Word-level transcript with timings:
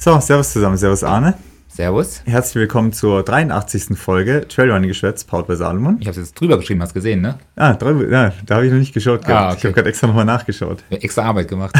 So, 0.00 0.20
Servus 0.20 0.52
zusammen, 0.52 0.76
Servus 0.76 1.02
Arne. 1.02 1.34
Servus. 1.68 2.22
Herzlich 2.24 2.54
willkommen 2.56 2.92
zur 2.92 3.24
83. 3.24 3.98
Folge 3.98 4.46
Trailrunning 4.48 4.88
Geschwätz, 4.88 5.24
powered 5.24 5.48
bei 5.48 5.56
Salomon. 5.56 5.96
Ich 6.00 6.06
habe 6.06 6.18
es 6.18 6.28
jetzt 6.28 6.40
drüber 6.40 6.56
geschrieben, 6.56 6.80
hast 6.82 6.94
gesehen, 6.94 7.20
ne? 7.20 7.38
Ah, 7.56 7.74
drüber, 7.74 8.08
ja, 8.08 8.32
da 8.46 8.54
habe 8.56 8.66
ich 8.66 8.72
noch 8.72 8.78
nicht 8.78 8.94
geschaut. 8.94 9.24
gehabt. 9.24 9.30
Ah, 9.40 9.48
okay. 9.48 9.56
Ich 9.58 9.64
habe 9.64 9.74
gerade 9.74 9.88
extra 9.88 10.06
nochmal 10.06 10.24
nachgeschaut. 10.24 10.84
Haben 10.90 11.00
Extra 11.00 11.22
Arbeit 11.22 11.48
gemacht. 11.48 11.74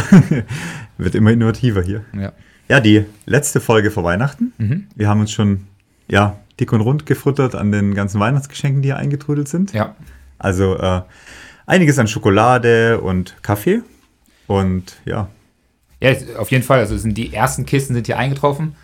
Wird 0.99 1.15
immer 1.15 1.31
innovativer 1.31 1.83
hier. 1.83 2.05
ja. 2.15 2.33
Ja, 2.69 2.81
die 2.81 3.07
letzte 3.25 3.61
Folge 3.63 3.91
vor 3.91 4.05
Weihnachten. 4.05 4.53
Wir 4.95 5.09
haben 5.09 5.21
uns 5.21 5.33
schon, 5.33 5.67
ja, 6.07 6.37
dick 6.61 6.71
und 6.75 6.83
rund 6.83 7.07
gefuttert 7.07 7.55
an 7.55 7.73
den 7.73 7.95
ganzen 7.95 8.21
Weihnachtsgeschenken, 8.21 8.83
die 8.83 8.89
hier 8.89 8.99
eingetrudelt 8.99 9.49
sind. 9.49 9.73
ja. 9.73 9.95
Also 10.41 10.77
äh, 10.77 11.01
einiges 11.67 11.99
an 11.99 12.07
Schokolade 12.09 13.01
und 13.01 13.37
Kaffee. 13.43 13.81
Und 14.47 14.99
ja, 15.07 15.29
Ja, 16.01 16.13
auf 16.39 16.51
jeden 16.51 16.63
Fall. 16.65 16.79
Also 16.81 16.97
sind 16.97 17.17
die 17.19 17.35
ersten 17.35 17.67
Kisten 17.67 17.95
sind 17.95 18.07
hier 18.07 18.19
eingetroffen. 18.19 18.75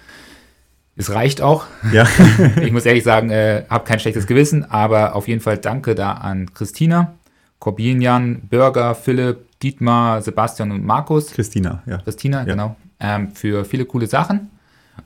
Es 0.96 1.10
reicht 1.10 1.40
auch. 1.40 1.64
ja, 1.92 2.06
Ich 2.62 2.70
muss 2.72 2.86
ehrlich 2.86 3.02
sagen, 3.04 3.30
äh, 3.30 3.64
habe 3.68 3.84
kein 3.84 3.98
schlechtes 3.98 4.26
Gewissen, 4.26 4.64
aber 4.64 5.14
auf 5.16 5.26
jeden 5.28 5.40
Fall 5.40 5.58
danke 5.58 5.94
da 5.94 6.12
an 6.12 6.52
Christina, 6.54 7.14
Corbinian, 7.58 8.42
Bürger, 8.48 8.94
Philipp, 8.94 9.38
Dietmar, 9.60 10.22
Sebastian 10.22 10.70
und 10.70 10.84
Markus. 10.84 11.30
Christina, 11.32 11.82
ja. 11.86 11.98
Christina, 11.98 12.38
Ja. 12.40 12.44
genau. 12.44 12.76
Ähm, 13.00 13.32
für 13.32 13.64
viele 13.64 13.84
coole 13.86 14.06
Sachen. 14.06 14.50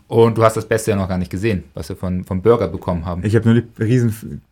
Und 0.09 0.37
du 0.37 0.45
hast 0.45 0.57
das 0.57 0.67
Beste 0.69 0.91
ja 0.91 0.97
noch 0.97 1.09
gar 1.09 1.17
nicht 1.19 1.31
gesehen, 1.31 1.65
was 1.75 1.89
wir 1.89 1.97
von, 1.97 2.25
vom 2.25 2.43
Burger 2.43 2.69
bekommen 2.69 3.07
haben. 3.07 3.25
Ich 3.25 3.35
habe 3.35 3.49
nur 3.51 3.63
die 3.63 3.83
riesen 3.83 4.43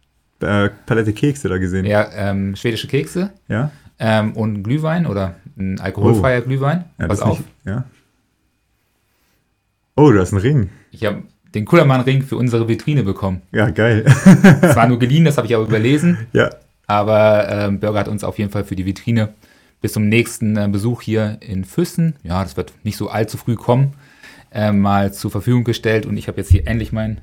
äh, 0.41 0.71
Palette 0.87 1.13
Kekse 1.13 1.49
da 1.49 1.59
gesehen. 1.59 1.85
Ja, 1.85 2.09
ähm, 2.15 2.57
schwedische 2.57 2.87
Kekse 2.89 3.31
Ja? 3.49 3.71
ähm, 3.99 4.33
und 4.33 4.63
Glühwein 4.63 5.07
oder 5.07 5.35
ein 5.57 5.81
alkoholfreier 5.81 6.43
Glühwein. 6.43 6.85
ja 6.99 7.07
Pass 7.09 7.21
auf. 7.21 7.39
Nicht, 7.39 7.49
ja. 7.65 7.85
Oh, 9.97 10.11
du 10.11 10.21
hast 10.21 10.33
einen 10.33 10.43
Ring. 10.43 10.71
Ich 10.91 11.05
habe 11.05 11.23
den 11.55 11.65
Kullermann-Ring 11.65 12.23
für 12.23 12.37
unsere 12.37 12.69
Vitrine 12.69 13.03
bekommen. 13.03 13.41
Ja, 13.53 13.71
geil. 13.71 14.05
Es 14.61 14.77
war 14.77 14.87
nur 14.87 14.99
geliehen, 14.99 15.25
das 15.25 15.39
habe 15.39 15.47
ich 15.47 15.55
aber 15.55 15.65
überlesen. 15.65 16.19
ja, 16.33 16.51
Aber 16.87 17.49
ähm, 17.49 17.81
Burger 17.81 18.01
hat 18.01 18.09
uns 18.09 18.23
auf 18.25 18.39
jeden 18.39 18.51
Fall 18.51 18.65
für 18.65 18.77
die 18.77 18.85
Vitrine 18.85 19.31
bis 19.81 19.93
zum 19.95 20.09
nächsten 20.09 20.57
äh, 20.57 20.69
Besuch 20.71 21.03
hier 21.03 21.39
in 21.41 21.65
Füssen, 21.65 22.17
ja, 22.23 22.43
das 22.43 22.57
wird 22.57 22.73
nicht 22.83 22.97
so 22.97 23.09
allzu 23.09 23.37
früh 23.39 23.55
kommen, 23.55 23.95
äh, 24.53 24.73
mal 24.73 25.13
zur 25.13 25.31
Verfügung 25.31 25.65
gestellt. 25.65 26.07
Und 26.07 26.17
ich 26.17 26.29
habe 26.29 26.39
jetzt 26.39 26.51
hier 26.51 26.67
endlich 26.67 26.93
meinen 26.93 27.21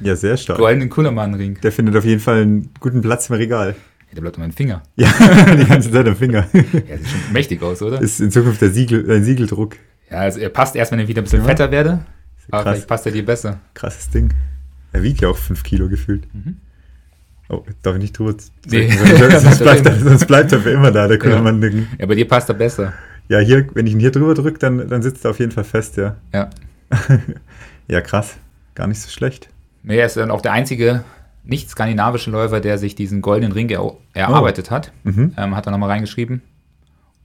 ja, 0.00 0.14
sehr 0.16 0.36
stark. 0.36 0.58
goldenen 0.58 0.88
Kullermann-Ring. 0.88 1.58
Der 1.62 1.72
findet 1.72 1.96
auf 1.96 2.04
jeden 2.04 2.20
Fall 2.20 2.42
einen 2.42 2.70
guten 2.80 3.00
Platz 3.00 3.30
im 3.30 3.36
Regal. 3.36 3.74
Der 4.14 4.20
bleibt 4.20 4.36
an 4.36 4.42
meinem 4.42 4.52
Finger. 4.52 4.82
Ja, 4.96 5.10
die 5.56 5.64
ganze 5.64 5.90
Zeit 5.90 6.06
am 6.06 6.16
Finger. 6.16 6.46
Ja, 6.52 6.60
sieht 6.62 7.08
schon 7.08 7.32
mächtig 7.32 7.62
aus, 7.62 7.80
oder? 7.82 8.00
Ist 8.00 8.20
in 8.20 8.30
Zukunft 8.30 8.60
der 8.60 8.70
Siegel, 8.70 9.10
ein 9.10 9.24
Siegeldruck. 9.24 9.76
Ja, 10.10 10.18
also 10.18 10.40
er 10.40 10.50
passt 10.50 10.76
erst, 10.76 10.92
wenn 10.92 10.98
er 10.98 11.08
wieder 11.08 11.22
ein 11.22 11.24
bisschen 11.24 11.40
Ja. 11.40 11.46
fetter 11.46 11.70
werde. 11.70 12.00
Aber 12.50 12.62
krass. 12.64 12.72
vielleicht 12.74 12.88
passt 12.88 13.06
er 13.06 13.12
dir 13.12 13.24
besser. 13.24 13.60
Krasses 13.74 14.10
Ding. 14.10 14.32
Er 14.92 15.02
wiegt 15.02 15.20
ja 15.22 15.28
auch 15.28 15.36
5 15.38 15.62
Kilo 15.62 15.88
gefühlt. 15.88 16.24
Oh, 17.48 17.64
darf 17.82 17.94
ich 17.96 18.02
nicht 18.02 18.18
drüber 18.18 18.32
Mhm. 18.32 18.38
Nee. 18.70 18.90
sonst, 18.90 19.58
bleibt 19.62 19.86
er, 19.86 19.92
Ja. 19.94 19.98
sonst 20.00 20.26
bleibt 20.26 20.52
er 20.52 20.60
für 20.60 20.70
immer 20.70 20.90
da, 20.90 21.08
der 21.08 21.18
Kullermann-Ding. 21.18 21.86
Ja, 21.98 22.06
bei 22.06 22.14
dir 22.14 22.28
passt 22.28 22.48
er 22.50 22.54
besser. 22.54 22.92
Ja, 23.28 23.38
hier, 23.38 23.66
wenn 23.74 23.86
ich 23.86 23.92
ihn 23.94 24.00
hier 24.00 24.10
drüber 24.10 24.34
drücke, 24.34 24.58
dann, 24.58 24.88
dann 24.88 25.00
sitzt 25.02 25.24
er 25.24 25.30
auf 25.30 25.38
jeden 25.38 25.52
Fall 25.52 25.64
fest, 25.64 25.96
ja. 25.96 26.16
Ja. 26.34 26.50
Ja, 27.88 28.00
krass. 28.02 28.36
Gar 28.74 28.86
nicht 28.88 29.00
so 29.00 29.08
schlecht. 29.10 29.48
Nee, 29.82 29.96
er 29.98 30.06
ist 30.06 30.16
dann 30.16 30.30
auch 30.30 30.40
der 30.42 30.52
einzige 30.52 31.04
nicht 31.44 31.68
skandinavische 31.70 32.30
Läufer, 32.30 32.60
der 32.60 32.78
sich 32.78 32.94
diesen 32.94 33.20
goldenen 33.22 33.52
Ring 33.52 33.68
er 33.70 33.92
erarbeitet 34.14 34.70
hat. 34.70 34.92
Mhm. 35.04 35.34
Ähm, 35.36 35.56
hat 35.56 35.66
er 35.66 35.72
nochmal 35.72 35.90
reingeschrieben. 35.90 36.42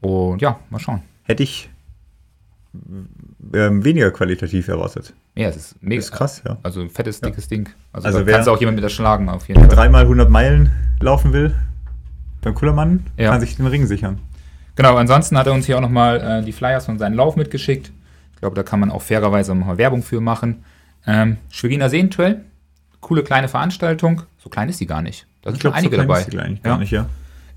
Und 0.02 0.42
ja, 0.42 0.60
mal 0.70 0.80
schauen. 0.80 1.02
Hätte 1.24 1.44
ich 1.44 1.70
ähm, 3.54 3.84
weniger 3.84 4.12
qualitativ 4.12 4.68
erwartet. 4.68 5.14
Ja, 5.36 5.50
es 5.50 5.56
ist 5.56 5.84
mega. 5.84 6.00
Ist 6.00 6.12
krass, 6.12 6.42
ja. 6.46 6.58
Also 6.64 6.82
ein 6.82 6.90
fettes, 6.90 7.22
dickes 7.22 7.48
Ding. 7.48 7.70
Also, 7.94 8.08
Also 8.08 8.26
kannst 8.26 8.48
du 8.48 8.52
auch 8.52 8.60
jemand 8.60 8.76
mit 8.76 8.84
erschlagen, 8.84 9.30
auf 9.30 9.48
jeden 9.48 9.60
Fall. 9.62 9.70
dreimal 9.70 10.04
100 10.04 10.30
Meilen 10.30 10.72
laufen 11.00 11.34
will, 11.34 11.56
beim 12.42 12.56
Kullermann, 12.56 13.06
Ja. 13.18 13.32
kann 13.32 13.40
sich 13.42 13.56
den 13.56 13.68
Ring 13.68 13.86
sichern. 13.86 14.20
Genau, 14.76 14.96
ansonsten 14.96 15.38
hat 15.38 15.48
er 15.48 15.54
uns 15.54 15.66
hier 15.66 15.78
auch 15.78 15.82
nochmal 15.82 16.42
äh, 16.42 16.46
die 16.46 16.52
Flyers 16.52 16.86
von 16.86 17.00
seinem 17.00 17.16
Lauf 17.16 17.36
mitgeschickt. 17.36 17.92
Ich 18.34 18.40
glaube, 18.42 18.56
da 18.56 18.64
kann 18.64 18.80
man 18.80 18.92
auch 18.92 19.02
fairerweise 19.02 19.56
nochmal 19.56 19.78
Werbung 19.80 20.04
für 20.04 20.22
machen. 20.22 20.64
Ähm, 21.08 21.38
Schweriner 21.50 21.90
Seentrail, 21.90 22.42
coole 23.08 23.24
kleine 23.24 23.48
Veranstaltung. 23.48 24.24
So 24.38 24.50
klein 24.50 24.68
ist 24.68 24.82
die 24.82 24.86
gar 24.86 25.02
nicht. 25.02 25.26
Da 25.42 25.52
sind 25.52 25.62
schon 25.62 25.74
einige 25.74 25.96
klein 25.96 26.08
dabei. 26.08 26.20
ist 26.22 26.34
die 26.34 26.40
eigentlich 26.40 26.60
Ja. 26.60 26.70
gar 26.72 26.78
nicht, 26.78 26.92
ja. 26.92 27.06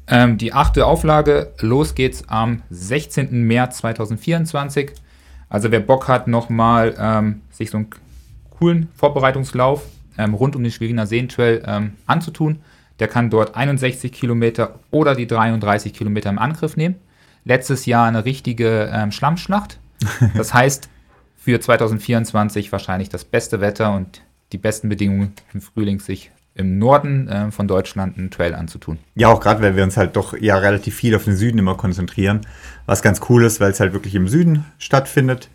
Ähm, 0.06 0.38
die 0.38 0.53
achte 0.53 0.87
Auflage, 0.87 1.53
los 1.59 1.94
geht's 1.97 2.28
am 2.28 2.62
16. 2.71 3.47
März 3.47 3.78
2024. 3.78 4.93
Also 5.49 5.72
wer 5.72 5.81
Bock 5.81 6.06
hat, 6.06 6.28
nochmal 6.28 6.94
ähm, 6.99 7.41
sich 7.50 7.71
so 7.71 7.78
einen 7.78 7.88
coolen 8.50 8.88
Vorbereitungslauf 8.94 9.83
ähm, 10.19 10.34
rund 10.34 10.55
um 10.55 10.62
den 10.62 10.71
Schweriner 10.71 11.06
Seentrail 11.09 11.62
ähm, 11.67 11.94
anzutun, 12.06 12.61
der 13.00 13.09
kann 13.09 13.31
dort 13.31 13.56
61 13.56 14.12
Kilometer 14.12 14.78
oder 14.93 15.15
die 15.17 15.27
33 15.27 15.93
Kilometer 15.93 16.31
im 16.31 16.38
Angriff 16.38 16.77
nehmen. 16.77 16.94
Letztes 17.44 17.87
Jahr 17.87 18.06
eine 18.06 18.25
richtige 18.25 18.88
ähm, 18.93 19.11
Schlammschlacht. 19.11 19.78
Das 20.37 20.55
heißt, 20.55 20.88
für 21.37 21.59
2024 21.61 22.71
wahrscheinlich 22.72 23.09
das 23.09 23.25
beste 23.25 23.61
Wetter 23.61 23.93
und 23.94 24.22
die 24.53 24.59
besten 24.59 24.88
Bedingungen 24.88 25.33
im 25.53 25.61
Frühling, 25.61 26.00
sich 26.00 26.31
im 26.55 26.78
Norden 26.78 27.28
äh, 27.28 27.50
von 27.50 27.69
Deutschland 27.69 28.19
einen 28.19 28.31
Trail 28.31 28.55
anzutun. 28.55 28.99
Ja, 29.15 29.28
auch 29.28 29.41
gerade, 29.41 29.62
weil 29.62 29.77
wir 29.77 29.84
uns 29.84 29.97
halt 29.97 30.16
doch 30.16 30.37
ja 30.38 30.59
relativ 30.59 30.94
viel 30.94 31.15
auf 31.15 31.25
den 31.25 31.37
Süden 31.37 31.59
immer 31.59 31.77
konzentrieren. 31.77 32.41
Was 32.87 33.03
ganz 33.03 33.21
cool 33.28 33.44
ist, 33.44 33.61
weil 33.61 33.71
es 33.71 33.81
halt 33.81 33.93
wirklich 33.93 34.15
im 34.15 34.28
Süden 34.28 34.65
stattfindet 34.78 35.49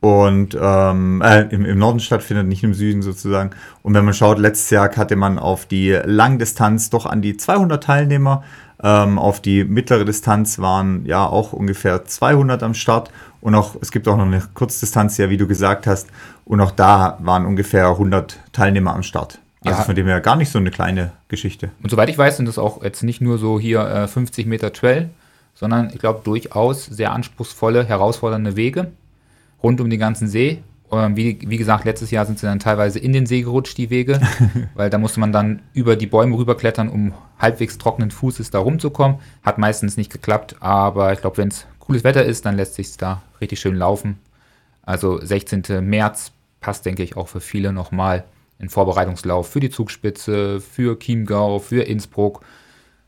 und 0.00 0.56
ähm, 0.60 1.22
äh, 1.22 1.42
im, 1.48 1.64
im 1.64 1.78
Norden 1.78 2.00
stattfindet, 2.00 2.46
nicht 2.46 2.62
im 2.62 2.74
Süden 2.74 3.02
sozusagen. 3.02 3.50
Und 3.82 3.94
wenn 3.94 4.04
man 4.04 4.14
schaut, 4.14 4.38
letztes 4.38 4.70
Jahr 4.70 4.94
hatte 4.94 5.16
man 5.16 5.38
auf 5.38 5.66
die 5.66 5.98
Langdistanz 6.04 6.90
doch 6.90 7.06
an 7.06 7.22
die 7.22 7.36
200 7.36 7.82
Teilnehmer. 7.82 8.44
Ähm, 8.82 9.18
auf 9.18 9.40
die 9.40 9.64
mittlere 9.64 10.04
Distanz 10.04 10.58
waren 10.58 11.06
ja 11.06 11.26
auch 11.26 11.52
ungefähr 11.52 12.04
200 12.04 12.62
am 12.62 12.74
Start. 12.74 13.10
Und 13.40 13.54
auch, 13.54 13.76
es 13.80 13.90
gibt 13.90 14.06
auch 14.08 14.16
noch 14.16 14.26
eine 14.26 14.42
Kurzdistanz, 14.54 15.16
ja, 15.18 15.30
wie 15.30 15.36
du 15.36 15.46
gesagt 15.46 15.86
hast. 15.86 16.08
Und 16.44 16.60
auch 16.60 16.72
da 16.72 17.18
waren 17.20 17.46
ungefähr 17.46 17.88
100 17.88 18.38
Teilnehmer 18.52 18.94
am 18.94 19.02
Start. 19.02 19.38
Also 19.64 19.78
Ja. 19.78 19.84
von 19.84 19.94
dem 19.94 20.06
her 20.06 20.20
gar 20.20 20.36
nicht 20.36 20.50
so 20.50 20.58
eine 20.58 20.70
kleine 20.70 21.12
Geschichte. 21.28 21.70
Und 21.82 21.90
soweit 21.90 22.08
ich 22.08 22.18
weiß, 22.18 22.36
sind 22.36 22.46
das 22.46 22.58
auch 22.58 22.82
jetzt 22.82 23.02
nicht 23.02 23.20
nur 23.20 23.38
so 23.38 23.58
hier 23.58 23.80
äh, 23.80 24.08
50 24.08 24.46
Meter 24.46 24.72
Trail, 24.72 25.10
sondern 25.54 25.90
ich 25.92 25.98
glaube 25.98 26.20
durchaus 26.22 26.84
sehr 26.86 27.12
anspruchsvolle, 27.12 27.84
herausfordernde 27.84 28.56
Wege 28.56 28.92
rund 29.62 29.80
um 29.80 29.90
den 29.90 29.98
ganzen 29.98 30.28
See. 30.28 30.62
Ähm, 30.92 31.16
wie, 31.16 31.38
wie 31.46 31.56
gesagt, 31.56 31.84
letztes 31.84 32.10
Jahr 32.10 32.26
sind 32.26 32.38
sie 32.38 32.46
dann 32.46 32.58
teilweise 32.58 32.98
in 32.98 33.12
den 33.12 33.26
See 33.26 33.42
gerutscht, 33.42 33.76
die 33.76 33.90
Wege, 33.90 34.20
weil 34.74 34.90
da 34.90 34.98
musste 34.98 35.20
man 35.20 35.32
dann 35.32 35.62
über 35.72 35.96
die 35.96 36.06
Bäume 36.06 36.36
rüberklettern, 36.36 36.88
um 36.88 37.14
halbwegs 37.38 37.78
trockenen 37.78 38.10
Fußes 38.10 38.50
da 38.50 38.58
rumzukommen. 38.58 39.18
Hat 39.42 39.58
meistens 39.58 39.96
nicht 39.96 40.12
geklappt, 40.12 40.56
aber 40.60 41.12
ich 41.12 41.20
glaube, 41.20 41.38
wenn 41.38 41.48
es 41.48 41.66
cooles 41.80 42.04
Wetter 42.04 42.24
ist, 42.24 42.46
dann 42.46 42.56
lässt 42.56 42.74
sich 42.74 42.96
da 42.96 43.22
richtig 43.40 43.60
schön 43.60 43.76
laufen. 43.76 44.18
Also 44.82 45.20
16. 45.20 45.64
März 45.80 46.32
passt, 46.60 46.86
denke 46.86 47.02
ich, 47.02 47.16
auch 47.16 47.28
für 47.28 47.40
viele 47.40 47.72
nochmal 47.72 48.24
ein 48.58 48.68
Vorbereitungslauf 48.68 49.48
für 49.48 49.60
die 49.60 49.70
Zugspitze, 49.70 50.60
für 50.60 50.98
Chiemgau, 50.98 51.58
für 51.58 51.82
Innsbruck, 51.82 52.42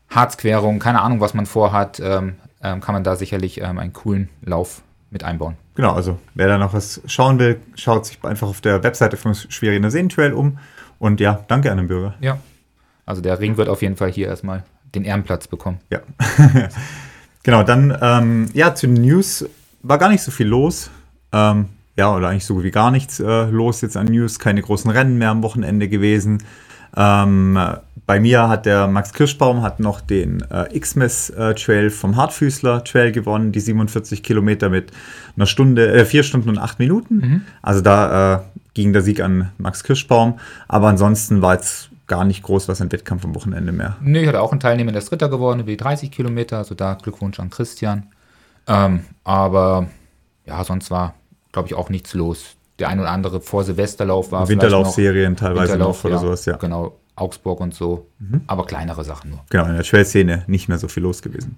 Harzquerung, 0.09 0.79
keine 0.79 1.01
Ahnung, 1.01 1.21
was 1.21 1.33
man 1.33 1.45
vorhat, 1.45 1.99
ähm, 1.99 2.35
ähm, 2.61 2.81
kann 2.81 2.93
man 2.93 3.03
da 3.03 3.15
sicherlich 3.15 3.61
ähm, 3.61 3.79
einen 3.79 3.93
coolen 3.93 4.29
Lauf 4.41 4.81
mit 5.11 5.23
einbauen. 5.23 5.55
Genau, 5.75 5.93
also 5.93 6.19
wer 6.35 6.47
da 6.47 6.57
noch 6.57 6.73
was 6.73 7.01
schauen 7.05 7.39
will, 7.39 7.59
schaut 7.75 8.05
sich 8.05 8.23
einfach 8.23 8.47
auf 8.47 8.61
der 8.61 8.83
Webseite 8.83 9.17
vom 9.17 9.33
Schweriner 9.33 9.91
Seentrail 9.91 10.33
um. 10.33 10.59
Und 10.99 11.19
ja, 11.19 11.43
danke 11.47 11.71
an 11.71 11.77
den 11.77 11.87
Bürger. 11.87 12.15
Ja. 12.19 12.39
Also 13.05 13.21
der 13.21 13.39
Ring 13.39 13.57
wird 13.57 13.69
auf 13.69 13.81
jeden 13.81 13.95
Fall 13.95 14.11
hier 14.11 14.27
erstmal 14.27 14.63
den 14.93 15.03
Ehrenplatz 15.03 15.47
bekommen. 15.47 15.79
Ja. 15.89 16.01
genau, 17.43 17.63
dann, 17.63 17.97
ähm, 18.01 18.49
ja, 18.53 18.75
zu 18.75 18.87
den 18.87 19.01
News 19.01 19.45
war 19.81 19.97
gar 19.97 20.09
nicht 20.09 20.21
so 20.21 20.31
viel 20.31 20.47
los. 20.47 20.91
Ähm, 21.31 21.69
ja, 21.95 22.15
oder 22.15 22.29
eigentlich 22.29 22.45
so 22.45 22.63
wie 22.63 22.71
gar 22.71 22.91
nichts 22.91 23.19
äh, 23.19 23.45
los 23.45 23.81
jetzt 23.81 23.97
an 23.97 24.07
News. 24.07 24.39
Keine 24.39 24.61
großen 24.61 24.91
Rennen 24.91 25.17
mehr 25.17 25.29
am 25.29 25.43
Wochenende 25.43 25.89
gewesen. 25.89 26.43
Ähm, 26.95 27.57
bei 28.05 28.19
mir 28.19 28.49
hat 28.49 28.65
der 28.65 28.87
Max 28.87 29.13
Kirschbaum 29.13 29.61
hat 29.61 29.79
noch 29.79 30.01
den 30.01 30.41
äh, 30.49 30.79
Xmas 30.79 31.29
äh, 31.29 31.53
Trail 31.53 31.91
vom 31.91 32.15
Hartfüßler 32.15 32.83
Trail 32.83 33.11
gewonnen, 33.11 33.51
die 33.51 33.59
47 33.59 34.23
Kilometer 34.23 34.69
mit 34.69 34.91
einer 35.35 35.45
Stunde, 35.45 35.91
äh, 35.91 36.05
vier 36.05 36.23
Stunden 36.23 36.49
und 36.49 36.57
acht 36.57 36.79
Minuten. 36.79 37.45
Also 37.61 37.81
da 37.81 38.35
äh, 38.35 38.39
ging 38.73 38.93
der 38.93 39.01
Sieg 39.01 39.21
an 39.21 39.51
Max 39.57 39.83
Kirschbaum. 39.83 40.39
Aber 40.67 40.87
ansonsten 40.87 41.41
war 41.41 41.53
jetzt 41.53 41.89
gar 42.07 42.25
nicht 42.25 42.43
groß 42.43 42.67
was 42.67 42.81
ein 42.81 42.91
Wettkampf 42.91 43.23
am 43.23 43.35
Wochenende 43.35 43.71
mehr. 43.71 43.95
Nee, 44.01 44.21
ich 44.21 44.27
hatte 44.27 44.41
auch 44.41 44.51
einen 44.51 44.59
Teilnehmer, 44.59 44.91
der 44.91 44.99
ist 44.99 45.11
Dritter 45.11 45.29
geworden, 45.29 45.59
über 45.59 45.69
die 45.69 45.77
30 45.77 46.11
Kilometer, 46.11 46.57
also 46.57 46.75
da 46.75 46.95
Glückwunsch 46.95 47.39
an 47.39 47.49
Christian. 47.49 48.07
Ähm, 48.67 49.05
aber 49.23 49.87
ja, 50.45 50.63
sonst 50.63 50.91
war, 50.91 51.13
glaube 51.51 51.67
ich, 51.67 51.75
auch 51.75 51.89
nichts 51.89 52.13
los. 52.13 52.55
Der 52.79 52.89
ein 52.89 52.99
oder 52.99 53.09
andere 53.09 53.41
vor 53.41 53.63
Silvesterlauf 53.63 54.31
war. 54.31 54.47
Winterlaufserien 54.47 55.35
teilweise 55.35 55.73
Winterlauf, 55.73 56.03
noch 56.03 56.09
oder 56.09 56.19
sowas, 56.19 56.45
ja. 56.45 56.57
Genau, 56.57 56.97
Augsburg 57.15 57.59
und 57.59 57.73
so. 57.73 58.07
Aber 58.47 58.65
kleinere 58.65 59.03
Sachen 59.03 59.31
nur. 59.31 59.39
Genau, 59.49 59.65
in 59.65 59.73
der 59.73 59.83
Trail-Szene 59.83 60.43
nicht 60.47 60.69
mehr 60.69 60.77
so 60.77 60.87
viel 60.87 61.03
los 61.03 61.21
gewesen. 61.21 61.57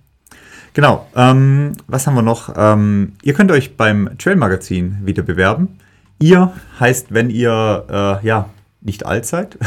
Genau, 0.74 1.06
ähm, 1.16 1.74
was 1.88 2.08
haben 2.08 2.16
wir 2.16 2.22
noch? 2.22 2.54
Ähm, 2.56 3.14
ihr 3.24 3.34
könnt 3.34 3.52
euch 3.52 3.76
beim 3.76 4.18
Trail-Magazin 4.18 5.00
wieder 5.04 5.22
bewerben. 5.22 5.78
ihr 6.20 6.54
heißt, 6.80 7.14
wenn 7.14 7.30
ihr, 7.30 8.22
äh, 8.24 8.26
ja, 8.26 8.50
nicht 8.80 9.06
alt 9.06 9.26
seid. 9.26 9.58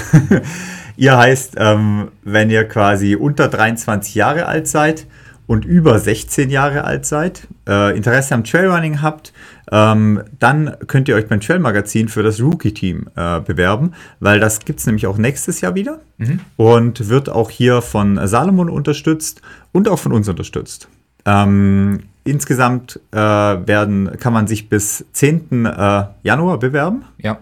ihr 0.97 1.17
heißt, 1.17 1.55
ähm, 1.59 2.09
wenn 2.23 2.51
ihr 2.51 2.67
quasi 2.67 3.17
unter 3.17 3.49
23 3.49 4.15
Jahre 4.15 4.47
alt 4.47 4.67
seid 4.67 5.07
und 5.47 5.65
über 5.65 5.99
16 5.99 6.51
Jahre 6.51 6.85
alt 6.85 7.07
seid, 7.07 7.49
äh, 7.69 7.97
Interesse 7.97 8.35
am 8.35 8.45
Trailrunning 8.45 9.03
habt, 9.03 9.33
ähm, 9.73 10.23
dann 10.39 10.77
könnt 10.87 11.09
ihr 11.09 11.17
euch 11.17 11.29
beim 11.29 11.41
Trail 11.41 11.59
Magazin 11.59 12.09
für 12.09 12.23
das 12.23 12.41
Rookie-Team 12.41 13.07
äh, 13.17 13.41
bewerben, 13.41 13.93
weil 14.21 14.41
das 14.41 14.61
gibt 14.61 14.81
es 14.81 14.87
nämlich 14.87 15.07
auch 15.07 15.17
nächstes 15.17 15.61
Jahr 15.61 15.75
wieder 15.75 16.01
mhm. 16.19 16.41
und 16.57 17.09
wird 17.09 17.29
auch 17.29 17.51
hier 17.51 17.83
von 17.83 18.27
Salomon 18.27 18.69
unterstützt 18.69 19.41
und 19.73 19.89
auch 19.89 19.99
von 19.99 20.13
uns 20.13 20.29
unterstützt. 20.29 20.89
Ähm, 21.25 22.01
insgesamt 22.25 23.01
äh, 23.13 23.17
werden, 23.17 24.11
kann 24.19 24.33
man 24.33 24.47
sich 24.47 24.69
bis 24.69 25.05
10. 25.13 25.67
Äh, 25.67 26.05
Januar 26.23 26.59
bewerben. 26.59 27.05
Ja. 27.19 27.39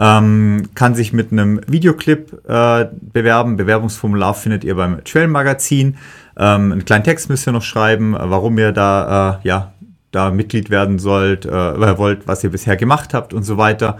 Ähm, 0.00 0.68
kann 0.74 0.94
sich 0.94 1.12
mit 1.12 1.32
einem 1.32 1.60
Videoclip 1.66 2.48
äh, 2.48 2.86
bewerben. 2.92 3.56
Bewerbungsformular 3.56 4.34
findet 4.34 4.62
ihr 4.62 4.76
beim 4.76 5.02
Trail 5.04 5.26
Magazin. 5.26 5.96
Ähm, 6.36 6.72
einen 6.72 6.84
kleinen 6.84 7.02
Text 7.02 7.28
müsst 7.28 7.48
ihr 7.48 7.52
noch 7.52 7.62
schreiben, 7.62 8.14
warum 8.16 8.56
ihr 8.58 8.70
da, 8.70 9.40
äh, 9.42 9.48
ja, 9.48 9.72
da 10.10 10.30
Mitglied 10.30 10.70
werden 10.70 10.98
sollt, 10.98 11.44
äh, 11.44 11.98
wollt, 11.98 12.26
was 12.26 12.42
ihr 12.44 12.50
bisher 12.50 12.76
gemacht 12.76 13.14
habt 13.14 13.34
und 13.34 13.42
so 13.42 13.58
weiter. 13.58 13.98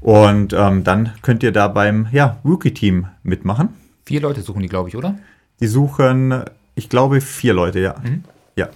Und 0.00 0.52
ähm, 0.52 0.84
dann 0.84 1.12
könnt 1.22 1.42
ihr 1.42 1.52
da 1.52 1.68
beim 1.68 2.08
ja, 2.12 2.38
Rookie-Team 2.44 3.06
mitmachen. 3.22 3.70
Vier 4.06 4.22
Leute 4.22 4.40
suchen 4.40 4.62
die, 4.62 4.68
glaube 4.68 4.88
ich, 4.88 4.96
oder? 4.96 5.18
Die 5.60 5.66
suchen, 5.66 6.44
ich 6.74 6.88
glaube, 6.88 7.20
vier 7.20 7.52
Leute, 7.52 7.80
ja. 7.80 7.94
Mhm. 8.02 8.24
Ja. 8.56 8.68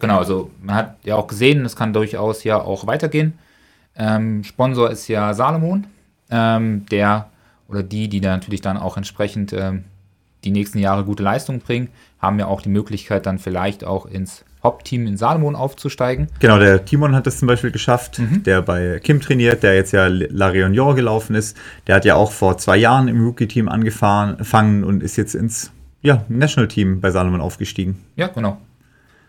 Genau, 0.00 0.18
also 0.18 0.50
man 0.60 0.74
hat 0.74 0.96
ja 1.04 1.16
auch 1.16 1.28
gesehen, 1.28 1.64
es 1.64 1.76
kann 1.76 1.92
durchaus 1.92 2.44
ja 2.44 2.60
auch 2.60 2.86
weitergehen. 2.86 3.38
Ähm, 3.96 4.44
Sponsor 4.44 4.90
ist 4.90 5.08
ja 5.08 5.34
Salomon, 5.34 5.86
ähm, 6.30 6.86
der 6.86 7.28
oder 7.68 7.82
die, 7.82 8.08
die 8.08 8.20
da 8.20 8.30
natürlich 8.30 8.60
dann 8.60 8.76
auch 8.76 8.96
entsprechend 8.96 9.52
ähm, 9.52 9.84
die 10.44 10.50
nächsten 10.50 10.78
Jahre 10.78 11.04
gute 11.04 11.22
Leistung 11.22 11.60
bringen, 11.60 11.88
haben 12.18 12.38
ja 12.38 12.46
auch 12.46 12.62
die 12.62 12.68
Möglichkeit, 12.68 13.26
dann 13.26 13.38
vielleicht 13.38 13.84
auch 13.84 14.06
ins 14.06 14.44
Hauptteam 14.62 15.06
in 15.06 15.16
Salomon 15.16 15.54
aufzusteigen. 15.54 16.28
Genau, 16.40 16.58
der 16.58 16.84
Timon 16.84 17.14
hat 17.14 17.26
das 17.26 17.38
zum 17.38 17.48
Beispiel 17.48 17.70
geschafft, 17.70 18.18
mhm. 18.18 18.42
der 18.42 18.62
bei 18.62 18.98
Kim 18.98 19.20
trainiert, 19.20 19.62
der 19.62 19.74
jetzt 19.74 19.92
ja 19.92 20.06
La 20.08 20.48
Réunion 20.48 20.94
gelaufen 20.94 21.34
ist. 21.34 21.56
Der 21.86 21.96
hat 21.96 22.04
ja 22.04 22.16
auch 22.16 22.32
vor 22.32 22.58
zwei 22.58 22.76
Jahren 22.76 23.08
im 23.08 23.24
Rookie-Team 23.24 23.68
angefangen 23.68 24.84
und 24.84 25.02
ist 25.02 25.16
jetzt 25.16 25.34
ins 25.34 25.70
ja, 26.02 26.24
National-Team 26.28 27.00
bei 27.00 27.10
Salomon 27.10 27.40
aufgestiegen. 27.40 28.02
Ja, 28.16 28.28
genau. 28.28 28.58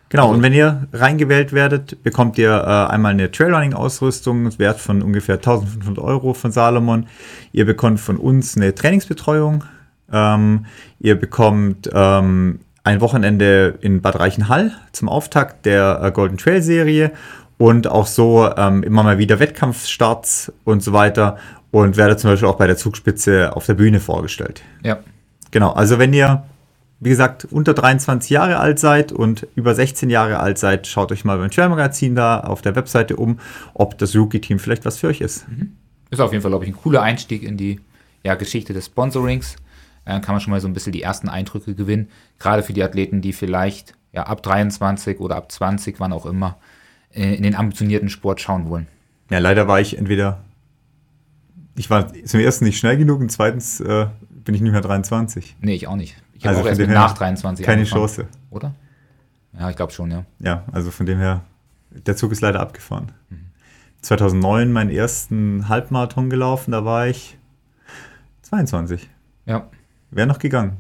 Genau, 0.10 0.24
also, 0.24 0.36
und 0.36 0.42
wenn 0.42 0.54
ihr 0.54 0.88
reingewählt 0.92 1.54
werdet, 1.54 2.02
bekommt 2.04 2.38
ihr 2.40 2.52
äh, 2.52 2.92
einmal 2.92 3.12
eine 3.12 3.32
Trailrunning-Ausrüstung, 3.32 4.58
Wert 4.58 4.80
von 4.80 5.04
ungefähr 5.04 5.36
1500 5.36 6.04
Euro 6.04 6.34
von 6.34 6.52
Salomon. 6.52 7.06
Ihr 7.52 7.66
bekommt 7.66 8.00
von 8.00 8.18
uns 8.18 8.58
eine 8.58 8.74
Trainingsbetreuung. 8.74 9.64
Ähm, 10.12 10.66
ihr 11.00 11.14
bekommt 11.14 11.90
ähm, 11.94 12.60
ein 12.84 13.02
Wochenende 13.02 13.78
in 13.82 14.02
Bad 14.02 14.20
Reichenhall 14.20 14.72
zum 14.92 15.10
Auftakt 15.10 15.66
der 15.66 16.02
äh, 16.04 16.12
Golden 16.12 16.38
Trail 16.38 16.62
Serie 16.62 17.12
und 17.58 17.88
auch 17.88 18.08
so 18.08 18.50
ähm, 18.56 18.84
immer 18.84 19.04
mal 19.04 19.18
wieder 19.18 19.40
Wettkampfstarts 19.40 20.52
und 20.64 20.82
so 20.82 20.94
weiter 20.94 21.38
und 21.72 21.98
werde 21.98 22.18
zum 22.18 22.32
Beispiel 22.32 22.48
auch 22.48 22.58
bei 22.58 22.68
der 22.68 22.78
Zugspitze 22.78 23.56
auf 23.56 23.66
der 23.66 23.76
Bühne 23.76 24.00
vorgestellt. 24.00 24.64
Ja. 24.84 25.00
Genau, 25.52 25.72
also 25.72 26.00
wenn 26.00 26.14
ihr, 26.14 26.44
wie 27.00 27.10
gesagt, 27.10 27.48
unter 27.52 27.74
23 27.74 28.30
Jahre 28.30 28.58
alt 28.58 28.80
seid 28.80 29.12
und 29.12 29.48
über 29.56 29.76
16 29.76 30.10
Jahre 30.10 30.40
alt 30.40 30.58
seid, 30.58 30.88
schaut 30.88 31.12
euch 31.12 31.26
mal 31.26 31.38
beim 31.38 31.52
Trail 31.52 31.70
Magazin 31.70 32.16
da 32.16 32.40
auf 32.40 32.62
der 32.62 32.76
Webseite 32.76 33.16
um, 33.16 33.40
ob 33.74 33.98
das 33.98 34.16
Rookie-Team 34.16 34.60
vielleicht 34.60 34.86
was 34.86 34.98
für 34.98 35.08
euch 35.08 35.22
ist. 35.22 35.48
Mhm. 35.50 35.74
Ist 36.12 36.20
auf 36.20 36.32
jeden 36.32 36.42
Fall, 36.42 36.52
glaube 36.52 36.66
ich, 36.66 36.72
ein 36.72 36.78
cooler 36.78 37.02
Einstieg 37.02 37.44
in 37.44 37.58
die 37.58 37.80
ja, 38.24 38.36
Geschichte 38.36 38.74
des 38.74 38.88
Sponsorings 38.88 39.58
äh, 40.10 40.20
kann 40.20 40.34
man 40.34 40.42
schon 40.42 40.52
mal 40.52 40.60
so 40.60 40.68
ein 40.68 40.74
bisschen 40.74 40.92
die 40.92 41.04
ersten 41.04 41.30
Eindrücke 41.30 41.76
gewinnen. 41.76 42.10
Gerade 42.40 42.64
für 42.64 42.74
die 42.74 42.84
Athleten, 42.84 43.22
die 43.22 43.34
vielleicht 43.34 43.94
ja, 44.12 44.24
ab 44.24 44.42
23 44.42 45.20
oder 45.20 45.36
ab 45.36 45.52
20, 45.52 46.00
wann 46.00 46.14
auch 46.14 46.26
immer, 46.26 46.58
äh, 47.14 47.36
in 47.36 47.44
den 47.44 47.56
ambitionierten 47.56 48.10
Sport 48.10 48.42
schauen 48.42 48.70
wollen. 48.70 48.88
Ja, 49.30 49.38
leider 49.38 49.68
war 49.68 49.80
ich 49.80 49.98
entweder, 49.98 50.44
ich 51.76 51.90
war 51.90 52.12
zum 52.26 52.40
ersten 52.40 52.66
nicht 52.66 52.80
schnell 52.80 52.98
genug 52.98 53.20
und 53.20 53.32
zweitens 53.32 53.80
äh, 53.80 54.08
bin 54.30 54.56
ich 54.56 54.62
nicht 54.62 54.72
mehr 54.72 54.82
23. 54.82 55.58
Nee, 55.62 55.76
ich 55.76 55.88
auch 55.88 55.96
nicht. 55.96 56.16
Ich 56.34 56.46
habe 56.46 56.58
also 56.58 56.64
auch 56.64 56.70
erst 56.70 56.82
mit 56.82 56.90
nach 56.90 57.14
23 57.14 57.66
Keine 57.66 57.84
Chance. 57.84 58.28
Oder? 58.50 58.74
Ja, 59.58 59.70
ich 59.70 59.76
glaube 59.76 59.92
schon, 59.92 60.10
ja. 60.10 60.26
Ja, 60.40 60.64
also 60.72 60.90
von 60.90 61.06
dem 61.06 61.20
her, 61.20 61.42
der 61.92 62.16
Zug 62.16 62.32
ist 62.32 62.42
leider 62.42 62.60
abgefahren. 62.62 63.12
Mhm. 63.30 63.46
2009 64.02 64.72
meinen 64.72 64.90
ersten 64.90 65.68
Halbmarathon 65.68 66.30
gelaufen, 66.30 66.72
da 66.72 66.86
war 66.86 67.08
ich 67.08 67.38
22. 68.44 69.08
Ja. 69.46 69.68
Wäre 70.12 70.28
noch 70.28 70.40
gegangen. 70.40 70.78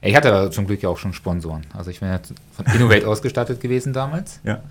Ich 0.00 0.16
hatte 0.16 0.50
zum 0.50 0.66
Glück 0.66 0.82
ja 0.82 0.88
auch 0.88 0.98
schon 0.98 1.12
Sponsoren. 1.12 1.64
Also 1.74 1.90
ich 1.90 2.00
bin 2.00 2.08
ja 2.08 2.20
von 2.52 2.66
Innovate 2.74 3.06
ausgestattet 3.08 3.60
gewesen 3.60 3.92
damals. 3.92 4.40
Ja. 4.42 4.62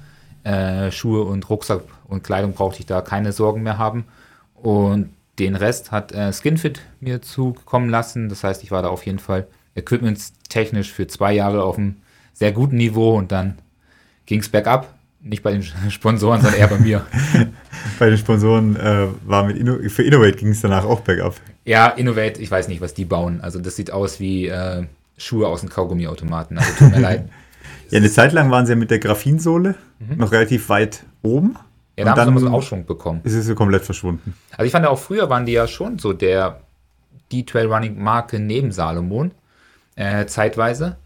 Äh, 0.43 0.91
Schuhe 0.91 1.23
und 1.23 1.49
Rucksack 1.49 1.83
und 2.07 2.23
Kleidung 2.23 2.53
brauchte 2.53 2.79
ich 2.79 2.85
da 2.85 3.01
keine 3.01 3.31
Sorgen 3.31 3.63
mehr 3.63 3.77
haben. 3.77 4.05
Und 4.55 5.09
den 5.39 5.55
Rest 5.55 5.91
hat 5.91 6.11
äh, 6.11 6.33
Skinfit 6.33 6.81
mir 6.99 7.21
zukommen 7.21 7.89
lassen. 7.89 8.27
Das 8.27 8.43
heißt, 8.43 8.63
ich 8.63 8.71
war 8.71 8.81
da 8.81 8.89
auf 8.89 9.05
jeden 9.05 9.19
Fall 9.19 9.47
equipmentstechnisch 9.75 10.91
für 10.91 11.07
zwei 11.07 11.33
Jahre 11.33 11.63
auf 11.63 11.77
einem 11.77 11.97
sehr 12.33 12.51
guten 12.51 12.77
Niveau 12.77 13.17
und 13.17 13.31
dann 13.31 13.57
ging 14.25 14.41
es 14.41 14.49
bergab. 14.49 14.93
Nicht 15.21 15.43
bei 15.43 15.51
den 15.51 15.63
Sponsoren, 15.89 16.41
sondern 16.41 16.59
eher 16.59 16.67
bei 16.67 16.79
mir. 16.79 17.05
bei 17.99 18.09
den 18.09 18.17
Sponsoren 18.17 18.75
äh, 18.75 19.07
war 19.25 19.45
mit 19.45 19.57
Inno 19.57 19.77
für 19.87 20.03
Innovate 20.03 20.37
ging 20.37 20.49
es 20.49 20.61
danach 20.61 20.83
auch 20.83 21.01
bergab. 21.01 21.35
Ja, 21.65 21.87
Innovate, 21.87 22.41
ich 22.41 22.49
weiß 22.49 22.67
nicht, 22.67 22.81
was 22.81 22.93
die 22.93 23.05
bauen. 23.05 23.41
Also 23.41 23.59
das 23.59 23.75
sieht 23.75 23.91
aus 23.91 24.19
wie 24.19 24.47
äh, 24.47 24.85
Schuhe 25.17 25.47
aus 25.47 25.61
dem 25.61 25.69
Kaugummiautomaten. 25.69 26.57
Also 26.57 26.71
tut 26.77 26.91
mir 26.91 26.99
leid. 27.01 27.29
Ja, 27.89 27.97
eine 27.97 28.09
Zeit 28.09 28.33
lang 28.33 28.49
waren 28.49 28.65
sie 28.65 28.71
ja 28.73 28.75
mit 28.75 28.89
der 28.89 28.99
Graphinsohle 28.99 29.75
mhm. 29.99 30.17
noch 30.17 30.31
relativ 30.31 30.69
weit 30.69 31.03
oben. 31.21 31.55
Ja, 31.97 32.05
da 32.05 32.25
haben 32.25 32.33
sie 32.35 32.41
so 32.41 32.45
einen 32.47 32.55
Aufschwung 32.55 32.85
bekommen. 32.85 33.21
Ist 33.23 33.33
es 33.33 33.45
so 33.45 33.53
komplett 33.53 33.83
verschwunden. 33.83 34.33
Also 34.51 34.65
ich 34.65 34.71
fand 34.71 34.85
ja 34.85 34.89
auch 34.89 34.99
früher 34.99 35.29
waren 35.29 35.45
die 35.45 35.51
ja 35.51 35.67
schon 35.67 35.99
so 35.99 36.13
der 36.13 36.61
die 37.31 37.45
Trailrunning-Marke 37.45 38.39
neben 38.39 38.71
Salomon, 38.71 39.31
äh, 39.95 40.25
zeitweise. 40.25 40.97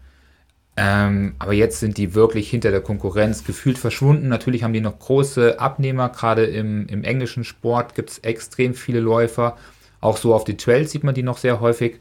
Ähm, 0.76 1.34
aber 1.38 1.54
jetzt 1.54 1.80
sind 1.80 1.96
die 1.96 2.14
wirklich 2.14 2.50
hinter 2.50 2.70
der 2.70 2.82
Konkurrenz 2.82 3.44
gefühlt 3.44 3.78
verschwunden. 3.78 4.28
Natürlich 4.28 4.62
haben 4.62 4.74
die 4.74 4.80
noch 4.80 4.98
große 4.98 5.58
Abnehmer, 5.58 6.10
gerade 6.10 6.44
im, 6.44 6.86
im 6.88 7.02
englischen 7.02 7.44
Sport 7.44 7.94
gibt 7.94 8.10
es 8.10 8.18
extrem 8.18 8.74
viele 8.74 9.00
Läufer. 9.00 9.56
Auch 10.00 10.16
so 10.16 10.34
auf 10.34 10.44
die 10.44 10.56
Trails 10.56 10.92
sieht 10.92 11.04
man 11.04 11.14
die 11.14 11.22
noch 11.22 11.38
sehr 11.38 11.60
häufig. 11.60 12.00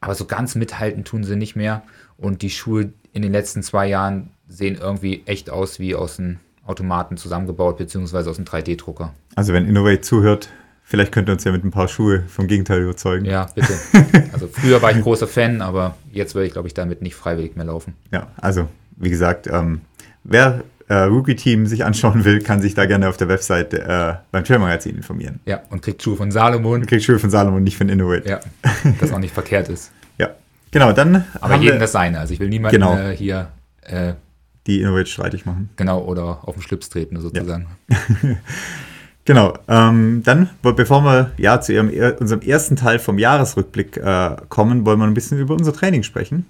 Aber 0.00 0.14
so 0.14 0.26
ganz 0.26 0.54
mithalten 0.54 1.04
tun 1.04 1.24
sie 1.24 1.36
nicht 1.36 1.56
mehr. 1.56 1.82
Und 2.18 2.42
die 2.42 2.50
Schuhe 2.50 2.92
in 3.12 3.22
den 3.22 3.32
letzten 3.32 3.62
zwei 3.62 3.86
Jahren 3.88 4.30
sehen 4.48 4.78
irgendwie 4.80 5.22
echt 5.26 5.50
aus 5.50 5.78
wie 5.78 5.94
aus 5.94 6.18
einem 6.18 6.38
Automaten 6.66 7.16
zusammengebaut, 7.16 7.78
beziehungsweise 7.78 8.30
aus 8.30 8.36
einem 8.36 8.46
3D-Drucker. 8.46 9.14
Also 9.36 9.52
wenn 9.52 9.66
Innovate 9.66 10.00
zuhört, 10.00 10.48
vielleicht 10.82 11.12
könnt 11.12 11.28
ihr 11.28 11.32
uns 11.32 11.44
ja 11.44 11.52
mit 11.52 11.64
ein 11.64 11.70
paar 11.70 11.88
Schuhe 11.88 12.24
vom 12.28 12.46
Gegenteil 12.46 12.82
überzeugen. 12.82 13.24
Ja, 13.24 13.46
bitte. 13.54 13.74
Also 14.32 14.48
früher 14.48 14.82
war 14.82 14.90
ich 14.90 14.96
ein 14.96 15.02
großer 15.02 15.26
Fan, 15.26 15.62
aber 15.62 15.96
jetzt 16.12 16.34
würde 16.34 16.46
ich, 16.46 16.52
glaube 16.52 16.68
ich, 16.68 16.74
damit 16.74 17.00
nicht 17.00 17.14
freiwillig 17.14 17.56
mehr 17.56 17.64
laufen. 17.64 17.94
Ja, 18.12 18.26
also 18.36 18.68
wie 18.96 19.08
gesagt, 19.08 19.46
ähm, 19.46 19.80
wer 20.24 20.62
äh, 20.88 20.94
Rookie-Team 20.94 21.66
sich 21.66 21.84
anschauen 21.84 22.24
will, 22.24 22.40
kann 22.40 22.60
sich 22.60 22.74
da 22.74 22.86
gerne 22.86 23.08
auf 23.08 23.16
der 23.16 23.28
Webseite 23.28 23.82
äh, 23.82 24.14
beim 24.30 24.44
Trail-Magazin 24.44 24.96
informieren. 24.96 25.40
Ja, 25.44 25.62
und 25.70 25.82
kriegt 25.82 26.02
Schuhe 26.02 26.16
von 26.16 26.30
Salomon. 26.30 26.80
Und 26.80 26.86
kriegt 26.86 27.02
Schuhe 27.02 27.18
von 27.18 27.30
Salomon, 27.30 27.62
nicht 27.62 27.76
von 27.76 27.88
Innovate. 27.88 28.28
Ja, 28.28 28.40
das 29.00 29.12
auch 29.12 29.18
nicht 29.18 29.34
verkehrt 29.34 29.68
ist. 29.68 29.90
Ja, 30.18 30.30
genau, 30.70 30.92
dann 30.92 31.24
Aber 31.40 31.56
jedem 31.56 31.80
das 31.80 31.92
seine. 31.92 32.20
Also 32.20 32.34
ich 32.34 32.40
will 32.40 32.48
niemanden 32.48 32.80
genau. 32.80 32.96
äh, 32.96 33.16
hier... 33.16 33.48
Äh, 33.82 34.14
die 34.66 34.80
Innovate 34.80 35.06
streitig 35.06 35.46
machen. 35.46 35.70
Genau, 35.76 36.02
oder 36.02 36.40
auf 36.42 36.54
den 36.54 36.62
Schlips 36.62 36.88
treten 36.88 37.20
sozusagen. 37.20 37.68
Ja. 37.88 37.96
genau, 39.24 39.54
ähm, 39.68 40.22
dann, 40.24 40.50
bevor 40.62 41.02
wir 41.02 41.30
ja 41.36 41.60
zu 41.60 41.72
ihrem, 41.72 41.90
unserem 42.18 42.40
ersten 42.40 42.74
Teil 42.74 42.98
vom 42.98 43.18
Jahresrückblick 43.18 43.96
äh, 43.96 44.36
kommen, 44.48 44.84
wollen 44.84 44.98
wir 44.98 45.06
ein 45.06 45.14
bisschen 45.14 45.38
über 45.38 45.54
unser 45.54 45.72
Training 45.72 46.02
sprechen. 46.02 46.46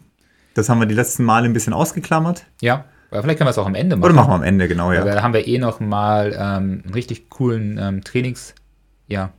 Das 0.54 0.70
haben 0.70 0.80
wir 0.80 0.86
die 0.86 0.94
letzten 0.94 1.24
Male 1.24 1.44
ein 1.44 1.52
bisschen 1.52 1.74
ausgeklammert. 1.74 2.46
Ja. 2.62 2.86
Vielleicht 3.10 3.38
können 3.38 3.46
wir 3.46 3.50
es 3.50 3.58
auch 3.58 3.66
am 3.66 3.74
Ende 3.74 3.96
machen. 3.96 4.04
Oder 4.04 4.14
machen 4.14 4.30
wir 4.30 4.34
am 4.34 4.42
Ende, 4.42 4.68
genau, 4.68 4.92
ja. 4.92 5.04
Da 5.04 5.22
haben 5.22 5.32
wir 5.34 5.46
eh 5.46 5.58
noch 5.58 5.80
mal 5.80 6.32
ähm, 6.32 6.82
einen 6.84 6.92
richtig 6.94 7.30
coolen 7.30 7.78
ähm, 7.80 8.04
Trainings-Thema, 8.04 9.34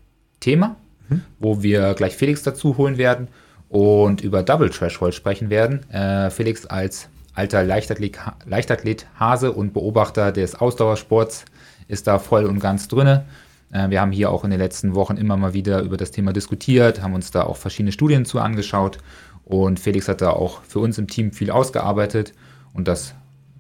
ja, 0.69 0.75
mhm. 1.09 1.21
wo 1.39 1.61
wir 1.61 1.93
gleich 1.93 2.15
Felix 2.15 2.43
dazu 2.43 2.77
holen 2.77 2.97
werden 2.97 3.27
und 3.69 4.21
über 4.21 4.43
Double 4.43 4.69
Threshold 4.69 5.13
sprechen 5.13 5.49
werden. 5.49 5.89
Äh, 5.91 6.29
Felix 6.29 6.65
als 6.65 7.09
alter 7.33 7.63
Leichtathlet, 7.63 8.17
Leichtathlet 8.45 9.05
Hase 9.19 9.51
und 9.51 9.73
Beobachter 9.73 10.31
des 10.31 10.55
Ausdauersports 10.55 11.45
ist 11.87 12.07
da 12.07 12.19
voll 12.19 12.45
und 12.45 12.59
ganz 12.59 12.87
drinne. 12.87 13.25
Äh, 13.71 13.89
wir 13.89 14.01
haben 14.01 14.11
hier 14.11 14.31
auch 14.31 14.43
in 14.43 14.49
den 14.49 14.59
letzten 14.59 14.95
Wochen 14.95 15.17
immer 15.17 15.37
mal 15.37 15.53
wieder 15.53 15.81
über 15.81 15.97
das 15.97 16.11
Thema 16.11 16.33
diskutiert, 16.33 17.01
haben 17.01 17.13
uns 17.13 17.31
da 17.31 17.43
auch 17.43 17.57
verschiedene 17.57 17.91
Studien 17.91 18.25
zu 18.25 18.39
angeschaut 18.39 18.97
und 19.43 19.79
Felix 19.79 20.07
hat 20.07 20.21
da 20.21 20.31
auch 20.31 20.61
für 20.63 20.79
uns 20.79 20.97
im 20.97 21.07
Team 21.07 21.31
viel 21.31 21.51
ausgearbeitet 21.51 22.33
und 22.73 22.87
das 22.87 23.13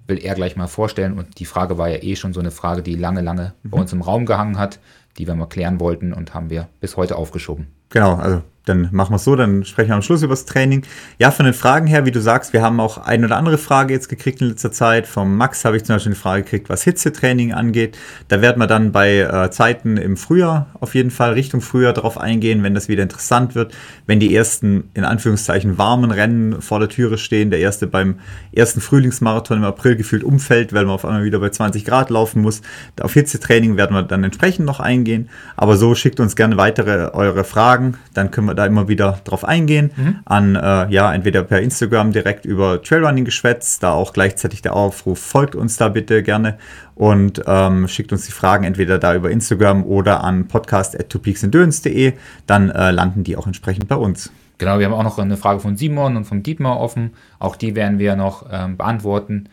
will 0.07 0.23
er 0.23 0.35
gleich 0.35 0.55
mal 0.55 0.67
vorstellen. 0.67 1.13
Und 1.17 1.39
die 1.39 1.45
Frage 1.45 1.77
war 1.77 1.89
ja 1.89 2.01
eh 2.01 2.15
schon 2.15 2.33
so 2.33 2.39
eine 2.39 2.51
Frage, 2.51 2.81
die 2.81 2.95
lange, 2.95 3.21
lange 3.21 3.53
mhm. 3.63 3.69
bei 3.69 3.79
uns 3.79 3.93
im 3.93 4.01
Raum 4.01 4.25
gehangen 4.25 4.57
hat. 4.57 4.79
die 5.17 5.27
wir 5.27 5.35
mal 5.35 5.47
klären 5.47 5.79
wollten 5.79 6.13
und 6.13 6.33
haben 6.33 6.49
wir 6.49 6.67
bis 6.79 6.95
heute 6.97 7.15
aufgeschoben. 7.15 7.67
Genau, 7.89 8.15
also 8.15 8.43
dann 8.67 8.89
machen 8.91 9.11
wir 9.11 9.17
es 9.17 9.23
so, 9.23 9.35
dann 9.35 9.63
sprechen 9.65 9.89
wir 9.89 9.95
am 9.95 10.01
Schluss 10.01 10.23
über 10.23 10.33
das 10.33 10.45
Training. 10.45 10.83
Ja, 11.17 11.31
von 11.31 11.45
den 11.45 11.53
Fragen 11.53 11.87
her, 11.87 12.05
wie 12.05 12.11
du 12.11 12.21
sagst, 12.21 12.53
wir 12.53 12.61
haben 12.61 12.79
auch 12.79 12.97
eine 12.97 13.25
oder 13.25 13.37
andere 13.37 13.57
Frage 13.57 13.93
jetzt 13.93 14.09
gekriegt 14.09 14.41
in 14.41 14.49
letzter 14.49 14.71
Zeit. 14.71 15.07
Vom 15.07 15.37
Max 15.37 15.65
habe 15.65 15.77
ich 15.77 15.85
zum 15.85 15.95
Beispiel 15.95 16.11
eine 16.11 16.19
Frage 16.19 16.43
gekriegt, 16.43 16.69
was 16.69 16.83
Hitzetraining 16.83 17.53
angeht. 17.53 17.97
Da 18.27 18.41
werden 18.41 18.59
wir 18.59 18.67
dann 18.67 18.91
bei 18.91 19.19
äh, 19.19 19.49
Zeiten 19.51 19.97
im 19.97 20.17
Frühjahr 20.17 20.67
auf 20.79 20.95
jeden 20.95 21.11
Fall 21.11 21.33
Richtung 21.33 21.61
Frühjahr 21.61 21.93
drauf 21.93 22.17
eingehen, 22.19 22.63
wenn 22.63 22.73
das 22.73 22.87
wieder 22.87 23.03
interessant 23.03 23.55
wird, 23.55 23.73
wenn 24.05 24.19
die 24.19 24.35
ersten, 24.35 24.89
in 24.93 25.03
Anführungszeichen, 25.03 25.77
warmen 25.77 26.11
Rennen 26.11 26.61
vor 26.61 26.79
der 26.79 26.89
Türe 26.89 27.17
stehen. 27.17 27.51
Der 27.51 27.59
erste 27.59 27.87
beim 27.87 28.19
ersten 28.51 28.81
Frühlingsmarathon 28.81 29.57
im 29.57 29.63
April 29.63 29.95
gefühlt 29.95 30.23
umfällt, 30.23 30.73
weil 30.73 30.85
man 30.85 30.95
auf 30.95 31.05
einmal 31.05 31.23
wieder 31.23 31.39
bei 31.39 31.49
20 31.49 31.85
Grad 31.85 32.09
laufen 32.09 32.41
muss. 32.41 32.61
Auf 33.01 33.13
Hitzetraining 33.13 33.77
werden 33.77 33.95
wir 33.95 34.03
dann 34.03 34.23
entsprechend 34.23 34.65
noch 34.65 34.79
eingehen. 34.79 35.29
Aber 35.55 35.77
so 35.77 35.95
schickt 35.95 36.19
uns 36.19 36.35
gerne 36.35 36.57
weitere 36.57 37.11
eure 37.13 37.43
Fragen, 37.43 37.97
dann 38.13 38.31
können 38.31 38.47
wir 38.47 38.55
da 38.57 38.65
immer 38.65 38.87
wieder 38.87 39.19
drauf 39.23 39.45
eingehen. 39.45 39.91
Mhm. 39.95 40.15
An, 40.25 40.55
äh, 40.55 40.89
ja, 40.89 41.13
entweder 41.13 41.43
per 41.43 41.61
Instagram 41.61 42.11
direkt 42.11 42.45
über 42.45 42.81
Trailrunning 42.81 43.25
geschwätzt, 43.25 43.83
da 43.83 43.91
auch 43.93 44.13
gleichzeitig 44.13 44.61
der 44.61 44.75
Aufruf, 44.75 45.19
folgt 45.19 45.55
uns 45.55 45.77
da 45.77 45.89
bitte 45.89 46.23
gerne 46.23 46.57
und 46.95 47.41
ähm, 47.47 47.87
schickt 47.87 48.11
uns 48.11 48.25
die 48.25 48.31
Fragen 48.31 48.63
entweder 48.63 48.99
da 48.99 49.15
über 49.15 49.31
Instagram 49.31 49.83
oder 49.83 50.23
an 50.23 50.47
podcast.twopeaksendurance.de, 50.47 52.13
dann 52.47 52.69
äh, 52.69 52.91
landen 52.91 53.23
die 53.23 53.37
auch 53.37 53.47
entsprechend 53.47 53.87
bei 53.87 53.95
uns. 53.95 54.31
Genau, 54.57 54.79
wir 54.79 54.87
haben 54.87 54.93
auch 54.93 55.03
noch 55.03 55.19
eine 55.19 55.37
Frage 55.37 55.59
von 55.59 55.77
Simon 55.77 56.17
und 56.17 56.25
von 56.25 56.41
Dietmar 56.41 56.79
offen. 56.79 57.11
Auch 57.37 57.55
die 57.55 57.75
werden 57.75 57.99
wir 57.99 58.15
noch 58.15 58.47
ähm, 58.51 58.75
beantworten. 58.75 59.49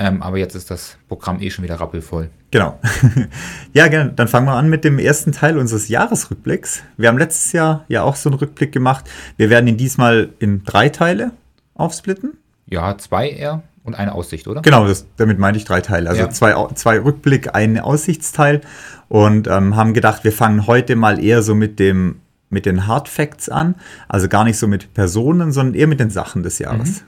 Ähm, 0.00 0.22
aber 0.22 0.38
jetzt 0.38 0.54
ist 0.54 0.70
das 0.70 0.96
Programm 1.08 1.42
eh 1.42 1.50
schon 1.50 1.64
wieder 1.64 1.74
rappelvoll. 1.80 2.30
Genau. 2.52 2.78
ja, 3.72 3.88
gerne. 3.88 4.12
Dann 4.12 4.28
fangen 4.28 4.46
wir 4.46 4.54
an 4.54 4.70
mit 4.70 4.84
dem 4.84 5.00
ersten 5.00 5.32
Teil 5.32 5.58
unseres 5.58 5.88
Jahresrückblicks. 5.88 6.84
Wir 6.96 7.08
haben 7.08 7.18
letztes 7.18 7.52
Jahr 7.52 7.84
ja 7.88 8.04
auch 8.04 8.14
so 8.14 8.30
einen 8.30 8.38
Rückblick 8.38 8.70
gemacht. 8.70 9.06
Wir 9.36 9.50
werden 9.50 9.66
ihn 9.66 9.76
diesmal 9.76 10.28
in 10.38 10.62
drei 10.62 10.88
Teile 10.88 11.32
aufsplitten. 11.74 12.38
Ja, 12.66 12.96
zwei 12.96 13.28
eher 13.28 13.64
und 13.82 13.96
eine 13.96 14.14
Aussicht, 14.14 14.46
oder? 14.46 14.62
Genau, 14.62 14.86
das, 14.86 15.04
damit 15.16 15.40
meinte 15.40 15.58
ich 15.58 15.64
drei 15.64 15.80
Teile. 15.80 16.10
Also 16.10 16.22
ja. 16.22 16.30
zwei, 16.30 16.54
zwei 16.74 17.00
Rückblick, 17.00 17.56
ein 17.56 17.80
Aussichtsteil. 17.80 18.60
Und 19.08 19.48
ähm, 19.48 19.74
haben 19.74 19.94
gedacht, 19.94 20.22
wir 20.22 20.32
fangen 20.32 20.68
heute 20.68 20.94
mal 20.94 21.22
eher 21.22 21.42
so 21.42 21.56
mit 21.56 21.80
dem 21.80 22.20
mit 22.50 22.66
den 22.66 22.86
Hard 22.86 23.08
Facts 23.08 23.48
an. 23.48 23.74
Also 24.06 24.28
gar 24.28 24.44
nicht 24.44 24.58
so 24.58 24.68
mit 24.68 24.94
Personen, 24.94 25.50
sondern 25.50 25.74
eher 25.74 25.88
mit 25.88 25.98
den 25.98 26.10
Sachen 26.10 26.44
des 26.44 26.60
Jahres. 26.60 27.00
Mhm. 27.00 27.06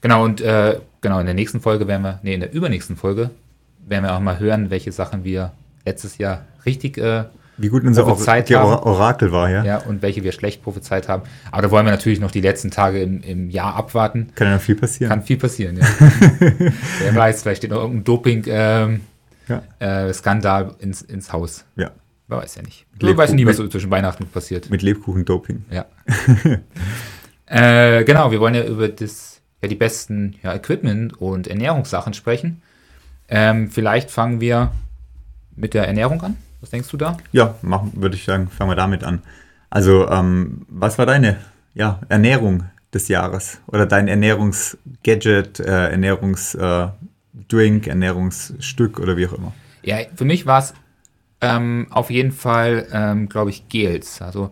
Genau, 0.00 0.24
und 0.24 0.40
äh, 0.40 0.78
genau, 1.00 1.20
in 1.20 1.26
der 1.26 1.34
nächsten 1.34 1.60
Folge 1.60 1.88
werden 1.88 2.02
wir, 2.02 2.20
nee, 2.22 2.34
in 2.34 2.40
der 2.40 2.52
übernächsten 2.52 2.96
Folge 2.96 3.30
werden 3.86 4.04
wir 4.04 4.14
auch 4.14 4.20
mal 4.20 4.38
hören, 4.38 4.70
welche 4.70 4.92
Sachen 4.92 5.24
wir 5.24 5.52
letztes 5.84 6.18
Jahr 6.18 6.44
richtig 6.66 6.98
äh, 6.98 7.24
wie 7.58 7.68
gut 7.68 7.84
unser 7.84 8.04
prophezeit 8.04 8.50
Or 8.52 8.86
Orakel 8.86 9.32
war, 9.32 9.50
ja. 9.50 9.64
Ja, 9.64 9.78
und 9.78 10.00
welche 10.00 10.22
wir 10.22 10.30
schlecht 10.30 10.62
prophezeit 10.62 11.08
haben. 11.08 11.24
Aber 11.50 11.62
da 11.62 11.72
wollen 11.72 11.84
wir 11.84 11.90
natürlich 11.90 12.20
noch 12.20 12.30
die 12.30 12.40
letzten 12.40 12.70
Tage 12.70 13.02
im, 13.02 13.20
im 13.20 13.50
Jahr 13.50 13.74
abwarten. 13.74 14.28
Kann 14.36 14.46
ja 14.46 14.54
noch 14.54 14.62
viel 14.62 14.76
passieren. 14.76 15.10
Kann 15.10 15.22
viel 15.22 15.38
passieren, 15.38 15.76
ja. 15.76 15.84
Wer 17.00 17.16
weiß, 17.16 17.42
vielleicht 17.42 17.58
steht 17.58 17.70
noch 17.70 17.80
irgendein 17.80 18.04
Doping-Skandal 18.04 20.62
ähm, 20.62 20.74
äh, 20.78 20.82
ins, 20.82 21.02
ins 21.02 21.32
Haus. 21.32 21.64
Ja. 21.74 21.90
Man 22.28 22.40
weiß 22.40 22.54
ja 22.56 22.62
nicht. 22.62 22.86
Man 23.02 23.16
weiß 23.16 23.32
nie, 23.32 23.44
was 23.44 23.56
so 23.56 23.66
zwischen 23.66 23.90
Weihnachten 23.90 24.26
passiert. 24.26 24.70
Mit 24.70 24.82
Lebkuchen-Doping. 24.82 25.64
Ja. 25.70 25.86
äh, 27.46 28.04
genau, 28.04 28.30
wir 28.30 28.38
wollen 28.38 28.54
ja 28.54 28.64
über 28.64 28.88
das 28.88 29.37
ja, 29.62 29.68
die 29.68 29.74
besten 29.74 30.36
ja, 30.42 30.54
Equipment- 30.54 31.20
und 31.20 31.46
Ernährungssachen 31.46 32.14
sprechen. 32.14 32.62
Ähm, 33.28 33.70
vielleicht 33.70 34.10
fangen 34.10 34.40
wir 34.40 34.72
mit 35.56 35.74
der 35.74 35.86
Ernährung 35.86 36.22
an. 36.22 36.36
Was 36.60 36.70
denkst 36.70 36.88
du 36.90 36.96
da? 36.96 37.16
Ja, 37.32 37.54
machen, 37.62 37.92
würde 37.94 38.16
ich 38.16 38.24
sagen, 38.24 38.48
fangen 38.48 38.70
wir 38.70 38.76
damit 38.76 39.04
an. 39.04 39.22
Also, 39.70 40.08
ähm, 40.08 40.66
was 40.68 40.98
war 40.98 41.06
deine 41.06 41.36
ja, 41.74 42.00
Ernährung 42.08 42.64
des 42.92 43.08
Jahres? 43.08 43.60
Oder 43.66 43.86
dein 43.86 44.08
Ernährungsgadget, 44.08 45.60
äh, 45.60 45.90
Ernährungsdrink, 45.90 47.86
äh, 47.86 47.90
Ernährungsstück 47.90 48.98
oder 48.98 49.16
wie 49.16 49.26
auch 49.26 49.34
immer? 49.34 49.52
Ja, 49.82 49.98
für 50.14 50.24
mich 50.24 50.46
war 50.46 50.60
es 50.60 50.74
ähm, 51.40 51.86
auf 51.90 52.10
jeden 52.10 52.32
Fall, 52.32 52.86
ähm, 52.92 53.28
glaube 53.28 53.50
ich, 53.50 53.68
Gels. 53.68 54.22
Also, 54.22 54.50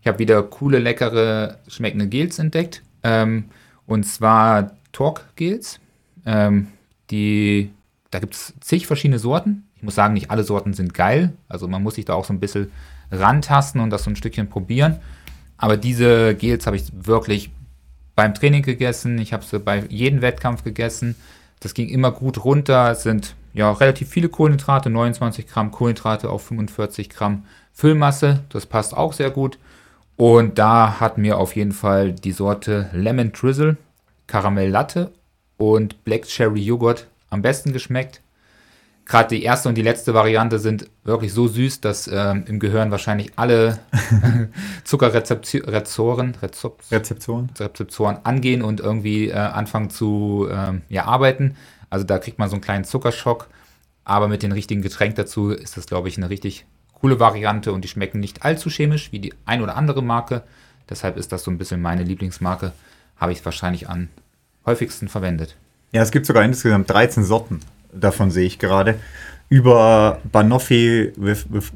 ich 0.00 0.06
habe 0.06 0.18
wieder 0.18 0.42
coole, 0.42 0.78
leckere, 0.78 1.58
schmeckende 1.68 2.06
Gels 2.06 2.38
entdeckt. 2.38 2.82
Ähm, 3.02 3.46
und 3.92 4.04
zwar 4.04 4.72
Talk-Gels. 4.92 5.78
Ähm, 6.24 6.68
die, 7.10 7.70
da 8.10 8.20
gibt 8.20 8.34
es 8.34 8.54
zig 8.60 8.86
verschiedene 8.86 9.18
Sorten. 9.18 9.68
Ich 9.76 9.82
muss 9.82 9.94
sagen, 9.94 10.14
nicht 10.14 10.30
alle 10.30 10.44
Sorten 10.44 10.72
sind 10.72 10.94
geil. 10.94 11.34
Also 11.48 11.68
man 11.68 11.82
muss 11.82 11.96
sich 11.96 12.06
da 12.06 12.14
auch 12.14 12.24
so 12.24 12.32
ein 12.32 12.40
bisschen 12.40 12.72
rantasten 13.10 13.80
und 13.80 13.90
das 13.90 14.04
so 14.04 14.10
ein 14.10 14.16
Stückchen 14.16 14.48
probieren. 14.48 14.98
Aber 15.58 15.76
diese 15.76 16.34
Gels 16.34 16.66
habe 16.66 16.76
ich 16.76 16.90
wirklich 16.94 17.50
beim 18.14 18.34
Training 18.34 18.62
gegessen. 18.62 19.18
Ich 19.18 19.34
habe 19.34 19.44
sie 19.44 19.58
bei 19.58 19.84
jedem 19.88 20.22
Wettkampf 20.22 20.64
gegessen. 20.64 21.14
Das 21.60 21.74
ging 21.74 21.88
immer 21.88 22.12
gut 22.12 22.44
runter. 22.44 22.92
Es 22.92 23.02
sind 23.02 23.34
ja 23.52 23.70
relativ 23.70 24.08
viele 24.08 24.30
Kohlenhydrate, 24.30 24.88
29 24.88 25.46
Gramm 25.46 25.70
Kohlenhydrate 25.70 26.30
auf 26.30 26.46
45 26.46 27.10
Gramm 27.10 27.44
Füllmasse. 27.74 28.40
Das 28.48 28.64
passt 28.64 28.96
auch 28.96 29.12
sehr 29.12 29.30
gut. 29.30 29.58
Und 30.22 30.56
da 30.56 31.00
hat 31.00 31.18
mir 31.18 31.36
auf 31.36 31.56
jeden 31.56 31.72
Fall 31.72 32.12
die 32.12 32.30
Sorte 32.30 32.88
Lemon 32.92 33.32
Drizzle, 33.32 33.76
Karamell 34.28 34.70
Latte 34.70 35.10
und 35.56 36.04
Black 36.04 36.26
Cherry 36.26 36.60
Joghurt 36.60 37.08
am 37.28 37.42
besten 37.42 37.72
geschmeckt. 37.72 38.20
Gerade 39.04 39.30
die 39.34 39.42
erste 39.42 39.68
und 39.68 39.74
die 39.74 39.82
letzte 39.82 40.14
Variante 40.14 40.60
sind 40.60 40.88
wirklich 41.02 41.32
so 41.32 41.48
süß, 41.48 41.80
dass 41.80 42.06
ähm, 42.06 42.44
im 42.46 42.60
Gehirn 42.60 42.92
wahrscheinlich 42.92 43.32
alle 43.34 43.80
Zuckerrezeptoren 44.84 46.36
Rezeptoren. 46.40 47.50
Rezeptoren 47.58 48.18
angehen 48.22 48.62
und 48.62 48.78
irgendwie 48.78 49.30
äh, 49.30 49.32
anfangen 49.34 49.90
zu 49.90 50.46
ähm, 50.48 50.82
ja, 50.88 51.06
arbeiten. 51.06 51.56
Also 51.90 52.06
da 52.06 52.20
kriegt 52.20 52.38
man 52.38 52.48
so 52.48 52.54
einen 52.54 52.62
kleinen 52.62 52.84
Zuckerschock. 52.84 53.48
Aber 54.04 54.28
mit 54.28 54.44
dem 54.44 54.52
richtigen 54.52 54.82
Getränk 54.82 55.16
dazu 55.16 55.50
ist 55.50 55.76
das, 55.76 55.86
glaube 55.86 56.06
ich, 56.06 56.16
eine 56.16 56.30
richtig 56.30 56.64
coole 57.02 57.18
Variante 57.18 57.72
und 57.72 57.82
die 57.82 57.88
schmecken 57.88 58.20
nicht 58.20 58.44
allzu 58.44 58.70
chemisch 58.70 59.10
wie 59.10 59.18
die 59.18 59.34
ein 59.44 59.60
oder 59.60 59.76
andere 59.76 60.02
Marke. 60.02 60.44
Deshalb 60.88 61.16
ist 61.16 61.32
das 61.32 61.42
so 61.42 61.50
ein 61.50 61.58
bisschen 61.58 61.82
meine 61.82 62.04
Lieblingsmarke. 62.04 62.72
Habe 63.16 63.32
ich 63.32 63.44
wahrscheinlich 63.44 63.88
am 63.88 64.08
häufigsten 64.64 65.08
verwendet. 65.08 65.56
Ja, 65.90 66.00
es 66.00 66.12
gibt 66.12 66.26
sogar 66.26 66.44
insgesamt 66.44 66.88
13 66.88 67.24
Sorten. 67.24 67.58
Davon 67.92 68.30
sehe 68.30 68.46
ich 68.46 68.60
gerade. 68.60 69.00
Über 69.48 70.20
Banoffee 70.30 71.12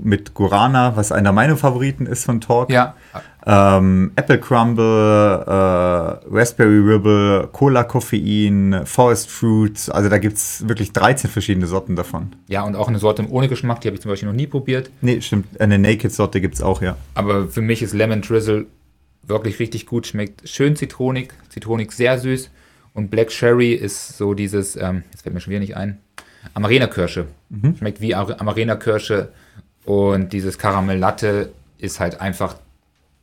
mit 0.03 0.33
Gurana, 0.33 0.97
was 0.97 1.11
einer 1.11 1.33
meiner 1.33 1.57
Favoriten 1.57 2.07
ist 2.07 2.25
von 2.25 2.41
Talk. 2.41 2.71
Ja. 2.71 2.95
Ähm, 3.49 4.11
Apple 4.17 4.41
Crumble, 4.41 5.45
äh, 5.47 6.37
Raspberry 6.37 6.79
Ribble, 6.81 7.49
Cola 7.53 7.85
Koffein, 7.85 8.83
Forest 8.85 9.31
Fruits. 9.31 9.89
Also 9.89 10.09
da 10.09 10.19
gibt 10.19 10.37
es 10.37 10.69
wirklich 10.69 10.93
13 10.93 11.31
verschiedene 11.31 11.69
Sorten 11.69 11.95
davon. 11.95 12.35
Ja, 12.49 12.65
und 12.65 12.75
auch 12.75 12.89
eine 12.89 12.99
Sorte 12.99 13.25
ohne 13.31 13.49
Geschmack, 13.49 13.81
die 13.81 13.89
habe 13.89 13.95
ich 13.95 14.03
zum 14.03 14.11
Beispiel 14.11 14.29
noch 14.29 14.35
nie 14.35 14.49
probiert. 14.49 14.91
Nee, 15.01 15.21
stimmt. 15.21 15.61
Eine 15.61 15.79
Naked-Sorte 15.79 16.41
gibt 16.41 16.57
es 16.57 16.63
auch, 16.63 16.83
ja. 16.83 16.97
Aber 17.15 17.47
für 17.47 17.63
mich 17.63 17.83
ist 17.83 17.95
Lemon 17.95 18.21
Drizzle 18.21 18.67
wirklich 19.23 19.61
richtig 19.61 19.87
gut. 19.87 20.09
Schmeckt 20.09 20.49
schön 20.49 20.75
zitronig, 20.75 21.33
zitronig 21.49 21.93
sehr 21.93 22.19
süß. 22.19 22.51
Und 22.95 23.11
Black 23.11 23.29
Cherry 23.29 23.75
ist 23.75 24.17
so 24.17 24.35
dieses, 24.35 24.75
ähm, 24.75 25.05
jetzt 25.13 25.23
fällt 25.23 25.35
mir 25.35 25.41
schon 25.41 25.53
wieder 25.53 25.61
nicht 25.61 25.77
ein, 25.77 25.99
Amarena-Kirsche. 26.55 27.27
Mhm. 27.51 27.77
Schmeckt 27.77 28.01
wie 28.01 28.15
Amarena-Kirsche. 28.15 29.29
Und 29.85 30.33
dieses 30.33 30.59
Karamell 30.59 30.99
Latte 30.99 31.53
ist 31.79 32.01
halt 32.01 32.21
einfach 32.21 32.57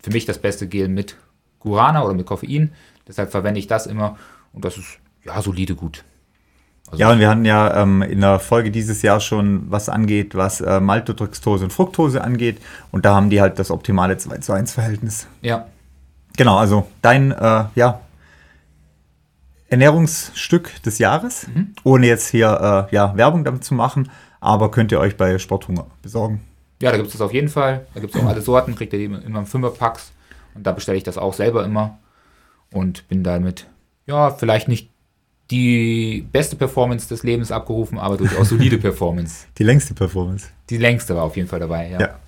für 0.04 0.12
mich 0.12 0.26
das 0.26 0.38
beste 0.38 0.68
Gel 0.68 0.90
mit 0.90 1.16
Guarana 1.60 2.04
oder 2.04 2.14
mit 2.14 2.28
Koffein. 2.28 2.74
Deshalb 3.08 3.32
verwende 3.32 3.60
ich 3.60 3.68
das 3.68 3.88
immer 3.88 4.18
und 4.52 4.64
das 4.64 4.78
ist 4.78 5.00
ja 5.26 5.42
solide 5.42 5.76
gut. 5.76 6.04
Also 6.88 7.02
ja, 7.02 7.12
und 7.12 7.20
wir 7.20 7.30
hatten 7.30 7.46
ja 7.46 7.82
ähm, 7.82 8.02
in 8.04 8.22
der 8.22 8.40
Folge 8.40 8.70
dieses 8.70 9.02
Jahr 9.02 9.20
schon 9.20 9.72
was 9.72 9.90
angeht, 9.90 10.36
was 10.36 10.62
äh, 10.62 10.80
Maltodextrose 10.80 11.64
und 11.64 11.72
Fructose 11.72 12.24
angeht. 12.24 12.60
Und 12.92 13.06
da 13.06 13.16
haben 13.16 13.30
die 13.30 13.42
halt 13.42 13.58
das 13.58 13.72
optimale 13.72 14.18
2 14.18 14.38
zu 14.40 14.54
1 14.54 14.74
Verhältnis. 14.74 15.28
Ja. 15.42 15.66
Genau, 16.38 16.58
also 16.58 16.88
dein 17.02 17.32
äh, 17.32 17.66
ja, 17.74 18.02
Ernährungsstück 19.70 20.84
des 20.84 21.00
Jahres, 21.00 21.48
mhm. 21.48 21.74
ohne 21.84 22.06
jetzt 22.06 22.28
hier 22.28 22.88
äh, 22.92 22.96
ja, 22.96 23.16
Werbung 23.16 23.44
damit 23.44 23.64
zu 23.64 23.74
machen, 23.74 24.12
aber 24.40 24.70
könnt 24.70 24.92
ihr 24.92 25.00
euch 25.00 25.18
bei 25.18 25.40
Sporthunger 25.40 25.88
besorgen. 26.02 26.42
Ja, 26.84 26.92
da 26.92 26.98
gibt 26.98 27.08
es 27.08 27.14
das 27.14 27.22
auf 27.22 27.34
jeden 27.34 27.48
Fall. 27.48 27.88
Da 27.94 28.02
gibt 28.02 28.14
es 28.14 28.22
auch 28.22 28.28
alle 28.28 28.42
Sorten, 28.52 28.76
kriegt 28.76 28.92
ihr 28.92 29.00
die 29.00 29.06
immer 29.06 29.24
im 29.24 29.46
Fünferpacks. 29.46 30.12
Und 30.54 30.68
da 30.68 30.74
bestelle 30.74 30.98
ich 30.98 31.04
das 31.04 31.18
auch 31.18 31.34
selber 31.34 31.64
immer. 31.64 31.98
Und 32.74 33.08
bin 33.08 33.24
damit, 33.24 33.68
ja, 34.06 34.32
vielleicht 34.32 34.68
nicht 34.68 34.90
die 35.50 36.28
beste 36.30 36.58
Performance 36.58 37.08
des 37.08 37.24
Lebens 37.24 37.54
abgerufen, 37.54 37.98
aber 37.98 38.18
durchaus 38.18 38.50
solide 38.50 38.78
Performance. 38.80 39.46
Die 39.58 39.64
längste 39.64 39.94
Performance. 39.94 40.48
Die 40.70 40.78
längste 40.78 41.16
war 41.16 41.24
auf 41.24 41.38
jeden 41.38 41.48
Fall 41.48 41.62
dabei, 41.62 41.90
ja. 41.90 42.02
ja. 42.02 42.20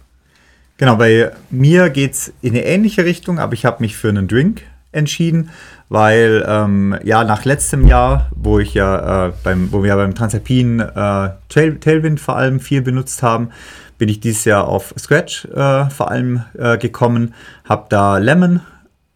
Genau, 0.77 0.95
bei 0.95 1.31
mir 1.49 1.89
geht 1.89 2.13
es 2.13 2.33
in 2.41 2.53
eine 2.53 2.63
ähnliche 2.63 3.03
Richtung, 3.03 3.39
aber 3.39 3.53
ich 3.53 3.65
habe 3.65 3.81
mich 3.81 3.97
für 3.97 4.07
einen 4.07 4.29
Drink 4.29 4.61
entschieden, 4.93 5.49
weil 5.89 6.45
ähm, 6.47 6.97
ja 7.03 7.25
nach 7.25 7.43
letztem 7.43 7.87
Jahr, 7.87 8.29
wo 8.33 8.59
ich 8.59 8.73
ja 8.73 9.27
äh, 9.27 9.33
beim, 9.43 9.71
wo 9.73 9.83
wir 9.83 9.95
beim 9.95 10.15
Transalpin 10.15 10.79
äh, 10.79 11.29
Tail, 11.49 11.77
Tailwind 11.79 12.21
vor 12.21 12.37
allem 12.37 12.61
viel 12.61 12.81
benutzt 12.81 13.21
haben, 13.21 13.49
bin 13.97 14.09
ich 14.09 14.19
dieses 14.19 14.45
Jahr 14.45 14.67
auf 14.67 14.93
Scratch 14.97 15.45
äh, 15.45 15.89
vor 15.89 16.11
allem 16.11 16.43
äh, 16.57 16.77
gekommen, 16.77 17.33
habe 17.63 17.85
da 17.89 18.17
Lemon 18.17 18.61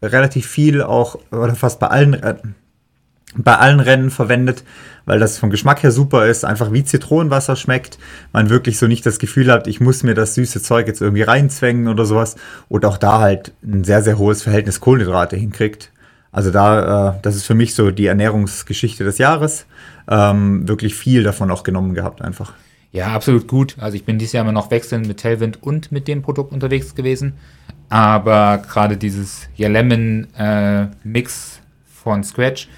relativ 0.02 0.46
viel 0.46 0.82
auch, 0.82 1.18
oder 1.30 1.54
fast 1.54 1.80
bei 1.80 1.88
allen, 1.88 2.14
äh, 2.14 2.36
bei 3.36 3.56
allen 3.56 3.80
Rennen 3.80 4.10
verwendet, 4.10 4.64
weil 5.04 5.18
das 5.18 5.38
vom 5.38 5.50
Geschmack 5.50 5.82
her 5.82 5.92
super 5.92 6.26
ist, 6.26 6.44
einfach 6.44 6.72
wie 6.72 6.84
Zitronenwasser 6.84 7.56
schmeckt, 7.56 7.98
man 8.32 8.50
wirklich 8.50 8.78
so 8.78 8.86
nicht 8.86 9.04
das 9.06 9.18
Gefühl 9.18 9.50
hat, 9.50 9.66
ich 9.66 9.80
muss 9.80 10.02
mir 10.02 10.14
das 10.14 10.34
süße 10.34 10.62
Zeug 10.62 10.86
jetzt 10.86 11.00
irgendwie 11.00 11.22
reinzwängen 11.22 11.88
oder 11.88 12.04
sowas 12.04 12.36
und 12.68 12.84
auch 12.84 12.96
da 12.96 13.20
halt 13.20 13.52
ein 13.62 13.84
sehr, 13.84 14.02
sehr 14.02 14.18
hohes 14.18 14.42
Verhältnis 14.42 14.80
Kohlenhydrate 14.80 15.36
hinkriegt. 15.36 15.92
Also 16.32 16.50
da, 16.50 17.10
äh, 17.10 17.18
das 17.22 17.36
ist 17.36 17.46
für 17.46 17.54
mich 17.54 17.74
so 17.74 17.90
die 17.90 18.06
Ernährungsgeschichte 18.06 19.04
des 19.04 19.18
Jahres. 19.18 19.66
Ähm, 20.08 20.66
wirklich 20.68 20.94
viel 20.94 21.22
davon 21.22 21.50
auch 21.50 21.62
genommen 21.62 21.94
gehabt 21.94 22.22
einfach. 22.22 22.52
Ja, 22.92 23.08
absolut 23.08 23.46
gut. 23.46 23.76
Also 23.78 23.96
ich 23.96 24.04
bin 24.04 24.18
dieses 24.18 24.32
Jahr 24.32 24.42
immer 24.42 24.52
noch 24.52 24.70
wechselnd 24.70 25.06
mit 25.06 25.20
Tailwind 25.20 25.62
und 25.62 25.92
mit 25.92 26.08
dem 26.08 26.22
Produkt 26.22 26.52
unterwegs 26.52 26.94
gewesen. 26.94 27.34
Aber 27.88 28.58
gerade 28.58 28.96
dieses 28.96 29.48
ja, 29.56 29.68
Lemon-Mix 29.68 31.56
äh, 31.56 31.60
von 31.84 32.24
Scratch 32.24 32.68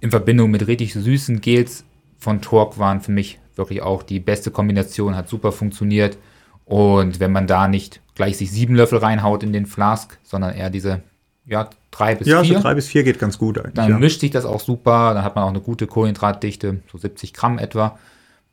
in 0.00 0.10
Verbindung 0.10 0.50
mit 0.50 0.66
richtig 0.66 0.94
süßen 0.94 1.40
Gels 1.40 1.84
von 2.18 2.40
Torque 2.40 2.78
waren 2.78 3.00
für 3.00 3.12
mich 3.12 3.38
wirklich 3.54 3.82
auch 3.82 4.02
die 4.02 4.20
beste 4.20 4.50
Kombination, 4.50 5.16
hat 5.16 5.28
super 5.28 5.52
funktioniert. 5.52 6.18
Und 6.64 7.20
wenn 7.20 7.32
man 7.32 7.46
da 7.46 7.68
nicht 7.68 8.00
gleich 8.14 8.36
sich 8.36 8.50
sieben 8.50 8.74
Löffel 8.74 8.98
reinhaut 8.98 9.42
in 9.42 9.52
den 9.52 9.66
Flask, 9.66 10.18
sondern 10.22 10.54
eher 10.54 10.70
diese 10.70 11.02
ja, 11.46 11.70
drei 11.90 12.14
bis 12.14 12.28
ja, 12.28 12.42
vier. 12.42 12.52
Ja, 12.52 12.58
so 12.58 12.62
drei 12.62 12.74
bis 12.74 12.88
vier 12.88 13.04
geht 13.04 13.18
ganz 13.18 13.38
gut 13.38 13.58
eigentlich. 13.58 13.74
Dann 13.74 13.90
ja. 13.90 13.98
mischt 13.98 14.20
sich 14.20 14.30
das 14.30 14.44
auch 14.44 14.60
super, 14.60 15.14
dann 15.14 15.24
hat 15.24 15.34
man 15.34 15.44
auch 15.44 15.48
eine 15.48 15.60
gute 15.60 15.86
Kohlenhydratdichte, 15.86 16.80
so 16.90 16.98
70 16.98 17.32
Gramm 17.32 17.58
etwa 17.58 17.98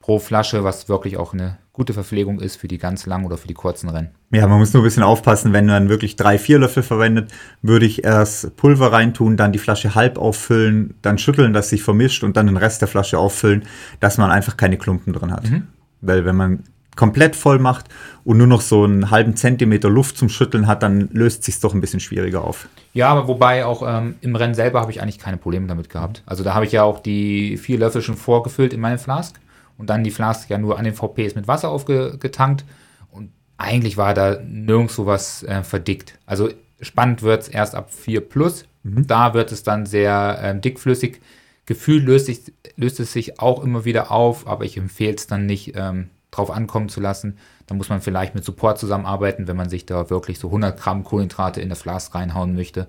pro 0.05 0.19
Flasche, 0.19 0.63
was 0.63 0.87
wirklich 0.87 1.17
auch 1.17 1.33
eine 1.33 1.57
gute 1.73 1.91
Verpflegung 1.91 2.39
ist 2.39 2.57
für 2.57 2.67
die 2.67 2.77
ganz 2.77 3.07
langen 3.07 3.25
oder 3.25 3.37
für 3.37 3.47
die 3.47 3.55
kurzen 3.55 3.89
Rennen. 3.89 4.09
Ja, 4.29 4.45
man 4.45 4.59
muss 4.59 4.71
nur 4.71 4.83
ein 4.83 4.85
bisschen 4.85 5.01
aufpassen, 5.01 5.51
wenn 5.51 5.65
man 5.65 5.89
wirklich 5.89 6.15
drei, 6.15 6.37
vier 6.37 6.59
Löffel 6.59 6.83
verwendet, 6.83 7.31
würde 7.63 7.87
ich 7.87 8.03
erst 8.03 8.55
Pulver 8.55 8.91
reintun, 8.91 9.35
dann 9.35 9.51
die 9.51 9.57
Flasche 9.57 9.95
halb 9.95 10.19
auffüllen, 10.19 10.93
dann 11.01 11.17
schütteln, 11.17 11.53
dass 11.53 11.69
sich 11.69 11.81
vermischt 11.81 12.23
und 12.23 12.37
dann 12.37 12.45
den 12.45 12.55
Rest 12.55 12.81
der 12.81 12.87
Flasche 12.87 13.17
auffüllen, 13.17 13.63
dass 13.99 14.19
man 14.19 14.29
einfach 14.29 14.57
keine 14.57 14.77
Klumpen 14.77 15.11
drin 15.11 15.31
hat. 15.31 15.49
Mhm. 15.49 15.69
Weil 16.01 16.23
wenn 16.23 16.35
man 16.35 16.63
komplett 16.95 17.35
voll 17.35 17.57
macht 17.57 17.87
und 18.23 18.37
nur 18.37 18.47
noch 18.47 18.61
so 18.61 18.83
einen 18.83 19.09
halben 19.09 19.35
Zentimeter 19.35 19.89
Luft 19.89 20.17
zum 20.17 20.29
Schütteln 20.29 20.67
hat, 20.67 20.83
dann 20.83 21.09
löst 21.13 21.43
sich 21.43 21.59
doch 21.59 21.73
ein 21.73 21.81
bisschen 21.81 21.99
schwieriger 21.99 22.43
auf. 22.43 22.67
Ja, 22.93 23.09
aber 23.09 23.27
wobei 23.27 23.65
auch 23.65 23.81
ähm, 23.85 24.15
im 24.21 24.35
Rennen 24.35 24.53
selber 24.53 24.81
habe 24.81 24.91
ich 24.91 25.01
eigentlich 25.01 25.17
keine 25.17 25.37
Probleme 25.37 25.65
damit 25.65 25.89
gehabt. 25.89 26.21
Also 26.27 26.43
da 26.43 26.53
habe 26.53 26.65
ich 26.65 26.71
ja 26.71 26.83
auch 26.83 26.99
die 26.99 27.57
vier 27.57 27.79
Löffel 27.79 28.03
schon 28.03 28.15
vorgefüllt 28.15 28.71
in 28.71 28.79
meine 28.79 28.99
Flask 28.99 29.39
und 29.77 29.89
dann 29.89 30.03
die 30.03 30.11
Flask 30.11 30.49
ja 30.49 30.57
nur 30.57 30.77
an 30.77 30.85
den 30.85 30.93
VPs 30.93 31.35
mit 31.35 31.47
Wasser 31.47 31.69
aufgetankt 31.69 32.65
und 33.11 33.31
eigentlich 33.57 33.97
war 33.97 34.13
da 34.13 34.39
nirgendwo 34.41 35.05
was 35.05 35.43
äh, 35.43 35.63
verdickt. 35.63 36.17
Also 36.25 36.49
spannend 36.81 37.21
wird 37.21 37.43
es 37.43 37.47
erst 37.47 37.75
ab 37.75 37.93
4 37.93 38.21
plus. 38.21 38.65
Mhm. 38.83 39.07
Da 39.07 39.33
wird 39.33 39.51
es 39.51 39.63
dann 39.63 39.85
sehr 39.85 40.39
ähm, 40.41 40.61
dickflüssig. 40.61 41.21
Gefühl 41.65 42.03
löst, 42.03 42.27
sich, 42.27 42.53
löst 42.75 42.99
es 42.99 43.11
sich 43.11 43.39
auch 43.39 43.63
immer 43.63 43.85
wieder 43.85 44.11
auf, 44.11 44.47
aber 44.47 44.65
ich 44.65 44.77
empfehle 44.77 45.15
es 45.15 45.25
dann 45.25 45.47
nicht, 45.47 45.73
ähm, 45.75 46.09
drauf 46.35 46.51
ankommen 46.51 46.89
zu 46.89 47.01
lassen. 47.01 47.37
Da 47.65 47.75
muss 47.75 47.89
man 47.89 48.01
vielleicht 48.01 48.35
mit 48.35 48.43
Support 48.43 48.77
zusammenarbeiten, 48.77 49.47
wenn 49.47 49.55
man 49.55 49.69
sich 49.69 49.85
da 49.85 50.09
wirklich 50.09 50.37
so 50.37 50.47
100 50.47 50.79
Gramm 50.79 51.03
Kohlenhydrate 51.03 51.61
in 51.61 51.69
der 51.69 51.75
Flask 51.75 52.13
reinhauen 52.13 52.55
möchte. 52.55 52.87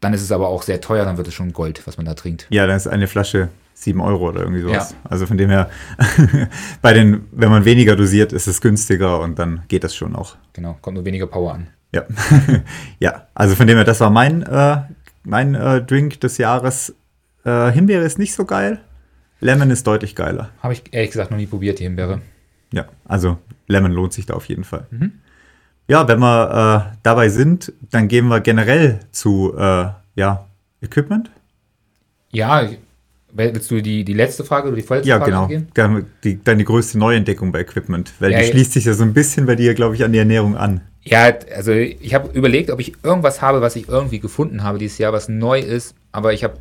Dann 0.00 0.14
ist 0.14 0.22
es 0.22 0.32
aber 0.32 0.48
auch 0.48 0.62
sehr 0.62 0.80
teuer, 0.80 1.04
dann 1.04 1.18
wird 1.18 1.28
es 1.28 1.34
schon 1.34 1.52
Gold, 1.52 1.86
was 1.86 1.98
man 1.98 2.06
da 2.06 2.14
trinkt. 2.14 2.46
Ja, 2.48 2.66
dann 2.66 2.76
ist 2.76 2.86
eine 2.86 3.06
Flasche 3.06 3.50
7 3.74 4.00
Euro 4.00 4.28
oder 4.28 4.40
irgendwie 4.40 4.62
sowas. 4.62 4.90
Ja. 4.90 5.10
Also 5.10 5.26
von 5.26 5.38
dem 5.38 5.50
her, 5.50 5.70
bei 6.82 6.92
den, 6.92 7.26
wenn 7.32 7.50
man 7.50 7.64
weniger 7.64 7.96
dosiert, 7.96 8.32
ist 8.32 8.46
es 8.46 8.60
günstiger 8.60 9.20
und 9.20 9.38
dann 9.38 9.62
geht 9.68 9.84
das 9.84 9.94
schon 9.94 10.14
auch. 10.14 10.36
Genau, 10.52 10.76
kommt 10.80 10.96
nur 10.96 11.04
weniger 11.04 11.26
Power 11.26 11.54
an. 11.54 11.68
Ja, 11.92 12.04
ja 12.98 13.26
also 13.34 13.54
von 13.54 13.66
dem 13.66 13.76
her, 13.76 13.84
das 13.84 14.00
war 14.00 14.10
mein, 14.10 14.42
äh, 14.42 14.82
mein 15.24 15.54
äh, 15.54 15.82
Drink 15.82 16.20
des 16.20 16.38
Jahres. 16.38 16.94
Äh, 17.44 17.70
Himbeere 17.70 18.04
ist 18.04 18.18
nicht 18.18 18.34
so 18.34 18.44
geil. 18.44 18.80
Lemon 19.40 19.70
ist 19.70 19.86
deutlich 19.86 20.14
geiler. 20.14 20.50
Habe 20.62 20.74
ich 20.74 20.84
ehrlich 20.90 21.10
gesagt 21.10 21.30
noch 21.30 21.38
nie 21.38 21.46
probiert, 21.46 21.78
die 21.78 21.84
Himbeere. 21.84 22.20
Ja, 22.72 22.86
also 23.06 23.38
Lemon 23.66 23.92
lohnt 23.92 24.12
sich 24.12 24.26
da 24.26 24.34
auf 24.34 24.46
jeden 24.46 24.64
Fall. 24.64 24.86
Mhm. 24.90 25.12
Ja, 25.88 26.06
wenn 26.06 26.20
wir 26.20 26.92
äh, 26.92 26.96
dabei 27.02 27.30
sind, 27.30 27.72
dann 27.90 28.06
gehen 28.06 28.28
wir 28.28 28.40
generell 28.40 29.00
zu 29.10 29.54
äh, 29.56 29.88
ja, 30.14 30.46
Equipment. 30.80 31.30
Ja, 32.30 32.68
willst 33.32 33.70
du 33.70 33.80
die, 33.80 34.04
die 34.04 34.12
letzte 34.12 34.44
Frage 34.44 34.68
oder 34.68 34.76
die 34.76 34.82
vorletzte 34.82 35.10
ja, 35.10 35.18
Frage 35.18 35.64
genau. 35.72 35.98
Ja, 35.98 36.02
Die, 36.24 36.42
deine 36.42 36.64
größte 36.64 36.98
Neuentdeckung 36.98 37.52
bei 37.52 37.60
Equipment, 37.60 38.12
weil 38.20 38.32
ja, 38.32 38.40
die 38.40 38.46
schließt 38.46 38.72
sich 38.72 38.84
ja 38.84 38.94
so 38.94 39.02
ein 39.02 39.14
bisschen 39.14 39.46
bei 39.46 39.56
dir, 39.56 39.74
glaube 39.74 39.94
ich, 39.94 40.04
an 40.04 40.12
die 40.12 40.18
Ernährung 40.18 40.56
an. 40.56 40.80
Ja, 41.02 41.32
also 41.54 41.72
ich 41.72 42.14
habe 42.14 42.30
überlegt, 42.36 42.70
ob 42.70 42.80
ich 42.80 42.92
irgendwas 43.02 43.40
habe, 43.40 43.60
was 43.60 43.76
ich 43.76 43.88
irgendwie 43.88 44.20
gefunden 44.20 44.62
habe 44.62 44.78
dieses 44.78 44.98
Jahr, 44.98 45.12
was 45.12 45.28
neu 45.28 45.60
ist, 45.60 45.94
aber 46.12 46.32
ich 46.32 46.44
habe 46.44 46.58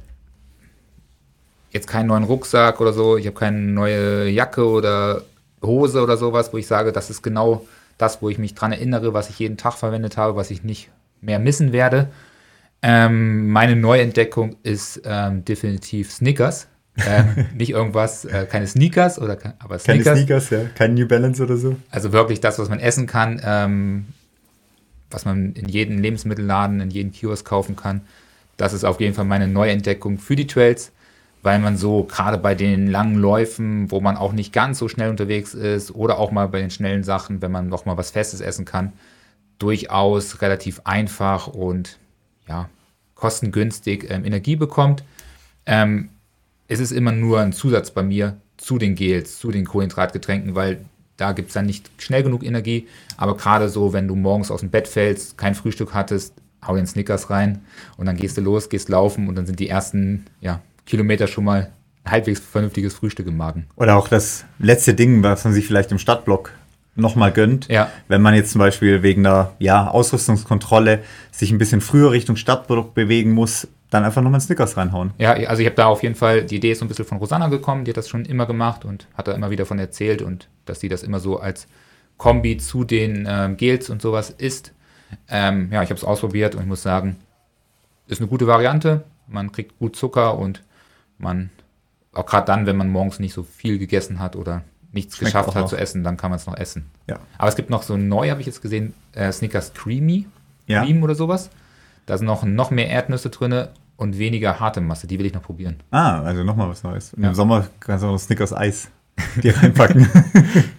jetzt 1.72 1.88
keinen 1.88 2.08
neuen 2.08 2.24
Rucksack 2.24 2.80
oder 2.80 2.94
so, 2.94 3.18
ich 3.18 3.28
habe 3.28 3.38
keine 3.38 3.60
neue 3.60 4.30
Jacke 4.30 4.66
oder 4.66 5.24
Hose 5.62 6.02
oder 6.02 6.18
sowas, 6.18 6.54
wo 6.54 6.58
ich 6.58 6.68
sage, 6.68 6.92
das 6.92 7.10
ist 7.10 7.22
genau 7.22 7.66
das, 7.98 8.22
wo 8.22 8.30
ich 8.30 8.38
mich 8.38 8.56
dran 8.56 8.72
erinnere, 8.72 9.14
was 9.14 9.30
ich 9.30 9.40
jeden 9.40 9.58
Tag 9.58 9.74
verwendet 9.76 10.18
habe, 10.18 10.36
was 10.36 10.52
ich 10.52 10.64
nicht 10.64 10.90
mehr 11.22 11.40
missen 11.40 11.74
werde. 11.74 12.10
Ähm, 12.82 13.50
meine 13.50 13.76
Neuentdeckung 13.76 14.56
ist 14.64 15.02
ähm, 15.06 15.44
definitiv 15.46 16.12
Snickers. 16.12 16.68
ähm, 17.06 17.48
nicht 17.56 17.72
irgendwas, 17.72 18.26
äh, 18.26 18.46
keine 18.50 18.68
Sneakers 18.68 19.20
oder 19.20 19.38
aber 19.60 19.80
Snickers. 19.80 20.06
Keine 20.06 20.18
Sneakers, 20.18 20.50
ja, 20.50 20.62
kein 20.76 20.94
New 20.94 21.08
Balance 21.08 21.44
oder 21.44 21.58
so. 21.58 21.76
Also 21.92 22.12
wirklich 22.12 22.40
das, 22.40 22.60
was 22.60 22.70
man 22.70 22.80
essen 22.80 23.08
kann, 23.08 23.42
ähm, 23.44 24.06
was 25.12 25.26
man 25.26 25.54
in 25.54 25.68
jedem 25.68 26.00
Lebensmittelladen, 26.00 26.80
in 26.82 26.90
jedem 26.90 27.12
Kiosk 27.12 27.46
kaufen 27.46 27.76
kann. 27.76 28.02
Das 28.58 28.74
ist 28.74 28.84
auf 28.84 29.00
jeden 29.00 29.14
Fall 29.14 29.26
meine 29.26 29.48
Neuentdeckung 29.48 30.18
für 30.18 30.36
die 30.36 30.48
Trails 30.48 30.92
weil 31.42 31.60
man 31.60 31.78
so 31.78 32.04
gerade 32.04 32.38
bei 32.38 32.56
den 32.56 32.88
langen 32.88 33.16
Läufen, 33.16 33.90
wo 33.92 34.02
man 34.02 34.18
auch 34.18 34.34
nicht 34.34 34.52
ganz 34.52 34.78
so 34.78 34.88
schnell 34.88 35.10
unterwegs 35.10 35.54
ist 35.54 35.92
oder 35.96 36.20
auch 36.20 36.32
mal 36.32 36.48
bei 36.48 36.60
den 36.60 36.70
schnellen 36.70 37.04
Sachen, 37.04 37.42
wenn 37.42 37.52
man 37.52 37.70
noch 37.70 37.86
mal 37.86 37.98
was 37.98 38.12
Festes 38.12 38.42
essen 38.42 38.66
kann, 38.66 38.94
durchaus 39.58 40.42
relativ 40.42 40.82
einfach 40.84 41.48
und 41.48 41.98
ja, 42.50 42.70
kostengünstig 43.16 44.10
ähm, 44.10 44.26
Energie 44.26 44.56
bekommt. 44.56 45.04
Ähm, 45.66 46.10
es 46.68 46.80
ist 46.80 46.92
immer 46.92 47.12
nur 47.12 47.40
ein 47.40 47.54
Zusatz 47.54 47.92
bei 47.92 48.04
mir 48.04 48.38
zu 48.58 48.78
den 48.78 48.96
Gels, 48.96 49.40
zu 49.40 49.52
den 49.52 49.66
Kohlenhydratgetränken, 49.66 50.56
weil 50.56 50.86
da 51.18 51.32
gibt 51.34 51.50
es 51.50 51.54
dann 51.54 51.66
nicht 51.66 51.90
schnell 51.98 52.24
genug 52.24 52.44
Energie. 52.44 52.88
Aber 53.18 53.38
gerade 53.38 53.70
so, 53.70 53.94
wenn 53.94 54.08
du 54.08 54.16
morgens 54.16 54.52
aus 54.52 54.62
dem 54.62 54.70
Bett 54.70 54.88
fällst, 54.88 55.38
kein 55.38 55.56
Frühstück 55.56 55.94
hattest, 55.94 56.34
hau 56.66 56.76
den 56.76 56.88
Snickers 56.88 57.30
rein 57.30 57.62
und 57.98 58.06
dann 58.06 58.18
gehst 58.18 58.38
du 58.38 58.42
los, 58.42 58.70
gehst 58.70 58.90
laufen 58.90 59.28
und 59.28 59.36
dann 59.36 59.46
sind 59.46 59.60
die 59.60 59.70
ersten 59.70 60.26
ja, 60.42 60.62
Kilometer 60.86 61.28
schon 61.28 61.46
mal 61.46 61.72
halbwegs 62.06 62.40
vernünftiges 62.40 62.94
Frühstück 62.94 63.28
im 63.28 63.38
Magen. 63.38 63.68
Oder 63.76 63.96
auch 63.96 64.08
das 64.08 64.46
letzte 64.58 64.94
Ding, 64.94 65.24
was 65.24 65.44
man 65.44 65.54
sich 65.54 65.68
vielleicht 65.68 65.92
im 65.92 66.00
Stadtblock 66.00 66.52
nochmal 67.00 67.32
gönnt. 67.32 67.68
Ja. 67.68 67.90
Wenn 68.08 68.22
man 68.22 68.34
jetzt 68.34 68.52
zum 68.52 68.60
Beispiel 68.60 69.04
wegen 69.04 69.24
der 69.24 69.54
ja, 69.60 69.88
Ausrüstungskontrolle 69.88 71.00
sich 71.32 71.52
ein 71.52 71.58
bisschen 71.58 71.82
früher 71.82 72.12
Richtung 72.12 72.36
Stadtblock 72.36 72.94
bewegen 72.94 73.32
muss, 73.32 73.68
dann 73.90 74.06
einfach 74.06 74.22
nochmal 74.22 74.42
Snickers 74.42 74.78
reinhauen. 74.78 75.12
Ja, 75.18 75.34
also 75.34 75.62
ich 75.62 75.66
habe 75.66 75.76
da 75.76 75.88
auf 75.88 76.04
jeden 76.04 76.16
Fall, 76.16 76.44
die 76.44 76.58
Idee 76.58 76.72
ist 76.72 76.80
so 76.80 76.86
ein 76.86 76.88
bisschen 76.88 77.06
von 77.06 77.18
Rosanna 77.18 77.48
gekommen, 77.48 77.86
die 77.86 77.92
hat 77.92 77.98
das 77.98 78.08
schon 78.08 78.26
immer 78.26 78.46
gemacht 78.46 78.86
und 78.86 79.08
hat 79.16 79.28
da 79.28 79.32
immer 79.32 79.50
wieder 79.50 79.66
von 79.66 79.80
erzählt 79.80 80.22
und 80.22 80.48
dass 80.66 80.80
sie 80.80 80.90
das 80.90 81.02
immer 81.02 81.20
so 81.20 81.40
als 81.40 81.68
Kombi 82.18 82.58
zu 82.58 82.84
den 82.84 83.28
ähm, 83.28 83.58
Gels 83.58 83.90
und 83.90 84.02
sowas 84.02 84.30
isst. 84.30 84.74
Ähm, 85.28 85.70
ja, 85.72 85.82
ich 85.82 85.90
habe 85.90 85.98
es 85.98 86.04
ausprobiert 86.04 86.54
und 86.54 86.62
ich 86.62 86.68
muss 86.68 86.84
sagen, 86.84 87.18
ist 88.08 88.22
eine 88.22 88.30
gute 88.30 88.46
Variante. 88.46 89.06
Man 89.28 89.52
kriegt 89.52 89.80
gut 89.80 89.96
Zucker 89.96 90.38
und 90.38 90.64
man, 91.18 91.50
auch 92.14 92.26
gerade 92.26 92.46
dann, 92.46 92.66
wenn 92.66 92.78
man 92.78 92.90
morgens 92.90 93.20
nicht 93.20 93.34
so 93.34 93.44
viel 93.44 93.80
gegessen 93.80 94.20
hat 94.20 94.36
oder 94.36 94.64
nichts 94.92 95.18
Schmeckt 95.18 95.34
geschafft 95.34 95.56
hat 95.56 95.64
noch. 95.64 95.70
zu 95.70 95.78
essen, 95.78 96.04
dann 96.04 96.18
kann 96.18 96.32
man 96.32 96.40
es 96.40 96.48
noch 96.48 96.58
essen. 96.58 96.90
Ja. 97.08 97.20
Aber 97.38 97.50
es 97.50 97.56
gibt 97.56 97.70
noch 97.70 97.84
so 97.84 97.98
neu, 97.98 98.30
habe 98.30 98.42
ich 98.42 98.48
jetzt 98.48 98.62
gesehen, 98.62 98.94
äh, 99.14 99.32
Snickers 99.32 99.74
Creamy, 99.74 100.28
ja. 100.68 100.84
Cream 100.84 101.04
oder 101.04 101.16
sowas. 101.16 101.50
Da 102.06 102.18
sind 102.18 102.26
noch, 102.26 102.44
noch 102.44 102.72
mehr 102.72 102.90
Erdnüsse 102.90 103.30
drin 103.30 103.68
und 103.98 104.18
weniger 104.18 104.60
harte 104.60 104.82
Masse. 104.82 105.08
Die 105.08 105.20
will 105.20 105.26
ich 105.26 105.34
noch 105.34 105.44
probieren. 105.44 105.78
Ah, 105.92 106.22
also 106.22 106.44
nochmal 106.44 106.70
was 106.70 106.84
Neues. 106.84 107.12
Ja. 107.18 107.30
Im 107.30 107.36
Sommer 107.36 107.68
kannst 107.80 108.04
du 108.04 108.08
auch 108.08 108.14
noch 108.14 108.20
Snickers 108.20 108.54
Eis 108.54 108.90
die 109.44 109.50
reinpacken. 109.50 110.10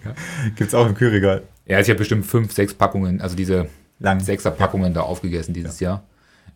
ja. 0.05 0.13
Gibt 0.55 0.69
es 0.69 0.73
auch 0.73 0.87
im 0.87 0.95
Kühlregal. 0.95 1.43
Ja, 1.65 1.79
ich 1.79 1.87
habe 1.89 1.99
bestimmt 1.99 2.25
fünf, 2.25 2.51
sechs 2.51 2.73
Packungen, 2.73 3.21
also 3.21 3.35
diese 3.35 3.67
Lang. 3.99 4.19
sechser 4.19 4.51
Packungen 4.51 4.93
da 4.93 5.01
aufgegessen 5.01 5.53
dieses 5.53 5.79
Jahr. 5.79 6.03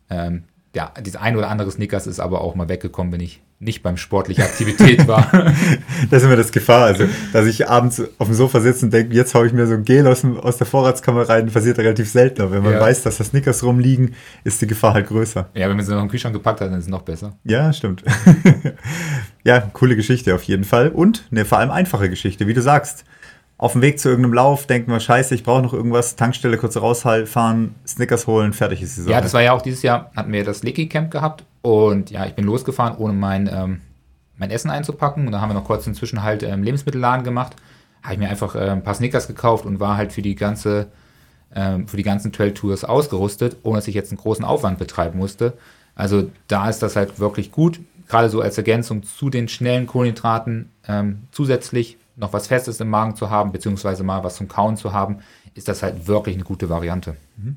Ähm, 0.10 0.44
ja, 0.74 0.92
dieses 1.00 1.16
ein 1.16 1.38
oder 1.38 1.50
andere 1.50 1.72
Snickers 1.72 2.08
ist 2.08 2.20
aber 2.20 2.42
auch 2.42 2.56
mal 2.56 2.68
weggekommen, 2.68 3.14
wenn 3.14 3.22
ich 3.22 3.42
nicht 3.60 3.84
beim 3.84 3.96
sportlicher 3.96 4.44
Aktivität 4.44 5.08
war. 5.08 5.32
das 6.10 6.22
ist 6.22 6.26
immer 6.26 6.36
das 6.36 6.52
Gefahr, 6.52 6.86
also 6.86 7.06
dass 7.32 7.46
ich 7.46 7.70
abends 7.70 8.02
auf 8.18 8.28
dem 8.28 8.36
Sofa 8.36 8.60
sitze 8.60 8.86
und 8.86 8.94
denke, 8.94 9.16
jetzt 9.16 9.34
haue 9.34 9.48
ich 9.48 9.54
mir 9.54 9.66
so 9.66 9.76
ein 9.76 9.86
Gel 9.86 10.06
aus, 10.08 10.22
dem, 10.22 10.38
aus 10.38 10.58
der 10.58 10.68
Vorratskammer 10.68 11.30
rein, 11.30 11.50
passiert 11.50 11.78
relativ 11.78 12.10
selten. 12.10 12.42
Aber 12.42 12.52
wenn 12.52 12.64
man 12.64 12.74
ja. 12.74 12.82
weiß, 12.82 13.04
dass 13.04 13.18
da 13.18 13.24
Snickers 13.24 13.64
rumliegen, 13.64 14.14
ist 14.44 14.62
die 14.62 14.68
Gefahr 14.68 14.94
halt 14.94 15.08
größer. 15.08 15.50
Ja, 15.54 15.70
wenn 15.70 15.78
man 15.78 15.86
sie 15.86 15.94
noch 15.94 16.02
im 16.02 16.10
Kühlschrank 16.10 16.36
gepackt 16.36 16.60
hat, 16.60 16.68
dann 16.68 16.80
ist 16.80 16.86
es 16.86 16.90
noch 16.90 17.04
besser. 17.04 17.38
Ja, 17.46 17.72
stimmt. 17.72 18.04
ja, 19.46 19.62
coole 19.74 19.96
Geschichte 19.96 20.36
auf 20.36 20.44
jeden 20.44 20.66
Fall. 20.66 20.90
Und 20.90 21.26
eine 21.32 21.46
vor 21.46 21.60
allem 21.60 21.72
einfache 21.72 22.10
Geschichte, 22.10 22.48
wie 22.48 22.54
du 22.54 22.62
sagst. 22.62 23.06
auf 23.58 23.72
dem 23.72 23.82
Weg 23.82 24.00
zu 24.00 24.10
irgendeinem 24.10 24.34
Lauf 24.34 24.68
denken 24.68 24.92
wir, 24.92 25.00
scheiße, 25.00 25.34
ich 25.34 25.44
brauche 25.44 25.62
noch 25.62 25.74
irgendwas, 25.74 26.18
Tankstelle 26.18 26.58
kurz 26.58 26.76
rausfahren, 26.76 27.74
Snickers 27.88 28.28
holen, 28.28 28.52
fertig 28.52 28.82
ist 28.82 28.98
die 28.98 29.02
Sache. 29.02 29.14
Ja, 29.14 29.22
das 29.22 29.34
war 29.34 29.42
ja 29.42 29.54
auch 29.54 29.62
dieses 29.62 29.82
Jahr, 29.82 30.12
hatten 30.14 30.34
wir 30.34 30.44
das 30.44 30.62
Licky 30.62 30.90
Camp 30.90 31.10
gehabt 31.10 31.46
und 31.66 32.12
ja, 32.12 32.28
ich 32.28 32.36
bin 32.36 32.46
losgefahren, 32.46 32.96
ohne 32.96 33.14
mein, 33.14 33.50
ähm, 33.52 33.82
mein 34.38 34.52
Essen 34.52 34.70
einzupacken 34.70 35.26
und 35.26 35.32
dann 35.32 35.42
haben 35.42 35.50
wir 35.50 35.56
noch 35.56 35.66
kurz 35.66 35.88
einen 35.88 35.96
Zwischenhalt 35.96 36.44
im 36.44 36.52
ähm, 36.52 36.64
Lebensmittelladen 36.64 37.24
gemacht. 37.24 37.56
Habe 38.04 38.14
ich 38.14 38.20
mir 38.20 38.30
einfach 38.30 38.54
äh, 38.54 38.70
ein 38.70 38.84
paar 38.84 38.94
Snickers 38.94 39.26
gekauft 39.26 39.66
und 39.66 39.80
war 39.80 39.98
halt 39.98 40.14
für 40.14 40.22
die 40.22 40.36
ganze, 40.36 40.90
ähm, 41.56 41.88
für 41.88 41.98
die 41.98 42.04
ganzen 42.04 42.32
Trail 42.32 42.54
Tours 42.54 42.84
ausgerüstet, 42.84 43.58
ohne 43.64 43.80
dass 43.80 43.88
ich 43.88 43.96
jetzt 43.96 44.12
einen 44.12 44.20
großen 44.20 44.46
Aufwand 44.46 44.78
betreiben 44.78 45.18
musste. 45.18 45.54
Also 45.96 46.30
da 46.48 46.70
ist 46.70 46.84
das 46.84 46.96
halt 46.96 47.20
wirklich 47.20 47.52
gut, 47.52 47.80
gerade 48.08 48.30
so 48.30 48.42
als 48.42 48.60
Ergänzung 48.60 49.02
zu 49.02 49.32
den 49.32 49.48
schnellen 49.48 49.88
Kohlenhydraten 49.88 50.70
ähm, 50.88 51.24
zusätzlich 51.32 51.98
noch 52.16 52.32
was 52.32 52.46
Festes 52.46 52.80
im 52.80 52.92
Magen 52.92 53.16
zu 53.16 53.32
haben, 53.32 53.52
beziehungsweise 53.52 54.04
mal 54.04 54.24
was 54.24 54.36
zum 54.36 54.48
Kauen 54.48 54.78
zu 54.78 54.94
haben, 54.94 55.18
ist 55.56 55.68
das 55.68 55.82
halt 55.82 56.06
wirklich 56.06 56.36
eine 56.36 56.44
gute 56.44 56.70
Variante. 56.70 57.18
Mhm. 57.38 57.56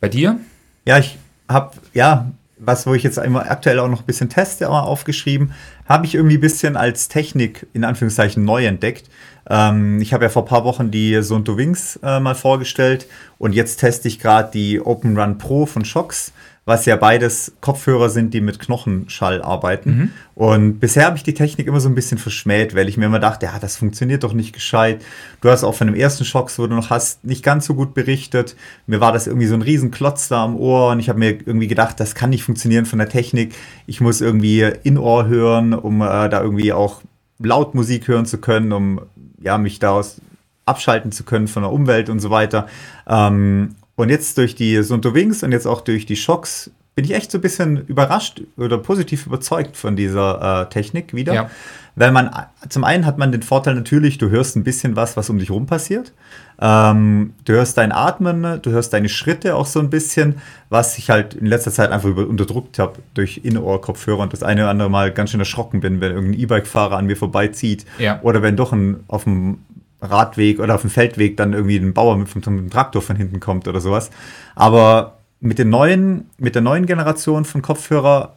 Bei 0.00 0.08
dir? 0.08 0.40
Ja, 0.84 0.98
ich 0.98 1.16
habe, 1.48 1.76
ja, 1.92 2.32
was, 2.66 2.86
wo 2.86 2.94
ich 2.94 3.02
jetzt 3.02 3.18
immer 3.18 3.50
aktuell 3.50 3.78
auch 3.78 3.88
noch 3.88 4.00
ein 4.00 4.06
bisschen 4.06 4.28
teste, 4.28 4.66
aber 4.66 4.84
aufgeschrieben, 4.84 5.52
habe 5.88 6.06
ich 6.06 6.14
irgendwie 6.14 6.38
ein 6.38 6.40
bisschen 6.40 6.76
als 6.76 7.08
Technik 7.08 7.66
in 7.72 7.84
Anführungszeichen 7.84 8.44
neu 8.44 8.66
entdeckt. 8.66 9.08
Ähm, 9.48 10.00
ich 10.00 10.12
habe 10.12 10.24
ja 10.24 10.30
vor 10.30 10.42
ein 10.42 10.48
paar 10.48 10.64
Wochen 10.64 10.90
die 10.90 11.22
Sonto 11.22 11.56
Wings 11.56 11.98
äh, 12.02 12.20
mal 12.20 12.34
vorgestellt 12.34 13.06
und 13.38 13.52
jetzt 13.52 13.76
teste 13.76 14.08
ich 14.08 14.18
gerade 14.18 14.50
die 14.52 14.80
Open 14.80 15.18
Run 15.18 15.38
Pro 15.38 15.66
von 15.66 15.84
Shox 15.84 16.32
was 16.66 16.86
ja 16.86 16.96
beides 16.96 17.52
Kopfhörer 17.60 18.08
sind, 18.08 18.32
die 18.32 18.40
mit 18.40 18.58
Knochenschall 18.58 19.42
arbeiten. 19.42 19.90
Mhm. 19.90 20.10
Und 20.34 20.80
bisher 20.80 21.04
habe 21.04 21.16
ich 21.16 21.22
die 21.22 21.34
Technik 21.34 21.66
immer 21.66 21.80
so 21.80 21.90
ein 21.90 21.94
bisschen 21.94 22.16
verschmäht, 22.16 22.74
weil 22.74 22.88
ich 22.88 22.96
mir 22.96 23.04
immer 23.04 23.20
dachte, 23.20 23.46
ja, 23.46 23.58
das 23.58 23.76
funktioniert 23.76 24.24
doch 24.24 24.32
nicht 24.32 24.54
gescheit. 24.54 25.04
Du 25.42 25.50
hast 25.50 25.62
auch 25.62 25.74
von 25.74 25.88
dem 25.88 25.94
ersten 25.94 26.24
Schocks, 26.24 26.58
wo 26.58 26.66
du 26.66 26.74
noch 26.74 26.88
hast, 26.88 27.22
nicht 27.22 27.42
ganz 27.42 27.66
so 27.66 27.74
gut 27.74 27.92
berichtet. 27.92 28.56
Mir 28.86 29.00
war 29.00 29.12
das 29.12 29.26
irgendwie 29.26 29.46
so 29.46 29.54
ein 29.54 29.62
Riesenklotz 29.62 30.28
da 30.28 30.42
am 30.42 30.56
Ohr 30.56 30.92
und 30.92 31.00
ich 31.00 31.10
habe 31.10 31.18
mir 31.18 31.32
irgendwie 31.32 31.68
gedacht, 31.68 32.00
das 32.00 32.14
kann 32.14 32.30
nicht 32.30 32.44
funktionieren 32.44 32.86
von 32.86 32.98
der 32.98 33.10
Technik. 33.10 33.54
Ich 33.86 34.00
muss 34.00 34.22
irgendwie 34.22 34.72
in-Ohr 34.84 35.26
hören, 35.26 35.74
um 35.74 36.00
äh, 36.00 36.28
da 36.30 36.40
irgendwie 36.40 36.72
auch 36.72 37.02
laut 37.38 37.74
Musik 37.74 38.08
hören 38.08 38.24
zu 38.24 38.38
können, 38.38 38.72
um 38.72 39.02
ja, 39.42 39.58
mich 39.58 39.80
daraus 39.80 40.16
abschalten 40.64 41.12
zu 41.12 41.24
können 41.24 41.46
von 41.46 41.62
der 41.62 41.72
Umwelt 41.72 42.08
und 42.08 42.20
so 42.20 42.30
weiter. 42.30 42.68
Ähm, 43.06 43.74
und 43.96 44.08
jetzt 44.08 44.38
durch 44.38 44.54
die 44.54 44.82
Sunto 44.82 45.14
Wings 45.14 45.42
und 45.42 45.52
jetzt 45.52 45.66
auch 45.66 45.80
durch 45.80 46.06
die 46.06 46.16
Schocks 46.16 46.70
bin 46.94 47.04
ich 47.04 47.12
echt 47.12 47.30
so 47.30 47.38
ein 47.38 47.40
bisschen 47.40 47.86
überrascht 47.86 48.42
oder 48.56 48.78
positiv 48.78 49.26
überzeugt 49.26 49.76
von 49.76 49.96
dieser 49.96 50.62
äh, 50.62 50.70
Technik 50.70 51.12
wieder. 51.12 51.34
Ja. 51.34 51.50
Weil 51.96 52.10
man, 52.10 52.30
zum 52.68 52.82
einen 52.82 53.06
hat 53.06 53.18
man 53.18 53.30
den 53.30 53.42
Vorteil 53.42 53.74
natürlich, 53.74 54.18
du 54.18 54.28
hörst 54.28 54.56
ein 54.56 54.64
bisschen 54.64 54.96
was, 54.96 55.16
was 55.16 55.30
um 55.30 55.38
dich 55.38 55.50
rum 55.50 55.66
passiert. 55.66 56.12
Ähm, 56.60 57.34
du 57.44 57.52
hörst 57.52 57.78
dein 57.78 57.92
Atmen, 57.92 58.60
du 58.62 58.70
hörst 58.70 58.92
deine 58.92 59.08
Schritte 59.08 59.54
auch 59.54 59.66
so 59.66 59.80
ein 59.80 59.90
bisschen, 59.90 60.36
was 60.70 60.98
ich 60.98 61.10
halt 61.10 61.34
in 61.34 61.46
letzter 61.46 61.70
Zeit 61.70 61.90
einfach 61.90 62.10
unterdrückt 62.16 62.78
habe 62.78 62.94
durch 63.14 63.40
Innenohr-Kopfhörer 63.44 64.20
und 64.20 64.32
das 64.32 64.42
eine 64.42 64.62
oder 64.62 64.70
andere 64.70 64.90
Mal 64.90 65.12
ganz 65.12 65.30
schön 65.30 65.40
erschrocken 65.40 65.80
bin, 65.80 66.00
wenn 66.00 66.12
irgendein 66.12 66.40
E-Bike-Fahrer 66.40 66.96
an 66.96 67.06
mir 67.06 67.16
vorbeizieht. 67.16 67.86
Ja. 67.98 68.20
Oder 68.22 68.42
wenn 68.42 68.56
doch 68.56 68.72
ein, 68.72 69.00
auf 69.08 69.24
dem 69.24 69.58
Radweg 70.04 70.60
oder 70.60 70.74
auf 70.74 70.82
dem 70.82 70.90
Feldweg 70.90 71.36
dann 71.36 71.52
irgendwie 71.52 71.76
ein 71.76 71.94
Bauer 71.94 72.16
mit, 72.16 72.34
mit 72.34 72.46
einem 72.46 72.70
Traktor 72.70 73.02
von 73.02 73.16
hinten 73.16 73.40
kommt 73.40 73.68
oder 73.68 73.80
sowas. 73.80 74.10
Aber 74.54 75.18
mit 75.40 75.58
den 75.58 75.70
neuen, 75.70 76.30
mit 76.38 76.54
der 76.54 76.62
neuen 76.62 76.86
Generation 76.86 77.44
von 77.44 77.62
Kopfhörer 77.62 78.36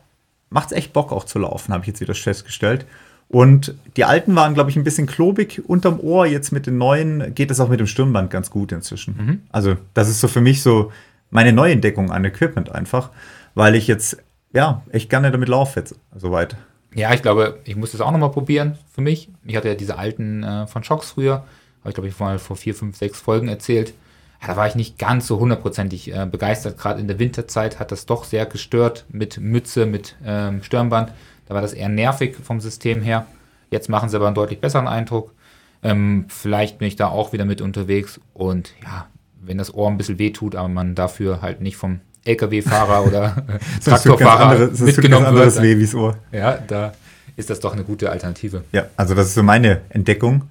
macht 0.50 0.72
es 0.72 0.78
echt 0.78 0.94
Bock 0.94 1.12
auch 1.12 1.24
zu 1.26 1.40
laufen, 1.40 1.74
habe 1.74 1.84
ich 1.84 1.88
jetzt 1.88 2.02
wieder 2.02 2.14
festgestellt. 2.14 2.86
Und 3.30 3.76
die 3.98 4.06
alten 4.06 4.36
waren, 4.36 4.54
glaube 4.54 4.70
ich, 4.70 4.78
ein 4.78 4.84
bisschen 4.84 5.06
klobig 5.06 5.64
unterm 5.68 6.00
Ohr. 6.00 6.26
Jetzt 6.26 6.52
mit 6.52 6.66
den 6.66 6.78
neuen 6.78 7.36
geht 7.36 7.52
es 7.52 7.60
auch 7.60 7.68
mit 7.68 7.80
dem 7.80 7.88
Stirnband 7.88 8.30
ganz 8.30 8.50
gut 8.50 8.72
inzwischen. 8.72 9.16
Mhm. 9.18 9.42
Also, 9.52 9.76
das 9.94 10.08
ist 10.08 10.22
so 10.22 10.30
für 10.30 10.40
mich 10.40 10.62
so 10.62 10.92
meine 11.30 11.52
Neuentdeckung 11.52 12.12
an 12.12 12.24
Equipment 12.24 12.72
einfach, 12.72 13.10
weil 13.54 13.76
ich 13.76 13.88
jetzt, 13.88 14.18
ja, 14.54 14.82
echt 14.92 15.10
gerne 15.10 15.32
damit 15.32 15.50
laufe 15.50 15.80
jetzt 15.80 15.96
soweit. 16.16 16.56
Ja, 16.98 17.14
ich 17.14 17.22
glaube, 17.22 17.60
ich 17.64 17.76
muss 17.76 17.92
das 17.92 18.02
auch 18.02 18.10
nochmal 18.10 18.32
probieren 18.32 18.76
für 18.92 19.02
mich. 19.02 19.30
Ich 19.46 19.56
hatte 19.56 19.68
ja 19.68 19.76
diese 19.76 20.00
alten 20.00 20.42
äh, 20.42 20.66
von 20.66 20.84
Shocks 20.84 21.12
früher, 21.12 21.44
habe 21.82 21.90
ich 21.90 21.94
glaube 21.94 22.08
ich 22.08 22.20
mal 22.20 22.40
vor 22.40 22.58
vier, 22.58 22.74
fünf, 22.74 22.98
sechs 22.98 23.22
Folgen 23.22 23.50
erzählt. 23.50 23.94
Ja, 24.42 24.48
da 24.48 24.56
war 24.56 24.68
ich 24.68 24.74
nicht 24.74 24.98
ganz 24.98 25.28
so 25.28 25.40
hundertprozentig 25.40 26.12
äh, 26.12 26.26
begeistert. 26.26 26.80
Gerade 26.80 27.00
in 27.00 27.08
der 27.08 27.20
Winterzeit 27.20 27.80
hat 27.80 27.92
das 27.92 28.08
doch 28.08 28.24
sehr 28.24 28.48
gestört 28.48 29.06
mit 29.10 29.40
Mütze, 29.40 29.86
mit 29.86 30.16
ähm, 30.26 30.64
Stirnband. 30.64 31.14
Da 31.46 31.54
war 31.54 31.62
das 31.62 31.74
eher 31.74 31.88
nervig 31.88 32.36
vom 32.36 32.60
System 32.62 33.04
her. 33.04 33.28
Jetzt 33.70 33.90
machen 33.90 34.10
sie 34.10 34.16
aber 34.16 34.26
einen 34.26 34.36
deutlich 34.36 34.60
besseren 34.60 34.88
Eindruck. 34.88 35.36
Ähm, 35.84 36.26
vielleicht 36.30 36.80
bin 36.80 36.88
ich 36.88 36.96
da 36.96 37.10
auch 37.10 37.32
wieder 37.32 37.46
mit 37.46 37.62
unterwegs 37.62 38.20
und 38.34 38.74
ja, 38.84 39.06
wenn 39.40 39.60
das 39.60 39.72
Ohr 39.72 39.88
ein 39.88 39.98
bisschen 39.98 40.18
wehtut, 40.18 40.56
aber 40.56 40.68
man 40.68 40.96
dafür 40.96 41.44
halt 41.44 41.62
nicht 41.62 41.78
vom 41.78 42.00
LKW-Fahrer 42.28 43.06
oder 43.06 43.36
Traktorfahrer 43.84 44.50
andere, 44.50 44.86
mitgenommen 44.86 45.34
wird. 45.34 45.48
Das 45.48 45.62
Weh 45.62 45.96
Ohr. 45.96 46.18
Ja, 46.32 46.58
da 46.68 46.94
ist 47.36 47.50
das 47.50 47.60
doch 47.60 47.74
eine 47.74 47.84
gute 47.84 48.10
Alternative. 48.10 48.64
Ja, 48.72 48.88
also 48.98 49.16
das 49.16 49.28
ist 49.28 49.36
so 49.36 49.44
meine 49.44 49.82
Entdeckung. 49.90 50.44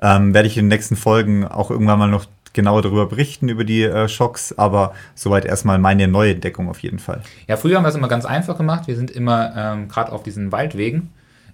Ähm, 0.00 0.34
werde 0.34 0.48
ich 0.48 0.56
in 0.56 0.64
den 0.64 0.68
nächsten 0.68 0.96
Folgen 0.96 1.46
auch 1.46 1.70
irgendwann 1.70 1.98
mal 1.98 2.08
noch 2.08 2.26
genauer 2.52 2.82
darüber 2.82 3.06
berichten, 3.06 3.48
über 3.48 3.64
die 3.64 3.82
äh, 3.82 4.08
Schocks, 4.08 4.56
aber 4.56 4.94
soweit 5.14 5.44
erstmal 5.44 5.78
meine 5.78 6.08
neue 6.08 6.32
Entdeckung 6.32 6.68
auf 6.68 6.80
jeden 6.80 6.98
Fall. 6.98 7.22
Ja, 7.48 7.56
früher 7.56 7.76
haben 7.76 7.84
wir 7.84 7.88
es 7.88 7.94
immer 7.94 8.08
ganz 8.08 8.24
einfach 8.24 8.56
gemacht. 8.56 8.86
Wir 8.86 8.96
sind 8.96 9.10
immer 9.10 9.52
ähm, 9.56 9.88
gerade 9.88 10.12
auf 10.12 10.22
diesen 10.22 10.52
Waldwegen. 10.52 11.10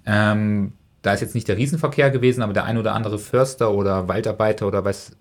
Ähm, 0.06 0.72
da 1.02 1.14
ist 1.14 1.20
jetzt 1.20 1.34
nicht 1.34 1.48
der 1.48 1.56
Riesenverkehr 1.56 2.10
gewesen, 2.10 2.42
aber 2.42 2.52
der 2.52 2.64
ein 2.64 2.76
oder 2.76 2.94
andere 2.94 3.18
Förster 3.18 3.72
oder 3.72 4.08
Waldarbeiter 4.08 4.66
oder 4.66 4.84
was 4.84 5.12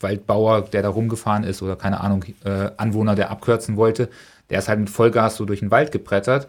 Waldbauer, 0.00 0.62
der 0.62 0.82
da 0.82 0.88
rumgefahren 0.88 1.44
ist 1.44 1.62
oder 1.62 1.76
keine 1.76 2.00
Ahnung, 2.00 2.24
äh, 2.44 2.70
Anwohner, 2.76 3.14
der 3.14 3.30
abkürzen 3.30 3.76
wollte, 3.76 4.08
der 4.50 4.58
ist 4.58 4.68
halt 4.68 4.80
mit 4.80 4.90
Vollgas 4.90 5.36
so 5.36 5.44
durch 5.44 5.60
den 5.60 5.70
Wald 5.70 5.92
gebrettert. 5.92 6.48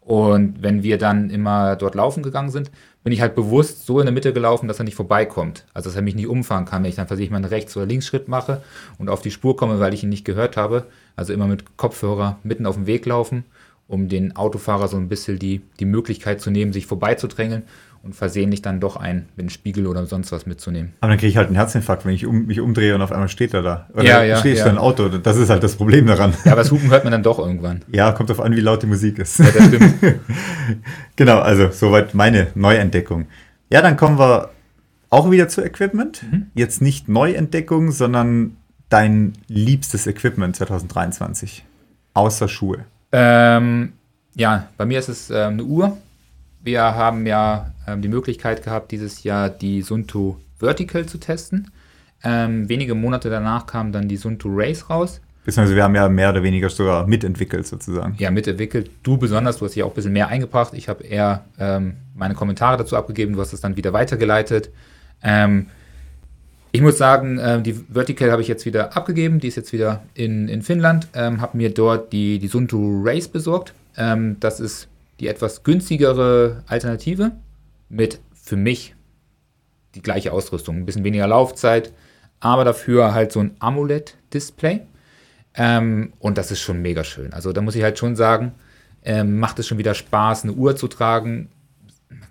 Und 0.00 0.62
wenn 0.62 0.82
wir 0.82 0.96
dann 0.96 1.28
immer 1.28 1.76
dort 1.76 1.94
laufen 1.94 2.22
gegangen 2.22 2.50
sind, 2.50 2.70
bin 3.04 3.12
ich 3.12 3.20
halt 3.20 3.34
bewusst 3.34 3.84
so 3.84 4.00
in 4.00 4.06
der 4.06 4.12
Mitte 4.12 4.32
gelaufen, 4.32 4.66
dass 4.66 4.78
er 4.78 4.84
nicht 4.84 4.94
vorbeikommt. 4.94 5.66
Also 5.74 5.90
dass 5.90 5.96
er 5.96 6.02
mich 6.02 6.14
nicht 6.14 6.28
umfahren 6.28 6.64
kann, 6.64 6.82
wenn 6.82 6.88
ich 6.88 6.96
dann 6.96 7.06
versehentlich 7.06 7.30
mal 7.30 7.36
einen 7.36 7.46
Rechts- 7.46 7.76
oder 7.76 7.86
Linksschritt 7.86 8.26
mache 8.26 8.62
und 8.98 9.10
auf 9.10 9.20
die 9.20 9.30
Spur 9.30 9.56
komme, 9.56 9.80
weil 9.80 9.92
ich 9.92 10.02
ihn 10.02 10.08
nicht 10.08 10.24
gehört 10.24 10.56
habe. 10.56 10.86
Also 11.14 11.32
immer 11.32 11.46
mit 11.46 11.76
Kopfhörer 11.76 12.38
mitten 12.42 12.64
auf 12.64 12.76
dem 12.76 12.86
Weg 12.86 13.04
laufen, 13.06 13.44
um 13.88 14.08
den 14.08 14.36
Autofahrer 14.36 14.86
so 14.86 14.96
ein 14.96 15.08
bisschen 15.08 15.38
die, 15.38 15.62
die 15.80 15.86
Möglichkeit 15.86 16.40
zu 16.40 16.50
nehmen, 16.50 16.72
sich 16.72 16.86
vorbeizudrängeln 16.86 17.62
und 18.02 18.14
versehentlich 18.14 18.62
dann 18.62 18.80
doch 18.80 18.96
ein, 18.96 19.26
mit 19.34 19.44
einem 19.44 19.50
Spiegel 19.50 19.86
oder 19.86 20.06
sonst 20.06 20.30
was 20.30 20.46
mitzunehmen. 20.46 20.92
Aber 21.00 21.10
dann 21.10 21.18
kriege 21.18 21.30
ich 21.30 21.36
halt 21.36 21.48
einen 21.48 21.56
Herzinfarkt, 21.56 22.04
wenn 22.04 22.12
ich 22.12 22.26
um, 22.26 22.46
mich 22.46 22.60
umdrehe 22.60 22.94
und 22.94 23.02
auf 23.02 23.10
einmal 23.10 23.28
steht 23.28 23.54
er 23.54 23.62
da. 23.62 23.88
Oder 23.94 24.04
ja, 24.04 24.22
ja, 24.22 24.36
steht 24.36 24.58
ja. 24.58 24.66
ein 24.66 24.78
Auto. 24.78 25.08
Das 25.08 25.36
ist 25.36 25.50
halt 25.50 25.62
das 25.62 25.74
Problem 25.74 26.06
daran. 26.06 26.34
Ja, 26.44 26.52
aber 26.52 26.60
das 26.60 26.70
Hupen 26.70 26.90
hört 26.90 27.04
man 27.04 27.12
dann 27.12 27.22
doch 27.22 27.38
irgendwann. 27.38 27.82
Ja, 27.90 28.12
kommt 28.12 28.30
auf 28.30 28.40
an, 28.40 28.54
wie 28.54 28.60
laut 28.60 28.82
die 28.82 28.86
Musik 28.86 29.18
ist. 29.18 29.38
Ja, 29.38 29.46
das 29.50 29.66
stimmt. 29.66 29.94
genau, 31.16 31.38
also 31.40 31.70
soweit 31.70 32.14
meine 32.14 32.48
Neuentdeckung. 32.54 33.26
Ja, 33.70 33.82
dann 33.82 33.96
kommen 33.96 34.18
wir 34.18 34.50
auch 35.10 35.30
wieder 35.30 35.48
zu 35.48 35.62
Equipment. 35.62 36.22
Mhm. 36.30 36.46
Jetzt 36.54 36.82
nicht 36.82 37.08
Neuentdeckung, 37.08 37.90
sondern 37.90 38.56
dein 38.90 39.32
liebstes 39.48 40.06
Equipment 40.06 40.56
2023. 40.56 41.64
Außer 42.14 42.48
Schuhe. 42.48 42.84
Ähm, 43.12 43.92
ja, 44.34 44.68
bei 44.76 44.86
mir 44.86 44.98
ist 44.98 45.08
es 45.08 45.30
äh, 45.30 45.44
eine 45.44 45.64
Uhr 45.64 45.96
wir 46.68 46.82
haben 46.82 47.26
ja 47.26 47.72
ähm, 47.86 48.02
die 48.02 48.08
Möglichkeit 48.08 48.62
gehabt, 48.62 48.90
dieses 48.90 49.22
Jahr 49.22 49.48
die 49.48 49.82
Sunto 49.82 50.38
Vertical 50.58 51.06
zu 51.06 51.18
testen. 51.18 51.70
Ähm, 52.24 52.68
wenige 52.68 52.94
Monate 52.94 53.30
danach 53.30 53.66
kam 53.66 53.92
dann 53.92 54.08
die 54.08 54.16
Sunto 54.16 54.48
Race 54.52 54.90
raus. 54.90 55.20
Beziehungsweise 55.44 55.76
wir 55.76 55.84
haben 55.84 55.94
ja 55.94 56.08
mehr 56.08 56.30
oder 56.30 56.42
weniger 56.42 56.68
sogar 56.68 57.06
mitentwickelt 57.06 57.66
sozusagen. 57.66 58.16
Ja, 58.18 58.30
mitentwickelt. 58.30 58.90
Du 59.02 59.16
besonders, 59.16 59.58
du 59.58 59.64
hast 59.64 59.76
dich 59.76 59.82
auch 59.82 59.90
ein 59.90 59.94
bisschen 59.94 60.12
mehr 60.12 60.28
eingebracht. 60.28 60.74
Ich 60.74 60.88
habe 60.88 61.04
eher 61.04 61.44
ähm, 61.58 61.94
meine 62.14 62.34
Kommentare 62.34 62.76
dazu 62.76 62.96
abgegeben, 62.96 63.32
du 63.32 63.40
hast 63.40 63.52
es 63.52 63.60
dann 63.60 63.76
wieder 63.76 63.92
weitergeleitet. 63.92 64.70
Ähm, 65.22 65.68
ich 66.78 66.82
muss 66.82 66.96
sagen, 66.96 67.40
äh, 67.40 67.60
die 67.60 67.72
Vertical 67.72 68.30
habe 68.30 68.40
ich 68.40 68.46
jetzt 68.46 68.64
wieder 68.64 68.96
abgegeben. 68.96 69.40
Die 69.40 69.48
ist 69.48 69.56
jetzt 69.56 69.72
wieder 69.72 70.04
in, 70.14 70.46
in 70.46 70.62
Finnland. 70.62 71.08
Ähm, 71.12 71.40
habe 71.40 71.56
mir 71.56 71.74
dort 71.74 72.12
die, 72.12 72.38
die 72.38 72.46
Sunto 72.46 72.78
Race 73.02 73.26
besorgt. 73.26 73.74
Ähm, 73.96 74.36
das 74.38 74.60
ist 74.60 74.86
die 75.18 75.26
etwas 75.26 75.64
günstigere 75.64 76.62
Alternative 76.68 77.32
mit 77.88 78.20
für 78.32 78.54
mich 78.54 78.94
die 79.96 80.02
gleiche 80.02 80.32
Ausrüstung. 80.32 80.76
Ein 80.76 80.86
bisschen 80.86 81.02
weniger 81.02 81.26
Laufzeit, 81.26 81.92
aber 82.38 82.64
dafür 82.64 83.12
halt 83.12 83.32
so 83.32 83.40
ein 83.40 83.56
AMOLED-Display. 83.58 84.82
Ähm, 85.54 86.12
und 86.20 86.38
das 86.38 86.52
ist 86.52 86.60
schon 86.60 86.80
mega 86.80 87.02
schön. 87.02 87.32
Also 87.32 87.52
da 87.52 87.60
muss 87.60 87.74
ich 87.74 87.82
halt 87.82 87.98
schon 87.98 88.14
sagen, 88.14 88.52
ähm, 89.02 89.40
macht 89.40 89.58
es 89.58 89.66
schon 89.66 89.78
wieder 89.78 89.94
Spaß, 89.94 90.44
eine 90.44 90.52
Uhr 90.52 90.76
zu 90.76 90.86
tragen. 90.86 91.48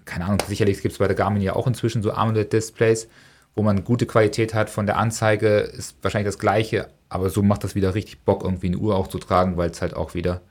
Keine 0.05 0.23
Ahnung, 0.23 0.39
sicherlich 0.47 0.81
gibt 0.81 0.93
es 0.93 0.99
bei 0.99 1.07
der 1.07 1.17
Garmin 1.17 1.41
ja 1.41 1.53
auch 1.53 1.67
inzwischen 1.67 2.01
so 2.01 2.13
AMOLED-Displays, 2.13 3.09
wo 3.57 3.63
man 3.63 3.83
gute 3.83 4.05
Qualität 4.05 4.53
hat 4.53 4.69
von 4.69 4.85
der 4.85 4.97
Anzeige, 4.97 5.57
ist 5.57 5.95
wahrscheinlich 6.03 6.27
das 6.27 6.39
gleiche, 6.39 6.87
aber 7.09 7.29
so 7.29 7.41
macht 7.41 7.63
das 7.63 7.73
wieder 7.75 7.95
richtig 7.95 8.19
Bock, 8.23 8.43
irgendwie 8.43 8.67
eine 8.67 8.77
Uhr 8.77 8.95
auch 8.95 9.07
zu 9.07 9.17
tragen, 9.17 9.57
weil 9.57 9.71
es 9.71 9.81
halt 9.81 9.95
auch 9.95 10.13
wieder 10.13 10.41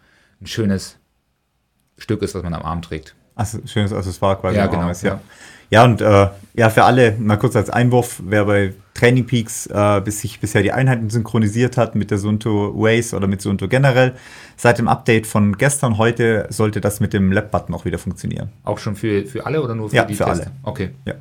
ein 0.41 0.47
schönes 0.47 0.99
Stück 1.97 2.21
ist, 2.23 2.35
was 2.35 2.43
man 2.43 2.53
am 2.53 2.63
Arm 2.63 2.83
trägt. 2.83 3.15
Also 3.37 3.59
schönes 3.67 3.93
Accessoire 3.93 4.37
quasi. 4.37 4.57
Ja, 4.57 4.67
genau, 4.67 4.91
ist, 4.91 5.03
ja. 5.03 5.15
ja. 5.15 5.21
Ja, 5.69 5.85
und 5.85 6.01
äh, 6.01 6.29
ja, 6.55 6.71
für 6.71 6.85
alle, 6.85 7.17
mal 7.19 7.37
kurz 7.37 7.57
als 7.57 7.71
Einwurf, 7.71 8.23
wer 8.25 8.45
bei 8.45 8.73
Training 8.95 9.27
Peaks 9.27 9.67
äh, 9.67 10.01
bis 10.05 10.21
sich 10.21 10.39
bisher 10.39 10.63
die 10.63 10.73
Einheiten 10.73 11.11
synchronisiert 11.11 11.77
hat 11.77 11.97
mit 11.97 12.11
der 12.13 12.19
Sunto 12.19 12.73
Waze 12.77 13.17
oder 13.17 13.27
mit 13.27 13.43
Sunto 13.43 13.67
generell, 13.67 14.15
seit 14.57 14.79
dem 14.79 14.87
Update 14.87 15.27
von 15.27 15.59
gestern 15.59 15.99
heute 15.99 16.47
sollte 16.51 16.81
das 16.81 17.01
mit 17.01 17.13
dem 17.13 17.33
Lab-Button 17.33 17.75
auch 17.75 17.85
wieder 17.85 17.99
funktionieren. 17.99 18.53
Auch 18.63 18.79
schon 18.79 18.95
für, 18.95 19.27
für 19.27 19.45
alle 19.45 19.61
oder 19.61 19.75
nur 19.75 19.91
für 19.91 19.97
Ja, 19.97 20.05
die 20.05 20.15
für 20.15 20.25
Tester? 20.25 20.45
alle. 20.47 20.53
Okay. 20.63 20.91
Ja. 21.05 21.15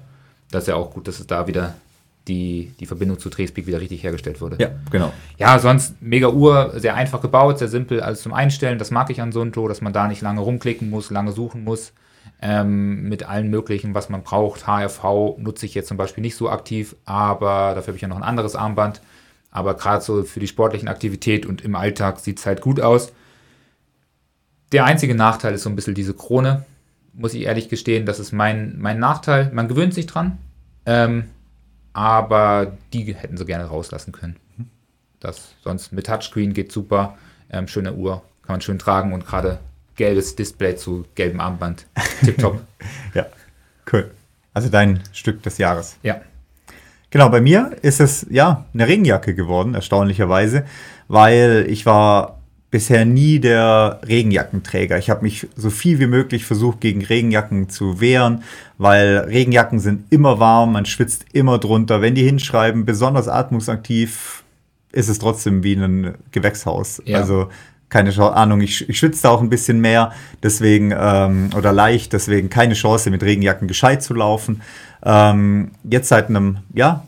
Das 0.51 0.63
ist 0.63 0.67
ja 0.67 0.75
auch 0.75 0.91
gut, 0.91 1.07
dass 1.07 1.19
es 1.19 1.27
da 1.27 1.47
wieder 1.47 1.75
die, 2.27 2.73
die 2.79 2.85
Verbindung 2.85 3.19
zu 3.19 3.29
Trespeak 3.29 3.67
wieder 3.67 3.79
richtig 3.79 4.03
hergestellt 4.03 4.41
wurde. 4.41 4.57
Ja, 4.59 4.71
genau. 4.91 5.13
Ja, 5.37 5.59
sonst 5.59 6.01
mega 6.01 6.29
Uhr, 6.29 6.73
sehr 6.75 6.95
einfach 6.95 7.21
gebaut, 7.21 7.59
sehr 7.59 7.67
simpel, 7.67 8.01
alles 8.01 8.21
zum 8.21 8.33
Einstellen. 8.33 8.79
Das 8.79 8.91
mag 8.91 9.09
ich 9.09 9.21
an 9.21 9.31
Sunto, 9.31 9.67
dass 9.67 9.81
man 9.81 9.93
da 9.93 10.07
nicht 10.07 10.21
lange 10.21 10.41
rumklicken 10.41 10.89
muss, 10.89 11.11
lange 11.11 11.31
suchen 11.31 11.63
muss. 11.63 11.93
Ähm, 12.41 13.07
mit 13.07 13.23
allen 13.23 13.49
möglichen, 13.49 13.93
was 13.93 14.09
man 14.09 14.23
braucht. 14.23 14.67
HRV 14.67 15.37
nutze 15.37 15.65
ich 15.65 15.75
jetzt 15.75 15.87
zum 15.87 15.97
Beispiel 15.97 16.21
nicht 16.21 16.35
so 16.35 16.49
aktiv, 16.49 16.95
aber 17.05 17.73
dafür 17.75 17.87
habe 17.87 17.95
ich 17.97 18.01
ja 18.01 18.07
noch 18.07 18.17
ein 18.17 18.23
anderes 18.23 18.55
Armband. 18.55 19.01
Aber 19.51 19.75
gerade 19.75 20.03
so 20.03 20.23
für 20.23 20.39
die 20.39 20.47
sportlichen 20.47 20.87
Aktivität 20.87 21.45
und 21.45 21.63
im 21.63 21.75
Alltag 21.75 22.19
sieht 22.19 22.39
es 22.39 22.45
halt 22.45 22.61
gut 22.61 22.81
aus. 22.81 23.13
Der 24.71 24.83
einzige 24.83 25.15
Nachteil 25.15 25.53
ist 25.53 25.63
so 25.63 25.69
ein 25.69 25.75
bisschen 25.75 25.93
diese 25.93 26.13
Krone, 26.13 26.65
muss 27.15 27.33
ich 27.33 27.43
ehrlich 27.43 27.69
gestehen. 27.69 28.05
Das 28.05 28.19
ist 28.19 28.31
mein, 28.31 28.75
mein 28.77 28.99
Nachteil. 28.99 29.51
Man 29.53 29.67
gewöhnt 29.67 29.93
sich 29.93 30.05
dran, 30.05 30.37
ähm, 30.85 31.25
aber 31.93 32.77
die 32.93 33.15
hätten 33.15 33.37
sie 33.37 33.45
gerne 33.45 33.65
rauslassen 33.65 34.11
können. 34.11 34.35
Das 35.19 35.55
sonst 35.63 35.91
mit 35.91 36.07
Touchscreen 36.07 36.53
geht 36.53 36.71
super. 36.71 37.17
Ähm, 37.49 37.67
schöne 37.67 37.93
Uhr, 37.93 38.21
kann 38.43 38.55
man 38.55 38.61
schön 38.61 38.79
tragen 38.79 39.13
und 39.13 39.25
gerade 39.25 39.59
gelbes 39.95 40.35
Display 40.35 40.75
zu 40.75 41.05
gelbem 41.15 41.39
Armband. 41.39 41.85
Tipptopp. 42.23 42.61
Ja, 43.13 43.25
cool. 43.91 44.11
Also 44.53 44.69
dein 44.69 45.01
Stück 45.13 45.41
des 45.43 45.57
Jahres. 45.57 45.97
ja. 46.03 46.21
Genau, 47.11 47.29
bei 47.29 47.39
mir 47.39 47.77
ist 47.81 48.01
es 48.01 48.25
ja 48.29 48.65
eine 48.73 48.89
Regenjacke 48.89 49.35
geworden, 49.35 49.73
erstaunlicherweise, 49.73 50.65
weil 51.07 51.65
ich 51.69 51.85
war 51.85 52.34
bisher 52.75 53.05
nie 53.05 53.39
der 53.39 54.01
Regenjackenträger. 54.05 54.97
Ich 54.97 55.09
habe 55.09 55.21
mich 55.21 55.47
so 55.55 55.69
viel 55.69 55.97
wie 55.99 56.07
möglich 56.07 56.43
versucht, 56.45 56.81
gegen 56.81 57.05
Regenjacken 57.05 57.69
zu 57.69 58.01
wehren, 58.01 58.43
weil 58.77 59.19
Regenjacken 59.19 59.79
sind 59.79 60.11
immer 60.11 60.41
warm, 60.41 60.73
man 60.73 60.85
schwitzt 60.85 61.23
immer 61.31 61.57
drunter. 61.57 62.01
Wenn 62.01 62.15
die 62.15 62.23
hinschreiben, 62.23 62.83
besonders 62.83 63.29
atmungsaktiv, 63.29 64.43
ist 64.91 65.07
es 65.07 65.19
trotzdem 65.19 65.63
wie 65.63 65.75
ein 65.75 66.15
Gewächshaus. 66.31 67.01
Ja. 67.05 67.19
Also 67.19 67.47
keine 67.87 68.13
Ahnung, 68.33 68.59
ich, 68.59 68.89
ich 68.89 68.99
schwitze 68.99 69.23
da 69.23 69.29
auch 69.29 69.39
ein 69.39 69.49
bisschen 69.49 69.79
mehr, 69.79 70.11
deswegen, 70.43 70.93
ähm, 70.93 71.51
oder 71.55 71.71
leicht, 71.71 72.11
deswegen 72.11 72.49
keine 72.49 72.73
Chance, 72.73 73.09
mit 73.09 73.23
Regenjacken 73.23 73.69
gescheit 73.69 74.03
zu 74.03 74.13
laufen. 74.13 74.63
Ähm, 75.01 75.71
jetzt 75.89 76.09
seit 76.09 76.27
einem, 76.27 76.57
ja, 76.73 77.05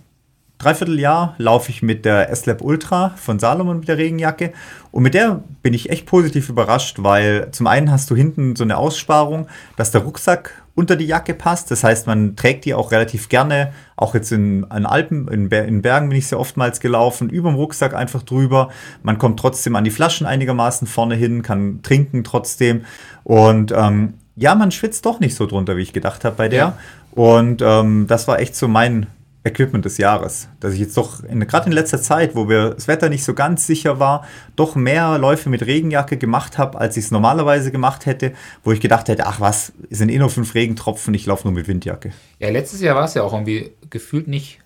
Dreivierteljahr 0.58 1.36
laufe 1.38 1.70
ich 1.70 1.84
mit 1.84 2.04
der 2.04 2.30
S-Lab 2.32 2.62
Ultra 2.62 3.13
von 3.15 3.38
Salomon 3.38 3.80
mit 3.80 3.88
der 3.88 3.98
Regenjacke. 3.98 4.54
Und 4.91 5.04
mit 5.04 5.13
der 5.13 5.43
bin 5.62 5.76
ich 5.76 5.91
echt 5.91 6.08
positiv 6.08 6.50
überrascht, 6.50 6.98
weil 7.00 7.50
zum 7.52 7.67
einen 7.67 7.91
hast 7.91 8.10
du 8.10 8.15
hinten 8.15 8.56
so 8.56 8.63
eine 8.63 8.78
Aussparung, 8.78 9.48
dass 9.76 9.91
der 9.91 10.02
Rucksack 10.02 10.63
unter 10.74 10.96
die 10.96 11.06
Jacke 11.06 11.34
passt. 11.34 11.70
Das 11.70 11.84
heißt, 11.84 12.08
man 12.08 12.36
trägt 12.36 12.65
die 12.65 12.74
auch 12.74 12.91
relativ 12.91 13.30
gerne. 13.30 13.74
Auch 13.96 14.15
jetzt 14.15 14.32
in, 14.32 14.63
in 14.63 14.86
Alpen, 14.86 15.28
in, 15.28 15.50
in 15.50 15.82
Bergen 15.82 16.10
bin 16.10 16.17
ich 16.17 16.28
sehr 16.28 16.39
oftmals 16.39 16.80
gelaufen, 16.80 17.30
über 17.30 17.50
dem 17.50 17.56
Rucksack 17.56 17.93
einfach 17.93 18.24
drüber. 18.24 18.70
Man 19.04 19.17
kommt 19.20 19.39
trotzdem 19.39 19.76
an 19.76 19.84
die 19.84 19.91
Flaschen 19.91 20.26
einigermaßen 20.26 20.88
vorne 20.88 21.15
hin, 21.15 21.43
kann 21.43 21.82
trinken 21.84 22.24
trotzdem. 22.24 22.86
Und 23.24 23.72
ähm, 23.76 24.15
ja, 24.36 24.54
man 24.56 24.72
schwitzt 24.72 25.06
doch 25.06 25.20
nicht 25.20 25.36
so 25.36 25.46
drunter, 25.46 25.78
wie 25.78 25.82
ich 25.82 25.93
gedacht 25.93 26.24
habe 26.26 26.36
bei 26.36 26.48
der. 26.48 26.60
Ja. 26.60 26.78
Und 27.12 27.63
ähm, 27.63 28.06
das 28.08 28.28
war 28.28 28.39
echt 28.39 28.56
so 28.56 28.67
mein 28.67 29.08
Equipment 29.47 29.86
des 29.86 29.97
Jahres. 29.97 30.49
Dass 30.60 30.73
ich 30.73 30.79
jetzt 30.79 30.97
doch, 30.97 31.21
gerade 31.23 31.67
in 31.67 31.71
letzter 31.71 32.01
Zeit, 32.01 32.36
wo 32.36 32.47
wir, 32.49 32.71
das 32.71 32.88
Wetter 32.88 33.10
nicht 33.10 33.23
so 33.23 33.33
ganz 33.33 33.65
sicher 33.65 33.99
war, 33.99 34.25
doch 34.55 34.75
mehr 34.75 35.17
Läufe 35.17 35.49
mit 35.49 35.65
Regenjacke 35.65 36.17
gemacht 36.17 36.57
habe, 36.57 36.77
als 36.79 36.97
ich 36.97 37.05
es 37.05 37.12
normalerweise 37.12 37.71
gemacht 37.71 38.05
hätte, 38.05 38.33
wo 38.63 38.71
ich 38.71 38.79
gedacht 38.79 39.07
hätte, 39.07 39.25
ach 39.25 39.39
was, 39.39 39.73
es 39.89 39.97
sind 39.97 40.10
eh 40.10 40.19
nur 40.19 40.29
fünf 40.29 40.53
Regentropfen, 40.53 41.13
ich 41.13 41.25
laufe 41.25 41.47
nur 41.47 41.53
mit 41.53 41.67
Windjacke. 41.67 42.12
Ja, 42.39 42.49
letztes 42.49 42.81
Jahr 42.81 42.95
war 42.95 43.05
es 43.05 43.13
ja 43.13 43.23
auch 43.23 43.33
irgendwie 43.33 43.71
gefühlt 43.89 44.27
nicht 44.27 44.60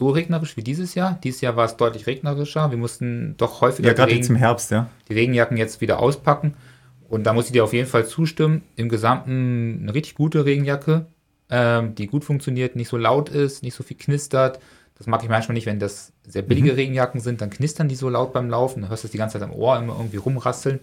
so 0.00 0.08
regnerisch 0.08 0.56
wie 0.56 0.62
dieses 0.62 0.94
Jahr. 0.94 1.18
Dieses 1.22 1.42
Jahr 1.42 1.56
war 1.56 1.66
es 1.66 1.76
deutlich 1.76 2.06
regnerischer. 2.06 2.70
Wir 2.70 2.78
mussten 2.78 3.34
doch 3.36 3.60
häufiger 3.60 3.88
Ja, 3.88 3.94
die, 3.94 3.98
gerade 3.98 4.14
jetzt 4.14 4.30
im 4.30 4.36
Herbst, 4.36 4.70
ja. 4.70 4.88
die 5.08 5.14
Regenjacken 5.14 5.58
jetzt 5.58 5.82
wieder 5.82 6.00
auspacken. 6.00 6.54
Und 7.10 7.24
da 7.24 7.34
muss 7.34 7.46
ich 7.46 7.52
dir 7.52 7.64
auf 7.64 7.74
jeden 7.74 7.88
Fall 7.88 8.06
zustimmen. 8.06 8.62
Im 8.76 8.88
Gesamten 8.88 9.80
eine 9.82 9.92
richtig 9.92 10.14
gute 10.14 10.46
Regenjacke, 10.46 11.06
ähm, 11.50 11.94
die 11.94 12.06
gut 12.06 12.24
funktioniert, 12.24 12.76
nicht 12.76 12.88
so 12.88 12.96
laut 12.96 13.28
ist, 13.28 13.62
nicht 13.62 13.74
so 13.74 13.82
viel 13.82 13.96
knistert. 13.96 14.60
Das 14.96 15.06
mag 15.06 15.22
ich 15.22 15.28
manchmal 15.28 15.54
nicht, 15.54 15.66
wenn 15.66 15.78
das 15.78 16.12
sehr 16.26 16.42
billige 16.42 16.76
Regenjacken 16.76 17.20
sind, 17.20 17.40
dann 17.40 17.50
knistern 17.50 17.88
die 17.88 17.94
so 17.94 18.08
laut 18.08 18.32
beim 18.32 18.50
Laufen. 18.50 18.82
Dann 18.82 18.90
hörst 18.90 19.04
du 19.04 19.08
es 19.08 19.12
die 19.12 19.18
ganze 19.18 19.38
Zeit 19.38 19.48
am 19.48 19.54
Ohr 19.54 19.78
immer 19.78 19.94
irgendwie 19.96 20.18
rumrasseln. 20.18 20.80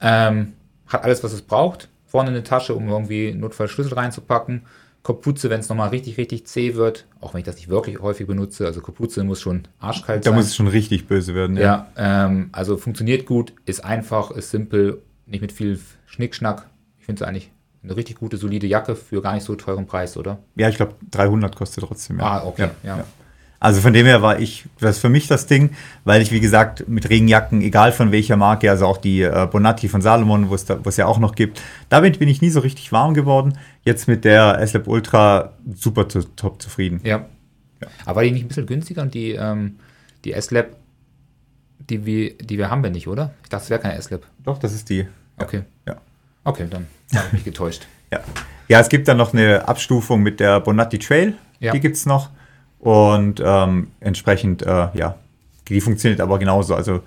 Ähm, 0.00 0.54
hat 0.86 1.04
alles, 1.04 1.22
was 1.22 1.32
es 1.32 1.42
braucht. 1.42 1.88
Vorne 2.06 2.30
eine 2.30 2.42
Tasche, 2.42 2.74
um 2.74 2.88
irgendwie 2.88 3.32
Notfallschlüssel 3.34 3.94
reinzupacken. 3.94 4.62
Kapuze, 5.02 5.50
wenn 5.50 5.60
es 5.60 5.68
nochmal 5.68 5.90
richtig, 5.90 6.16
richtig 6.16 6.46
zäh 6.46 6.74
wird. 6.74 7.06
Auch 7.20 7.34
wenn 7.34 7.40
ich 7.40 7.44
das 7.44 7.56
nicht 7.56 7.68
wirklich 7.68 8.00
häufig 8.00 8.26
benutze. 8.26 8.64
Also 8.64 8.80
Kapuze 8.80 9.22
muss 9.24 9.40
schon 9.42 9.68
arschkalt 9.78 10.24
Da 10.24 10.30
sein. 10.30 10.38
muss 10.38 10.46
es 10.46 10.56
schon 10.56 10.68
richtig 10.68 11.06
böse 11.06 11.34
werden. 11.34 11.58
ja, 11.58 11.88
ähm, 11.96 12.48
also 12.52 12.78
funktioniert 12.78 13.26
gut, 13.26 13.52
ist 13.66 13.84
einfach, 13.84 14.30
ist 14.30 14.50
simpel, 14.50 15.02
nicht 15.26 15.42
mit 15.42 15.52
viel 15.52 15.78
Schnickschnack. 16.06 16.66
Ich 16.98 17.04
finde 17.04 17.22
es 17.22 17.28
eigentlich 17.28 17.50
eine 17.84 17.96
richtig 17.96 18.16
gute, 18.18 18.36
solide 18.38 18.66
Jacke 18.66 18.96
für 18.96 19.20
gar 19.22 19.34
nicht 19.34 19.44
so 19.44 19.54
teuren 19.54 19.86
Preis, 19.86 20.16
oder? 20.16 20.38
Ja, 20.56 20.68
ich 20.68 20.76
glaube, 20.76 20.94
300 21.10 21.54
kostet 21.54 21.84
trotzdem. 21.84 22.18
Ja. 22.18 22.24
Ah, 22.24 22.44
okay, 22.46 22.68
ja. 22.82 23.04
Also 23.60 23.80
von 23.80 23.92
dem 23.94 24.04
her 24.04 24.20
war 24.20 24.40
ich, 24.40 24.66
das 24.80 24.96
ist 24.96 25.00
für 25.00 25.08
mich 25.08 25.26
das 25.26 25.46
Ding, 25.46 25.70
weil 26.04 26.20
ich, 26.20 26.30
wie 26.32 26.40
gesagt, 26.40 26.86
mit 26.86 27.08
Regenjacken, 27.08 27.62
egal 27.62 27.92
von 27.92 28.12
welcher 28.12 28.36
Marke, 28.36 28.70
also 28.70 28.84
auch 28.86 28.98
die 28.98 29.22
äh, 29.22 29.48
Bonatti 29.50 29.88
von 29.88 30.02
Salomon, 30.02 30.50
wo 30.50 30.54
es 30.54 30.66
da- 30.66 30.84
wo 30.84 30.88
es 30.90 30.98
ja 30.98 31.06
auch 31.06 31.18
noch 31.18 31.34
gibt, 31.34 31.62
damit 31.88 32.18
bin 32.18 32.28
ich 32.28 32.42
nie 32.42 32.50
so 32.50 32.60
richtig 32.60 32.92
warm 32.92 33.14
geworden. 33.14 33.56
Jetzt 33.82 34.06
mit 34.06 34.24
der 34.26 34.58
S-Lab 34.60 34.86
Ultra 34.86 35.52
super 35.74 36.08
zu, 36.10 36.22
top 36.36 36.60
zufrieden. 36.60 37.00
Ja. 37.04 37.24
Aber 38.04 38.16
war 38.16 38.22
die 38.24 38.32
nicht 38.32 38.44
ein 38.44 38.48
bisschen 38.48 38.66
günstiger 38.66 39.00
und 39.02 39.14
die, 39.14 39.32
ähm, 39.32 39.76
die 40.24 40.32
S-Lab, 40.34 40.76
die 41.78 42.04
wir, 42.04 42.34
die 42.36 42.58
wir 42.58 42.70
haben 42.70 42.82
wir 42.82 42.90
nicht, 42.90 43.08
oder? 43.08 43.32
Ich 43.44 43.48
dachte, 43.48 43.64
es 43.64 43.70
wäre 43.70 43.80
keine 43.80 43.94
S-Lab. 43.96 44.22
Doch, 44.42 44.58
das 44.58 44.74
ist 44.74 44.90
die. 44.90 45.06
Okay. 45.38 45.62
Ja. 45.86 45.96
Okay, 46.44 46.66
dann 46.70 46.86
habe 47.14 47.26
ich 47.28 47.32
mich 47.34 47.44
getäuscht. 47.44 47.86
Ja. 48.12 48.20
ja, 48.68 48.78
es 48.80 48.88
gibt 48.90 49.08
dann 49.08 49.16
noch 49.16 49.32
eine 49.32 49.66
Abstufung 49.66 50.22
mit 50.22 50.38
der 50.38 50.60
Bonatti 50.60 51.00
Trail, 51.00 51.34
Ja. 51.58 51.72
die 51.72 51.80
gibt 51.80 51.96
es 51.96 52.06
noch. 52.06 52.30
Und 52.78 53.42
ähm, 53.44 53.90
entsprechend, 53.98 54.62
äh, 54.62 54.88
ja, 54.94 55.16
die 55.68 55.80
funktioniert 55.80 56.20
aber 56.20 56.38
genauso. 56.38 56.76
Also 56.76 57.02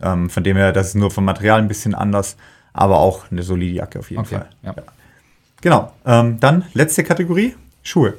ähm, 0.00 0.30
von 0.30 0.44
dem 0.44 0.56
her, 0.56 0.70
das 0.72 0.88
ist 0.88 0.94
nur 0.94 1.10
vom 1.10 1.24
Material 1.24 1.58
ein 1.58 1.66
bisschen 1.68 1.94
anders, 1.96 2.36
aber 2.74 2.98
auch 2.98 3.30
eine 3.32 3.42
solide 3.42 3.74
Jacke 3.74 3.98
auf 3.98 4.10
jeden 4.10 4.22
Okay, 4.22 4.36
Fall. 4.36 4.48
ja. 4.62 4.74
Genau. 5.62 5.92
Ähm, 6.06 6.38
dann 6.38 6.64
letzte 6.74 7.02
Kategorie, 7.02 7.56
Schuhe. 7.82 8.14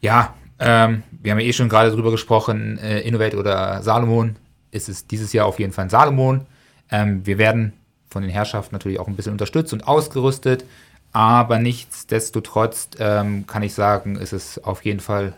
Ja, 0.00 0.34
ähm, 0.58 1.04
wir 1.22 1.32
haben 1.32 1.38
ja 1.38 1.46
eh 1.46 1.52
schon 1.52 1.68
gerade 1.68 1.90
drüber 1.92 2.10
gesprochen, 2.10 2.78
äh, 2.78 3.00
Innovate 3.00 3.36
oder 3.38 3.82
Salomon. 3.82 4.36
Ist 4.70 4.88
es 4.90 5.06
dieses 5.06 5.32
Jahr 5.32 5.46
auf 5.46 5.58
jeden 5.60 5.72
Fall 5.72 5.84
ein 5.84 5.90
Salomon. 5.90 6.46
Ähm, 6.90 7.24
wir 7.24 7.38
werden 7.38 7.72
von 8.12 8.22
den 8.22 8.30
Herrschaften 8.30 8.74
natürlich 8.74 9.00
auch 9.00 9.08
ein 9.08 9.16
bisschen 9.16 9.32
unterstützt 9.32 9.72
und 9.72 9.88
ausgerüstet, 9.88 10.64
aber 11.12 11.58
nichtsdestotrotz 11.58 12.90
ähm, 12.98 13.46
kann 13.46 13.62
ich 13.62 13.74
sagen, 13.74 14.16
ist 14.16 14.32
es 14.32 14.62
auf 14.62 14.84
jeden 14.84 15.00
Fall 15.00 15.34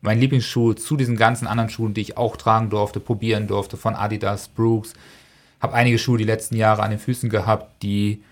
mein 0.00 0.20
Lieblingsschuh 0.20 0.74
zu 0.74 0.96
diesen 0.96 1.16
ganzen 1.16 1.46
anderen 1.46 1.70
Schuhen, 1.70 1.94
die 1.94 2.00
ich 2.00 2.16
auch 2.16 2.36
tragen 2.36 2.70
durfte, 2.70 3.00
probieren 3.00 3.48
durfte, 3.48 3.76
von 3.76 3.94
Adidas, 3.94 4.48
Brooks. 4.48 4.94
Habe 5.60 5.74
einige 5.74 5.98
Schuhe 5.98 6.18
die 6.18 6.24
letzten 6.24 6.56
Jahre 6.56 6.82
an 6.82 6.90
den 6.90 7.00
Füßen 7.00 7.28
gehabt, 7.28 7.82
die 7.82 8.22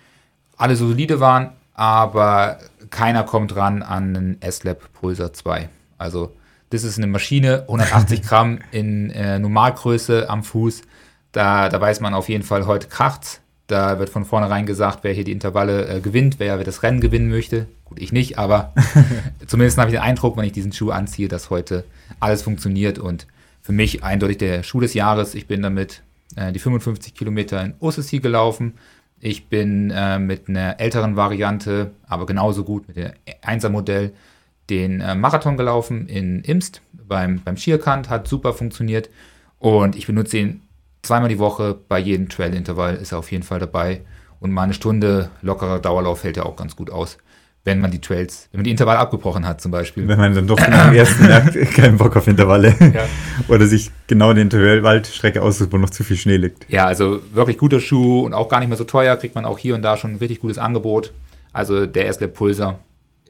alle 0.55 0.75
so 0.75 0.87
solide 0.87 1.19
waren, 1.19 1.51
aber 1.73 2.59
keiner 2.89 3.23
kommt 3.23 3.55
ran 3.55 3.83
an 3.83 4.15
einen 4.15 4.41
S-Lab 4.41 4.91
Pulsar 4.93 5.33
2. 5.33 5.69
Also, 5.97 6.33
das 6.69 6.83
ist 6.83 6.97
eine 6.97 7.07
Maschine, 7.07 7.63
180 7.63 8.21
Gramm 8.23 8.59
in 8.71 9.11
äh, 9.11 9.39
Normalgröße 9.39 10.29
am 10.29 10.43
Fuß. 10.43 10.81
Da, 11.33 11.69
da 11.69 11.79
weiß 11.79 11.99
man 11.99 12.13
auf 12.13 12.29
jeden 12.29 12.43
Fall, 12.43 12.65
heute 12.65 12.87
kracht's. 12.87 13.41
Da 13.67 13.99
wird 13.99 14.09
von 14.09 14.23
vornherein 14.23 14.65
gesagt, 14.65 14.99
wer 15.03 15.13
hier 15.13 15.25
die 15.25 15.33
Intervalle 15.33 15.87
äh, 15.87 15.99
gewinnt, 15.99 16.39
wer, 16.39 16.57
wer 16.57 16.65
das 16.65 16.83
Rennen 16.83 17.01
gewinnen 17.01 17.29
möchte. 17.29 17.67
Gut, 17.83 17.99
ich 17.99 18.13
nicht, 18.13 18.37
aber 18.37 18.73
zumindest 19.47 19.77
habe 19.77 19.89
ich 19.89 19.95
den 19.95 20.03
Eindruck, 20.03 20.37
wenn 20.37 20.45
ich 20.45 20.53
diesen 20.53 20.71
Schuh 20.71 20.91
anziehe, 20.91 21.27
dass 21.27 21.49
heute 21.49 21.83
alles 22.19 22.41
funktioniert 22.41 22.97
und 22.97 23.27
für 23.61 23.73
mich 23.73 24.03
eindeutig 24.03 24.37
der 24.37 24.63
Schuh 24.63 24.79
des 24.79 24.93
Jahres. 24.93 25.35
Ich 25.35 25.47
bin 25.47 25.61
damit 25.61 26.01
äh, 26.37 26.53
die 26.53 26.59
55 26.59 27.13
Kilometer 27.13 27.61
in 27.61 27.73
OCC 27.79 28.21
gelaufen. 28.21 28.75
Ich 29.19 29.47
bin 29.47 29.91
äh, 29.91 30.17
mit 30.19 30.47
einer 30.47 30.79
älteren 30.79 31.17
Variante, 31.17 31.91
aber 32.07 32.25
genauso 32.25 32.63
gut 32.63 32.87
mit 32.87 32.95
dem 32.95 33.11
1er 33.45 33.69
Modell, 33.69 34.13
den 34.69 35.01
äh, 35.01 35.15
Marathon 35.15 35.57
gelaufen 35.57 36.07
in 36.07 36.41
Imst 36.41 36.81
beim, 36.93 37.41
beim 37.43 37.57
Schierkant, 37.57 38.09
hat 38.09 38.27
super 38.27 38.53
funktioniert 38.53 39.09
und 39.59 39.95
ich 39.95 40.07
benutze 40.07 40.37
ihn 40.37 40.61
zweimal 41.01 41.29
die 41.29 41.39
Woche 41.39 41.77
bei 41.87 41.99
jedem 41.99 42.29
Trail-Intervall 42.29 42.95
ist 42.95 43.11
er 43.11 43.19
auf 43.19 43.31
jeden 43.31 43.43
Fall 43.43 43.59
dabei 43.59 44.01
Und 44.39 44.51
mal 44.51 44.63
eine 44.63 44.73
Stunde 44.73 45.29
lockerer 45.41 45.79
Dauerlauf 45.79 46.21
fällt 46.21 46.37
ja 46.37 46.43
auch 46.43 46.55
ganz 46.55 46.75
gut 46.75 46.89
aus 46.89 47.17
wenn 47.67 47.81
man 47.81 47.91
die 47.91 47.99
Trails, 47.99 48.47
wenn 48.51 48.59
man 48.59 48.63
die 48.63 48.71
Intervalle 48.71 48.97
abgebrochen 48.97 49.45
hat 49.45 49.59
zum 49.59 49.71
Beispiel. 49.71 50.07
Wenn 50.07 50.17
man 50.17 50.33
dann 50.33 50.47
doch 50.47 50.57
am 50.57 50.93
ersten 50.95 51.23
merkt, 51.27 51.53
keinen 51.73 51.97
Bock 51.97 52.15
auf 52.15 52.25
Intervalle. 52.25 52.73
Ja. 52.79 53.03
Oder 53.49 53.67
sich 53.67 53.91
genau 54.07 54.31
die 54.31 54.39
Intervallwaldstrecke 54.39 55.41
aussucht, 55.41 55.73
wo 55.73 55.77
noch 55.77 55.89
zu 55.89 56.05
viel 56.05 56.15
Schnee 56.15 56.37
liegt. 56.37 56.65
Ja, 56.69 56.85
also 56.85 57.19
wirklich 57.33 57.57
guter 57.57 57.81
Schuh 57.81 58.21
und 58.21 58.33
auch 58.33 58.47
gar 58.47 58.59
nicht 58.59 58.69
mehr 58.69 58.77
so 58.77 58.85
teuer, 58.85 59.17
kriegt 59.17 59.35
man 59.35 59.43
auch 59.43 59.59
hier 59.59 59.75
und 59.75 59.81
da 59.81 59.97
schon 59.97 60.13
ein 60.13 60.17
richtig 60.17 60.39
gutes 60.39 60.57
Angebot. 60.57 61.11
Also 61.51 61.85
der 61.85 62.07
S-Lab 62.07 62.33
Pulsar 62.33 62.79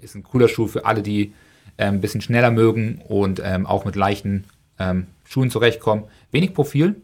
ist 0.01 0.13
ein 0.13 0.21
cooler 0.21 0.47
Schuh 0.47 0.67
für 0.67 0.85
alle, 0.85 1.01
die 1.01 1.33
ähm, 1.79 1.95
ein 1.95 2.01
bisschen 2.01 2.21
schneller 2.21 2.51
mögen 2.51 3.01
und 3.07 3.41
ähm, 3.43 3.65
auch 3.65 3.85
mit 3.85 3.95
leichten 3.95 4.43
ähm, 4.77 5.07
Schuhen 5.25 5.49
zurechtkommen. 5.49 6.03
Wenig 6.31 6.53
Profil, 6.53 6.95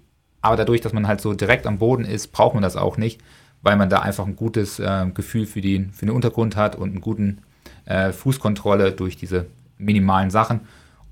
aber 0.43 0.57
dadurch, 0.57 0.81
dass 0.81 0.93
man 0.93 1.07
halt 1.07 1.21
so 1.21 1.33
direkt 1.33 1.65
am 1.65 1.79
Boden 1.79 2.05
ist, 2.05 2.31
braucht 2.31 2.53
man 2.53 2.61
das 2.61 2.75
auch 2.75 2.97
nicht 2.97 3.19
weil 3.63 3.77
man 3.77 3.89
da 3.89 3.99
einfach 3.99 4.27
ein 4.27 4.35
gutes 4.35 4.77
äh, 4.77 5.07
Gefühl 5.13 5.47
für, 5.47 5.61
die, 5.61 5.87
für 5.93 6.05
den 6.05 6.13
Untergrund 6.13 6.55
hat 6.55 6.75
und 6.75 6.89
einen 6.89 7.01
guten 7.01 7.39
äh, 7.85 8.11
Fußkontrolle 8.11 8.91
durch 8.91 9.17
diese 9.17 9.47
minimalen 9.77 10.29
Sachen. 10.29 10.61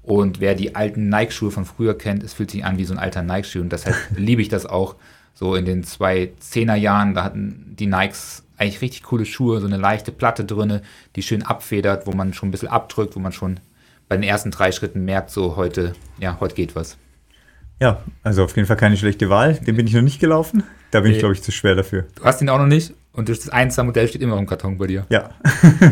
Und 0.04 0.42
wer 0.42 0.54
die 0.54 0.76
alten 0.76 1.10
Nike-Schuhe 1.10 1.52
von 1.52 1.66
früher 1.66 1.98
kennt, 1.98 2.24
es 2.24 2.34
fühlt 2.34 2.52
sich 2.52 2.66
an 2.66 2.78
wie 2.78 2.86
so 2.86 2.94
ein 2.94 3.00
alter 3.00 3.24
Nike-Schuh. 3.24 3.62
Und 3.62 3.72
deshalb 3.72 3.96
liebe 4.16 4.42
ich 4.42 4.50
das 4.50 4.66
auch. 4.66 4.96
So 5.34 5.56
in 5.56 5.66
den 5.66 5.86
zwei 5.86 6.32
Zehner 6.40 6.76
Jahren, 6.76 7.14
da 7.14 7.24
hatten 7.24 7.74
die 7.80 7.88
Nikes 7.88 8.44
eigentlich 8.58 8.82
richtig 8.82 9.04
coole 9.04 9.26
Schuhe, 9.26 9.62
so 9.62 9.66
eine 9.66 9.78
leichte 9.78 10.12
Platte 10.12 10.44
drinne, 10.44 10.82
die 11.16 11.24
schön 11.24 11.42
abfedert, 11.42 12.06
wo 12.06 12.12
man 12.12 12.34
schon 12.34 12.50
ein 12.50 12.52
bisschen 12.52 12.68
abdrückt, 12.68 13.16
wo 13.16 13.20
man 13.20 13.32
schon 13.32 13.60
bei 14.10 14.18
den 14.18 14.24
ersten 14.24 14.52
drei 14.52 14.74
Schritten 14.74 15.06
merkt, 15.06 15.32
so 15.32 15.56
heute, 15.56 15.94
ja, 16.20 16.38
heute 16.42 16.54
geht 16.54 16.76
was. 16.76 16.98
Ja, 17.82 18.00
also 18.22 18.44
auf 18.44 18.56
jeden 18.56 18.68
Fall 18.68 18.78
keine 18.78 18.96
schlechte 18.96 19.30
Wahl. 19.30 19.56
Den 19.56 19.76
bin 19.76 19.88
ich 19.88 19.94
noch 19.94 20.04
nicht 20.04 20.20
gelaufen. 20.20 20.64
Da 20.92 21.00
bin 21.00 21.10
nee. 21.10 21.16
ich, 21.16 21.20
glaube 21.20 21.34
ich, 21.34 21.42
zu 21.42 21.52
schwer 21.52 21.74
dafür. 21.74 22.06
Du 22.16 22.24
hast 22.24 22.40
ihn 22.40 22.50
auch 22.50 22.60
noch 22.60 22.68
nicht 22.68 22.94
und 23.12 23.28
das 23.28 23.50
1 23.50 23.76
Modell 23.78 24.08
steht 24.08 24.22
immer 24.22 24.38
im 24.38 24.46
Karton 24.46 24.78
bei 24.78 24.86
dir. 24.86 25.08
Ja. 25.10 25.32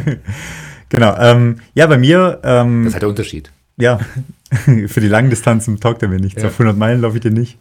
genau. 0.90 1.18
Ähm, 1.18 1.60
ja, 1.74 1.88
bei 1.88 1.98
mir. 1.98 2.40
Ähm, 2.44 2.84
das 2.84 2.90
ist 2.90 2.94
halt 2.94 3.02
der 3.02 3.10
Unterschied. 3.10 3.52
Ja, 3.78 4.00
für 4.88 5.02
die 5.02 5.08
langen 5.08 5.32
Distanzen 5.32 5.80
taugt 5.80 6.04
er 6.04 6.10
mir 6.10 6.20
nichts. 6.20 6.44
Ja. 6.44 6.50
Auf 6.50 6.54
100 6.60 6.78
Meilen 6.78 7.02
laufe 7.02 7.18
ich 7.18 7.24
den 7.24 7.34
nicht. 7.34 7.58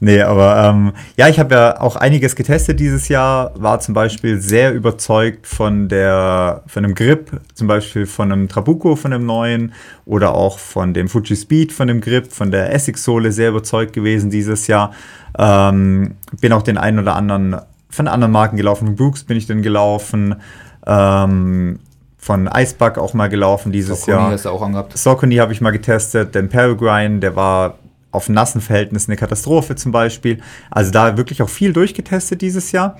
Nee, 0.00 0.22
aber 0.22 0.64
ähm, 0.64 0.92
ja, 1.16 1.28
ich 1.28 1.38
habe 1.38 1.54
ja 1.54 1.80
auch 1.80 1.96
einiges 1.96 2.36
getestet 2.36 2.78
dieses 2.80 3.08
Jahr, 3.08 3.52
war 3.56 3.80
zum 3.80 3.94
Beispiel 3.94 4.40
sehr 4.40 4.72
überzeugt 4.72 5.46
von 5.46 5.88
der, 5.88 6.62
von 6.66 6.84
einem 6.84 6.94
Grip, 6.94 7.40
zum 7.54 7.66
Beispiel 7.66 8.06
von 8.06 8.32
einem 8.32 8.48
Trabuco, 8.48 8.96
von 8.96 9.10
dem 9.10 9.26
neuen 9.26 9.72
oder 10.06 10.34
auch 10.34 10.58
von 10.58 10.94
dem 10.94 11.08
Fuji 11.08 11.36
Speed, 11.36 11.72
von 11.72 11.88
dem 11.88 12.00
Grip, 12.00 12.32
von 12.32 12.50
der 12.50 12.72
Essex-Sohle 12.72 13.32
sehr 13.32 13.50
überzeugt 13.50 13.92
gewesen 13.92 14.30
dieses 14.30 14.66
Jahr. 14.66 14.92
Ähm, 15.38 16.16
bin 16.40 16.52
auch 16.52 16.62
den 16.62 16.78
einen 16.78 16.98
oder 16.98 17.16
anderen 17.16 17.56
von 17.90 18.08
anderen 18.08 18.32
Marken 18.32 18.56
gelaufen, 18.56 18.86
von 18.86 18.96
Brooks 18.96 19.24
bin 19.24 19.36
ich 19.36 19.46
dann 19.46 19.62
gelaufen, 19.62 20.36
ähm, 20.86 21.78
von 22.18 22.50
Icebug 22.52 22.98
auch 22.98 23.14
mal 23.14 23.28
gelaufen 23.28 23.72
dieses 23.72 24.00
Saucony 24.02 24.18
Jahr. 24.18 24.32
hast 24.32 24.44
du 24.44 24.50
auch 24.50 24.62
angehabt. 24.62 24.96
Saucony 24.96 25.36
habe 25.36 25.52
ich 25.52 25.60
mal 25.60 25.70
getestet, 25.70 26.34
den 26.34 26.48
Peregrine, 26.48 27.20
der 27.20 27.36
war 27.36 27.78
auf 28.10 28.28
nassen 28.28 28.60
Verhältnissen 28.60 29.10
eine 29.10 29.18
Katastrophe 29.18 29.76
zum 29.76 29.92
Beispiel. 29.92 30.38
Also 30.70 30.90
da 30.90 31.16
wirklich 31.16 31.42
auch 31.42 31.48
viel 31.48 31.72
durchgetestet 31.72 32.40
dieses 32.40 32.72
Jahr. 32.72 32.98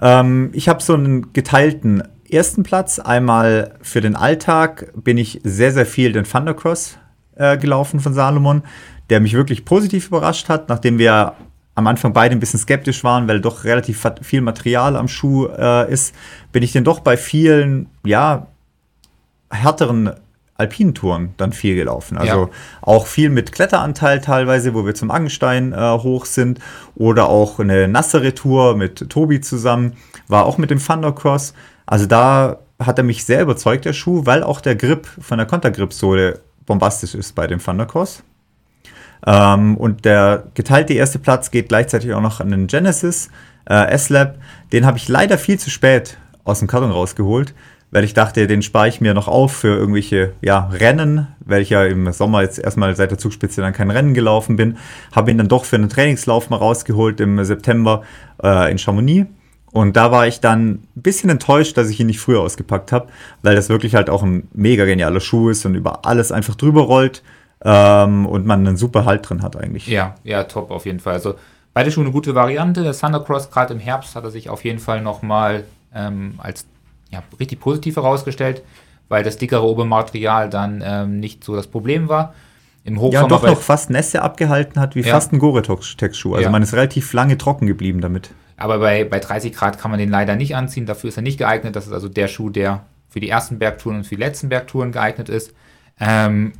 Ähm, 0.00 0.50
ich 0.52 0.68
habe 0.68 0.82
so 0.82 0.94
einen 0.94 1.32
geteilten 1.32 2.02
ersten 2.30 2.62
Platz. 2.62 2.98
Einmal 2.98 3.74
für 3.82 4.00
den 4.00 4.16
Alltag 4.16 4.92
bin 4.94 5.18
ich 5.18 5.40
sehr, 5.44 5.72
sehr 5.72 5.86
viel 5.86 6.12
den 6.12 6.24
Thundercross 6.24 6.98
äh, 7.36 7.56
gelaufen 7.56 8.00
von 8.00 8.14
Salomon, 8.14 8.62
der 9.10 9.20
mich 9.20 9.34
wirklich 9.34 9.64
positiv 9.64 10.08
überrascht 10.08 10.48
hat, 10.48 10.68
nachdem 10.68 10.98
wir 10.98 11.34
am 11.74 11.86
Anfang 11.86 12.12
beide 12.12 12.34
ein 12.34 12.40
bisschen 12.40 12.60
skeptisch 12.60 13.02
waren, 13.02 13.28
weil 13.28 13.40
doch 13.40 13.64
relativ 13.64 14.06
viel 14.20 14.42
Material 14.42 14.96
am 14.96 15.08
Schuh 15.08 15.46
äh, 15.46 15.90
ist, 15.90 16.14
bin 16.52 16.62
ich 16.62 16.72
denn 16.72 16.84
doch 16.84 17.00
bei 17.00 17.16
vielen, 17.16 17.88
ja, 18.04 18.48
härteren 19.50 20.12
Alpintouren 20.62 21.34
dann 21.36 21.52
viel 21.52 21.74
gelaufen. 21.74 22.16
Also 22.16 22.44
ja. 22.44 22.48
auch 22.80 23.06
viel 23.06 23.30
mit 23.30 23.52
Kletteranteil 23.52 24.20
teilweise, 24.20 24.74
wo 24.74 24.86
wir 24.86 24.94
zum 24.94 25.10
Angenstein 25.10 25.72
äh, 25.72 25.76
hoch 25.76 26.24
sind. 26.24 26.60
Oder 26.94 27.28
auch 27.28 27.58
eine 27.58 27.88
nassere 27.88 28.34
Tour 28.34 28.76
mit 28.76 29.10
Tobi 29.10 29.40
zusammen. 29.40 29.94
War 30.28 30.46
auch 30.46 30.58
mit 30.58 30.70
dem 30.70 30.78
Thundercross. 30.78 31.52
Also 31.84 32.06
da 32.06 32.58
hat 32.78 32.98
er 32.98 33.04
mich 33.04 33.24
sehr 33.24 33.42
überzeugt, 33.42 33.84
der 33.84 33.92
Schuh, 33.92 34.24
weil 34.24 34.42
auch 34.42 34.60
der 34.60 34.76
Grip 34.76 35.06
von 35.20 35.38
der 35.38 35.46
Kontergrip-Sohle 35.46 36.40
bombastisch 36.64 37.14
ist 37.14 37.34
bei 37.34 37.46
dem 37.46 37.58
Thundercross. 37.58 38.22
Ähm, 39.26 39.76
und 39.76 40.04
der 40.04 40.44
geteilte 40.54 40.94
erste 40.94 41.18
Platz 41.18 41.50
geht 41.50 41.68
gleichzeitig 41.68 42.12
auch 42.14 42.20
noch 42.20 42.40
an 42.40 42.50
den 42.50 42.66
Genesis 42.68 43.30
äh, 43.68 43.90
S-Lab. 43.90 44.36
Den 44.72 44.86
habe 44.86 44.98
ich 44.98 45.08
leider 45.08 45.38
viel 45.38 45.58
zu 45.58 45.70
spät 45.70 46.18
aus 46.44 46.60
dem 46.60 46.68
Karton 46.68 46.90
rausgeholt 46.90 47.54
weil 47.92 48.04
ich 48.04 48.14
dachte, 48.14 48.46
den 48.46 48.62
spare 48.62 48.88
ich 48.88 49.00
mir 49.00 49.14
noch 49.14 49.28
auf 49.28 49.52
für 49.52 49.76
irgendwelche 49.76 50.32
ja, 50.40 50.70
Rennen, 50.72 51.28
weil 51.44 51.60
ich 51.62 51.70
ja 51.70 51.84
im 51.84 52.10
Sommer 52.10 52.40
jetzt 52.40 52.58
erstmal 52.58 52.96
seit 52.96 53.10
der 53.10 53.18
Zugspitze 53.18 53.60
dann 53.60 53.74
kein 53.74 53.90
Rennen 53.90 54.14
gelaufen 54.14 54.56
bin. 54.56 54.78
Habe 55.14 55.30
ihn 55.30 55.38
dann 55.38 55.48
doch 55.48 55.66
für 55.66 55.76
einen 55.76 55.90
Trainingslauf 55.90 56.48
mal 56.48 56.56
rausgeholt 56.56 57.20
im 57.20 57.44
September 57.44 58.02
äh, 58.42 58.70
in 58.72 58.78
Chamonix. 58.78 59.28
Und 59.72 59.96
da 59.96 60.10
war 60.10 60.26
ich 60.26 60.40
dann 60.40 60.70
ein 60.70 60.88
bisschen 60.94 61.30
enttäuscht, 61.30 61.76
dass 61.76 61.90
ich 61.90 62.00
ihn 62.00 62.06
nicht 62.06 62.20
früher 62.20 62.40
ausgepackt 62.40 62.92
habe, 62.92 63.08
weil 63.42 63.54
das 63.54 63.68
wirklich 63.68 63.94
halt 63.94 64.08
auch 64.08 64.22
ein 64.22 64.48
mega 64.52 64.86
genialer 64.86 65.20
Schuh 65.20 65.50
ist 65.50 65.64
und 65.66 65.74
über 65.74 66.04
alles 66.04 66.32
einfach 66.32 66.54
drüber 66.54 66.82
rollt 66.82 67.22
ähm, 67.62 68.26
und 68.26 68.46
man 68.46 68.66
einen 68.66 68.76
super 68.78 69.04
Halt 69.04 69.28
drin 69.28 69.42
hat 69.42 69.56
eigentlich. 69.56 69.86
Ja, 69.86 70.14
ja, 70.24 70.44
top 70.44 70.70
auf 70.70 70.86
jeden 70.86 71.00
Fall. 71.00 71.14
Also 71.14 71.34
beide 71.74 71.90
Schuhe 71.90 72.04
eine 72.04 72.12
gute 72.12 72.34
Variante. 72.34 72.82
Der 72.82 72.92
Thundercross 72.92 73.50
gerade 73.50 73.74
im 73.74 73.80
Herbst 73.80 74.16
hat 74.16 74.24
er 74.24 74.30
sich 74.30 74.48
auf 74.48 74.64
jeden 74.64 74.78
Fall 74.78 75.02
nochmal 75.02 75.64
ähm, 75.94 76.34
als 76.38 76.66
ja, 77.12 77.22
richtig 77.38 77.60
positiv 77.60 77.96
herausgestellt, 77.96 78.62
weil 79.08 79.22
das 79.22 79.36
dickere 79.36 79.62
Obermaterial 79.62 80.48
dann 80.48 80.82
ähm, 80.84 81.20
nicht 81.20 81.44
so 81.44 81.54
das 81.54 81.66
Problem 81.66 82.08
war. 82.08 82.34
Im 82.84 83.00
Hochsommer 83.00 83.22
ja, 83.22 83.28
doch 83.28 83.42
noch 83.44 83.60
fast 83.60 83.90
Nässe 83.90 84.22
abgehalten 84.22 84.80
hat, 84.80 84.96
wie 84.96 85.02
ja. 85.02 85.12
fast 85.12 85.32
ein 85.32 85.38
Gore-Tex-Schuh. 85.38 86.34
Also 86.34 86.44
ja. 86.44 86.50
man 86.50 86.62
ist 86.62 86.72
relativ 86.72 87.12
lange 87.12 87.38
trocken 87.38 87.66
geblieben 87.66 88.00
damit. 88.00 88.30
Aber 88.56 88.78
bei, 88.78 89.04
bei 89.04 89.20
30 89.20 89.52
Grad 89.52 89.78
kann 89.78 89.90
man 89.90 90.00
den 90.00 90.08
leider 90.08 90.34
nicht 90.34 90.56
anziehen. 90.56 90.86
Dafür 90.86 91.08
ist 91.08 91.16
er 91.16 91.22
nicht 91.22 91.38
geeignet. 91.38 91.76
Das 91.76 91.86
ist 91.86 91.92
also 91.92 92.08
der 92.08 92.26
Schuh, 92.26 92.50
der 92.50 92.84
für 93.08 93.20
die 93.20 93.28
ersten 93.28 93.58
Bergtouren 93.58 93.98
und 93.98 94.04
für 94.04 94.16
die 94.16 94.22
letzten 94.22 94.48
Bergtouren 94.48 94.90
geeignet 94.90 95.28
ist. 95.28 95.54
Ähm, 96.00 96.52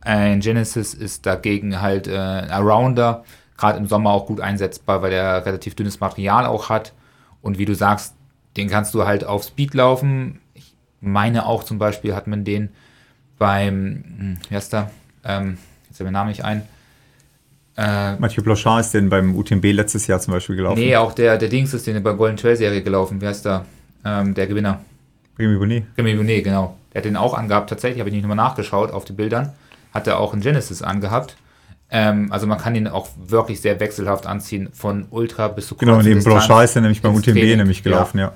ein 0.00 0.40
Genesis 0.40 0.94
ist 0.94 1.24
dagegen 1.24 1.80
halt 1.80 2.08
äh, 2.08 2.16
ein 2.16 2.50
Arounder, 2.50 3.24
gerade 3.56 3.78
im 3.78 3.86
Sommer 3.86 4.10
auch 4.10 4.26
gut 4.26 4.40
einsetzbar, 4.40 5.00
weil 5.00 5.12
er 5.12 5.46
relativ 5.46 5.74
dünnes 5.74 6.00
Material 6.00 6.44
auch 6.44 6.68
hat. 6.68 6.92
Und 7.40 7.58
wie 7.58 7.64
du 7.64 7.74
sagst, 7.74 8.14
den 8.56 8.68
kannst 8.68 8.94
du 8.94 9.04
halt 9.04 9.24
auf 9.24 9.44
Speed 9.44 9.74
laufen. 9.74 10.40
Ich 10.54 10.74
meine 11.00 11.46
auch 11.46 11.64
zum 11.64 11.78
Beispiel 11.78 12.14
hat 12.14 12.26
man 12.26 12.44
den 12.44 12.70
beim, 13.38 14.04
hm, 14.18 14.38
wie 14.48 14.54
heißt 14.54 14.72
der? 14.72 14.90
Ähm, 15.24 15.58
jetzt 15.88 15.96
fällt 15.96 16.08
mir 16.08 16.12
Name 16.12 16.30
nicht 16.30 16.44
ein. 16.44 16.62
Äh, 17.76 18.16
Mathieu 18.16 18.42
Blanchard 18.42 18.80
ist 18.80 18.94
den 18.94 19.08
beim 19.08 19.34
UTMB 19.34 19.64
letztes 19.72 20.06
Jahr 20.06 20.20
zum 20.20 20.34
Beispiel 20.34 20.56
gelaufen. 20.56 20.78
Nee, 20.78 20.96
auch 20.96 21.12
der, 21.12 21.38
der 21.38 21.48
Dings 21.48 21.72
ist 21.72 21.86
den 21.86 22.02
bei 22.02 22.12
Golden 22.12 22.36
Trail 22.36 22.56
Serie 22.56 22.82
gelaufen. 22.82 23.20
Wie 23.20 23.26
heißt 23.26 23.44
der? 23.46 23.64
Ähm, 24.04 24.34
der 24.34 24.46
Gewinner. 24.46 24.80
Remy 25.38 25.58
Bonnet. 25.58 25.84
Remy 25.96 26.14
Bonnet, 26.16 26.44
genau. 26.44 26.76
Der 26.92 27.00
hat 27.00 27.04
den 27.04 27.16
auch 27.16 27.34
angehabt. 27.34 27.70
Tatsächlich 27.70 28.00
habe 28.00 28.10
ich 28.10 28.14
nicht 28.14 28.22
nochmal 28.22 28.36
nachgeschaut 28.36 28.90
auf 28.90 29.04
die 29.04 29.12
Bildern. 29.12 29.52
Hat 29.94 30.06
er 30.06 30.18
auch 30.18 30.34
in 30.34 30.40
Genesis 30.40 30.82
angehabt. 30.82 31.36
Ähm, 31.94 32.32
also 32.32 32.46
man 32.46 32.58
kann 32.58 32.74
ihn 32.74 32.88
auch 32.88 33.08
wirklich 33.16 33.60
sehr 33.60 33.78
wechselhaft 33.78 34.26
anziehen, 34.26 34.70
von 34.72 35.06
Ultra 35.10 35.48
bis 35.48 35.66
zu 35.66 35.76
Genau, 35.76 36.00
neben 36.00 36.24
Blanchard 36.24 36.64
ist 36.64 36.74
er 36.74 36.80
nämlich 36.80 37.02
beim 37.02 37.14
UTMB 37.14 37.34
nämlich 37.34 37.82
gelaufen, 37.82 38.18
ja. 38.18 38.24
ja. 38.24 38.32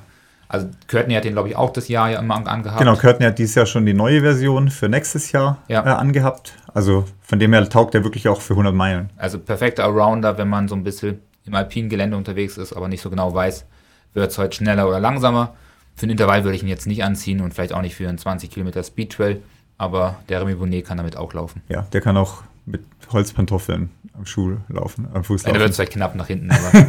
Also 0.49 0.69
Courtney 0.88 1.14
hat 1.14 1.25
den, 1.25 1.33
glaube 1.33 1.49
ich, 1.49 1.57
auch 1.57 1.73
das 1.73 1.88
Jahr 1.88 2.11
ja 2.11 2.21
immer 2.21 2.37
angehabt. 2.47 2.79
Genau, 2.79 2.95
Courtney 2.95 3.25
hat 3.25 3.38
dieses 3.38 3.55
Jahr 3.55 3.66
schon 3.66 3.85
die 3.87 3.95
neue 3.95 4.21
Version 4.21 4.71
für 4.71 4.88
nächstes 4.88 5.33
Jahr 5.33 5.59
ja. 5.69 5.85
äh, 5.85 5.88
angehabt. 5.88 6.53
Also 6.73 7.07
von 7.23 7.38
dem 7.38 7.53
her 7.55 7.69
taugt 7.69 7.95
er 7.95 8.05
wirklich 8.05 8.29
auch 8.29 8.40
für 8.40 8.53
100 8.53 8.75
Meilen. 8.75 9.11
Also 9.16 9.38
perfekter 9.38 9.85
Allrounder, 9.85 10.38
wenn 10.38 10.49
man 10.49 10.69
so 10.69 10.77
ein 10.77 10.85
bisschen 10.85 11.21
im 11.47 11.55
alpinen 11.55 11.88
Gelände 11.88 12.16
unterwegs 12.16 12.59
ist, 12.59 12.75
aber 12.75 12.88
nicht 12.88 13.01
so 13.01 13.11
genau 13.11 13.35
weiß, 13.35 13.64
wird 14.12 14.31
es 14.31 14.38
heute 14.38 14.57
schneller 14.57 14.87
oder 14.87 15.01
langsamer. 15.01 15.55
Für 15.95 16.03
einen 16.03 16.12
Intervall 16.12 16.45
würde 16.45 16.57
ich 16.57 16.62
ihn 16.62 16.69
jetzt 16.69 16.87
nicht 16.87 17.03
anziehen 17.03 17.40
und 17.40 17.55
vielleicht 17.55 17.73
auch 17.73 17.81
nicht 17.81 17.94
für 17.94 18.09
einen 18.09 18.19
20 18.19 18.50
Kilometer 18.50 18.83
Speed 18.83 19.13
Trail, 19.13 19.42
aber 19.79 20.17
der 20.29 20.42
Remy 20.42 20.57
Bonnet 20.57 20.87
kann 20.87 20.98
damit 20.98 21.17
auch 21.17 21.33
laufen. 21.33 21.63
Ja, 21.69 21.87
der 21.92 22.02
kann 22.02 22.17
auch 22.17 22.42
mit 22.67 22.83
Holzpantoffeln 23.12 23.90
am 24.12 24.27
Schuh 24.27 24.56
laufen, 24.69 25.08
am 25.12 25.25
Fuß 25.25 25.42
laufen. 25.42 25.54
Ja, 25.54 25.58
der 25.58 25.69
wird 25.69 25.75
vielleicht 25.75 25.92
knapp 25.92 26.14
nach 26.14 26.27
hinten, 26.27 26.50
aber 26.50 26.87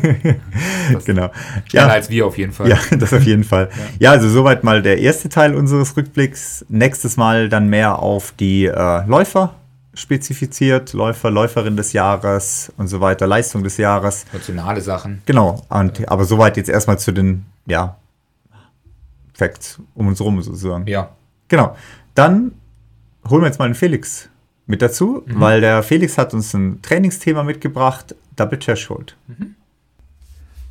genau. 1.05 1.30
Ja, 1.71 1.88
als 1.88 2.09
wir 2.09 2.25
auf 2.25 2.38
jeden 2.38 2.53
Fall. 2.53 2.69
Ja, 2.69 2.80
das 2.97 3.13
auf 3.13 3.23
jeden 3.23 3.43
Fall. 3.43 3.69
ja. 3.71 3.84
ja. 3.99 4.11
also 4.11 4.30
soweit 4.30 4.63
mal 4.63 4.82
der 4.82 4.99
erste 4.99 5.30
Teil 5.30 5.55
unseres 5.55 5.95
Rückblicks. 5.95 6.65
Nächstes 6.69 7.17
Mal 7.17 7.49
dann 7.49 7.69
mehr 7.69 7.99
auf 7.99 8.34
die 8.38 8.65
äh, 8.65 9.05
Läufer 9.05 9.55
spezifiziert, 9.93 10.93
Läufer, 10.93 11.32
Läuferin 11.32 11.75
des 11.75 11.91
Jahres 11.93 12.71
und 12.78 12.88
so 12.88 13.01
weiter, 13.01 13.25
Leistung 13.25 13.63
des 13.63 13.78
Jahres. 13.78 14.25
Nationale 14.32 14.82
Sachen. 14.82 15.21
Genau, 15.25 15.65
und, 15.69 16.07
aber 16.07 16.25
soweit 16.25 16.55
jetzt 16.57 16.69
erstmal 16.69 16.99
zu 16.99 17.11
den, 17.11 17.45
ja, 17.65 17.97
Facts 19.34 19.80
um 19.93 20.07
uns 20.07 20.21
rum 20.21 20.41
sozusagen. 20.41 20.88
Ja. 20.88 21.09
Genau. 21.47 21.75
Dann 22.15 22.53
holen 23.30 23.41
wir 23.41 23.47
jetzt 23.47 23.59
mal 23.59 23.67
den 23.67 23.75
Felix 23.75 24.30
mit 24.68 24.82
dazu, 24.82 25.24
mhm. 25.26 25.39
weil 25.39 25.61
der 25.61 25.82
Felix 25.82 26.18
hat 26.18 26.34
uns 26.34 26.53
ein 26.53 26.82
Trainingsthema 26.82 27.43
mitgebracht, 27.43 28.15
Double 28.36 28.59
Chest 28.59 28.89
Hold. 28.89 29.15
Mhm. 29.28 29.55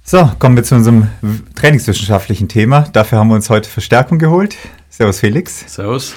So, 0.05 0.31
kommen 0.39 0.55
wir 0.55 0.63
zu 0.63 0.77
unserem 0.77 1.09
trainingswissenschaftlichen 1.57 2.47
Thema. 2.47 2.83
Dafür 2.93 3.19
haben 3.19 3.29
wir 3.29 3.35
uns 3.35 3.51
heute 3.51 3.69
Verstärkung 3.69 4.21
geholt. 4.21 4.57
Servus 4.89 5.19
Felix. 5.19 5.65
Servus. 5.67 6.15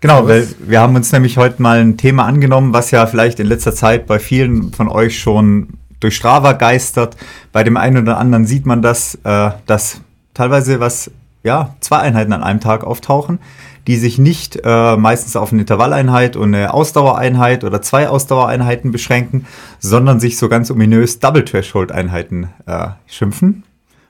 Genau, 0.00 0.28
weil 0.28 0.46
wir 0.60 0.80
haben 0.80 0.94
uns 0.94 1.10
nämlich 1.10 1.38
heute 1.38 1.60
mal 1.60 1.80
ein 1.80 1.96
Thema 1.96 2.24
angenommen, 2.26 2.72
was 2.72 2.92
ja 2.92 3.04
vielleicht 3.06 3.40
in 3.40 3.46
letzter 3.46 3.74
Zeit 3.74 4.06
bei 4.06 4.18
vielen 4.20 4.72
von 4.72 4.88
euch 4.88 5.18
schon 5.18 5.70
durch 5.98 6.14
Strava 6.16 6.52
geistert. 6.52 7.16
Bei 7.50 7.64
dem 7.64 7.76
einen 7.76 8.02
oder 8.02 8.18
anderen 8.18 8.46
sieht 8.46 8.66
man 8.66 8.82
das, 8.82 9.16
äh, 9.24 9.50
dass 9.66 10.00
teilweise 10.34 10.80
was, 10.80 11.10
ja, 11.42 11.74
zwei 11.80 11.98
Einheiten 11.98 12.32
an 12.32 12.42
einem 12.42 12.60
Tag 12.60 12.84
auftauchen 12.84 13.38
die 13.86 13.96
sich 13.96 14.18
nicht 14.18 14.60
äh, 14.64 14.96
meistens 14.96 15.36
auf 15.36 15.52
eine 15.52 15.62
Intervalleinheit 15.62 16.36
und 16.36 16.54
eine 16.54 16.72
Ausdauereinheit 16.72 17.64
oder 17.64 17.82
zwei 17.82 18.08
Ausdauereinheiten 18.08 18.92
beschränken, 18.92 19.46
sondern 19.80 20.20
sich 20.20 20.38
so 20.38 20.48
ganz 20.48 20.70
ominös 20.70 21.18
Double 21.18 21.44
Threshold 21.44 21.90
Einheiten 21.90 22.48
äh, 22.66 22.88
schimpfen. 23.06 23.64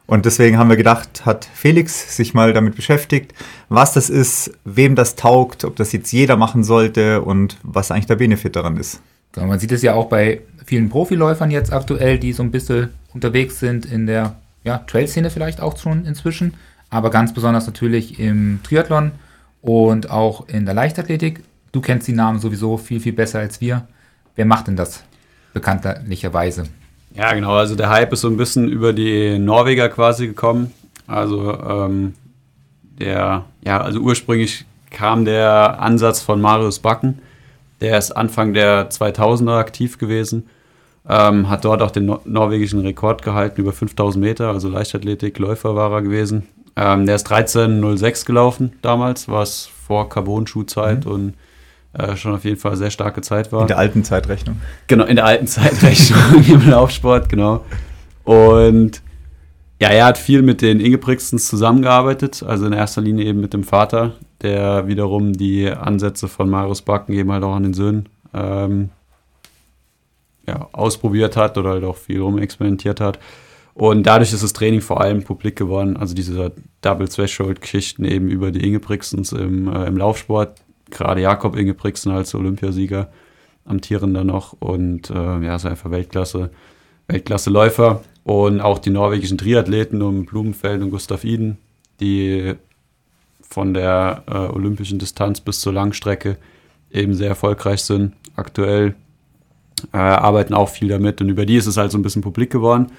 Und 0.07 0.27
deswegen 0.27 0.59
haben 0.59 0.68
wir 0.68 0.77
gedacht, 0.77 1.25
hat 1.25 1.49
Felix 1.55 2.16
sich 2.16 2.35
mal 2.35 2.53
damit 2.53 2.77
beschäftigt, 2.77 3.33
was 3.68 3.95
das 3.95 4.11
ist, 4.11 4.53
wem 4.64 4.95
das 4.95 5.16
taugt, 5.16 5.64
ob 5.64 5.77
das 5.77 5.93
jetzt 5.93 6.12
jeder 6.12 6.37
machen 6.37 6.64
sollte 6.64 7.23
und 7.23 7.57
was 7.62 7.91
eigentlich 7.91 8.07
der 8.07 8.16
Benefit 8.16 8.57
daran 8.57 8.77
ist. 8.77 9.01
Man 9.37 9.59
sieht 9.59 9.73
es 9.73 9.81
ja 9.81 9.95
auch 9.95 10.11
bei 10.11 10.43
vielen 10.66 10.91
Profiläufern 10.91 11.51
jetzt 11.51 11.73
aktuell, 11.73 12.18
die 12.18 12.35
so 12.35 12.43
ein 12.43 12.51
bisschen 12.51 12.91
unterwegs 13.14 13.59
sind 13.59 13.87
in 13.87 14.07
der 14.07 14.37
ja, 14.64 14.79
Trail-Szene 14.79 15.31
vielleicht 15.31 15.61
auch 15.61 15.79
schon 15.79 16.05
inzwischen, 16.05 16.55
aber 16.91 17.11
ganz 17.11 17.33
besonders 17.33 17.66
natürlich 17.66 18.18
im 18.20 18.61
Triathlon 18.62 19.12
und 19.63 20.11
auch 20.11 20.49
in 20.49 20.67
der 20.67 20.75
Leichtathletik. 20.75 21.43
Du 21.71 21.81
kennst 21.81 22.07
die 22.07 22.13
Namen 22.13 22.39
sowieso 22.39 22.77
viel, 22.77 23.01
viel 23.01 23.15
besser 23.15 23.39
als 23.39 23.61
wir. 23.61 23.87
Wer 24.35 24.45
macht 24.45 24.67
denn 24.67 24.77
das 24.77 25.03
bekanntlicherweise? 25.55 26.65
Ja, 27.15 27.33
genau. 27.33 27.55
Also 27.55 27.77
der 27.77 27.91
Hype 27.91 28.13
ist 28.13 28.21
so 28.21 28.29
ein 28.29 28.37
bisschen 28.37 28.69
über 28.69 28.93
die 28.93 29.39
Norweger 29.39 29.89
quasi 29.89 30.27
gekommen. 30.27 30.73
Also 31.07 31.59
ähm, 31.61 32.15
der, 32.99 33.45
ja, 33.65 33.81
also 33.81 34.01
ursprünglich 34.01 34.65
kam 34.91 35.25
der 35.25 35.81
Ansatz 35.81 36.21
von 36.21 36.41
Marius 36.41 36.79
Backen. 36.79 37.21
Der 37.81 37.99
ist 37.99 38.13
Anfang 38.13 38.55
der 38.55 38.91
2000er 38.91 39.59
aktiv 39.59 39.99
gewesen. 39.99 40.49
Ähm, 41.09 41.49
hat 41.49 41.65
dort 41.65 41.83
auch 41.83 41.91
den 41.91 42.07
no 42.07 42.21
norwegischen 42.25 42.81
Rekord 42.81 43.23
gehalten 43.23 43.61
über 43.61 43.73
5000 43.73 44.23
Meter, 44.23 44.51
also 44.51 44.69
Leichtathletik, 44.69 45.37
Läufer 45.41 45.75
war 45.75 45.91
er 45.91 46.03
gewesen. 46.03 46.47
Ähm, 46.77 47.07
der 47.07 47.16
ist 47.16 47.31
13.06 47.31 48.27
gelaufen 48.27 48.73
damals, 48.83 49.29
was 49.29 49.66
vor 49.87 50.09
Carbon-Schuhzeit 50.09 51.05
mhm. 51.05 51.12
und 51.12 51.35
äh, 51.93 52.16
schon 52.16 52.35
auf 52.35 52.45
jeden 52.45 52.57
Fall 52.57 52.77
sehr 52.77 52.91
starke 52.91 53.20
Zeit 53.20 53.53
war. 53.53 53.62
In 53.62 53.66
der 53.68 53.79
alten 53.79 54.05
Zeitrechnung. 54.05 54.61
Genau, 54.87 55.05
in 55.05 55.16
der 55.16 55.27
alten 55.27 55.47
Zeitrechnung 55.49 56.45
im 56.47 56.70
Laufsport, 56.70 57.29
genau. 57.29 57.64
Und 58.25 59.03
ja, 59.81 59.89
er 59.89 60.07
hat 60.07 60.16
viel 60.16 60.43
mit 60.43 60.62
den 60.62 60.81
Ingebrigtsens 60.81 61.49
zusammengearbeitet, 61.49 62.43
also 62.47 62.66
in 62.66 62.73
erster 62.73 63.01
Linie 63.01 63.27
eben 63.27 63.41
mit 63.41 63.53
dem 63.53 63.64
Vater, 63.64 64.12
der 64.41 64.87
wiederum 64.87 65.33
die 65.33 65.68
Ansätze 65.68 66.29
von 66.29 66.49
Marius 66.49 66.83
Backen 66.83 67.12
eben 67.12 67.33
halt 67.33 67.43
auch 67.43 67.55
an 67.55 67.64
den 67.64 67.75
Söhnen 67.75 68.09
ähm, 68.33 68.91
ja, 70.47 70.68
ausprobiert 70.73 71.37
hat 71.37 71.59
oder 71.59 71.70
halt 71.70 71.85
auch 71.85 71.97
viel 71.97 72.20
rumexperimentiert 72.20 73.01
hat. 73.01 73.18
Und 73.75 74.07
dadurch 74.07 74.33
ist 74.33 74.43
das 74.43 74.53
Training 74.53 74.81
vor 74.81 75.01
allem 75.01 75.23
publik 75.23 75.57
geworden. 75.57 75.97
Also 75.97 76.14
diese 76.14 76.53
Double 76.83 77.09
Threshold-Geschichten 77.09 78.05
eben 78.05 78.29
über 78.29 78.51
die 78.51 78.66
Ingebrigtsens 78.66 79.33
im, 79.33 79.68
äh, 79.68 79.87
im 79.87 79.97
Laufsport. 79.97 80.61
Gerade 80.91 81.23
Jakob 81.23 81.57
Ingebrigtsen 81.57 82.12
als 82.12 82.35
Olympiasieger, 82.35 83.11
amtierender 83.64 84.25
noch. 84.25 84.55
Und 84.59 85.11
äh, 85.11 85.14
ja, 85.14 85.57
ist 85.57 85.64
einfach 85.64 85.91
Weltklasse, 85.91 86.51
Weltklasse-Läufer. 87.09 88.03
Und 88.25 88.61
auch 88.61 88.79
die 88.79 88.91
norwegischen 88.91 89.39
Triathleten 89.39 90.03
um 90.03 90.27
Blumenfeld 90.27 90.83
und 90.83 90.91
Gustav 90.91 91.25
Iden, 91.25 91.59
die 92.01 92.55
von 93.41 93.75
der 93.75 94.23
äh, 94.27 94.35
olympischen 94.35 94.99
Distanz 94.99 95.41
bis 95.41 95.61
zur 95.61 95.73
Langstrecke 95.73 96.37
eben 96.91 97.14
sehr 97.14 97.29
erfolgreich 97.29 97.83
sind. 97.83 98.14
Aktuell 98.37 98.95
äh, 99.93 99.97
arbeiten 99.97 100.55
auch 100.55 100.68
viel 100.68 100.89
damit 100.89 101.20
und 101.20 101.29
über 101.29 101.47
die 101.47 101.57
ist 101.57 101.66
es 101.66 101.77
halt 101.77 101.91
so 101.91 101.99
ein 101.99 102.03
bisschen 102.03 102.23
publik 102.23 102.51
geworden. 102.51 102.93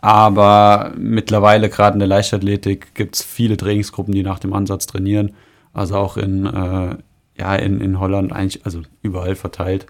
Aber 0.00 0.92
mittlerweile, 0.96 1.68
gerade 1.68 1.94
in 1.94 1.98
der 1.98 2.08
Leichtathletik, 2.08 2.94
gibt 2.94 3.16
es 3.16 3.22
viele 3.22 3.56
Trainingsgruppen, 3.56 4.14
die 4.14 4.22
nach 4.22 4.38
dem 4.38 4.52
Ansatz 4.52 4.86
trainieren. 4.86 5.32
Also 5.72 5.96
auch 5.96 6.16
in, 6.16 6.46
äh, 6.46 6.96
ja, 7.38 7.54
in, 7.56 7.80
in 7.80 8.00
Holland, 8.00 8.32
eigentlich, 8.32 8.64
also 8.64 8.80
überall 9.02 9.34
verteilt, 9.34 9.86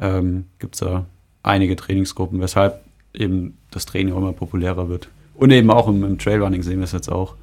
ähm, 0.00 0.44
gibt 0.58 0.76
es 0.76 0.80
da 0.80 1.06
einige 1.42 1.74
Trainingsgruppen, 1.76 2.40
weshalb 2.40 2.82
eben 3.12 3.58
das 3.70 3.86
Training 3.86 4.14
auch 4.14 4.18
immer 4.18 4.32
populärer 4.32 4.88
wird. 4.88 5.08
Und 5.34 5.50
eben 5.50 5.70
auch 5.70 5.88
im, 5.88 6.04
im 6.04 6.18
Trailrunning 6.18 6.62
sehen 6.62 6.78
wir 6.78 6.84
es 6.84 6.92
jetzt 6.92 7.10
auch 7.10 7.34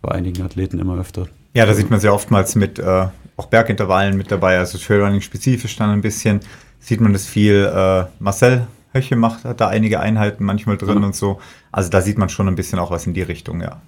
bei 0.00 0.10
einigen 0.10 0.42
Athleten 0.42 0.78
immer 0.78 0.98
öfter. 0.98 1.26
Ja, 1.54 1.66
da 1.66 1.74
sieht 1.74 1.90
man 1.90 2.00
sehr 2.00 2.14
oftmals 2.14 2.54
mit 2.56 2.78
äh, 2.78 3.06
auch 3.36 3.46
Bergintervallen 3.46 4.16
mit 4.16 4.30
dabei, 4.30 4.58
also 4.58 4.78
Trailrunning 4.78 5.20
spezifisch 5.20 5.76
dann 5.76 5.90
ein 5.90 6.00
bisschen. 6.00 6.40
Sieht 6.80 7.00
man 7.00 7.12
das 7.12 7.26
viel. 7.26 7.70
Äh, 7.72 8.04
Marcel 8.18 8.66
Höche 8.92 9.16
macht, 9.16 9.44
hat 9.44 9.60
da 9.60 9.68
einige 9.68 10.00
Einheiten 10.00 10.44
manchmal 10.44 10.76
drin 10.76 10.98
mhm. 10.98 11.04
und 11.04 11.16
so. 11.16 11.40
Also 11.70 11.90
da 11.90 12.00
sieht 12.00 12.18
man 12.18 12.28
schon 12.28 12.48
ein 12.48 12.54
bisschen 12.54 12.78
auch 12.78 12.90
was 12.90 13.06
in 13.06 13.14
die 13.14 13.22
Richtung, 13.22 13.60
ja. 13.60 13.80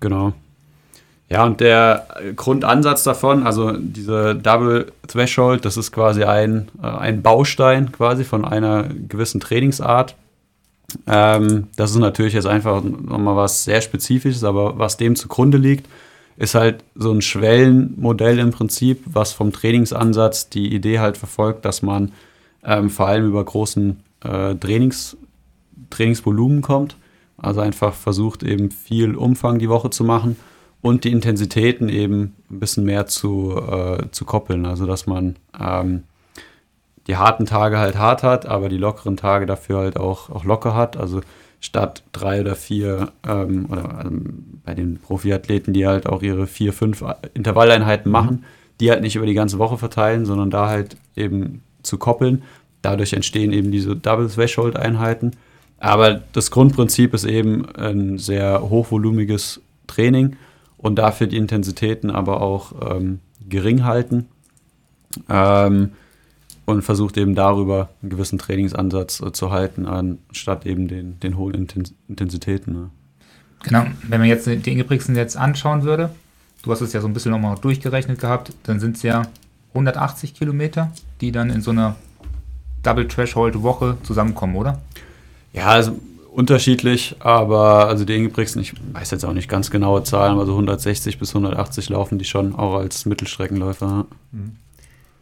Genau. 0.00 0.32
Ja, 1.30 1.44
und 1.44 1.60
der 1.60 2.06
Grundansatz 2.36 3.04
davon, 3.04 3.46
also 3.46 3.72
diese 3.76 4.34
Double 4.34 4.92
Threshold, 5.06 5.64
das 5.64 5.76
ist 5.76 5.92
quasi 5.92 6.24
ein, 6.24 6.68
äh, 6.82 6.86
ein 6.86 7.22
Baustein 7.22 7.92
quasi 7.92 8.24
von 8.24 8.46
einer 8.46 8.84
gewissen 8.84 9.40
Trainingsart. 9.40 10.16
Ähm, 11.06 11.68
das 11.76 11.90
ist 11.90 11.98
natürlich 11.98 12.32
jetzt 12.32 12.46
einfach 12.46 12.82
nochmal 12.82 13.36
was 13.36 13.64
sehr 13.64 13.82
Spezifisches, 13.82 14.42
aber 14.42 14.78
was 14.78 14.96
dem 14.96 15.16
zugrunde 15.16 15.58
liegt, 15.58 15.86
ist 16.38 16.54
halt 16.54 16.82
so 16.94 17.12
ein 17.12 17.20
Schwellenmodell 17.20 18.38
im 18.38 18.52
Prinzip, 18.52 19.02
was 19.04 19.32
vom 19.32 19.52
Trainingsansatz 19.52 20.48
die 20.48 20.72
Idee 20.72 20.98
halt 21.00 21.18
verfolgt, 21.18 21.66
dass 21.66 21.82
man 21.82 22.12
ähm, 22.64 22.90
vor 22.90 23.08
allem 23.08 23.26
über 23.26 23.44
großen 23.44 24.00
äh, 24.24 24.54
Trainings, 24.54 25.16
Trainingsvolumen 25.90 26.62
kommt. 26.62 26.96
Also 27.36 27.60
einfach 27.60 27.94
versucht 27.94 28.42
eben 28.42 28.70
viel 28.70 29.14
Umfang 29.14 29.58
die 29.58 29.68
Woche 29.68 29.90
zu 29.90 30.04
machen 30.04 30.36
und 30.80 31.04
die 31.04 31.12
Intensitäten 31.12 31.88
eben 31.88 32.34
ein 32.50 32.58
bisschen 32.58 32.84
mehr 32.84 33.06
zu, 33.06 33.56
äh, 33.56 34.10
zu 34.10 34.24
koppeln. 34.24 34.66
Also 34.66 34.86
dass 34.86 35.06
man 35.06 35.36
ähm, 35.58 36.04
die 37.06 37.16
harten 37.16 37.46
Tage 37.46 37.78
halt 37.78 37.96
hart 37.96 38.22
hat, 38.22 38.46
aber 38.46 38.68
die 38.68 38.76
lockeren 38.76 39.16
Tage 39.16 39.46
dafür 39.46 39.78
halt 39.78 39.96
auch, 39.96 40.30
auch 40.30 40.44
locker 40.44 40.74
hat. 40.74 40.96
Also 40.96 41.20
statt 41.60 42.02
drei 42.12 42.40
oder 42.40 42.54
vier 42.54 43.12
ähm, 43.26 43.66
oder 43.70 44.04
ähm, 44.04 44.60
bei 44.64 44.74
den 44.74 44.98
Profiathleten, 44.98 45.72
die 45.72 45.86
halt 45.86 46.06
auch 46.06 46.22
ihre 46.22 46.46
vier, 46.46 46.72
fünf 46.72 47.04
Intervalleinheiten 47.34 48.12
machen, 48.12 48.36
mhm. 48.36 48.44
die 48.80 48.90
halt 48.90 49.00
nicht 49.00 49.16
über 49.16 49.26
die 49.26 49.34
ganze 49.34 49.58
Woche 49.58 49.78
verteilen, 49.78 50.26
sondern 50.26 50.50
da 50.50 50.68
halt 50.68 50.96
eben 51.16 51.62
zu 51.88 51.98
koppeln. 51.98 52.42
Dadurch 52.82 53.12
entstehen 53.12 53.52
eben 53.52 53.72
diese 53.72 53.96
Double 53.96 54.28
Threshold 54.28 54.76
Einheiten. 54.76 55.32
Aber 55.78 56.22
das 56.32 56.50
Grundprinzip 56.50 57.14
ist 57.14 57.24
eben 57.24 57.66
ein 57.74 58.18
sehr 58.18 58.68
hochvolumiges 58.68 59.60
Training 59.86 60.36
und 60.76 60.96
dafür 60.96 61.26
die 61.26 61.36
Intensitäten 61.36 62.10
aber 62.10 62.40
auch 62.40 62.72
ähm, 62.96 63.20
gering 63.48 63.84
halten 63.84 64.26
ähm, 65.28 65.90
und 66.66 66.82
versucht 66.82 67.16
eben 67.16 67.34
darüber 67.34 67.88
einen 68.02 68.10
gewissen 68.10 68.38
Trainingsansatz 68.38 69.20
äh, 69.20 69.32
zu 69.32 69.50
halten, 69.50 69.86
anstatt 69.86 70.66
eben 70.66 70.88
den, 70.88 71.18
den 71.20 71.36
hohen 71.36 71.68
Intensitäten. 72.08 72.72
Ne? 72.72 72.90
Genau, 73.62 73.86
wenn 74.06 74.20
man 74.20 74.28
jetzt 74.28 74.46
den 74.46 74.62
Ingebrigtsen 74.62 75.16
jetzt 75.16 75.36
anschauen 75.36 75.82
würde, 75.82 76.10
du 76.62 76.70
hast 76.70 76.80
es 76.80 76.92
ja 76.92 77.00
so 77.00 77.08
ein 77.08 77.14
bisschen 77.14 77.32
nochmal 77.32 77.56
durchgerechnet 77.60 78.20
gehabt, 78.20 78.52
dann 78.64 78.80
sind 78.80 78.96
es 78.96 79.02
ja 79.02 79.22
180 79.74 80.34
Kilometer, 80.34 80.92
die 81.20 81.32
dann 81.32 81.50
in 81.50 81.62
so 81.62 81.70
einer 81.70 81.96
Double 82.82 83.08
Threshold 83.08 83.62
Woche 83.62 83.96
zusammenkommen, 84.02 84.56
oder? 84.56 84.80
Ja, 85.52 85.66
also 85.66 85.98
unterschiedlich, 86.32 87.16
aber 87.20 87.88
also 87.88 88.04
die 88.04 88.14
Ingebrigtsen, 88.14 88.62
ich 88.62 88.74
weiß 88.92 89.10
jetzt 89.10 89.24
auch 89.24 89.32
nicht 89.32 89.48
ganz 89.48 89.70
genaue 89.70 90.04
Zahlen, 90.04 90.32
aber 90.32 90.46
so 90.46 90.52
160 90.52 91.18
bis 91.18 91.30
180 91.30 91.88
laufen 91.88 92.18
die 92.18 92.24
schon 92.24 92.54
auch 92.54 92.76
als 92.76 93.06
Mittelstreckenläufer. 93.06 94.06
Mhm. 94.32 94.56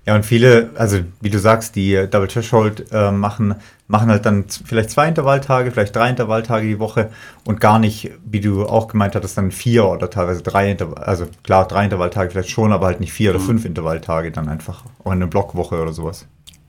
Ja, 0.05 0.15
und 0.15 0.25
viele, 0.25 0.71
also 0.77 1.01
wie 1.21 1.31
du 1.31 1.39
sagst, 1.39 1.75
die 1.75 2.07
Double 2.09 2.29
Threshold 2.29 2.93
äh, 2.93 3.11
machen, 3.11 3.57
machen 3.89 4.11
halt 4.11 4.27
dann 4.27 4.45
vielleicht 4.49 4.91
zwei 4.91 5.09
Intervalltage, 5.09 5.71
vielleicht 5.71 5.95
drei 5.95 6.11
Intervalltage 6.11 6.67
die 6.67 6.79
Woche 6.79 7.11
und 7.45 7.61
gar 7.61 7.79
nicht, 7.79 8.11
wie 8.25 8.41
du 8.41 8.67
auch 8.67 8.89
gemeint 8.89 9.15
hattest, 9.15 9.39
dann 9.39 9.53
vier 9.53 9.87
oder 9.87 10.11
teilweise 10.11 10.43
drei 10.43 10.71
Intervall, 10.71 11.05
also 11.05 11.27
klar, 11.43 11.69
drei 11.69 11.85
Intervalltage 11.85 12.31
vielleicht 12.31 12.51
schon, 12.51 12.73
aber 12.73 12.87
halt 12.87 13.01
nicht 13.01 13.13
vier 13.13 13.31
oder 13.31 13.39
mhm. 13.39 13.45
fünf 13.47 13.65
Intervalltage 13.65 14.33
dann 14.33 14.49
einfach. 14.49 14.83
Auch 15.05 15.13
in 15.13 15.19
einer 15.19 15.29
Blockwoche 15.29 15.81
oder 15.81 15.93
sowas. 15.93 16.27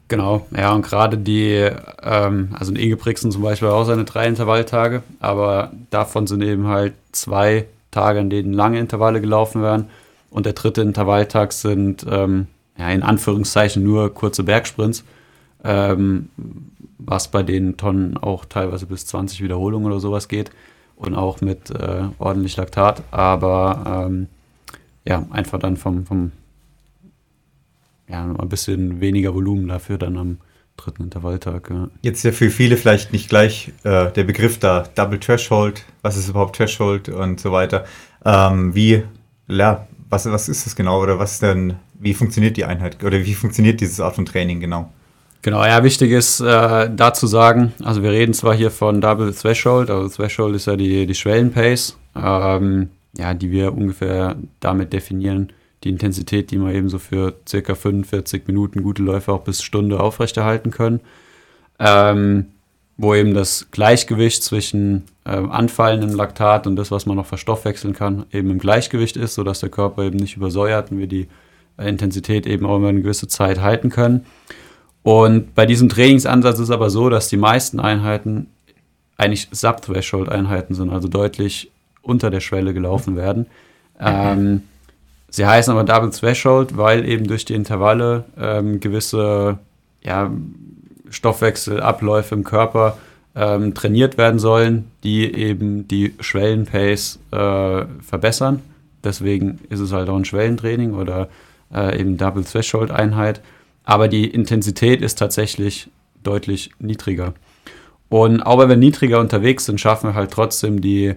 Genau, 0.09 0.45
ja, 0.55 0.71
und 0.71 0.83
gerade 0.83 1.17
die, 1.17 1.69
ähm, 2.01 2.55
also 2.57 2.71
in 2.71 2.77
Ingebrigtsen 2.77 3.31
zum 3.31 3.41
Beispiel 3.41 3.67
auch 3.67 3.83
seine 3.83 4.05
drei 4.05 4.27
Intervalltage, 4.27 5.03
aber 5.19 5.71
davon 5.89 6.27
sind 6.27 6.41
eben 6.43 6.67
halt 6.67 6.93
zwei 7.11 7.65
Tage, 7.91 8.19
an 8.19 8.29
denen 8.29 8.53
lange 8.53 8.79
Intervalle 8.79 9.19
gelaufen 9.19 9.61
werden. 9.61 9.89
Und 10.29 10.45
der 10.45 10.53
dritte 10.53 10.81
Intervalltag 10.81 11.51
sind 11.51 12.05
ähm, 12.09 12.47
ja, 12.77 12.89
in 12.89 13.03
Anführungszeichen 13.03 13.83
nur 13.83 14.13
kurze 14.13 14.43
Bergsprints, 14.43 15.03
ähm, 15.63 16.29
was 16.97 17.29
bei 17.29 17.43
den 17.43 17.77
Tonnen 17.77 18.17
auch 18.17 18.45
teilweise 18.45 18.85
bis 18.85 19.05
20 19.05 19.41
Wiederholungen 19.41 19.87
oder 19.87 19.99
sowas 19.99 20.27
geht 20.27 20.51
und 20.95 21.15
auch 21.15 21.41
mit 21.41 21.69
äh, 21.69 22.03
ordentlich 22.17 22.57
Laktat, 22.57 23.03
aber 23.11 24.07
ähm, 24.07 24.27
ja, 25.05 25.25
einfach 25.29 25.59
dann 25.59 25.77
vom, 25.77 26.05
vom 26.05 26.31
ja, 28.09 28.23
ein 28.23 28.49
bisschen 28.49 28.99
weniger 29.01 29.33
Volumen 29.33 29.67
dafür 29.67 29.97
dann 29.97 30.17
am 30.17 30.37
dritten 30.75 31.03
Intervalltag. 31.03 31.69
Ja. 31.69 31.89
Jetzt 32.01 32.23
ja 32.23 32.31
für 32.31 32.49
viele 32.49 32.77
vielleicht 32.77 33.11
nicht 33.11 33.29
gleich 33.29 33.73
äh, 33.83 34.11
der 34.11 34.23
Begriff 34.23 34.59
da, 34.59 34.87
Double 34.95 35.19
Threshold, 35.19 35.85
was 36.01 36.17
ist 36.17 36.29
überhaupt 36.29 36.55
Threshold 36.55 37.09
und 37.09 37.39
so 37.39 37.51
weiter. 37.51 37.85
Ähm, 38.23 38.73
wie, 38.75 39.03
ja, 39.47 39.87
was, 40.09 40.25
was 40.25 40.49
ist 40.49 40.65
das 40.65 40.75
genau 40.75 41.01
oder 41.01 41.19
was 41.19 41.39
denn, 41.39 41.75
wie 41.99 42.13
funktioniert 42.13 42.57
die 42.57 42.65
Einheit 42.65 43.03
oder 43.03 43.25
wie 43.25 43.33
funktioniert 43.33 43.81
dieses 43.81 43.99
Art 43.99 44.15
von 44.15 44.25
Training 44.25 44.59
genau? 44.59 44.91
Genau, 45.41 45.63
ja, 45.63 45.83
wichtig 45.83 46.11
ist 46.11 46.39
äh, 46.41 46.89
da 46.93 47.13
zu 47.13 47.27
sagen, 47.27 47.73
also 47.83 48.03
wir 48.03 48.11
reden 48.11 48.33
zwar 48.33 48.55
hier 48.55 48.71
von 48.71 49.01
Double 49.01 49.33
Threshold, 49.33 49.89
also 49.89 50.09
Threshold 50.09 50.55
ist 50.55 50.65
ja 50.67 50.75
die, 50.75 51.05
die 51.05 51.15
Schwellenpace, 51.15 51.97
ähm, 52.15 52.89
ja, 53.17 53.33
die 53.33 53.51
wir 53.51 53.73
ungefähr 53.73 54.35
damit 54.59 54.93
definieren, 54.93 55.53
die 55.83 55.89
Intensität, 55.89 56.51
die 56.51 56.57
wir 56.57 56.73
eben 56.73 56.89
so 56.89 56.99
für 56.99 57.35
circa 57.47 57.75
45 57.75 58.47
Minuten 58.47 58.83
gute 58.83 59.03
Läufe 59.03 59.31
auch 59.31 59.43
bis 59.43 59.61
Stunde 59.61 59.99
aufrechterhalten 59.99 60.71
können. 60.71 61.01
Ähm, 61.79 62.47
wo 62.97 63.13
eben 63.13 63.35
das 63.35 63.69
Gleichgewicht 63.71 64.43
zwischen 64.43 65.03
äh, 65.23 65.29
anfallendem 65.29 66.15
Laktat 66.15 66.65
und 66.65 66.75
das, 66.75 66.89
was 66.89 67.05
man 67.05 67.15
noch 67.15 67.27
verstoffwechseln 67.27 67.93
kann, 67.93 68.25
eben 68.31 68.49
im 68.49 68.57
Gleichgewicht 68.57 69.17
ist, 69.17 69.35
sodass 69.35 69.59
der 69.59 69.69
Körper 69.69 70.03
eben 70.03 70.17
nicht 70.17 70.35
übersäuert 70.35 70.91
und 70.91 70.97
wir 70.97 71.07
die 71.07 71.27
äh, 71.77 71.87
Intensität 71.87 72.47
eben 72.47 72.65
auch 72.65 72.77
über 72.77 72.89
eine 72.89 73.01
gewisse 73.01 73.27
Zeit 73.27 73.61
halten 73.61 73.91
können. 73.91 74.25
Und 75.07 75.55
bei 75.55 75.65
diesem 75.65 75.87
Trainingsansatz 75.87 76.59
ist 76.59 76.69
aber 76.69 76.89
so, 76.89 77.07
dass 77.07 77.29
die 77.29 77.37
meisten 77.37 77.79
Einheiten 77.79 78.47
eigentlich 79.15 79.47
Sub-Threshold-Einheiten 79.51 80.73
sind, 80.73 80.91
also 80.91 81.07
deutlich 81.07 81.71
unter 82.01 82.29
der 82.29 82.41
Schwelle 82.41 82.73
gelaufen 82.73 83.15
werden. 83.15 83.45
Ähm, 84.01 84.63
sie 85.29 85.45
heißen 85.45 85.71
aber 85.71 85.85
Double 85.85 86.09
Threshold, 86.09 86.75
weil 86.75 87.07
eben 87.07 87.25
durch 87.25 87.45
die 87.45 87.53
Intervalle 87.53 88.25
ähm, 88.37 88.81
gewisse 88.81 89.59
ja, 90.03 90.29
Stoffwechselabläufe 91.09 92.35
im 92.35 92.43
Körper 92.43 92.97
ähm, 93.33 93.73
trainiert 93.73 94.17
werden 94.17 94.39
sollen, 94.39 94.91
die 95.05 95.33
eben 95.33 95.87
die 95.87 96.15
Schwellenpace 96.19 97.19
äh, 97.31 97.85
verbessern. 98.01 98.61
Deswegen 99.05 99.59
ist 99.69 99.79
es 99.79 99.93
halt 99.93 100.09
auch 100.09 100.17
ein 100.17 100.25
Schwellentraining 100.25 100.95
oder 100.95 101.29
äh, 101.73 101.97
eben 101.97 102.17
Double 102.17 102.43
Threshold 102.43 102.91
Einheit 102.91 103.39
aber 103.87 104.09
die 104.09 104.27
Intensität 104.29 105.01
ist 105.01 105.17
tatsächlich 105.17 105.89
deutlich 106.21 106.71
niedriger. 106.77 107.33
Und 108.09 108.41
auch 108.41 108.59
wenn 108.59 108.67
wir 108.67 108.75
niedriger 108.75 109.21
unterwegs 109.21 109.63
sind, 109.63 109.79
schaffen 109.79 110.09
wir 110.09 110.13
halt 110.13 110.31
trotzdem 110.31 110.81
die 110.81 111.15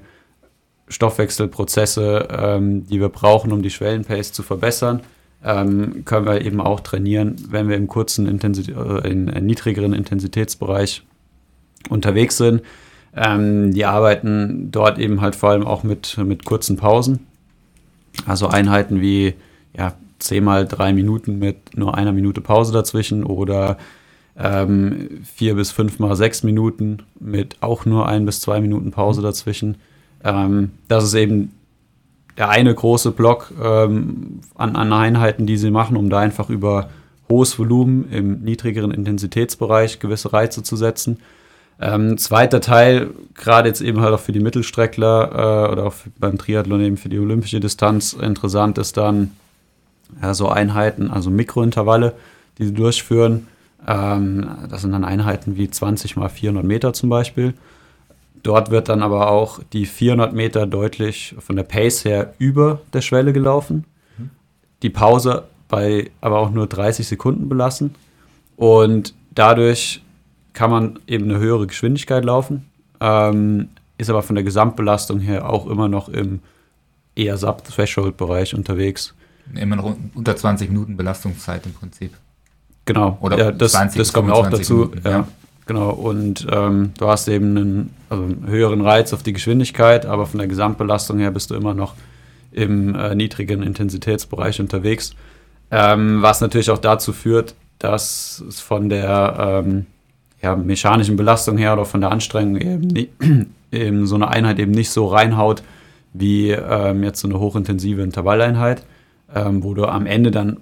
Stoffwechselprozesse, 0.87 2.29
ähm, 2.31 2.87
die 2.87 3.01
wir 3.01 3.09
brauchen, 3.09 3.51
um 3.51 3.62
die 3.62 3.71
Schwellenpace 3.71 4.33
zu 4.33 4.45
verbessern, 4.45 5.01
ähm, 5.45 6.05
können 6.05 6.27
wir 6.27 6.43
eben 6.43 6.61
auch 6.61 6.79
trainieren, 6.79 7.35
wenn 7.49 7.68
wir 7.68 7.77
im 7.77 7.89
kurzen, 7.89 8.29
Intensi 8.29 8.71
äh, 8.71 9.11
in, 9.11 9.27
in 9.27 9.47
niedrigeren 9.47 9.93
Intensitätsbereich 9.93 11.03
unterwegs 11.89 12.37
sind. 12.37 12.62
Ähm, 13.16 13.75
die 13.75 13.85
arbeiten 13.85 14.71
dort 14.71 15.01
eben 15.01 15.21
halt 15.21 15.35
vor 15.35 15.51
allem 15.51 15.66
auch 15.66 15.83
mit, 15.83 16.16
mit 16.18 16.45
kurzen 16.45 16.77
Pausen. 16.77 17.27
Also 18.27 18.47
Einheiten 18.47 19.01
wie 19.01 19.35
ja, 19.77 19.95
zehnmal 20.21 20.66
drei 20.66 20.93
Minuten 20.93 21.39
mit 21.39 21.77
nur 21.77 21.97
einer 21.97 22.12
Minute 22.12 22.41
Pause 22.41 22.73
dazwischen 22.73 23.25
oder 23.25 23.79
ähm, 24.39 25.21
vier 25.35 25.55
bis 25.55 25.71
fünfmal 25.71 26.16
sechs 26.16 26.43
Minuten 26.43 26.99
mit 27.18 27.57
auch 27.61 27.85
nur 27.85 28.09
ein 28.09 28.25
bis 28.25 28.41
zwei 28.41 28.61
Minuten 28.61 28.91
Pause 28.91 29.23
dazwischen. 29.23 29.77
Ähm, 30.25 30.71
das 30.89 31.05
ist 31.05 31.14
eben 31.14 31.53
der 32.37 32.49
eine 32.49 32.75
große 32.75 33.11
Block 33.11 33.53
ähm, 33.62 34.41
an, 34.55 34.77
an 34.77 34.93
Einheiten, 34.93 35.47
die 35.47 35.57
sie 35.57 35.71
machen, 35.71 35.97
um 35.97 36.09
da 36.09 36.21
einfach 36.21 36.49
über 36.49 36.89
hohes 37.29 37.59
Volumen 37.59 38.11
im 38.11 38.41
niedrigeren 38.41 38.91
Intensitätsbereich 38.91 40.01
gewisse 40.01 40.33
Reize 40.33 40.62
zu 40.62 40.77
setzen. 40.77 41.18
Ähm, 41.81 42.18
zweiter 42.18 42.61
Teil, 42.61 43.11
gerade 43.35 43.68
jetzt 43.68 43.81
eben 43.81 44.01
halt 44.01 44.12
auch 44.12 44.21
für 44.21 44.33
die 44.33 44.41
Mittelstreckler 44.41 45.68
äh, 45.68 45.73
oder 45.73 45.87
auch 45.87 45.95
beim 46.18 46.37
Triathlon 46.37 46.81
eben 46.83 46.97
für 46.99 47.09
die 47.09 47.18
olympische 47.18 47.61
Distanz 47.61 48.12
interessant 48.12 48.77
ist 48.79 48.97
dann 48.97 49.31
ja, 50.22 50.34
so 50.34 50.48
Einheiten, 50.48 51.11
also 51.11 51.30
Mikrointervalle, 51.30 52.14
die 52.58 52.66
sie 52.66 52.74
durchführen. 52.74 53.48
Ähm, 53.86 54.48
das 54.68 54.82
sind 54.82 54.92
dann 54.92 55.04
Einheiten 55.04 55.56
wie 55.56 55.70
20 55.70 56.16
mal 56.16 56.28
400 56.28 56.64
Meter 56.64 56.92
zum 56.92 57.11
Beispiel. 57.11 57.54
Dort 58.42 58.70
wird 58.70 58.88
dann 58.88 59.02
aber 59.02 59.30
auch 59.30 59.61
die 59.72 59.86
400 59.86 60.32
Meter 60.32 60.66
deutlich 60.66 61.34
von 61.38 61.56
der 61.56 61.62
Pace 61.62 62.04
her 62.04 62.34
über 62.38 62.80
der 62.92 63.02
Schwelle 63.02 63.32
gelaufen. 63.32 63.84
Die 64.82 64.90
Pause 64.90 65.44
bei 65.68 66.11
aber 66.20 66.38
auch 66.38 66.50
nur 66.50 66.66
30 66.66 67.06
Sekunden 67.06 67.48
belassen. 67.48 67.94
Und 68.56 69.14
dadurch 69.34 70.02
kann 70.52 70.70
man 70.70 70.98
eben 71.06 71.24
eine 71.24 71.38
höhere 71.38 71.66
Geschwindigkeit 71.66 72.24
laufen, 72.24 72.68
ähm, 73.00 73.68
ist 73.98 74.11
aber 74.11 74.22
von 74.22 74.34
der 74.34 74.44
Gesamtbelastung 74.44 75.20
her 75.20 75.48
auch 75.48 75.66
immer 75.66 75.88
noch 75.88 76.08
im 76.08 76.40
eher 77.14 77.36
Sub-Threshold-Bereich 77.36 78.54
unterwegs. 78.54 79.14
Immer 79.55 79.76
noch 79.76 79.96
unter 80.14 80.36
20 80.36 80.70
Minuten 80.70 80.96
Belastungszeit 80.96 81.66
im 81.66 81.74
Prinzip. 81.74 82.12
Genau, 82.84 83.18
Oder 83.20 83.38
ja, 83.38 83.53
das, 83.53 83.72
20 83.72 83.98
das 83.98 84.12
kommt 84.12 84.30
auch 84.30 84.48
dazu. 84.48 84.74
Minuten, 84.74 85.01
ja. 85.05 85.11
ja. 85.11 85.28
Genau, 85.66 85.90
und 85.90 86.46
ähm, 86.51 86.92
du 86.98 87.07
hast 87.07 87.28
eben 87.28 87.57
einen, 87.57 87.94
also 88.09 88.24
einen 88.24 88.46
höheren 88.48 88.80
Reiz 88.80 89.12
auf 89.12 89.22
die 89.22 89.32
Geschwindigkeit, 89.32 90.07
aber 90.07 90.26
von 90.26 90.38
der 90.38 90.48
Gesamtbelastung 90.48 91.18
her 91.18 91.30
bist 91.30 91.51
du 91.51 91.55
immer 91.55 91.74
noch 91.74 91.94
im 92.51 92.96
äh, 92.96 93.14
niedrigen 93.14 93.62
Intensitätsbereich 93.62 94.61
unterwegs. 94.61 95.14
Ähm, 95.70 96.22
was 96.22 96.40
natürlich 96.40 96.70
auch 96.70 96.78
dazu 96.78 97.12
führt, 97.12 97.55
dass 97.78 98.42
es 98.48 98.59
von 98.59 98.88
der 98.88 99.62
ähm, 99.64 99.86
ja, 100.42 100.57
mechanischen 100.57 101.16
Belastung 101.16 101.57
her 101.57 101.74
oder 101.74 101.84
von 101.84 102.01
der 102.01 102.11
Anstrengung 102.11 102.57
eben, 102.57 102.88
nie, 102.88 103.09
eben 103.70 104.07
so 104.07 104.16
eine 104.16 104.28
Einheit 104.28 104.59
eben 104.59 104.72
nicht 104.72 104.90
so 104.90 105.07
reinhaut 105.07 105.62
wie 106.12 106.51
ähm, 106.51 107.05
jetzt 107.05 107.20
so 107.20 107.28
eine 107.28 107.38
hochintensive 107.38 108.03
Intervalleinheit 108.03 108.82
ähm, 109.35 109.62
wo 109.62 109.74
du 109.74 109.87
am 109.87 110.07
Ende 110.07 110.31
dann, 110.31 110.59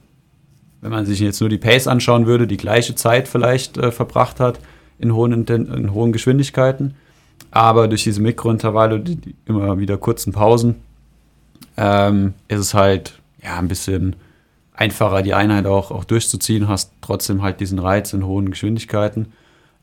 wenn 0.81 0.91
man 0.91 1.07
sich 1.07 1.21
jetzt 1.21 1.41
nur 1.41 1.51
die 1.51 1.59
Pace 1.59 1.87
anschauen 1.87 2.27
würde, 2.27 2.47
die 2.47 2.57
gleiche 2.57 2.95
Zeit 2.95 3.29
vielleicht 3.29 3.79
äh, 3.79 3.91
verbracht 3.91 4.41
hat 4.41 4.61
in 4.99 5.15
hohen, 5.15 5.47
in 5.47 5.93
hohen 5.93 6.13
Geschwindigkeiten. 6.13 6.95
Aber 7.51 7.89
durch 7.89 8.05
diese 8.05 8.21
Mikrointervalle, 8.21 9.01
die, 9.01 9.17
die 9.17 9.35
immer 9.47 9.79
wieder 9.79 9.97
kurzen 9.97 10.33
Pausen, 10.33 10.77
ähm, 11.77 12.35
ist 12.49 12.59
es 12.59 12.75
halt 12.75 13.19
ja 13.43 13.59
ein 13.59 13.69
bisschen 13.69 14.17
einfacher, 14.75 15.23
die 15.23 15.35
Einheit 15.35 15.67
auch, 15.67 15.91
auch 15.91 16.05
durchzuziehen. 16.05 16.69
Hast 16.69 16.93
trotzdem 17.01 17.43
halt 17.43 17.61
diesen 17.61 17.79
Reiz 17.79 18.13
in 18.13 18.25
hohen 18.25 18.51
Geschwindigkeiten, 18.51 19.33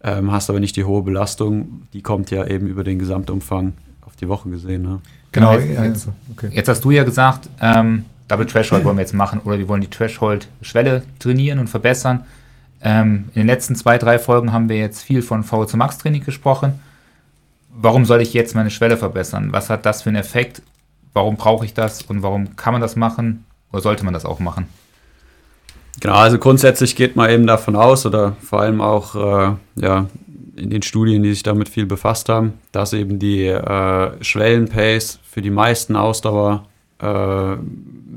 ähm, 0.04 0.32
hast 0.32 0.50
aber 0.50 0.60
nicht 0.60 0.76
die 0.76 0.84
hohe 0.84 1.02
Belastung. 1.02 1.84
Die 1.94 2.02
kommt 2.02 2.32
ja 2.32 2.46
eben 2.46 2.68
über 2.68 2.84
den 2.84 3.00
Gesamtumfang 3.00 3.74
auf 4.02 4.16
die 4.16 4.28
Woche 4.28 4.50
gesehen. 4.50 4.84
Ne? 4.84 5.02
Genau, 5.32 5.54
jetzt, 5.54 5.80
jetzt, 5.80 6.08
okay. 6.32 6.50
jetzt, 6.54 6.70
hast 6.70 6.84
du 6.86 6.92
ja 6.92 7.04
gesagt, 7.04 7.50
ähm, 7.62 8.06
Double 8.28 8.46
Threshold 8.46 8.84
wollen 8.84 8.98
wir 8.98 9.02
jetzt 9.02 9.14
machen 9.14 9.42
oder 9.44 9.58
wir 9.58 9.68
wollen 9.68 9.82
die 9.82 9.90
Threshold-Schwelle 9.90 11.04
trainieren 11.20 11.60
und 11.60 11.68
verbessern. 11.68 12.26
Ähm, 12.82 13.26
in 13.34 13.42
den 13.42 13.48
letzten 13.48 13.76
zwei, 13.76 13.98
drei 13.98 14.20
Folgen 14.20 14.52
haben 14.52 14.70
wir 14.70 14.78
jetzt 14.78 15.02
viel 15.02 15.22
von 15.22 15.44
VO2 15.44 15.78
Max 15.78 15.98
Training 15.98 16.24
gesprochen. 16.24 16.80
Warum 17.70 18.06
soll 18.06 18.22
ich 18.22 18.34
jetzt 18.34 18.56
meine 18.56 18.72
Schwelle 18.72 18.98
verbessern? 18.98 19.52
Was 19.52 19.70
hat 19.70 19.86
das 19.86 20.02
für 20.02 20.10
einen 20.10 20.18
Effekt? 20.18 20.62
Warum 21.14 21.36
brauche 21.36 21.66
ich 21.66 21.74
das 21.74 22.02
und 22.04 22.24
warum 22.24 22.56
kann 22.56 22.74
man 22.74 22.82
das 22.82 22.96
machen 22.96 23.46
oder 23.72 23.82
sollte 23.82 24.06
man 24.06 24.14
das 24.14 24.26
auch 24.26 24.40
machen? 24.40 24.68
Genau, 26.00 26.16
also 26.16 26.38
grundsätzlich 26.38 26.96
geht 26.96 27.16
man 27.16 27.30
eben 27.30 27.48
davon 27.48 27.76
aus 27.76 28.06
oder 28.06 28.36
vor 28.42 28.62
allem 28.62 28.82
auch 28.82 29.16
äh, 29.16 29.56
ja, 29.76 30.08
in 30.56 30.70
den 30.70 30.82
Studien, 30.82 31.24
die 31.24 31.34
sich 31.34 31.44
damit 31.44 31.70
viel 31.70 31.86
befasst 31.86 32.30
haben, 32.30 32.54
dass 32.72 32.94
eben 32.94 33.20
die 33.20 33.46
äh, 33.46 34.24
Schwellenpace 34.24 35.20
für 35.24 35.42
die 35.42 35.52
meisten 35.52 35.96
Ausdauer 35.96 36.66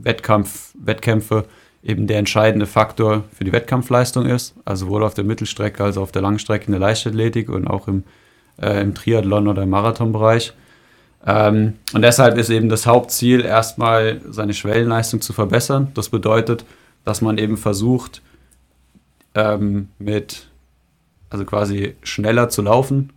Wettkampf, 0.02 0.74
Wettkämpfe 0.82 1.44
eben 1.82 2.06
der 2.06 2.18
entscheidende 2.18 2.66
Faktor 2.66 3.24
für 3.36 3.44
die 3.44 3.52
Wettkampfleistung 3.52 4.26
ist, 4.26 4.54
also 4.64 4.86
sowohl 4.86 5.04
auf 5.04 5.14
der 5.14 5.24
Mittelstrecke 5.24 5.82
als 5.84 5.96
auch 5.96 6.02
auf 6.02 6.12
der 6.12 6.22
Langstrecke 6.22 6.66
in 6.66 6.72
der 6.72 6.80
Leichtathletik 6.80 7.48
und 7.48 7.66
auch 7.66 7.88
im, 7.88 8.04
äh, 8.60 8.80
im 8.80 8.94
Triathlon 8.94 9.48
oder 9.48 9.62
im 9.62 9.70
Marathonbereich. 9.70 10.52
Ähm, 11.26 11.74
und 11.94 12.02
deshalb 12.02 12.36
ist 12.36 12.50
eben 12.50 12.68
das 12.68 12.86
Hauptziel, 12.86 13.44
erstmal 13.44 14.20
seine 14.28 14.54
Schwellenleistung 14.54 15.20
zu 15.20 15.32
verbessern. 15.32 15.88
Das 15.94 16.08
bedeutet, 16.08 16.64
dass 17.04 17.20
man 17.20 17.38
eben 17.38 17.56
versucht, 17.56 18.22
ähm, 19.34 19.88
mit, 19.98 20.48
also 21.30 21.44
quasi 21.44 21.94
schneller 22.02 22.48
zu 22.48 22.62
laufen, 22.62 23.12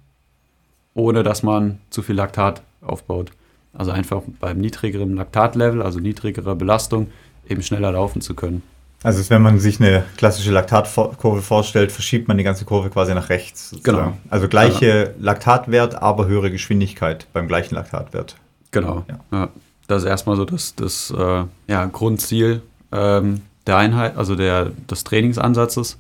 ohne 0.93 1.23
dass 1.23 1.43
man 1.43 1.79
zu 1.89 2.01
viel 2.01 2.15
Laktat 2.15 2.61
aufbaut. 2.81 3.31
Also 3.73 3.91
einfach 3.91 4.21
beim 4.39 4.59
niedrigeren 4.59 5.15
Laktatlevel, 5.15 5.81
also 5.81 5.99
niedrigerer 5.99 6.55
Belastung, 6.55 7.07
eben 7.47 7.61
schneller 7.63 7.91
laufen 7.91 8.21
zu 8.21 8.33
können. 8.35 8.63
Also 9.03 9.27
wenn 9.29 9.41
man 9.41 9.59
sich 9.59 9.79
eine 9.79 10.03
klassische 10.17 10.51
Laktatkurve 10.51 11.41
vorstellt, 11.41 11.91
verschiebt 11.91 12.27
man 12.27 12.37
die 12.37 12.43
ganze 12.43 12.65
Kurve 12.65 12.89
quasi 12.89 13.13
nach 13.15 13.29
rechts. 13.29 13.71
Sozusagen. 13.71 13.97
Genau. 13.97 14.17
Also 14.29 14.47
gleiche 14.47 14.85
ja. 14.85 15.09
Laktatwert, 15.19 15.95
aber 15.95 16.27
höhere 16.27 16.51
Geschwindigkeit 16.51 17.25
beim 17.33 17.47
gleichen 17.47 17.75
Laktatwert. 17.75 18.35
Genau. 18.69 19.03
Ja. 19.07 19.19
ja. 19.31 19.49
Das 19.87 20.03
ist 20.03 20.09
erstmal 20.09 20.35
so 20.35 20.45
das, 20.45 20.75
das 20.75 21.11
äh, 21.17 21.43
ja, 21.67 21.85
Grundziel 21.85 22.61
ähm, 22.91 23.41
der 23.65 23.77
Einheit, 23.77 24.17
also 24.17 24.35
der, 24.35 24.71
des 24.89 25.03
Trainingsansatzes. 25.03 25.97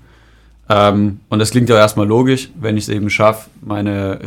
Ähm, 0.69 1.19
und 1.29 1.39
das 1.39 1.51
klingt 1.51 1.69
ja 1.69 1.77
erstmal 1.77 2.07
logisch, 2.07 2.49
wenn 2.55 2.77
ich 2.77 2.83
es 2.83 2.89
eben 2.89 3.09
schaffe, 3.09 3.49
meine 3.61 4.19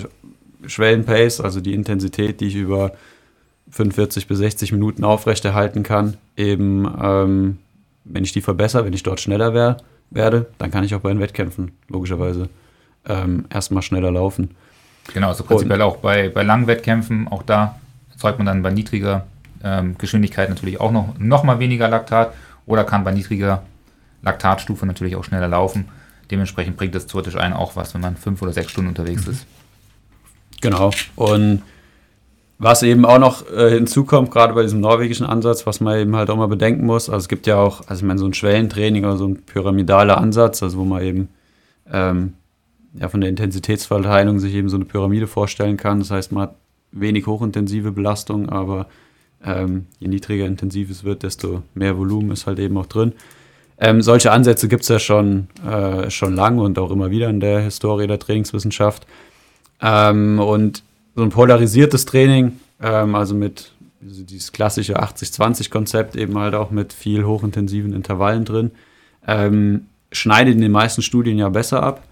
Schwellenpace, 0.67 1.41
also 1.41 1.61
die 1.61 1.75
Intensität, 1.75 2.41
die 2.41 2.49
ich 2.49 2.57
über 2.57 2.93
45 3.75 4.29
bis 4.29 4.39
60 4.39 4.71
Minuten 4.71 5.03
aufrechterhalten 5.03 5.83
kann, 5.83 6.17
eben, 6.37 6.87
ähm, 7.03 7.59
wenn 8.05 8.23
ich 8.23 8.31
die 8.31 8.41
verbessere, 8.41 8.85
wenn 8.85 8.93
ich 8.93 9.03
dort 9.03 9.19
schneller 9.21 9.53
wär, 9.53 9.79
werde, 10.11 10.47
dann 10.59 10.71
kann 10.71 10.85
ich 10.85 10.95
auch 10.95 11.01
bei 11.01 11.09
den 11.09 11.19
Wettkämpfen 11.19 11.73
logischerweise 11.89 12.49
ähm, 13.05 13.47
erstmal 13.51 13.83
schneller 13.83 14.13
laufen. 14.13 14.55
Genau, 15.13 15.29
also 15.29 15.43
prinzipiell 15.43 15.81
Und, 15.81 15.87
auch 15.87 15.97
bei, 15.97 16.29
bei 16.29 16.45
langen 16.45 16.69
Wettkämpfen, 16.69 17.27
auch 17.27 17.43
da 17.43 17.81
erzeugt 18.13 18.39
man 18.39 18.47
dann 18.47 18.63
bei 18.63 18.71
niedriger 18.71 19.27
ähm, 19.65 19.99
Geschwindigkeit 19.99 20.49
natürlich 20.49 20.81
auch 20.81 20.93
noch, 20.93 21.15
noch 21.19 21.43
mal 21.43 21.59
weniger 21.59 21.89
Laktat 21.89 22.33
oder 22.67 22.85
kann 22.85 23.03
bei 23.03 23.11
niedriger 23.11 23.65
Laktatstufe 24.23 24.87
natürlich 24.87 25.17
auch 25.17 25.25
schneller 25.25 25.49
laufen. 25.49 25.89
Dementsprechend 26.31 26.77
bringt 26.77 26.95
das 26.95 27.09
theoretisch 27.09 27.37
einen 27.37 27.55
auch 27.55 27.75
was, 27.75 27.93
wenn 27.93 28.01
man 28.01 28.17
fünf 28.17 28.41
oder 28.41 28.53
sechs 28.53 28.71
Stunden 28.71 28.91
unterwegs 28.91 29.27
mhm. 29.27 29.33
ist. 29.33 29.47
Genau. 30.61 30.93
Und 31.17 31.63
was 32.59 32.83
eben 32.83 33.05
auch 33.05 33.19
noch 33.19 33.51
äh, 33.51 33.71
hinzukommt, 33.71 34.31
gerade 34.31 34.55
bei 34.55 34.63
diesem 34.63 34.81
norwegischen 34.81 35.27
Ansatz, 35.27 35.67
was 35.67 35.81
man 35.81 35.99
eben 35.99 36.17
halt 36.17 36.31
auch 36.31 36.37
mal 36.37 36.47
bedenken 36.47 36.87
muss, 36.87 37.09
also 37.09 37.25
es 37.25 37.29
gibt 37.29 37.47
ja 37.47 37.57
auch, 37.57 37.83
also 37.89 38.01
ich 38.01 38.07
meine, 38.07 38.19
so 38.19 38.27
ein 38.27 38.35
Schwellentraining 38.35 39.05
oder 39.05 39.17
so 39.17 39.27
ein 39.27 39.43
pyramidaler 39.43 40.19
Ansatz, 40.19 40.63
also 40.63 40.79
wo 40.79 40.85
man 40.85 41.03
eben 41.03 41.29
ähm, 41.93 42.35
ja, 42.99 43.09
von 43.09 43.21
der 43.21 43.31
Intensitätsverteilung 43.31 44.39
sich 44.39 44.55
eben 44.55 44.69
so 44.69 44.77
eine 44.77 44.85
Pyramide 44.85 45.27
vorstellen 45.27 45.77
kann. 45.77 45.99
Das 45.99 46.11
heißt, 46.11 46.33
man 46.33 46.45
hat 46.45 46.55
wenig 46.93 47.27
hochintensive 47.27 47.91
Belastung, 47.91 48.49
aber 48.49 48.87
ähm, 49.45 49.87
je 49.99 50.09
niedriger 50.09 50.47
intensiv 50.47 50.91
es 50.91 51.05
wird, 51.05 51.23
desto 51.23 51.63
mehr 51.75 51.99
Volumen 51.99 52.31
ist 52.31 52.47
halt 52.47 52.59
eben 52.59 52.77
auch 52.77 52.87
drin. 52.87 53.13
Ähm, 53.79 54.01
solche 54.01 54.31
Ansätze 54.31 54.69
gibt 54.69 54.85
es 54.85 54.89
ja 54.89 55.01
schon, 55.01 55.49
äh, 55.69 56.09
schon 56.09 56.35
lang 56.35 56.59
und 56.59 56.79
auch 56.79 56.93
immer 56.93 57.11
wieder 57.11 57.29
in 57.29 57.41
der 57.41 57.61
Historie 57.61 58.07
der 58.07 58.21
Trainingswissenschaft. 58.21 59.07
Ähm, 59.83 60.39
und 60.39 60.85
so 61.15 61.23
ein 61.23 61.31
polarisiertes 61.31 62.05
Training, 62.05 62.61
ähm, 62.81 63.15
also 63.15 63.35
mit 63.35 63.73
also 64.07 64.23
dieses 64.23 64.53
klassische 64.53 65.01
80-20-Konzept, 65.01 66.17
eben 66.17 66.39
halt 66.39 66.55
auch 66.55 66.71
mit 66.71 66.93
viel 66.93 67.25
hochintensiven 67.25 67.95
Intervallen 67.95 68.45
drin, 68.45 68.71
ähm, 69.27 69.87
schneidet 70.13 70.55
in 70.55 70.61
den 70.61 70.73
meisten 70.73 71.03
Studien 71.03 71.39
ja 71.39 71.49
besser 71.49 71.83
ab. 71.83 72.07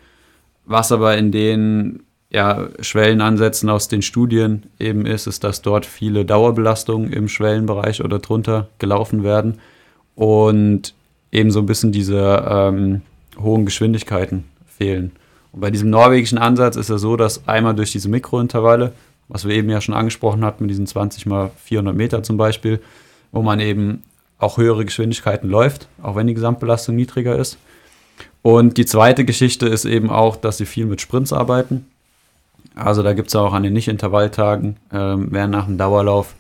Was 0.64 0.92
aber 0.92 1.18
in 1.18 1.32
den 1.32 2.04
ja, 2.30 2.68
Schwellenansätzen 2.80 3.68
aus 3.68 3.88
den 3.88 4.00
Studien 4.00 4.64
eben 4.78 5.04
ist, 5.04 5.26
ist, 5.26 5.44
dass 5.44 5.60
dort 5.60 5.84
viele 5.84 6.24
Dauerbelastungen 6.24 7.12
im 7.12 7.28
Schwellenbereich 7.28 8.02
oder 8.02 8.20
drunter 8.20 8.68
gelaufen 8.78 9.22
werden 9.22 9.58
und 10.14 10.94
eben 11.30 11.50
so 11.50 11.60
ein 11.60 11.66
bisschen 11.66 11.92
diese 11.92 12.44
ähm, 12.48 13.02
hohen 13.38 13.66
Geschwindigkeiten 13.66 14.44
fehlen. 14.66 15.12
Und 15.52 15.60
bei 15.60 15.70
diesem 15.70 15.90
norwegischen 15.90 16.38
Ansatz 16.38 16.76
ist 16.76 16.90
es 16.90 17.00
so, 17.00 17.16
dass 17.16 17.46
einmal 17.46 17.74
durch 17.74 17.92
diese 17.92 18.08
Mikrointervalle, 18.08 18.92
was 19.28 19.46
wir 19.46 19.54
eben 19.54 19.70
ja 19.70 19.80
schon 19.80 19.94
angesprochen 19.94 20.44
hatten, 20.44 20.64
mit 20.64 20.70
diesen 20.70 20.86
20 20.86 21.26
mal 21.26 21.50
400 21.64 21.94
Meter 21.94 22.22
zum 22.22 22.36
Beispiel, 22.36 22.80
wo 23.30 23.42
man 23.42 23.60
eben 23.60 24.02
auch 24.38 24.56
höhere 24.56 24.84
Geschwindigkeiten 24.84 25.48
läuft, 25.48 25.88
auch 26.02 26.16
wenn 26.16 26.26
die 26.26 26.34
Gesamtbelastung 26.34 26.96
niedriger 26.96 27.36
ist. 27.36 27.58
Und 28.42 28.76
die 28.76 28.86
zweite 28.86 29.24
Geschichte 29.24 29.68
ist 29.68 29.84
eben 29.84 30.10
auch, 30.10 30.36
dass 30.36 30.58
sie 30.58 30.66
viel 30.66 30.86
mit 30.86 31.00
Sprints 31.00 31.32
arbeiten. 31.32 31.86
Also 32.74 33.02
da 33.02 33.12
gibt 33.12 33.28
es 33.28 33.36
auch 33.36 33.52
an 33.52 33.62
den 33.62 33.72
Nicht-Intervalltagen, 33.72 34.76
ähm, 34.92 35.30
werden 35.30 35.50
nach 35.50 35.66
dem 35.66 35.78
Dauerlauf 35.78 36.34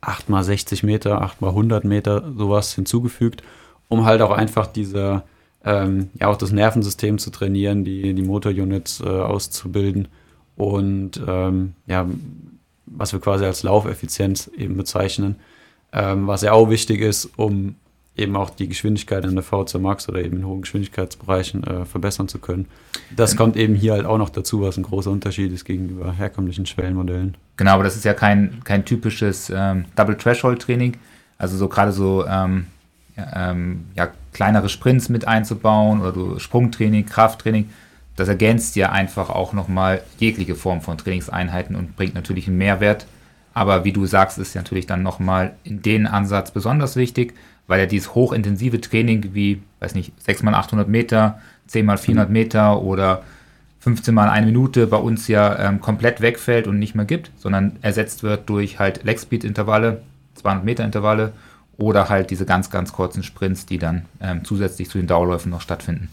8 0.00 0.28
mal 0.28 0.42
60 0.42 0.82
Meter, 0.82 1.22
8 1.22 1.40
mal 1.40 1.50
100 1.50 1.84
Meter 1.84 2.32
sowas 2.36 2.74
hinzugefügt, 2.74 3.42
um 3.88 4.04
halt 4.04 4.22
auch 4.22 4.30
einfach 4.30 4.66
diese 4.66 5.22
ähm, 5.64 6.10
ja 6.20 6.28
auch 6.28 6.36
das 6.36 6.52
Nervensystem 6.52 7.18
zu 7.18 7.30
trainieren, 7.30 7.84
die, 7.84 8.14
die 8.14 8.22
Motorunits 8.22 9.00
äh, 9.00 9.04
auszubilden 9.08 10.08
und 10.56 11.20
ähm, 11.26 11.74
ja, 11.86 12.06
was 12.86 13.12
wir 13.12 13.20
quasi 13.20 13.44
als 13.44 13.62
Laufeffizienz 13.62 14.50
eben 14.56 14.76
bezeichnen, 14.76 15.36
ähm, 15.92 16.26
was 16.26 16.42
ja 16.42 16.52
auch 16.52 16.70
wichtig 16.70 17.00
ist, 17.00 17.30
um 17.36 17.76
eben 18.16 18.36
auch 18.36 18.50
die 18.50 18.68
Geschwindigkeit 18.68 19.24
in 19.24 19.34
der 19.34 19.42
VZ 19.42 19.74
Max 19.80 20.08
oder 20.08 20.22
eben 20.22 20.36
in 20.36 20.46
hohen 20.46 20.62
Geschwindigkeitsbereichen 20.62 21.64
äh, 21.64 21.84
verbessern 21.84 22.28
zu 22.28 22.38
können. 22.38 22.66
Das 23.16 23.36
kommt 23.36 23.56
eben 23.56 23.74
hier 23.74 23.94
halt 23.94 24.06
auch 24.06 24.18
noch 24.18 24.30
dazu, 24.30 24.60
was 24.60 24.76
ein 24.76 24.84
großer 24.84 25.10
Unterschied 25.10 25.52
ist 25.52 25.64
gegenüber 25.64 26.12
herkömmlichen 26.12 26.66
Schwellenmodellen. 26.66 27.36
Genau, 27.56 27.72
aber 27.72 27.82
das 27.82 27.96
ist 27.96 28.04
ja 28.04 28.14
kein, 28.14 28.60
kein 28.62 28.84
typisches 28.84 29.50
ähm, 29.52 29.86
Double 29.96 30.16
Threshold 30.16 30.62
Training. 30.62 30.96
Also 31.38 31.56
so 31.56 31.68
gerade 31.68 31.90
so 31.90 32.24
ähm, 32.26 32.66
ja, 33.16 33.50
ähm, 33.50 33.86
ja, 33.96 34.12
kleinere 34.34 34.68
Sprints 34.68 35.08
mit 35.08 35.26
einzubauen 35.26 36.02
oder 36.02 36.12
du 36.12 36.38
Sprungtraining, 36.38 37.06
Krafttraining. 37.06 37.70
Das 38.16 38.28
ergänzt 38.28 38.76
ja 38.76 38.92
einfach 38.92 39.30
auch 39.30 39.54
nochmal 39.54 40.02
jegliche 40.18 40.54
Form 40.54 40.82
von 40.82 40.98
Trainingseinheiten 40.98 41.74
und 41.74 41.96
bringt 41.96 42.14
natürlich 42.14 42.46
einen 42.46 42.58
Mehrwert. 42.58 43.06
Aber 43.54 43.84
wie 43.84 43.92
du 43.92 44.04
sagst, 44.04 44.38
ist 44.38 44.54
natürlich 44.54 44.86
dann 44.86 45.02
nochmal 45.02 45.54
in 45.64 45.80
den 45.80 46.06
Ansatz 46.06 46.50
besonders 46.50 46.96
wichtig, 46.96 47.34
weil 47.66 47.80
ja 47.80 47.86
dieses 47.86 48.14
hochintensive 48.14 48.80
Training 48.80 49.30
wie, 49.32 49.62
weiß 49.80 49.94
nicht, 49.94 50.12
6 50.20 50.42
mal 50.42 50.54
800 50.54 50.88
Meter, 50.88 51.40
10 51.68 51.86
mal 51.86 51.96
400 51.96 52.28
Meter 52.28 52.82
oder 52.82 53.22
15 53.80 54.14
mal 54.14 54.28
eine 54.28 54.46
Minute 54.46 54.86
bei 54.86 54.96
uns 54.96 55.28
ja 55.28 55.58
ähm, 55.58 55.80
komplett 55.80 56.20
wegfällt 56.20 56.66
und 56.66 56.78
nicht 56.78 56.94
mehr 56.94 57.04
gibt, 57.04 57.30
sondern 57.36 57.76
ersetzt 57.82 58.22
wird 58.22 58.48
durch 58.48 58.78
halt 58.78 59.04
Legspeed-Intervalle, 59.04 60.02
200 60.34 60.64
Meter 60.64 60.84
Intervalle 60.84 61.32
oder 61.76 62.08
halt 62.08 62.30
diese 62.30 62.46
ganz, 62.46 62.70
ganz 62.70 62.92
kurzen 62.92 63.22
Sprints, 63.22 63.66
die 63.66 63.78
dann 63.78 64.06
ähm, 64.20 64.44
zusätzlich 64.44 64.88
zu 64.88 64.98
den 64.98 65.06
Dauerläufen 65.06 65.50
noch 65.50 65.60
stattfinden. 65.60 66.08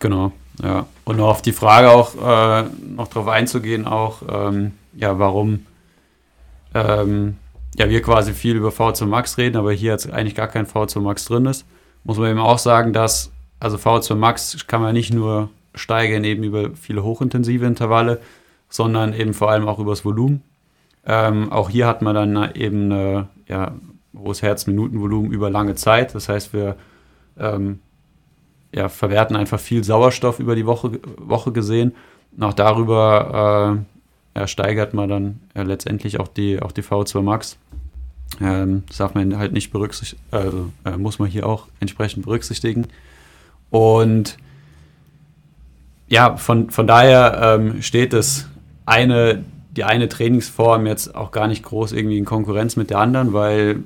Genau, 0.00 0.32
ja. 0.62 0.86
Und 1.04 1.16
noch 1.16 1.28
auf 1.28 1.42
die 1.42 1.52
Frage 1.52 1.90
auch 1.90 2.14
äh, 2.14 2.68
noch 2.94 3.08
darauf 3.08 3.28
einzugehen, 3.28 3.86
auch, 3.86 4.22
ähm, 4.30 4.72
ja, 4.94 5.18
warum 5.18 5.66
ähm, 6.74 7.36
ja, 7.76 7.88
wir 7.88 8.02
quasi 8.02 8.32
viel 8.32 8.56
über 8.56 8.70
V2 8.70 9.06
Max 9.06 9.38
reden, 9.38 9.56
aber 9.56 9.72
hier 9.72 9.92
jetzt 9.92 10.10
eigentlich 10.10 10.34
gar 10.34 10.48
kein 10.48 10.66
V2 10.66 11.00
Max 11.00 11.24
drin 11.24 11.46
ist, 11.46 11.64
muss 12.04 12.18
man 12.18 12.30
eben 12.30 12.40
auch 12.40 12.58
sagen, 12.58 12.92
dass, 12.92 13.32
also 13.60 13.76
V2 13.76 14.14
Max 14.14 14.66
kann 14.66 14.82
man 14.82 14.94
nicht 14.94 15.12
nur 15.12 15.50
steigern 15.74 16.24
eben 16.24 16.42
über 16.42 16.70
viele 16.74 17.04
hochintensive 17.04 17.64
Intervalle, 17.64 18.20
sondern 18.68 19.12
eben 19.12 19.34
vor 19.34 19.50
allem 19.50 19.68
auch 19.68 19.78
übers 19.78 20.04
Volumen. 20.04 20.42
Ähm, 21.06 21.52
auch 21.52 21.70
hier 21.70 21.86
hat 21.86 22.02
man 22.02 22.14
dann 22.14 22.54
eben 22.54 22.92
eine, 22.92 23.28
ja, 23.46 23.72
hohes 24.16 24.42
Herzminutenvolumen 24.42 25.30
über 25.30 25.50
lange 25.50 25.74
Zeit. 25.74 26.14
Das 26.14 26.28
heißt, 26.28 26.52
wir 26.52 26.76
ähm, 27.38 27.80
ja, 28.72 28.88
verwerten 28.88 29.36
einfach 29.36 29.60
viel 29.60 29.84
Sauerstoff 29.84 30.40
über 30.40 30.54
die 30.54 30.66
Woche, 30.66 31.00
Woche 31.16 31.52
gesehen. 31.52 31.94
Und 32.36 32.42
auch 32.42 32.52
darüber 32.52 33.84
äh, 34.34 34.40
ja, 34.40 34.46
steigert 34.46 34.94
man 34.94 35.08
dann 35.08 35.40
ja, 35.54 35.62
letztendlich 35.62 36.20
auch 36.20 36.28
die, 36.28 36.60
auch 36.60 36.72
die 36.72 36.82
VO2 36.82 37.22
Max. 37.22 37.58
Ähm, 38.40 38.84
das 38.88 38.98
darf 38.98 39.14
man 39.14 39.38
halt 39.38 39.52
nicht 39.52 39.70
berücksichtigen, 39.70 40.20
also 40.30 40.70
äh, 40.84 40.96
muss 40.96 41.18
man 41.18 41.28
hier 41.28 41.46
auch 41.46 41.66
entsprechend 41.80 42.24
berücksichtigen. 42.24 42.86
Und 43.70 44.36
ja, 46.08 46.36
von, 46.36 46.70
von 46.70 46.86
daher 46.86 47.58
ähm, 47.58 47.82
steht 47.82 48.14
es 48.14 48.48
eine, 48.86 49.44
die 49.76 49.84
eine 49.84 50.08
Trainingsform 50.08 50.86
jetzt 50.86 51.14
auch 51.14 51.30
gar 51.30 51.48
nicht 51.48 51.62
groß 51.62 51.92
irgendwie 51.92 52.18
in 52.18 52.24
Konkurrenz 52.24 52.76
mit 52.76 52.90
der 52.90 52.98
anderen, 52.98 53.32
weil 53.32 53.82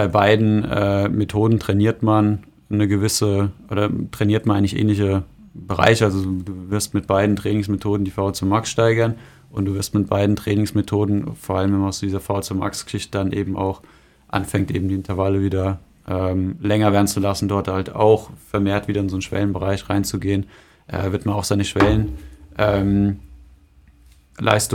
bei 0.00 0.08
beiden 0.08 0.64
äh, 0.64 1.10
Methoden 1.10 1.58
trainiert 1.58 2.02
man 2.02 2.44
eine 2.70 2.88
gewisse 2.88 3.50
oder 3.70 3.90
trainiert 4.12 4.46
man 4.46 4.56
eigentlich 4.56 4.78
ähnliche 4.78 5.24
Bereiche. 5.52 6.06
Also 6.06 6.24
du 6.24 6.70
wirst 6.70 6.94
mit 6.94 7.06
beiden 7.06 7.36
Trainingsmethoden 7.36 8.06
die 8.06 8.10
VO2 8.10 8.46
Max 8.46 8.70
steigern 8.70 9.16
und 9.50 9.66
du 9.66 9.74
wirst 9.74 9.92
mit 9.92 10.08
beiden 10.08 10.36
Trainingsmethoden, 10.36 11.34
vor 11.34 11.58
allem 11.58 11.72
wenn 11.72 11.80
man 11.80 11.90
aus 11.90 12.00
dieser 12.00 12.16
VO2 12.16 12.54
Max-Geschichte 12.54 13.10
dann 13.10 13.32
eben 13.32 13.58
auch 13.58 13.82
anfängt, 14.28 14.70
eben 14.70 14.88
die 14.88 14.94
Intervalle 14.94 15.42
wieder 15.42 15.80
ähm, 16.08 16.56
länger 16.62 16.94
werden 16.94 17.06
zu 17.06 17.20
lassen, 17.20 17.46
dort 17.46 17.68
halt 17.68 17.94
auch 17.94 18.30
vermehrt 18.48 18.88
wieder 18.88 19.02
in 19.02 19.10
so 19.10 19.16
einen 19.16 19.22
Schwellenbereich 19.22 19.90
reinzugehen, 19.90 20.46
äh, 20.86 21.12
wird 21.12 21.26
man 21.26 21.34
auch 21.34 21.44
seine 21.44 21.66
Schwellenleistung 21.66 23.18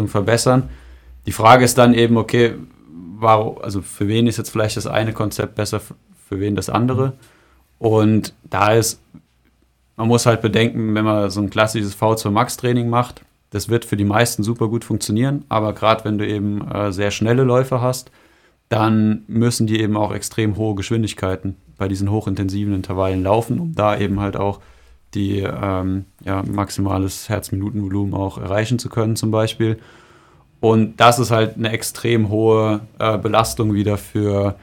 ähm, 0.05 0.07
verbessern. 0.07 0.69
Die 1.25 1.31
Frage 1.31 1.65
ist 1.65 1.79
dann 1.79 1.95
eben, 1.95 2.15
okay, 2.15 2.53
warum, 3.19 3.61
also 3.61 3.81
für 3.81 4.07
wen 4.07 4.27
ist 4.27 4.37
jetzt 4.37 4.49
vielleicht 4.49 4.77
das 4.77 4.87
eine 4.87 5.13
Konzept 5.13 5.55
besser, 5.55 5.79
für 5.79 6.39
wen 6.39 6.55
das 6.55 6.69
andere. 6.69 7.13
Und 7.79 8.33
da 8.49 8.73
ist, 8.73 9.01
man 9.95 10.07
muss 10.07 10.25
halt 10.25 10.41
bedenken, 10.41 10.95
wenn 10.95 11.05
man 11.05 11.29
so 11.29 11.41
ein 11.41 11.49
klassisches 11.49 11.99
V2 11.99 12.29
Max 12.31 12.57
Training 12.57 12.89
macht, 12.89 13.21
das 13.51 13.69
wird 13.69 13.85
für 13.85 13.97
die 13.97 14.05
meisten 14.05 14.43
super 14.43 14.67
gut 14.67 14.83
funktionieren, 14.83 15.45
aber 15.49 15.73
gerade 15.73 16.03
wenn 16.03 16.17
du 16.17 16.27
eben 16.27 16.69
äh, 16.69 16.91
sehr 16.91 17.11
schnelle 17.11 17.43
Läufe 17.43 17.81
hast, 17.81 18.11
dann 18.69 19.23
müssen 19.27 19.67
die 19.67 19.79
eben 19.79 19.95
auch 19.95 20.11
extrem 20.11 20.57
hohe 20.57 20.75
Geschwindigkeiten 20.75 21.55
bei 21.77 21.87
diesen 21.87 22.09
hochintensiven 22.09 22.73
Intervallen 22.73 23.23
laufen, 23.23 23.59
um 23.59 23.75
da 23.75 23.97
eben 23.97 24.19
halt 24.19 24.35
auch 24.35 24.59
die 25.13 25.39
ähm, 25.39 26.05
ja, 26.23 26.43
maximales 26.43 27.29
Herzminutenvolumen 27.29 28.13
auch 28.13 28.37
erreichen 28.37 28.79
zu 28.79 28.89
können 28.89 29.15
zum 29.15 29.31
Beispiel. 29.31 29.77
Und 30.65 30.99
das 30.99 31.19
ist 31.19 31.29
halt 31.29 31.57
eine 31.57 31.69
extrem 31.69 32.29
hohe 32.29 32.79
äh, 32.97 33.19
Belastung 33.19 33.75
wieder 33.75 33.99
für 33.99 34.55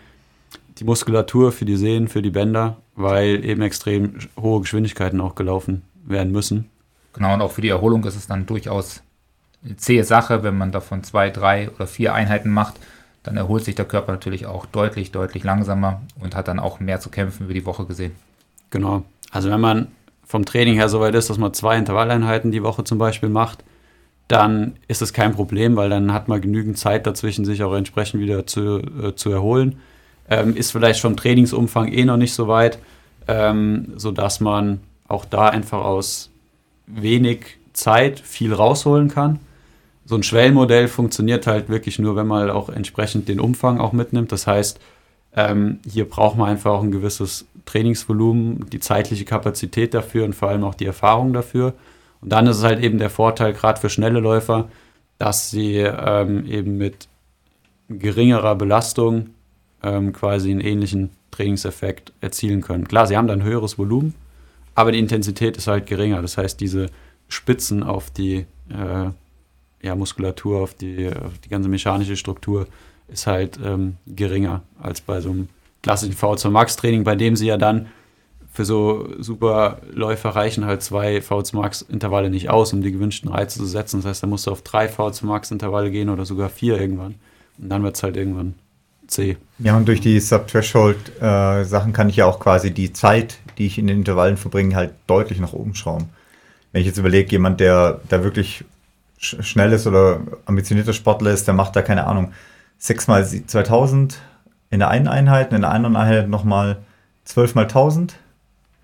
die 0.78 0.82
Muskulatur, 0.82 1.52
für 1.52 1.64
die 1.64 1.76
Sehnen, 1.76 2.08
für 2.08 2.22
die 2.22 2.30
Bänder, 2.30 2.78
weil 2.96 3.44
eben 3.44 3.62
extrem 3.62 4.18
hohe 4.36 4.62
Geschwindigkeiten 4.62 5.20
auch 5.20 5.36
gelaufen 5.36 5.82
werden 6.04 6.32
müssen. 6.32 6.68
Genau, 7.12 7.34
und 7.34 7.40
auch 7.40 7.52
für 7.52 7.60
die 7.60 7.68
Erholung 7.68 8.02
ist 8.02 8.16
es 8.16 8.26
dann 8.26 8.46
durchaus 8.46 9.00
eine 9.64 9.76
zähe 9.76 10.02
Sache, 10.02 10.42
wenn 10.42 10.58
man 10.58 10.72
davon 10.72 11.04
zwei, 11.04 11.30
drei 11.30 11.70
oder 11.70 11.86
vier 11.86 12.14
Einheiten 12.14 12.50
macht, 12.50 12.74
dann 13.22 13.36
erholt 13.36 13.64
sich 13.64 13.76
der 13.76 13.84
Körper 13.84 14.10
natürlich 14.10 14.46
auch 14.46 14.66
deutlich, 14.66 15.12
deutlich 15.12 15.44
langsamer 15.44 16.02
und 16.18 16.34
hat 16.34 16.48
dann 16.48 16.58
auch 16.58 16.80
mehr 16.80 16.98
zu 16.98 17.10
kämpfen 17.10 17.44
über 17.44 17.54
die 17.54 17.64
Woche 17.64 17.86
gesehen. 17.86 18.16
Genau. 18.70 19.04
Also 19.30 19.50
wenn 19.50 19.60
man 19.60 19.86
vom 20.26 20.44
Training 20.44 20.74
her 20.74 20.88
so 20.88 20.98
weit 20.98 21.14
ist, 21.14 21.30
dass 21.30 21.38
man 21.38 21.54
zwei 21.54 21.78
Intervalleinheiten 21.78 22.50
die 22.50 22.64
Woche 22.64 22.82
zum 22.82 22.98
Beispiel 22.98 23.28
macht, 23.28 23.62
dann 24.28 24.76
ist 24.88 25.02
es 25.02 25.12
kein 25.12 25.32
Problem, 25.32 25.76
weil 25.76 25.90
dann 25.90 26.12
hat 26.12 26.28
man 26.28 26.40
genügend 26.40 26.78
Zeit 26.78 27.06
dazwischen, 27.06 27.44
sich 27.44 27.62
auch 27.62 27.74
entsprechend 27.74 28.20
wieder 28.20 28.46
zu, 28.46 28.78
äh, 28.78 29.14
zu 29.14 29.30
erholen. 29.30 29.80
Ähm, 30.30 30.56
ist 30.56 30.70
vielleicht 30.70 31.00
vom 31.00 31.16
Trainingsumfang 31.16 31.92
eh 31.92 32.04
noch 32.04 32.16
nicht 32.16 32.32
so 32.32 32.48
weit, 32.48 32.78
ähm, 33.28 33.92
sodass 33.96 34.40
man 34.40 34.80
auch 35.08 35.24
da 35.24 35.48
einfach 35.48 35.84
aus 35.84 36.30
wenig 36.86 37.58
Zeit 37.72 38.20
viel 38.20 38.54
rausholen 38.54 39.08
kann. 39.08 39.40
So 40.04 40.16
ein 40.16 40.22
Schwellenmodell 40.22 40.88
funktioniert 40.88 41.46
halt 41.46 41.68
wirklich 41.68 41.98
nur, 41.98 42.16
wenn 42.16 42.26
man 42.26 42.50
auch 42.50 42.68
entsprechend 42.68 43.28
den 43.28 43.40
Umfang 43.40 43.80
auch 43.80 43.92
mitnimmt. 43.92 44.32
Das 44.32 44.46
heißt, 44.46 44.80
ähm, 45.34 45.78
hier 45.88 46.08
braucht 46.08 46.36
man 46.36 46.48
einfach 46.50 46.72
auch 46.72 46.82
ein 46.82 46.90
gewisses 46.90 47.46
Trainingsvolumen, 47.64 48.68
die 48.70 48.80
zeitliche 48.80 49.24
Kapazität 49.24 49.94
dafür 49.94 50.24
und 50.24 50.34
vor 50.34 50.48
allem 50.48 50.64
auch 50.64 50.74
die 50.74 50.86
Erfahrung 50.86 51.32
dafür. 51.32 51.74
Und 52.22 52.30
dann 52.30 52.46
ist 52.46 52.58
es 52.58 52.62
halt 52.62 52.82
eben 52.82 52.98
der 52.98 53.10
Vorteil, 53.10 53.52
gerade 53.52 53.80
für 53.80 53.90
schnelle 53.90 54.20
Läufer, 54.20 54.68
dass 55.18 55.50
sie 55.50 55.76
ähm, 55.76 56.46
eben 56.46 56.78
mit 56.78 57.08
geringerer 57.88 58.54
Belastung 58.54 59.30
ähm, 59.82 60.12
quasi 60.12 60.50
einen 60.50 60.60
ähnlichen 60.60 61.10
Trainingseffekt 61.30 62.12
erzielen 62.20 62.60
können. 62.60 62.86
Klar, 62.88 63.06
sie 63.06 63.16
haben 63.16 63.26
dann 63.26 63.42
höheres 63.42 63.78
Volumen, 63.78 64.14
aber 64.74 64.92
die 64.92 64.98
Intensität 64.98 65.56
ist 65.56 65.66
halt 65.66 65.86
geringer. 65.86 66.22
Das 66.22 66.38
heißt, 66.38 66.60
diese 66.60 66.86
Spitzen 67.28 67.82
auf 67.82 68.10
die 68.10 68.46
äh, 68.68 69.10
ja, 69.82 69.94
Muskulatur, 69.96 70.60
auf 70.60 70.74
die, 70.74 71.08
auf 71.08 71.38
die 71.44 71.48
ganze 71.48 71.68
mechanische 71.68 72.16
Struktur 72.16 72.66
ist 73.08 73.26
halt 73.26 73.58
ähm, 73.64 73.96
geringer 74.06 74.62
als 74.80 75.00
bei 75.00 75.20
so 75.20 75.30
einem 75.30 75.48
klassischen 75.82 76.14
VO2 76.14 76.50
Max 76.50 76.76
Training, 76.76 77.04
bei 77.04 77.16
dem 77.16 77.34
sie 77.36 77.46
ja 77.46 77.56
dann 77.56 77.88
für 78.52 78.66
so 78.66 79.08
super 79.18 79.78
Läufer 79.90 80.30
reichen 80.30 80.66
halt 80.66 80.82
zwei 80.82 81.18
VO2 81.18 81.56
Max 81.56 81.82
Intervalle 81.82 82.28
nicht 82.28 82.50
aus, 82.50 82.72
um 82.72 82.82
die 82.82 82.92
gewünschten 82.92 83.30
Reize 83.30 83.58
zu 83.58 83.66
setzen. 83.66 83.98
Das 83.98 84.06
heißt, 84.06 84.22
da 84.22 84.26
musst 84.26 84.46
du 84.46 84.50
auf 84.50 84.60
drei 84.62 84.86
VO2 84.86 85.24
Max 85.24 85.50
Intervalle 85.50 85.90
gehen 85.90 86.10
oder 86.10 86.26
sogar 86.26 86.50
vier 86.50 86.78
irgendwann. 86.78 87.14
Und 87.58 87.70
dann 87.70 87.82
wird 87.82 87.96
es 87.96 88.02
halt 88.02 88.16
irgendwann 88.16 88.54
C. 89.06 89.38
Ja, 89.58 89.76
und 89.76 89.88
durch 89.88 90.00
die 90.00 90.20
Sub-Threshold-Sachen 90.20 91.90
äh, 91.90 91.92
kann 91.92 92.08
ich 92.10 92.16
ja 92.16 92.26
auch 92.26 92.40
quasi 92.40 92.72
die 92.72 92.92
Zeit, 92.92 93.38
die 93.56 93.66
ich 93.66 93.78
in 93.78 93.86
den 93.86 93.98
Intervallen 93.98 94.36
verbringe, 94.36 94.76
halt 94.76 94.92
deutlich 95.06 95.40
nach 95.40 95.54
oben 95.54 95.74
schrauben. 95.74 96.10
Wenn 96.72 96.82
ich 96.82 96.86
jetzt 96.86 96.98
überlege, 96.98 97.30
jemand, 97.30 97.60
der 97.60 98.00
da 98.08 98.22
wirklich 98.22 98.64
sch 99.18 99.36
schnell 99.40 99.72
ist 99.72 99.86
oder 99.86 100.20
ambitionierter 100.44 100.92
Sportler 100.92 101.30
ist, 101.30 101.46
der 101.46 101.54
macht 101.54 101.74
da 101.74 101.82
keine 101.82 102.06
Ahnung, 102.06 102.32
6 102.78 103.06
mal 103.08 103.26
2000 103.26 104.18
in 104.70 104.80
der 104.80 104.88
einen 104.88 105.08
Einheit, 105.08 105.52
in 105.52 105.60
der 105.62 105.70
anderen 105.70 105.96
Einheit 105.96 106.28
nochmal 106.28 106.78
12 107.24 107.54
mal 107.54 107.62
1000. 107.62 108.14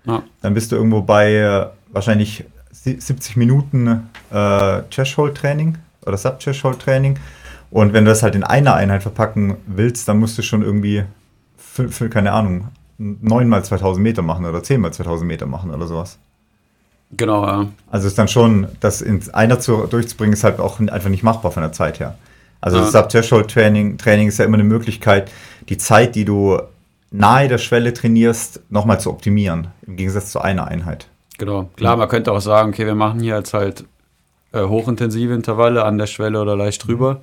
Ja. 0.09 0.23
Dann 0.41 0.53
bist 0.53 0.71
du 0.71 0.75
irgendwo 0.75 1.01
bei 1.01 1.33
äh, 1.35 1.67
wahrscheinlich 1.91 2.45
70 2.71 3.35
Minuten 3.35 4.09
äh, 4.31 4.81
Threshold-Training 4.89 5.77
oder 6.05 6.17
Sub-Threshold-Training. 6.17 7.19
Und 7.71 7.93
wenn 7.93 8.05
du 8.05 8.11
das 8.11 8.23
halt 8.23 8.35
in 8.35 8.43
einer 8.43 8.75
Einheit 8.75 9.03
verpacken 9.03 9.57
willst, 9.67 10.07
dann 10.07 10.19
musst 10.19 10.37
du 10.37 10.41
schon 10.41 10.61
irgendwie, 10.63 11.03
für, 11.57 11.89
für 11.89 12.09
keine 12.09 12.31
Ahnung, 12.31 12.69
9 12.97 13.47
mal 13.47 13.63
2000 13.63 14.03
Meter 14.03 14.21
machen 14.21 14.45
oder 14.45 14.63
10 14.63 14.81
mal 14.81 14.91
2000 14.91 15.27
Meter 15.27 15.45
machen 15.45 15.71
oder 15.71 15.87
sowas. 15.87 16.17
Genau, 17.11 17.45
ja. 17.45 17.67
Also 17.89 18.07
ist 18.07 18.17
dann 18.17 18.27
schon, 18.27 18.67
das 18.79 19.01
in 19.01 19.21
einer 19.33 19.59
zu, 19.59 19.87
durchzubringen, 19.87 20.33
ist 20.33 20.43
halt 20.43 20.59
auch 20.59 20.79
einfach 20.79 21.09
nicht 21.09 21.23
machbar 21.23 21.51
von 21.51 21.63
der 21.63 21.71
Zeit 21.71 21.99
her. 21.99 22.17
Also 22.61 22.77
ja. 22.77 22.83
das 22.83 22.91
Sub-Threshold-Training 22.91 23.97
Training 23.97 24.27
ist 24.27 24.37
ja 24.37 24.45
immer 24.45 24.57
eine 24.57 24.63
Möglichkeit, 24.63 25.31
die 25.69 25.77
Zeit, 25.77 26.15
die 26.15 26.25
du 26.25 26.59
nahe 27.11 27.47
der 27.47 27.57
Schwelle 27.57 27.93
trainierst, 27.93 28.61
nochmal 28.69 28.99
zu 28.99 29.09
optimieren, 29.09 29.69
im 29.85 29.95
Gegensatz 29.95 30.31
zu 30.31 30.41
einer 30.41 30.67
Einheit. 30.67 31.07
Genau. 31.37 31.69
Klar, 31.75 31.97
man 31.97 32.09
könnte 32.09 32.31
auch 32.31 32.41
sagen, 32.41 32.69
okay, 32.69 32.85
wir 32.85 32.95
machen 32.95 33.21
hier 33.21 33.37
jetzt 33.37 33.53
halt 33.53 33.85
äh, 34.51 34.63
hochintensive 34.63 35.33
Intervalle 35.33 35.85
an 35.85 35.97
der 35.97 36.07
Schwelle 36.07 36.41
oder 36.41 36.55
leicht 36.55 36.85
drüber, 36.85 37.21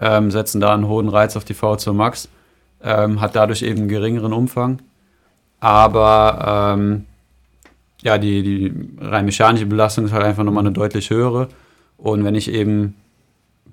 ähm, 0.00 0.30
setzen 0.30 0.60
da 0.60 0.72
einen 0.72 0.88
hohen 0.88 1.08
Reiz 1.08 1.36
auf 1.36 1.44
die 1.44 1.54
V2 1.54 1.92
Max, 1.92 2.28
ähm, 2.82 3.20
hat 3.20 3.34
dadurch 3.34 3.62
eben 3.62 3.80
einen 3.80 3.88
geringeren 3.88 4.32
Umfang. 4.32 4.80
Aber 5.58 6.74
ähm, 6.74 7.06
ja, 8.02 8.18
die, 8.18 8.42
die 8.42 8.72
rein 9.00 9.24
mechanische 9.24 9.66
Belastung 9.66 10.04
ist 10.04 10.12
halt 10.12 10.24
einfach 10.24 10.44
nochmal 10.44 10.64
eine 10.64 10.72
deutlich 10.72 11.10
höhere. 11.10 11.48
Und 11.96 12.24
wenn 12.24 12.34
ich 12.34 12.52
eben 12.52 12.94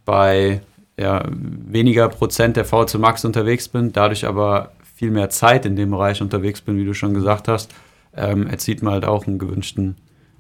bei 0.06 0.62
ja, 0.98 1.24
weniger 1.30 2.08
Prozent 2.10 2.56
der 2.56 2.66
V2 2.66 2.98
Max 2.98 3.26
unterwegs 3.26 3.68
bin, 3.68 3.92
dadurch 3.92 4.26
aber 4.26 4.72
viel 4.94 5.12
mehr 5.12 5.30
Zeit 5.30 5.66
in 5.66 5.76
dem 5.76 5.92
Bereich 5.92 6.22
unterwegs 6.22 6.62
bin, 6.62 6.78
wie 6.78 6.86
du 6.86 6.94
schon 6.94 7.14
gesagt 7.14 7.48
hast, 7.48 7.74
ähm, 8.16 8.48
erzielt 8.48 8.84
man 8.84 8.94
halt 8.94 9.06
auch 9.06 9.28
einen 9.28 9.40
gewünschten 9.40 9.96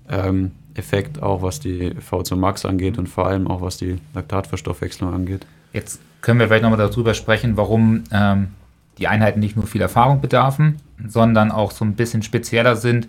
ähm, 0.09 0.51
Effekt, 0.75 1.21
auch 1.21 1.41
was 1.41 1.59
die 1.59 1.91
V2 1.91 2.35
Max 2.35 2.65
angeht 2.65 2.97
und 2.97 3.07
vor 3.07 3.27
allem 3.27 3.47
auch 3.47 3.61
was 3.61 3.77
die 3.77 3.97
Laktatverstoffwechslung 4.13 5.13
angeht. 5.13 5.45
Jetzt 5.71 5.99
können 6.21 6.39
wir 6.39 6.47
vielleicht 6.47 6.63
nochmal 6.63 6.79
darüber 6.79 7.13
sprechen, 7.13 7.57
warum 7.57 8.03
ähm, 8.11 8.49
die 8.97 9.07
Einheiten 9.07 9.39
nicht 9.39 9.55
nur 9.55 9.67
viel 9.67 9.81
Erfahrung 9.81 10.21
bedarfen, 10.21 10.77
sondern 11.05 11.51
auch 11.51 11.71
so 11.71 11.83
ein 11.83 11.95
bisschen 11.95 12.23
spezieller 12.23 12.75
sind, 12.75 13.07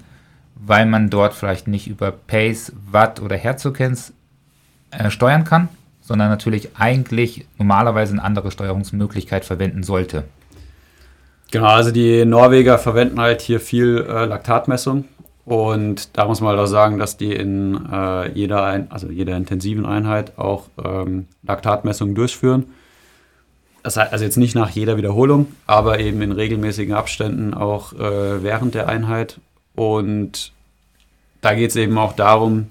weil 0.55 0.86
man 0.86 1.11
dort 1.11 1.34
vielleicht 1.34 1.68
nicht 1.68 1.88
über 1.88 2.11
Pace, 2.11 2.72
Watt 2.90 3.20
oder 3.20 3.36
Herzfrequenz 3.36 4.12
äh, 4.90 5.11
steuern 5.11 5.45
kann, 5.45 5.68
sondern 6.01 6.28
natürlich 6.28 6.76
eigentlich 6.76 7.47
normalerweise 7.59 8.12
eine 8.12 8.22
andere 8.22 8.51
Steuerungsmöglichkeit 8.51 9.45
verwenden 9.45 9.82
sollte. 9.82 10.24
Genau, 11.55 11.68
also 11.68 11.92
die 11.92 12.24
Norweger 12.24 12.78
verwenden 12.78 13.20
halt 13.20 13.40
hier 13.40 13.61
viel 13.61 14.05
äh, 14.09 14.24
Laktatmessung 14.24 15.05
und 15.44 16.18
da 16.18 16.24
muss 16.24 16.40
man 16.40 16.48
halt 16.50 16.59
auch 16.59 16.66
sagen, 16.66 16.98
dass 16.98 17.16
die 17.16 17.32
in 17.32 17.78
äh, 17.92 18.28
jeder, 18.32 18.64
ein, 18.64 18.90
also 18.90 19.07
jeder 19.07 19.36
intensiven 19.36 19.86
Einheit 19.86 20.36
auch 20.36 20.66
ähm, 20.84 21.28
Laktatmessungen 21.44 22.16
durchführen. 22.16 22.64
Das 23.84 23.96
heißt 23.96 24.12
also 24.12 24.24
jetzt 24.24 24.36
nicht 24.36 24.57
nach 24.57 24.70
jeder 24.70 24.96
Wiederholung, 24.96 25.46
aber 25.64 26.00
eben 26.00 26.22
in 26.22 26.32
regelmäßigen 26.32 26.92
Abständen 26.92 27.55
auch 27.55 27.92
äh, 27.92 28.42
während 28.42 28.74
der 28.74 28.88
Einheit. 28.88 29.38
Und 29.76 30.50
da 31.40 31.55
geht 31.55 31.70
es 31.70 31.76
eben 31.76 31.96
auch 31.98 32.14
darum, 32.14 32.66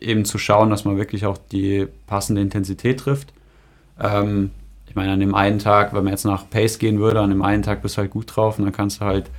eben 0.00 0.24
zu 0.24 0.38
schauen, 0.38 0.70
dass 0.70 0.86
man 0.86 0.96
wirklich 0.96 1.26
auch 1.26 1.36
die 1.36 1.86
passende 2.06 2.40
Intensität 2.40 3.00
trifft. 3.00 3.30
Ähm, 4.00 4.52
ich 4.92 4.96
meine, 4.96 5.12
an 5.12 5.20
dem 5.20 5.34
einen 5.34 5.58
Tag, 5.58 5.94
wenn 5.94 6.04
man 6.04 6.12
jetzt 6.12 6.26
nach 6.26 6.50
Pace 6.50 6.78
gehen 6.78 6.98
würde, 6.98 7.20
an 7.20 7.30
dem 7.30 7.40
einen 7.40 7.62
Tag 7.62 7.80
bist 7.80 7.96
du 7.96 8.02
halt 8.02 8.10
gut 8.10 8.36
drauf 8.36 8.58
und 8.58 8.66
dann 8.66 8.74
kannst 8.74 9.00
du 9.00 9.06
halt 9.06 9.30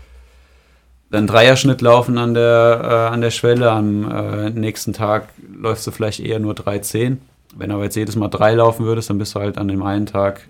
einen 1.12 1.28
Dreierschnitt 1.28 1.80
laufen 1.82 2.18
an 2.18 2.34
der, 2.34 2.82
äh, 2.84 3.14
an 3.14 3.22
der 3.22 3.30
Schwelle. 3.30 3.70
Am 3.70 4.10
äh, 4.10 4.50
nächsten 4.50 4.94
Tag 4.94 5.28
läufst 5.56 5.86
du 5.86 5.92
vielleicht 5.92 6.22
eher 6.22 6.40
nur 6.40 6.56
3,10. 6.56 7.18
Wenn 7.56 7.70
du 7.70 7.76
aber 7.76 7.84
jetzt 7.84 7.96
jedes 7.96 8.16
Mal 8.16 8.30
drei 8.30 8.56
laufen 8.56 8.84
würdest, 8.84 9.12
dann 9.12 9.20
bist 9.20 9.36
du 9.36 9.42
halt 9.42 9.60
an 9.60 9.68
dem 9.68 9.84
einen 9.84 10.08
Tag 10.08 10.48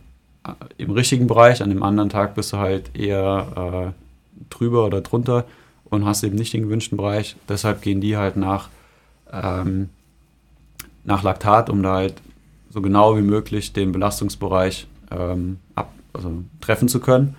äh, 0.47 0.51
im 0.77 0.91
richtigen 0.91 1.27
Bereich, 1.27 1.61
an 1.61 1.67
dem 1.67 1.83
anderen 1.83 2.07
Tag 2.07 2.33
bist 2.33 2.53
du 2.53 2.57
halt 2.59 2.97
eher 2.97 3.91
äh, 3.91 4.43
drüber 4.49 4.85
oder 4.85 5.01
drunter 5.01 5.43
und 5.83 6.05
hast 6.05 6.23
eben 6.23 6.37
nicht 6.37 6.53
den 6.53 6.61
gewünschten 6.61 6.97
Bereich. 6.97 7.35
Deshalb 7.49 7.81
gehen 7.81 7.99
die 7.99 8.15
halt 8.15 8.37
nach 8.37 8.69
ähm, 9.33 9.89
nach 11.03 11.23
Laktat, 11.23 11.69
um 11.69 11.83
da 11.83 11.95
halt 11.95 12.21
so 12.69 12.81
genau 12.81 13.17
wie 13.17 13.21
möglich 13.21 13.73
den 13.73 13.91
Belastungsbereich 13.91 14.87
ähm, 15.17 15.59
ab, 15.75 15.91
also 16.13 16.43
treffen 16.61 16.87
zu 16.87 16.99
können. 16.99 17.35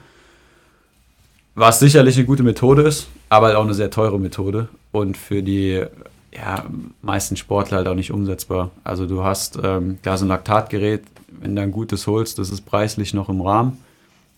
Was 1.55 1.79
sicherlich 1.79 2.17
eine 2.17 2.27
gute 2.27 2.43
Methode 2.43 2.83
ist, 2.83 3.09
aber 3.29 3.47
halt 3.49 3.57
auch 3.57 3.65
eine 3.65 3.75
sehr 3.75 3.91
teure 3.91 4.19
Methode 4.19 4.69
und 4.91 5.17
für 5.17 5.43
die 5.43 5.85
ja, 6.33 6.65
meisten 7.01 7.37
Sportler 7.37 7.79
halt 7.79 7.89
auch 7.89 7.95
nicht 7.95 8.11
umsetzbar. 8.11 8.71
Also 8.83 9.07
du 9.07 9.23
hast 9.23 9.59
ähm, 9.63 9.99
klar 10.03 10.19
so 10.19 10.25
ein 10.25 10.29
Laktatgerät, 10.29 11.03
wenn 11.29 11.55
du 11.55 11.63
ein 11.63 11.71
gutes 11.71 12.07
holst, 12.07 12.39
das 12.39 12.51
ist 12.51 12.63
preislich 12.63 13.15
noch 13.15 13.29
im 13.29 13.41
Rahmen. 13.41 13.79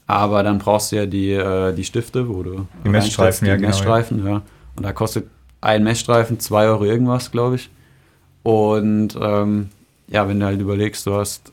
Aber 0.07 0.43
dann 0.43 0.59
brauchst 0.59 0.93
du 0.93 0.97
ja 0.97 1.07
die, 1.07 1.33
äh, 1.33 1.73
die 1.73 1.85
Stifte, 1.85 2.29
wo 2.29 2.43
du 2.43 2.67
die 2.85 2.89
Messstreifen, 2.91 3.49
ja, 3.49 3.57
genau, 3.57 3.69
Messstreifen, 3.69 4.27
ja. 4.27 4.43
Und 4.77 4.85
da 4.85 4.93
kostet 4.93 5.29
ein 5.61 5.83
Messstreifen 5.83 6.39
2 6.39 6.67
Euro 6.67 6.85
irgendwas, 6.85 7.33
glaube 7.33 7.57
ich. 7.57 7.71
Und 8.43 9.19
ähm, 9.21 9.71
ja, 10.07 10.29
wenn 10.29 10.39
du 10.39 10.47
halt 10.47 10.61
überlegst, 10.61 11.07
du 11.07 11.15
hast 11.15 11.53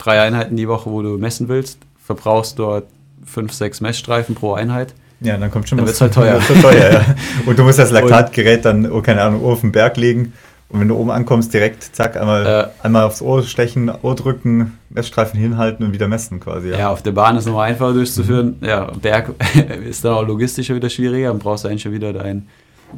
drei 0.00 0.20
Einheiten 0.20 0.56
die 0.56 0.66
Woche, 0.68 0.90
wo 0.90 1.02
du 1.02 1.16
messen 1.18 1.48
willst, 1.48 1.78
verbrauchst 2.04 2.58
dort 2.58 2.84
fünf, 3.24 3.52
sechs 3.52 3.80
Messstreifen 3.80 4.34
pro 4.34 4.54
Einheit. 4.54 4.94
Ja, 5.20 5.36
dann 5.36 5.50
kommt 5.50 5.68
schon 5.68 5.78
Dann 5.78 5.86
was- 5.86 6.00
wird's 6.00 6.16
halt 6.16 6.26
teuer. 6.26 6.40
halt 6.48 6.62
teuer 6.62 6.92
ja. 6.92 7.14
Und 7.46 7.58
du 7.58 7.62
musst 7.62 7.78
das 7.78 7.90
Laktatgerät 7.90 8.64
dann, 8.64 8.90
oh, 8.90 9.02
keine 9.02 9.22
Ahnung, 9.22 9.44
auf 9.44 9.60
den 9.60 9.70
Berg 9.70 9.96
legen. 9.98 10.32
Und 10.70 10.80
wenn 10.80 10.88
du 10.88 10.96
oben 10.96 11.10
ankommst, 11.10 11.52
direkt, 11.52 11.82
zack, 11.94 12.16
einmal, 12.16 12.46
Äh. 12.46 12.84
einmal 12.86 13.04
aufs 13.04 13.20
Ohr 13.20 13.42
stechen, 13.42 13.90
Ohr 14.02 14.14
drücken, 14.14 14.78
Messstreifen 14.88 15.38
hinhalten 15.38 15.84
und 15.84 15.92
wieder 15.92 16.06
messen 16.08 16.38
quasi. 16.40 16.70
Ja, 16.70 16.90
auf 16.90 17.02
der 17.02 17.10
Bahn 17.12 17.36
ist 17.36 17.46
nochmal 17.46 17.68
einfacher 17.70 17.92
durchzuführen. 17.92 18.56
Ja, 18.62 18.84
Berg 19.02 19.34
ist 19.88 20.04
dann 20.04 20.12
auch 20.14 20.26
logistisch 20.26 20.68
schon 20.68 20.76
wieder 20.76 20.88
schwieriger. 20.88 21.28
Dann 21.28 21.38
brauchst 21.40 21.64
du 21.64 21.68
eigentlich 21.68 21.82
schon 21.82 21.92
wieder 21.92 22.12
deinen 22.12 22.48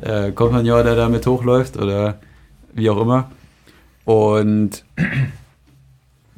äh, 0.03 0.33
Kompagnon, 0.33 0.85
der 0.85 0.95
da 0.97 1.09
mit 1.09 1.27
hochläuft 1.27 1.77
oder 1.79 2.19
wie 2.75 2.89
auch 2.91 3.01
immer. 3.01 3.31
Und 4.05 4.85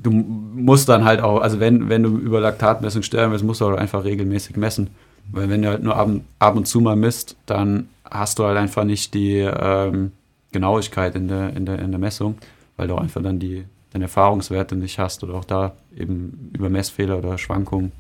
du 0.05 0.11
musst 0.11 0.89
dann 0.89 1.05
halt 1.05 1.21
auch, 1.21 1.41
also 1.41 1.59
wenn, 1.59 1.89
wenn 1.89 2.03
du 2.03 2.17
über 2.17 2.41
Laktatmessung 2.41 3.03
steuern 3.03 3.33
willst, 3.33 3.45
musst 3.45 3.61
du 3.61 3.67
halt 3.67 3.79
einfach 3.79 4.05
regelmäßig 4.05 4.57
messen. 4.57 4.91
Weil 5.33 5.49
wenn 5.49 5.63
du 5.63 5.69
halt 5.69 5.83
nur 5.83 5.97
ab, 5.97 6.09
ab 6.39 6.57
und 6.57 6.67
zu 6.69 6.81
mal 6.81 6.95
misst, 6.95 7.37
dann 7.47 7.89
hast 8.09 8.39
du 8.39 8.45
halt 8.45 8.59
einfach 8.59 8.85
nicht 8.85 9.15
die 9.15 9.39
ähm, 9.39 10.13
Genauigkeit 10.53 11.17
in 11.17 11.27
der, 11.27 11.57
in, 11.57 11.67
der, 11.67 11.79
in 11.79 11.91
der 11.91 11.99
Messung, 11.99 12.37
weil 12.77 12.87
du 12.87 12.97
einfach 12.97 13.23
dann 13.23 13.39
die, 13.39 13.65
den 13.95 14.03
Erfahrungswerte 14.03 14.77
nicht 14.77 14.99
hast 14.99 15.25
oder 15.25 15.35
auch 15.35 15.45
da 15.45 15.73
eben 15.97 16.51
über 16.53 16.69
Messfehler 16.69 17.19
oder 17.19 17.39
Schwankungen 17.39 17.93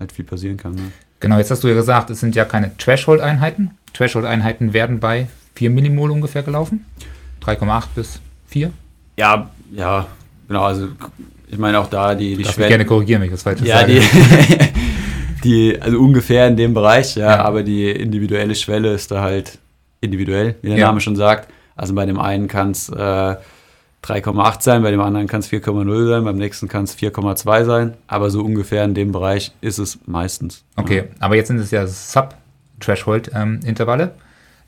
halt 0.00 0.10
viel 0.10 0.24
passieren 0.24 0.56
kann. 0.56 0.74
Ne? 0.74 0.92
Genau, 1.20 1.38
jetzt 1.38 1.52
hast 1.52 1.62
du 1.62 1.68
ja 1.68 1.74
gesagt, 1.74 2.10
es 2.10 2.18
sind 2.18 2.34
ja 2.34 2.44
keine 2.44 2.76
Threshold-Einheiten. 2.76 3.70
Threshold-Einheiten 3.92 4.72
werden 4.72 4.98
bei 4.98 5.28
4 5.54 5.70
Millimol 5.70 6.10
ungefähr 6.10 6.42
gelaufen. 6.42 6.84
3,8 7.42 7.84
bis 7.94 8.20
4. 8.48 8.72
Ja, 9.16 9.50
ja, 9.70 10.08
genau, 10.48 10.64
also 10.64 10.88
ich 11.48 11.58
meine 11.58 11.78
auch 11.78 11.88
da 11.88 12.14
die, 12.14 12.36
die 12.36 12.42
Darf 12.42 12.58
ich 12.58 12.68
gerne 12.68 12.84
korrigieren, 12.84 13.20
wenn 13.20 13.28
ich 13.28 13.32
das 13.34 13.42
falsch 13.42 13.60
Ja, 13.62 13.80
sage. 13.80 13.94
die, 13.94 14.00
die, 15.44 15.80
also 15.80 15.98
ungefähr 15.98 16.46
in 16.48 16.56
dem 16.56 16.74
Bereich, 16.74 17.16
ja, 17.16 17.36
Ja. 17.36 17.44
aber 17.44 17.62
die 17.62 17.90
individuelle 17.90 18.54
Schwelle 18.54 18.92
ist 18.92 19.10
da 19.10 19.22
halt 19.22 19.58
individuell, 20.00 20.56
wie 20.62 20.68
der 20.70 20.78
Ja. 20.78 20.86
Name 20.88 21.00
schon 21.00 21.16
sagt. 21.16 21.48
Also 21.76 21.94
bei 21.94 22.06
dem 22.06 22.18
einen 22.20 22.46
kann 22.48 22.70
es 22.70 22.88
äh, 22.88 23.36
3,8 24.04 24.62
sein, 24.62 24.82
bei 24.82 24.90
dem 24.90 25.00
anderen 25.00 25.26
kann 25.26 25.40
es 25.40 25.50
4,0 25.50 26.08
sein, 26.08 26.24
beim 26.24 26.36
nächsten 26.36 26.68
kann 26.68 26.84
es 26.84 26.96
4,2 26.96 27.64
sein, 27.64 27.94
aber 28.06 28.30
so 28.30 28.42
ungefähr 28.42 28.84
in 28.84 28.94
dem 28.94 29.12
Bereich 29.12 29.52
ist 29.62 29.78
es 29.78 29.98
meistens. 30.06 30.62
Okay, 30.76 31.04
aber 31.20 31.36
jetzt 31.36 31.48
sind 31.48 31.58
es 31.58 31.70
ja 31.70 31.86
Sub-Threshold-Intervalle. 31.86 34.12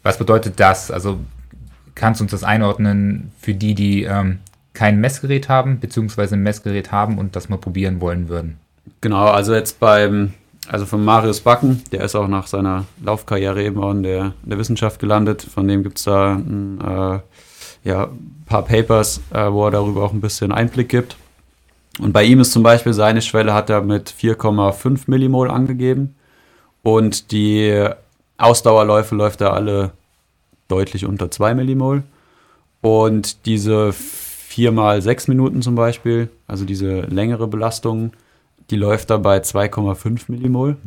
Was 0.02 0.18
bedeutet 0.18 0.58
das? 0.58 0.90
Also 0.90 1.18
kannst 1.94 2.20
du 2.20 2.24
uns 2.24 2.30
das 2.30 2.44
einordnen 2.44 3.30
für 3.40 3.52
die, 3.54 3.74
die 3.74 4.04
ähm, 4.04 4.38
kein 4.76 5.00
Messgerät 5.00 5.48
haben, 5.48 5.80
beziehungsweise 5.80 6.36
ein 6.36 6.42
Messgerät 6.42 6.92
haben 6.92 7.18
und 7.18 7.34
das 7.34 7.48
mal 7.48 7.56
probieren 7.56 8.00
wollen 8.00 8.28
würden? 8.28 8.58
Genau, 9.00 9.26
also 9.26 9.54
jetzt 9.54 9.80
beim, 9.80 10.34
also 10.68 10.86
von 10.86 11.04
Marius 11.04 11.40
Backen, 11.40 11.82
der 11.90 12.02
ist 12.02 12.14
auch 12.14 12.28
nach 12.28 12.46
seiner 12.46 12.84
Laufkarriere 13.02 13.64
eben 13.64 13.82
auch 13.82 13.90
in 13.90 14.02
der, 14.02 14.34
in 14.44 14.50
der 14.50 14.58
Wissenschaft 14.58 15.00
gelandet. 15.00 15.42
Von 15.42 15.66
dem 15.66 15.82
gibt 15.82 15.98
es 15.98 16.04
da 16.04 16.34
ein 16.34 16.80
äh, 16.80 17.88
ja, 17.88 18.08
paar 18.44 18.62
Papers, 18.62 19.20
äh, 19.32 19.50
wo 19.50 19.64
er 19.64 19.70
darüber 19.70 20.04
auch 20.04 20.12
ein 20.12 20.20
bisschen 20.20 20.52
Einblick 20.52 20.90
gibt. 20.90 21.16
Und 21.98 22.12
bei 22.12 22.24
ihm 22.24 22.40
ist 22.40 22.52
zum 22.52 22.62
Beispiel 22.62 22.92
seine 22.92 23.22
Schwelle 23.22 23.54
hat 23.54 23.70
er 23.70 23.80
mit 23.80 24.10
4,5 24.10 25.04
Millimol 25.06 25.50
angegeben. 25.50 26.14
Und 26.82 27.32
die 27.32 27.88
Ausdauerläufe 28.36 29.14
läuft 29.14 29.40
er 29.40 29.54
alle 29.54 29.92
deutlich 30.68 31.06
unter 31.06 31.30
2 31.30 31.54
Millimol. 31.54 32.02
Und 32.82 33.46
diese 33.46 33.94
4 34.56 34.72
mal 34.72 35.02
6 35.02 35.28
Minuten 35.28 35.60
zum 35.60 35.74
Beispiel, 35.74 36.30
also 36.46 36.64
diese 36.64 37.02
längere 37.02 37.46
Belastung, 37.46 38.12
die 38.70 38.76
läuft 38.76 39.10
da 39.10 39.18
bei 39.18 39.36
2,5 39.40 40.22
Millimol. 40.28 40.78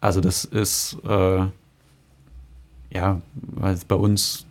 Also 0.00 0.22
das 0.22 0.46
ist, 0.46 0.96
äh, 1.06 1.40
ja, 2.90 3.20
weil 3.34 3.74
es 3.74 3.84
bei 3.84 3.94
uns 3.94 4.46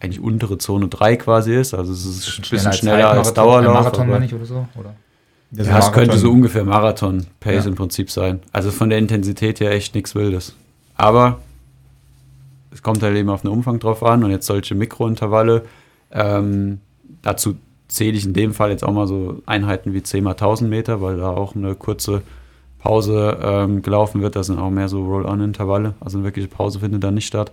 eigentlich 0.00 0.18
untere 0.18 0.56
Zone 0.56 0.88
3 0.88 1.16
quasi 1.16 1.54
ist. 1.54 1.74
Also 1.74 1.92
es 1.92 2.06
ist 2.06 2.38
ein 2.38 2.48
bisschen 2.48 2.72
schneller 2.72 3.10
als, 3.10 3.28
Zeitmarathon- 3.28 3.34
Dauerlauf. 3.34 3.74
Marathon 3.74 4.10
aber- 4.10 4.24
ich 4.24 4.32
oder 4.34 4.46
so? 4.46 4.66
Oder? 4.80 4.94
Das 5.50 5.66
ja, 5.66 5.78
es 5.78 5.92
könnte 5.92 6.16
so 6.16 6.30
ungefähr 6.30 6.64
Marathon-Pace 6.64 7.64
Ja. 7.64 7.70
im 7.70 7.74
Prinzip 7.76 8.10
sein. 8.10 8.40
Also 8.52 8.70
von 8.70 8.88
der 8.88 8.98
Intensität 8.98 9.60
her 9.60 9.72
echt 9.72 9.94
nichts 9.94 10.14
Wildes. 10.14 10.54
Aber 10.96 11.38
es 12.72 12.82
kommt 12.82 13.02
halt 13.02 13.14
eben 13.14 13.28
auf 13.28 13.42
den 13.42 13.50
Umfang 13.50 13.78
drauf 13.78 14.02
an 14.02 14.24
und 14.24 14.30
jetzt 14.30 14.46
solche 14.46 14.74
Mikrointervalle. 14.74 15.64
Ähm, 16.10 16.80
dazu 17.20 17.56
zähle 17.94 18.16
ich 18.16 18.26
in 18.26 18.32
dem 18.32 18.52
Fall 18.52 18.70
jetzt 18.70 18.84
auch 18.84 18.92
mal 18.92 19.06
so 19.06 19.42
Einheiten 19.46 19.94
wie 19.94 20.02
10 20.02 20.24
mal 20.24 20.32
1000 20.32 20.68
Meter, 20.68 21.00
weil 21.00 21.16
da 21.16 21.30
auch 21.30 21.54
eine 21.54 21.74
kurze 21.74 22.22
Pause 22.78 23.38
ähm, 23.40 23.82
gelaufen 23.82 24.20
wird. 24.20 24.36
Das 24.36 24.48
sind 24.48 24.58
auch 24.58 24.70
mehr 24.70 24.88
so 24.88 25.04
Roll-on-Intervalle. 25.04 25.94
Also 26.00 26.18
eine 26.18 26.24
wirkliche 26.24 26.48
Pause 26.48 26.80
findet 26.80 27.04
da 27.04 27.10
nicht 27.10 27.26
statt. 27.26 27.52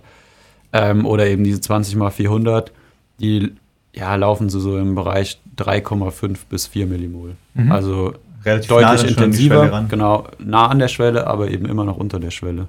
Ähm, 0.72 1.06
oder 1.06 1.26
eben 1.26 1.44
diese 1.44 1.60
20 1.60 1.96
mal 1.96 2.10
400, 2.10 2.72
die 3.20 3.52
ja, 3.94 4.14
laufen 4.16 4.48
sie 4.50 4.60
so 4.60 4.76
im 4.78 4.94
Bereich 4.94 5.40
3,5 5.56 6.38
bis 6.48 6.66
4 6.66 6.86
Millimol. 6.86 7.36
Mhm. 7.54 7.70
Also 7.70 8.14
Relativ 8.44 8.70
nah 8.70 8.80
deutlich 8.80 9.02
die 9.02 9.08
intensiver, 9.10 9.86
genau, 9.88 10.26
nah 10.38 10.66
an 10.66 10.78
der 10.78 10.88
Schwelle, 10.88 11.26
aber 11.26 11.50
eben 11.50 11.66
immer 11.66 11.84
noch 11.84 11.98
unter 11.98 12.18
der 12.18 12.30
Schwelle. 12.30 12.68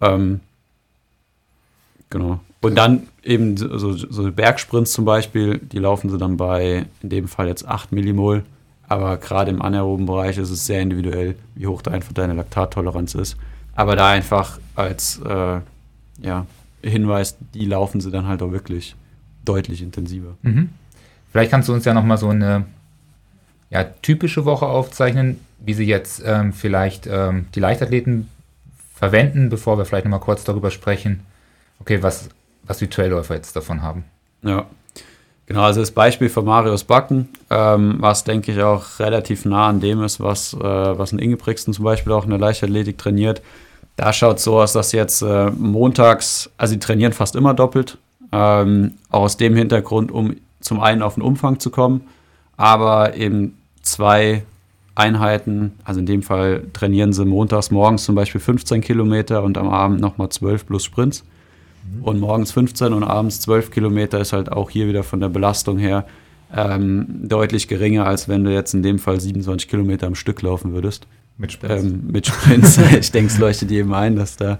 Ähm, 0.00 0.40
genau. 2.10 2.40
Und 2.60 2.74
dann 2.74 3.08
eben 3.22 3.56
so, 3.56 3.92
so, 3.94 4.30
Bergsprints 4.30 4.92
zum 4.92 5.06
Beispiel, 5.06 5.58
die 5.58 5.78
laufen 5.78 6.10
sie 6.10 6.18
dann 6.18 6.36
bei, 6.36 6.84
in 7.02 7.08
dem 7.08 7.26
Fall 7.26 7.48
jetzt 7.48 7.66
8 7.66 7.92
Millimol, 7.92 8.44
aber 8.86 9.16
gerade 9.16 9.50
im 9.50 9.62
anaeroben 9.62 10.04
Bereich 10.04 10.36
ist 10.36 10.50
es 10.50 10.66
sehr 10.66 10.82
individuell, 10.82 11.36
wie 11.54 11.66
hoch 11.66 11.80
da 11.80 11.90
einfach 11.90 12.12
deine 12.12 12.34
Laktattoleranz 12.34 13.14
ist. 13.14 13.36
Aber 13.74 13.96
da 13.96 14.10
einfach 14.10 14.58
als 14.74 15.20
äh, 15.24 15.60
ja, 16.22 16.46
Hinweis, 16.82 17.36
die 17.54 17.64
laufen 17.64 18.00
sie 18.00 18.10
dann 18.10 18.26
halt 18.26 18.42
auch 18.42 18.52
wirklich 18.52 18.94
deutlich 19.44 19.80
intensiver. 19.80 20.36
Mhm. 20.42 20.70
Vielleicht 21.30 21.50
kannst 21.50 21.68
du 21.68 21.72
uns 21.72 21.84
ja 21.84 21.94
nochmal 21.94 22.18
so 22.18 22.28
eine 22.28 22.64
ja, 23.70 23.84
typische 23.84 24.44
Woche 24.44 24.66
aufzeichnen, 24.66 25.38
wie 25.60 25.74
sie 25.74 25.84
jetzt 25.84 26.22
ähm, 26.26 26.52
vielleicht 26.52 27.06
ähm, 27.06 27.46
die 27.54 27.60
Leichtathleten 27.60 28.28
verwenden, 28.94 29.48
bevor 29.48 29.78
wir 29.78 29.84
vielleicht 29.84 30.04
nochmal 30.04 30.20
kurz 30.20 30.44
darüber 30.44 30.70
sprechen, 30.70 31.20
okay, 31.80 32.02
was, 32.02 32.28
was 32.64 32.78
die 32.78 32.88
Trailläufer 32.88 33.34
jetzt 33.34 33.56
davon 33.56 33.82
haben. 33.82 34.04
Ja, 34.42 34.66
genau. 35.46 35.62
Also 35.62 35.80
das 35.80 35.90
Beispiel 35.90 36.28
von 36.28 36.44
Marius 36.44 36.84
Backen, 36.84 37.28
ähm, 37.50 37.96
was 37.98 38.24
denke 38.24 38.52
ich 38.52 38.62
auch 38.62 38.98
relativ 38.98 39.44
nah 39.44 39.68
an 39.68 39.80
dem 39.80 40.02
ist, 40.02 40.20
was, 40.20 40.54
äh, 40.54 40.58
was 40.58 41.12
ein 41.12 41.18
Ingebrigtsen 41.18 41.74
zum 41.74 41.84
Beispiel 41.84 42.12
auch 42.12 42.24
in 42.24 42.30
der 42.30 42.38
Leichtathletik 42.38 42.98
trainiert. 42.98 43.42
Da 43.96 44.12
schaut 44.12 44.38
es 44.38 44.44
so 44.44 44.60
aus, 44.60 44.72
dass 44.72 44.92
jetzt 44.92 45.22
äh, 45.22 45.50
montags, 45.50 46.50
also 46.56 46.74
die 46.74 46.80
trainieren 46.80 47.12
fast 47.12 47.36
immer 47.36 47.54
doppelt, 47.54 47.98
ähm, 48.32 48.94
auch 49.10 49.22
aus 49.22 49.36
dem 49.36 49.54
Hintergrund, 49.56 50.12
um 50.12 50.36
zum 50.60 50.80
einen 50.80 51.02
auf 51.02 51.14
den 51.14 51.22
Umfang 51.22 51.58
zu 51.58 51.70
kommen, 51.70 52.02
aber 52.56 53.14
eben 53.14 53.58
zwei 53.82 54.44
Einheiten, 54.94 55.72
also 55.84 56.00
in 56.00 56.06
dem 56.06 56.22
Fall 56.22 56.64
trainieren 56.72 57.12
sie 57.12 57.24
montags 57.24 57.70
morgens 57.70 58.04
zum 58.04 58.14
Beispiel 58.14 58.40
15 58.40 58.80
Kilometer 58.80 59.42
und 59.42 59.56
am 59.56 59.68
Abend 59.68 60.00
nochmal 60.00 60.28
12 60.28 60.66
plus 60.66 60.84
Sprints. 60.84 61.24
Und 62.02 62.20
morgens 62.20 62.52
15 62.52 62.92
und 62.92 63.02
abends 63.04 63.40
12 63.40 63.70
Kilometer 63.70 64.20
ist 64.20 64.32
halt 64.32 64.50
auch 64.52 64.70
hier 64.70 64.86
wieder 64.88 65.02
von 65.02 65.20
der 65.20 65.28
Belastung 65.28 65.78
her 65.78 66.06
ähm, 66.54 67.06
deutlich 67.22 67.68
geringer, 67.68 68.06
als 68.06 68.28
wenn 68.28 68.44
du 68.44 68.52
jetzt 68.52 68.74
in 68.74 68.82
dem 68.82 68.98
Fall 68.98 69.20
27 69.20 69.68
Kilometer 69.68 70.06
am 70.06 70.14
Stück 70.14 70.42
laufen 70.42 70.72
würdest. 70.72 71.06
Mit 71.38 71.52
Spritz. 71.52 71.82
Ähm, 71.82 72.02
mit 72.10 72.26
Sprints. 72.26 72.78
ich 73.00 73.12
denke, 73.12 73.32
es 73.32 73.38
leuchtet 73.38 73.70
jedem 73.70 73.92
ein, 73.94 74.16
dass 74.16 74.36
da. 74.36 74.58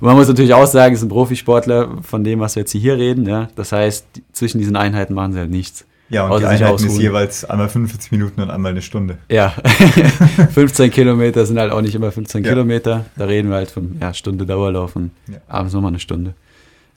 Und 0.00 0.06
man 0.06 0.16
muss 0.16 0.28
natürlich 0.28 0.54
auch 0.54 0.66
sagen, 0.66 0.94
es 0.94 1.00
sind 1.00 1.08
Profisportler 1.08 1.88
von 2.02 2.22
dem, 2.24 2.40
was 2.40 2.56
wir 2.56 2.60
jetzt 2.60 2.72
hier 2.72 2.96
reden. 2.96 3.26
Ja? 3.26 3.48
Das 3.56 3.72
heißt, 3.72 4.06
zwischen 4.32 4.58
diesen 4.58 4.76
Einheiten 4.76 5.14
machen 5.14 5.32
sie 5.32 5.38
halt 5.40 5.50
nichts. 5.50 5.84
ja, 6.08 6.28
und 6.28 6.40
die 6.40 6.46
Einheiten 6.46 6.86
ist 6.86 6.98
jeweils 6.98 7.44
einmal 7.44 7.68
45 7.68 8.12
Minuten 8.12 8.40
und 8.42 8.50
einmal 8.50 8.72
eine 8.72 8.82
Stunde. 8.82 9.18
Ja, 9.30 9.50
15 10.54 10.90
Kilometer 10.90 11.46
sind 11.46 11.58
halt 11.58 11.72
auch 11.72 11.80
nicht 11.80 11.94
immer 11.94 12.12
15 12.12 12.44
Ja. 12.44 12.50
Kilometer. 12.50 13.06
Da 13.16 13.24
reden 13.24 13.48
wir 13.48 13.56
halt 13.56 13.70
von 13.70 13.96
ja, 14.00 14.12
Stunde 14.14 14.46
Dauerlauf 14.46 14.96
und 14.96 15.10
Ja. 15.28 15.38
abends 15.48 15.72
nochmal 15.74 15.90
eine 15.90 16.00
Stunde. 16.00 16.34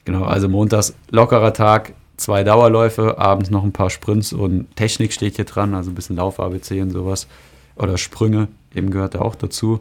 Genau, 0.04 0.24
also 0.24 0.48
montags 0.48 0.94
lockerer 1.10 1.52
Tag, 1.52 1.94
zwei 2.16 2.44
Dauerläufe, 2.44 3.18
abends 3.18 3.50
noch 3.50 3.64
ein 3.64 3.72
paar 3.72 3.90
Sprints 3.90 4.32
und 4.32 4.74
Technik 4.76 5.12
steht 5.12 5.36
hier 5.36 5.44
dran, 5.44 5.74
also 5.74 5.90
ein 5.90 5.94
bisschen 5.94 6.16
Lauf-ABC 6.16 6.80
und 6.82 6.90
sowas. 6.90 7.26
Oder 7.76 7.98
Sprünge, 7.98 8.48
eben 8.74 8.90
gehört 8.90 9.14
da 9.14 9.20
auch 9.20 9.34
dazu. 9.34 9.80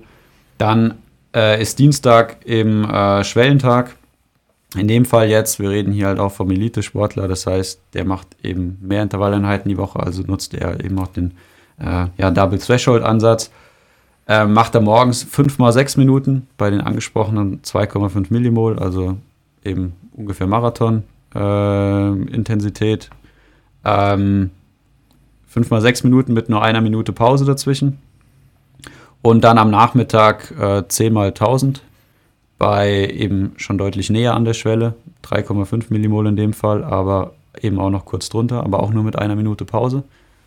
Dann 0.58 0.96
äh, 1.36 1.62
ist 1.62 1.80
Dienstag 1.80 2.46
eben 2.46 2.90
äh, 2.90 3.24
Schwellentag. 3.24 3.96
In 4.76 4.88
dem 4.88 5.06
Fall 5.06 5.30
jetzt, 5.30 5.60
wir 5.60 5.70
reden 5.70 5.94
hier 5.94 6.08
halt 6.08 6.20
auch 6.20 6.32
vom 6.32 6.50
Elite-Sportler, 6.50 7.28
das 7.28 7.46
heißt, 7.46 7.80
der 7.94 8.06
macht 8.06 8.28
eben 8.42 8.80
mehr 8.82 9.04
Intervalleinheiten 9.04 9.70
die 9.70 9.78
Woche, 9.78 10.00
also 10.00 10.24
nutzt 10.24 10.56
er 10.56 10.84
eben 10.84 10.98
auch 10.98 11.10
den 11.10 11.34
äh, 11.80 12.08
ja, 12.18 12.32
Double 12.32 12.58
Threshold-Ansatz. 12.58 13.52
Äh, 14.28 14.46
macht 14.46 14.74
er 14.74 14.82
morgens 14.82 15.22
5 15.24 15.60
mal 15.60 15.74
6 15.74 15.98
Minuten 15.98 16.48
bei 16.58 16.70
den 16.70 16.82
angesprochenen 16.82 17.62
2,5 17.62 18.28
Millimol, 18.30 18.80
also 18.80 19.18
eben 19.66 19.94
ungefähr 20.14 20.48
Marathon-Intensität. 20.48 23.10
Ähm, 23.86 24.50
5 25.48 25.70
mal 25.70 25.82
6 25.82 26.04
Minuten 26.04 26.34
mit 26.34 26.50
nur 26.50 26.64
einer 26.64 26.82
Minute 26.82 27.14
Pause 27.14 27.46
dazwischen. 27.46 28.00
Und 29.22 29.44
dann 29.44 29.58
am 29.58 29.72
Nachmittag 29.72 30.52
äh, 30.60 30.84
10 30.88 31.14
mal 31.14 31.28
1000. 31.28 31.82
bei 32.58 33.10
eben 33.10 33.54
schon 33.58 33.78
deutlich 33.78 34.10
näher 34.10 34.36
an 34.36 34.46
der 34.46 34.54
Schwelle, 34.54 34.96
3,5 35.24 35.86
Millimol 35.90 36.28
in 36.28 36.36
dem 36.36 36.54
Fall, 36.54 36.84
aber 36.84 37.34
eben 37.62 37.80
auch 37.80 37.90
noch 37.90 38.06
kurz 38.06 38.30
drunter, 38.30 38.64
aber 38.64 38.82
auch 38.82 38.92
nur 38.92 39.04
mit 39.04 39.18
einer 39.18 39.36
Minute 39.36 39.66
Pause. 39.66 40.04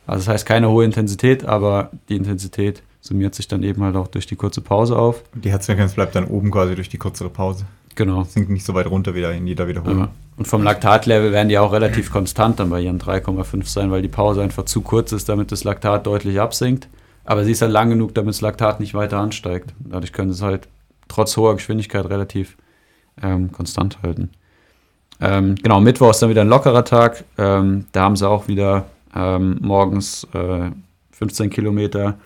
Also 0.07 0.25
das 0.25 0.29
heißt 0.29 0.47
keine 0.47 0.71
hohe 0.71 0.85
Intensität, 0.85 1.45
aber 1.45 1.91
die 2.09 2.17
Intensität 2.17 2.83
summiert 3.01 3.35
sich 3.35 3.49
dann 3.49 3.63
eben 3.63 3.83
halt 3.83 3.97
auch 3.97 4.09
durch 4.09 4.27
die 4.27 4.37
kurze 4.37 4.61
Pause 4.61 4.99
auf. 4.99 5.23
Die 5.35 5.51
Herzfrequenz 5.51 5.95
bleibt 5.95 6.15
dann 6.15 6.25
oben 6.25 6.51
quasi 6.51 6.75
durch 6.75 6.89
die 6.89 6.99
kürzere 6.99 7.29
Pause. 7.29 7.65
Genau. 7.97 8.25
Sinkt 8.25 8.51
nicht 8.51 8.65
so 8.65 8.75
weit 8.75 8.87
runter 8.87 9.15
wieder 9.15 9.33
in 9.33 9.47
jeder 9.47 9.67
Wiederholung. 9.67 9.99
Ja. 9.99 10.09
Und 10.37 10.47
vom 10.47 10.63
Laktatlevel 10.63 11.33
werden 11.33 11.49
die 11.49 11.59
auch 11.59 11.73
relativ 11.73 12.13
konstant 12.13 12.61
dann 12.61 12.71
bei 12.71 12.81
ihren 12.81 13.01
3,5 13.01 13.65
sein, 13.67 13.91
weil 13.91 14.03
die 14.03 14.09
Pause 14.09 14.43
einfach 14.43 14.67
zu 14.67 14.83
kurz 14.83 15.13
ist, 15.13 15.29
damit 15.29 15.51
das 15.51 15.65
Laktat 15.65 16.07
deutlich 16.07 16.39
absinkt. 16.39 16.89
Aber 17.25 17.45
sie 17.45 17.53
ist 17.53 17.63
halt 17.63 17.73
lang 17.73 17.89
genug, 17.91 18.15
damit 18.15 18.35
das 18.35 18.43
Laktat 18.43 18.79
nicht 18.79 18.95
weiter 18.95 19.19
ansteigt. 19.19 19.75
Dadurch 19.81 20.13
können 20.13 20.31
sie 20.31 20.37
es 20.37 20.43
halt 20.43 20.69
trotz 21.09 21.37
hoher 21.37 21.57
Geschwindigkeit 21.57 22.05
relativ 22.09 22.57
ähm, 23.23 23.51
konstant 23.51 24.03
halten. 24.03 24.31
Ähm, 25.21 25.55
genau, 25.57 25.81
Mittwoch 25.81 26.11
ist 26.11 26.21
dann 26.21 26.31
wieder 26.31 26.43
ein 26.43 26.49
lockerer 26.49 26.85
Tag. 26.85 27.25
Ähm, 27.39 27.87
da 27.93 28.03
haben 28.03 28.17
sie 28.17 28.29
auch 28.29 28.47
wieder 28.47 28.87
ähm, 29.15 29.59
morgens 29.63 30.25
äh, 30.35 30.71
15 31.13 31.49
Kilometer 31.49 32.19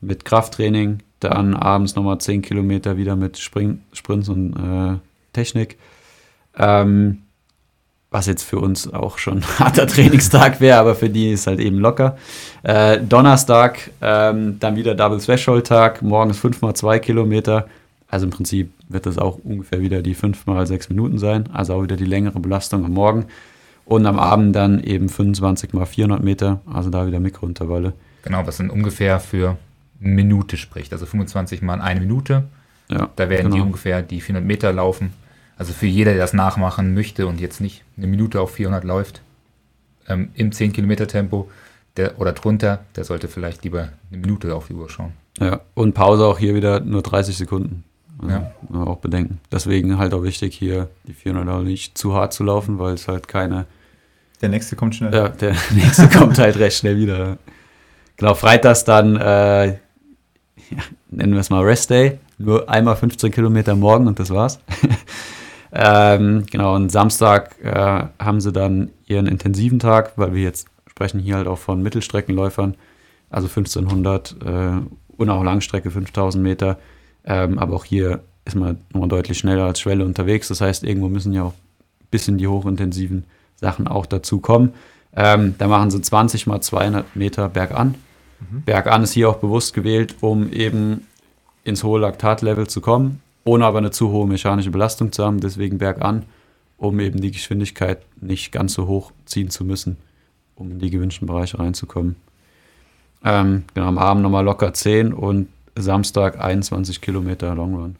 mit 0.00 0.24
Krafttraining, 0.24 1.00
dann 1.18 1.54
abends 1.54 1.96
nochmal 1.96 2.18
10 2.18 2.42
Kilometer 2.42 2.96
wieder 2.96 3.16
mit 3.16 3.38
Spring, 3.38 3.80
Sprints 3.92 4.28
und 4.28 4.52
äh, 4.54 4.98
Technik. 5.36 5.76
Ähm, 6.58 7.22
was 8.10 8.26
jetzt 8.26 8.44
für 8.44 8.58
uns 8.58 8.92
auch 8.92 9.18
schon 9.18 9.38
ein 9.38 9.58
harter 9.58 9.86
Trainingstag 9.86 10.60
wäre, 10.60 10.78
aber 10.78 10.94
für 10.94 11.10
die 11.10 11.32
ist 11.32 11.46
halt 11.46 11.60
eben 11.60 11.78
locker. 11.78 12.16
Äh, 12.62 13.00
Donnerstag 13.00 13.90
ähm, 14.00 14.58
dann 14.58 14.76
wieder 14.76 14.94
Double 14.94 15.20
Threshold 15.20 15.66
Tag, 15.66 16.02
morgens 16.02 16.38
5 16.38 16.62
mal 16.62 16.74
2 16.74 16.98
Kilometer. 16.98 17.66
Also 18.08 18.26
im 18.26 18.30
Prinzip 18.30 18.70
wird 18.88 19.06
das 19.06 19.18
auch 19.18 19.38
ungefähr 19.42 19.80
wieder 19.80 20.00
die 20.00 20.14
5 20.14 20.46
mal 20.46 20.66
6 20.66 20.88
Minuten 20.88 21.18
sein, 21.18 21.48
also 21.52 21.74
auch 21.74 21.82
wieder 21.82 21.96
die 21.96 22.04
längere 22.04 22.40
Belastung 22.40 22.84
am 22.84 22.92
Morgen. 22.92 23.26
Und 23.84 24.06
am 24.06 24.18
Abend 24.18 24.56
dann 24.56 24.82
eben 24.82 25.08
25 25.08 25.72
mal 25.72 25.86
400 25.86 26.22
Meter, 26.22 26.60
also 26.72 26.90
da 26.90 27.06
wieder 27.06 27.20
Mikrointervalle. 27.20 27.92
Genau, 28.22 28.44
was 28.44 28.56
dann 28.56 28.70
ungefähr 28.70 29.20
für 29.20 29.58
eine 30.00 30.10
Minute 30.12 30.56
spricht, 30.56 30.92
also 30.92 31.06
25 31.06 31.62
mal 31.62 31.80
eine 31.80 32.00
Minute. 32.00 32.44
Ja, 32.88 33.10
Da 33.14 33.28
werden 33.28 33.50
die 33.50 33.58
genau. 33.58 33.66
ungefähr 33.66 34.02
die 34.02 34.20
400 34.20 34.44
Meter 34.44 34.72
laufen. 34.72 35.12
Also 35.58 35.72
für 35.72 35.86
jeder, 35.86 36.12
der 36.12 36.20
das 36.20 36.32
nachmachen 36.32 36.94
möchte 36.94 37.26
und 37.26 37.40
jetzt 37.40 37.60
nicht 37.60 37.82
eine 37.96 38.06
Minute 38.06 38.40
auf 38.40 38.52
400 38.52 38.84
läuft, 38.84 39.22
ähm, 40.08 40.30
im 40.34 40.52
10 40.52 40.72
Kilometer 40.72 41.06
Tempo 41.06 41.50
der, 41.96 42.20
oder 42.20 42.32
drunter, 42.32 42.80
der 42.94 43.04
sollte 43.04 43.28
vielleicht 43.28 43.64
lieber 43.64 43.88
eine 44.10 44.20
Minute 44.20 44.54
auf 44.54 44.66
die 44.68 44.74
Uhr 44.74 44.90
schauen. 44.90 45.12
Ja, 45.40 45.60
und 45.74 45.94
Pause 45.94 46.24
auch 46.26 46.38
hier 46.38 46.54
wieder 46.54 46.80
nur 46.80 47.02
30 47.02 47.36
Sekunden. 47.36 47.84
Also, 48.18 48.34
Ja. 48.34 48.52
Auch 48.84 48.98
bedenken. 48.98 49.40
Deswegen 49.50 49.98
halt 49.98 50.14
auch 50.14 50.22
wichtig, 50.22 50.54
hier 50.54 50.88
die 51.06 51.12
400 51.12 51.54
auch 51.54 51.62
nicht 51.62 51.96
zu 51.96 52.14
hart 52.14 52.32
zu 52.32 52.44
laufen, 52.44 52.78
weil 52.78 52.94
es 52.94 53.08
halt 53.08 53.28
keine. 53.28 53.66
Der 54.40 54.48
nächste 54.50 54.76
kommt 54.76 54.94
schnell. 54.94 55.12
Ja, 55.14 55.28
der 55.28 55.54
nächste 55.70 56.08
kommt 56.08 56.38
halt 56.38 56.58
recht 56.58 56.78
schnell 56.78 56.96
wieder. 56.98 57.38
Genau, 58.16 58.34
freitags 58.34 58.84
dann, 58.84 59.16
äh, 59.16 59.66
ja, 59.66 59.76
nennen 61.10 61.32
wir 61.34 61.40
es 61.40 61.50
mal 61.50 61.62
Rest 61.62 61.90
Day. 61.90 62.18
Nur 62.38 62.68
einmal 62.68 62.96
15 62.96 63.30
Kilometer 63.30 63.74
morgen 63.74 64.06
und 64.06 64.18
das 64.18 64.30
war's. 64.30 64.58
ähm, 65.72 66.44
genau, 66.50 66.74
und 66.74 66.90
Samstag 66.90 67.56
äh, 67.62 68.04
haben 68.18 68.40
sie 68.40 68.52
dann 68.52 68.90
ihren 69.06 69.26
intensiven 69.26 69.78
Tag, 69.78 70.12
weil 70.16 70.34
wir 70.34 70.42
jetzt 70.42 70.68
sprechen 70.86 71.20
hier 71.20 71.36
halt 71.36 71.46
auch 71.46 71.58
von 71.58 71.82
Mittelstreckenläufern, 71.82 72.74
also 73.30 73.48
1500 73.48 74.36
äh, 74.44 74.70
und 75.16 75.30
auch 75.30 75.42
Langstrecke 75.42 75.90
5000 75.90 76.42
Meter. 76.42 76.78
Ähm, 77.24 77.58
aber 77.58 77.74
auch 77.74 77.84
hier 77.84 78.20
ist 78.44 78.54
man 78.54 78.78
nur 78.92 79.08
deutlich 79.08 79.38
schneller 79.38 79.64
als 79.64 79.80
Schwelle 79.80 80.04
unterwegs. 80.04 80.48
Das 80.48 80.60
heißt, 80.60 80.84
irgendwo 80.84 81.08
müssen 81.08 81.32
ja 81.32 81.42
auch 81.42 81.52
ein 81.52 82.08
bisschen 82.10 82.38
die 82.38 82.46
hochintensiven 82.46 83.24
Sachen 83.56 83.88
auch 83.88 84.06
dazu 84.06 84.40
kommen. 84.40 84.74
Ähm, 85.14 85.54
da 85.58 85.66
machen 85.66 85.90
sie 85.90 86.00
20 86.00 86.46
mal 86.46 86.60
200 86.60 87.16
Meter 87.16 87.48
bergan. 87.48 87.96
Bergan 88.64 89.02
ist 89.02 89.12
hier 89.12 89.30
auch 89.30 89.38
bewusst 89.38 89.74
gewählt, 89.74 90.16
um 90.20 90.52
eben 90.52 91.06
ins 91.64 91.82
hohe 91.82 91.98
Laktatlevel 92.00 92.66
zu 92.66 92.80
kommen, 92.80 93.22
ohne 93.46 93.64
aber 93.64 93.78
eine 93.78 93.92
zu 93.92 94.10
hohe 94.10 94.26
mechanische 94.26 94.70
Belastung 94.70 95.12
zu 95.12 95.24
haben. 95.24 95.40
Deswegen 95.40 95.78
bergan, 95.78 96.24
um 96.76 96.98
eben 97.00 97.20
die 97.20 97.30
Geschwindigkeit 97.30 98.02
nicht 98.20 98.52
ganz 98.52 98.74
so 98.74 98.86
hoch 98.86 99.12
ziehen 99.24 99.50
zu 99.50 99.64
müssen, 99.64 99.96
um 100.56 100.72
in 100.72 100.78
die 100.80 100.90
gewünschten 100.90 101.26
Bereiche 101.26 101.58
reinzukommen. 101.58 102.16
Ähm, 103.24 103.64
genau, 103.72 103.86
am 103.86 103.98
Abend 103.98 104.24
nochmal 104.24 104.44
locker 104.44 104.74
10 104.74 105.12
und 105.12 105.48
Samstag 105.76 106.40
21 106.40 107.00
Kilometer 107.00 107.54
Long 107.54 107.74
Run. 107.74 107.96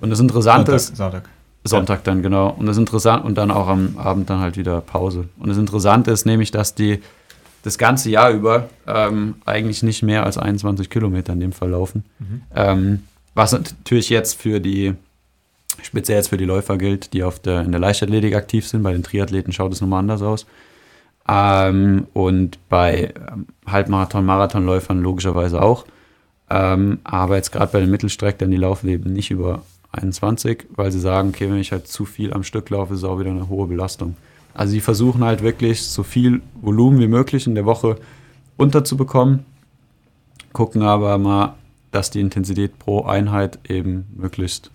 Und 0.00 0.10
das 0.10 0.20
Interessante 0.20 0.70
Sonntag, 0.70 0.76
ist, 0.76 0.96
Sonntag. 0.96 1.28
Sonntag 1.64 2.04
dann, 2.04 2.22
genau. 2.22 2.50
Und 2.50 2.66
das 2.66 2.78
Interessante, 2.78 3.26
und 3.26 3.36
dann 3.36 3.50
auch 3.50 3.66
am 3.66 3.98
Abend 3.98 4.30
dann 4.30 4.38
halt 4.38 4.56
wieder 4.56 4.80
Pause. 4.80 5.28
Und 5.38 5.48
das 5.48 5.58
Interessante 5.58 6.12
ist 6.12 6.24
nämlich, 6.24 6.50
dass 6.50 6.74
die 6.74 7.00
das 7.62 7.78
ganze 7.78 8.10
Jahr 8.10 8.30
über 8.30 8.68
ähm, 8.86 9.36
eigentlich 9.44 9.82
nicht 9.82 10.02
mehr 10.02 10.24
als 10.24 10.38
21 10.38 10.88
Kilometer 10.88 11.32
in 11.32 11.40
dem 11.40 11.52
Fall 11.52 11.70
laufen. 11.70 12.04
Ähm, 12.54 13.02
was 13.34 13.52
natürlich 13.52 14.08
jetzt 14.10 14.40
für 14.40 14.60
die, 14.60 14.94
speziell 15.82 16.18
jetzt 16.18 16.28
für 16.28 16.36
die 16.36 16.44
Läufer 16.44 16.78
gilt, 16.78 17.12
die 17.12 17.22
auf 17.22 17.38
der, 17.38 17.62
in 17.62 17.72
der 17.72 17.80
Leichtathletik 17.80 18.34
aktiv 18.34 18.66
sind. 18.66 18.82
Bei 18.82 18.92
den 18.92 19.02
Triathleten 19.02 19.52
schaut 19.52 19.72
es 19.72 19.80
nochmal 19.80 20.00
anders 20.00 20.22
aus. 20.22 20.46
Ähm, 21.28 22.06
und 22.12 22.58
bei 22.68 23.14
ähm, 23.32 23.46
Halbmarathon, 23.66 24.24
Marathonläufern 24.24 25.02
logischerweise 25.02 25.62
auch. 25.62 25.86
Ähm, 26.50 26.98
aber 27.04 27.36
jetzt 27.36 27.50
gerade 27.50 27.72
bei 27.72 27.80
den 27.80 27.90
Mittelstreckern, 27.90 28.50
die 28.50 28.58
laufen 28.58 28.88
eben 28.88 29.12
nicht 29.12 29.30
über 29.30 29.62
21, 29.92 30.66
weil 30.74 30.92
sie 30.92 31.00
sagen, 31.00 31.30
okay, 31.30 31.50
wenn 31.50 31.58
ich 31.58 31.72
halt 31.72 31.88
zu 31.88 32.04
viel 32.04 32.32
am 32.32 32.42
Stück 32.42 32.68
laufe, 32.70 32.94
ist 32.94 33.04
auch 33.04 33.18
wieder 33.18 33.30
eine 33.30 33.48
hohe 33.48 33.66
Belastung. 33.66 34.16
Also 34.52 34.72
sie 34.72 34.80
versuchen 34.80 35.24
halt 35.24 35.42
wirklich 35.42 35.82
so 35.82 36.02
viel 36.02 36.42
Volumen 36.60 37.00
wie 37.00 37.08
möglich 37.08 37.46
in 37.46 37.54
der 37.54 37.64
Woche 37.64 37.96
unterzubekommen, 38.56 39.44
gucken 40.52 40.82
aber 40.82 41.18
mal, 41.18 41.54
dass 41.94 42.10
die 42.10 42.20
Intensität 42.20 42.78
pro 42.78 43.04
Einheit 43.04 43.58
eben 43.68 44.06
möglichst 44.16 44.70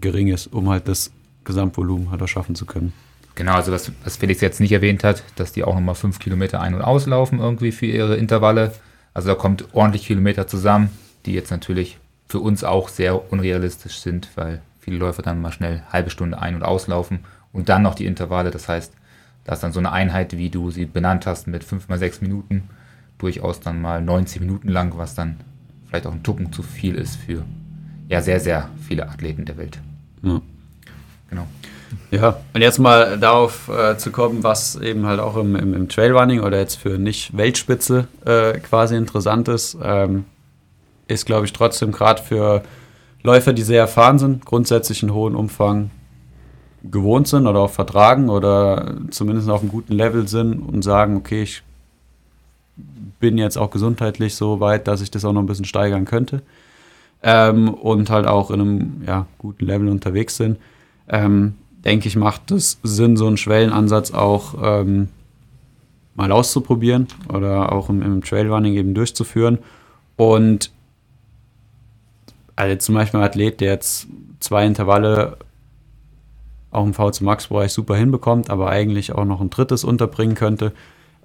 gering 0.00 0.28
ist, 0.28 0.46
um 0.46 0.70
halt 0.70 0.88
das 0.88 1.10
Gesamtvolumen 1.44 2.10
halt 2.10 2.22
erschaffen 2.22 2.54
zu 2.54 2.64
können. 2.64 2.92
Genau, 3.34 3.52
also 3.52 3.70
was, 3.70 3.92
was 4.02 4.16
Felix 4.16 4.40
jetzt 4.40 4.60
nicht 4.60 4.72
erwähnt 4.72 5.04
hat, 5.04 5.22
dass 5.36 5.52
die 5.52 5.62
auch 5.62 5.74
nochmal 5.74 5.94
fünf 5.94 6.18
Kilometer 6.18 6.60
ein- 6.60 6.74
und 6.74 6.80
auslaufen 6.80 7.38
irgendwie 7.38 7.70
für 7.70 7.84
ihre 7.84 8.16
Intervalle. 8.16 8.72
Also 9.12 9.28
da 9.28 9.34
kommt 9.34 9.74
ordentlich 9.74 10.06
Kilometer 10.06 10.46
zusammen, 10.46 10.88
die 11.26 11.34
jetzt 11.34 11.50
natürlich 11.50 11.98
für 12.26 12.40
uns 12.40 12.64
auch 12.64 12.88
sehr 12.88 13.30
unrealistisch 13.30 13.98
sind, 13.98 14.30
weil 14.36 14.62
viele 14.80 14.96
Läufer 14.96 15.20
dann 15.20 15.42
mal 15.42 15.52
schnell 15.52 15.82
halbe 15.92 16.08
Stunde 16.08 16.40
ein- 16.40 16.54
und 16.54 16.62
auslaufen 16.62 17.20
und 17.52 17.68
dann 17.68 17.82
noch 17.82 17.94
die 17.94 18.06
Intervalle. 18.06 18.50
Das 18.50 18.70
heißt, 18.70 18.92
da 19.44 19.52
ist 19.52 19.62
dann 19.62 19.72
so 19.72 19.80
eine 19.80 19.92
Einheit, 19.92 20.36
wie 20.38 20.48
du 20.48 20.70
sie 20.70 20.86
benannt 20.86 21.26
hast, 21.26 21.46
mit 21.46 21.62
fünf 21.62 21.88
mal 21.88 21.98
sechs 21.98 22.22
Minuten, 22.22 22.70
durchaus 23.18 23.60
dann 23.60 23.82
mal 23.82 24.00
90 24.00 24.40
Minuten 24.40 24.68
lang, 24.68 24.96
was 24.96 25.14
dann 25.14 25.36
vielleicht 25.86 26.06
auch 26.06 26.12
ein 26.12 26.22
Tucken 26.22 26.52
zu 26.52 26.62
viel 26.62 26.94
ist 26.94 27.16
für 27.16 27.44
ja 28.08 28.20
sehr, 28.20 28.40
sehr 28.40 28.70
viele 28.86 29.08
Athleten 29.08 29.44
der 29.44 29.56
Welt. 29.56 29.78
Ja. 30.22 30.40
Genau. 31.30 31.46
Ja, 32.10 32.36
und 32.54 32.60
jetzt 32.60 32.78
mal 32.78 33.18
darauf 33.18 33.68
äh, 33.68 33.96
zu 33.96 34.10
kommen, 34.10 34.42
was 34.42 34.76
eben 34.76 35.06
halt 35.06 35.20
auch 35.20 35.36
im, 35.36 35.56
im, 35.56 35.74
im 35.74 35.88
Trailrunning 35.88 36.40
oder 36.40 36.58
jetzt 36.58 36.76
für 36.76 36.98
nicht 36.98 37.36
Weltspitze 37.36 38.06
äh, 38.24 38.58
quasi 38.58 38.96
interessant 38.96 39.48
ist, 39.48 39.76
ähm, 39.82 40.24
ist, 41.08 41.26
glaube 41.26 41.46
ich, 41.46 41.52
trotzdem 41.52 41.92
gerade 41.92 42.22
für 42.22 42.62
Läufer, 43.22 43.52
die 43.52 43.62
sehr 43.62 43.80
erfahren 43.80 44.18
sind, 44.18 44.44
grundsätzlich 44.44 45.02
einen 45.02 45.14
hohen 45.14 45.34
Umfang 45.34 45.90
gewohnt 46.84 47.26
sind 47.26 47.46
oder 47.46 47.60
auch 47.60 47.70
vertragen 47.70 48.28
oder 48.28 48.96
zumindest 49.10 49.48
auf 49.48 49.60
einem 49.60 49.70
guten 49.70 49.92
Level 49.92 50.28
sind 50.28 50.60
und 50.60 50.82
sagen, 50.82 51.16
okay, 51.16 51.42
ich 51.42 51.62
bin 52.76 53.38
jetzt 53.38 53.56
auch 53.56 53.70
gesundheitlich 53.70 54.34
so 54.34 54.60
weit, 54.60 54.86
dass 54.88 55.00
ich 55.00 55.10
das 55.10 55.24
auch 55.24 55.32
noch 55.32 55.42
ein 55.42 55.46
bisschen 55.46 55.64
steigern 55.64 56.04
könnte 56.04 56.42
ähm, 57.22 57.72
und 57.72 58.10
halt 58.10 58.26
auch 58.26 58.50
in 58.50 58.60
einem 58.60 59.02
ja, 59.06 59.26
guten 59.38 59.64
Level 59.64 59.88
unterwegs 59.88 60.36
sind. 60.36 60.58
Ähm, 61.08 61.54
denke 61.84 62.08
ich, 62.08 62.16
macht 62.16 62.50
es 62.50 62.78
Sinn, 62.82 63.16
so 63.16 63.26
einen 63.26 63.36
Schwellenansatz 63.36 64.12
auch 64.12 64.54
ähm, 64.62 65.08
mal 66.14 66.32
auszuprobieren 66.32 67.06
oder 67.32 67.72
auch 67.72 67.88
im, 67.88 68.02
im 68.02 68.22
Trailrunning 68.22 68.74
eben 68.74 68.94
durchzuführen. 68.94 69.58
Und 70.16 70.70
also 72.56 72.76
zum 72.76 72.94
Beispiel 72.94 73.20
ein 73.20 73.26
Athlet, 73.26 73.60
der 73.60 73.72
jetzt 73.72 74.08
zwei 74.40 74.66
Intervalle 74.66 75.36
auch 76.70 76.84
im 76.84 76.94
VZ 76.94 77.20
Max-Bereich 77.20 77.72
super 77.72 77.96
hinbekommt, 77.96 78.50
aber 78.50 78.68
eigentlich 78.68 79.12
auch 79.12 79.24
noch 79.24 79.40
ein 79.40 79.50
drittes 79.50 79.84
unterbringen 79.84 80.34
könnte, 80.34 80.72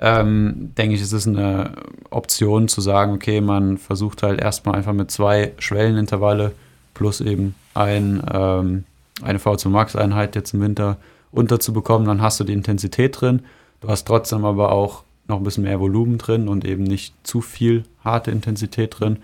ähm, 0.02 0.72
denke 0.78 0.96
ich, 0.96 1.02
ist 1.02 1.14
es 1.14 1.28
eine 1.28 1.74
Option 2.10 2.68
zu 2.68 2.82
sagen, 2.82 3.14
okay, 3.14 3.40
man 3.40 3.78
versucht 3.78 4.24
halt 4.24 4.42
erstmal 4.42 4.76
einfach 4.76 4.94
mit 4.94 5.12
zwei 5.12 5.54
Schwellenintervalle 5.60 6.54
plus 6.96 7.22
eben 7.22 7.56
ein, 7.76 8.22
ähm, 8.34 8.84
eine 9.22 9.40
V2 9.40 9.70
Max-Einheit 9.70 10.36
jetzt 10.36 10.54
im 10.56 10.62
Winter 10.62 10.98
unterzubekommen, 11.32 12.08
dann 12.08 12.22
hast 12.22 12.40
du 12.40 12.44
die 12.44 12.54
Intensität 12.54 13.22
drin, 13.22 13.44
du 13.80 13.88
hast 13.88 14.06
trotzdem 14.06 14.44
aber 14.44 14.72
auch 14.72 15.04
noch 15.28 15.38
ein 15.38 15.44
bisschen 15.44 15.64
mehr 15.64 15.80
Volumen 15.80 16.18
drin 16.18 16.48
und 16.48 16.66
eben 16.66 16.84
nicht 16.84 17.14
zu 17.24 17.42
viel 17.42 17.84
harte 18.04 18.32
Intensität 18.32 19.00
drin, 19.00 19.18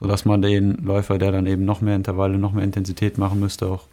sodass 0.00 0.24
man 0.24 0.42
den 0.42 0.84
Läufer, 0.84 1.16
der 1.16 1.30
dann 1.30 1.46
eben 1.46 1.64
noch 1.64 1.80
mehr 1.80 1.96
Intervalle, 1.96 2.38
noch 2.38 2.52
mehr 2.52 2.64
Intensität 2.64 3.18
machen 3.18 3.38
müsste, 3.38 3.68
auch 3.68 3.84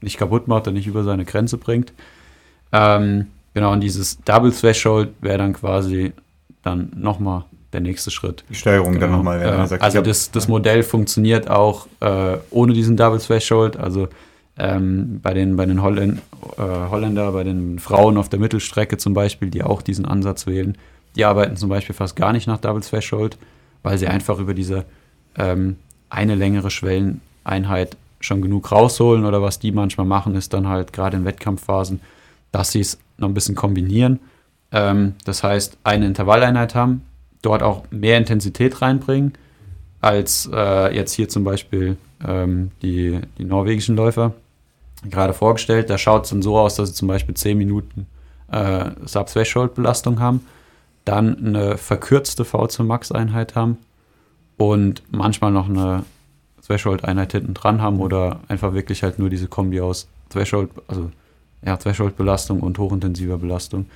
nicht 0.00 0.16
kaputt 0.16 0.48
macht 0.48 0.66
und 0.66 0.74
nicht 0.74 0.86
über 0.86 1.04
seine 1.04 1.24
Grenze 1.24 1.58
bringt. 1.58 1.92
Ähm, 2.72 3.28
genau, 3.54 3.72
und 3.72 3.80
dieses 3.80 4.18
Double 4.24 4.52
Threshold 4.52 5.10
wäre 5.20 5.38
dann 5.38 5.52
quasi 5.54 6.12
dann 6.62 6.92
nochmal 6.96 7.44
der 7.72 7.80
nächste 7.80 8.10
Schritt. 8.10 8.44
Die 8.48 8.54
Steuerung 8.54 8.92
Genau. 8.94 9.06
dann 9.06 9.12
nochmal, 9.12 9.42
Äh, 9.42 9.66
sagt, 9.66 9.82
also 9.82 10.00
das, 10.00 10.30
das 10.30 10.46
Modell 10.48 10.82
funktioniert 10.82 11.50
auch 11.50 11.86
äh, 12.00 12.36
ohne 12.50 12.72
diesen 12.72 12.96
Double 12.96 13.18
Threshold. 13.18 13.76
Also 13.76 14.08
ähm, 14.56 15.20
bei 15.22 15.34
den, 15.34 15.56
bei 15.56 15.66
den 15.66 15.82
Holländ, 15.82 16.20
äh, 16.56 16.62
Holländer, 16.62 17.32
bei 17.32 17.42
den 17.42 17.78
Frauen 17.80 18.16
auf 18.16 18.28
der 18.28 18.38
Mittelstrecke 18.38 18.96
zum 18.98 19.12
Beispiel, 19.14 19.50
die 19.50 19.64
auch 19.64 19.82
diesen 19.82 20.04
Ansatz 20.04 20.46
wählen, 20.46 20.78
die 21.16 21.24
arbeiten 21.24 21.56
zum 21.56 21.68
Beispiel 21.68 21.94
fast 21.94 22.14
gar 22.16 22.32
nicht 22.32 22.46
nach 22.46 22.58
Double 22.58 22.82
Threshold, 22.82 23.36
weil 23.82 23.98
sie 23.98 24.06
einfach 24.06 24.38
über 24.38 24.54
diese 24.54 24.84
ähm, 25.36 25.76
eine 26.10 26.36
längere 26.36 26.70
Schwelleneinheit 26.70 27.96
schon 28.20 28.40
genug 28.40 28.70
rausholen 28.70 29.24
oder 29.24 29.42
was 29.42 29.58
die 29.58 29.72
manchmal 29.72 30.06
machen, 30.06 30.36
ist 30.36 30.54
dann 30.54 30.68
halt 30.68 30.92
gerade 30.92 31.16
in 31.16 31.24
Wettkampfphasen, 31.24 32.00
dass 32.52 32.70
sie 32.72 32.80
es 32.80 32.98
noch 33.18 33.28
ein 33.28 33.34
bisschen 33.34 33.54
kombinieren. 33.54 34.20
Ähm, 34.72 35.14
das 35.24 35.42
heißt, 35.42 35.78
eine 35.84 36.06
Intervalleinheit 36.06 36.74
haben, 36.74 37.02
dort 37.42 37.62
auch 37.62 37.84
mehr 37.90 38.18
Intensität 38.18 38.82
reinbringen, 38.82 39.34
als 40.00 40.48
äh, 40.52 40.94
jetzt 40.94 41.12
hier 41.12 41.28
zum 41.28 41.44
Beispiel 41.44 41.96
ähm, 42.26 42.70
die, 42.82 43.20
die 43.38 43.44
norwegischen 43.44 43.96
Läufer 43.96 44.34
gerade 45.08 45.34
vorgestellt. 45.34 45.90
Da 45.90 45.98
schaut 45.98 46.24
es 46.24 46.30
dann 46.30 46.42
so 46.42 46.58
aus, 46.58 46.76
dass 46.76 46.90
sie 46.90 46.94
zum 46.94 47.08
Beispiel 47.08 47.34
10 47.34 47.56
Minuten 47.56 48.06
äh, 48.50 48.90
Sub-Threshold-Belastung 49.04 50.20
haben, 50.20 50.40
dann 51.04 51.36
eine 51.38 51.76
verkürzte 51.76 52.44
V2-Max-Einheit 52.44 53.54
haben 53.54 53.78
und 54.56 55.02
manchmal 55.10 55.52
noch 55.52 55.68
eine 55.68 56.04
Threshold-Einheit 56.66 57.32
hinten 57.32 57.54
dran 57.54 57.82
haben 57.82 58.00
oder 58.00 58.40
einfach 58.48 58.72
wirklich 58.72 59.02
halt 59.02 59.18
nur 59.18 59.28
diese 59.28 59.48
Kombi 59.48 59.80
aus 59.80 60.08
Threshold, 60.30 60.70
also 60.88 61.10
ja, 61.66 61.76
Threshold-Belastung 61.76 62.60
und 62.60 62.78
hochintensiver 62.78 63.38
Belastung. 63.38 63.86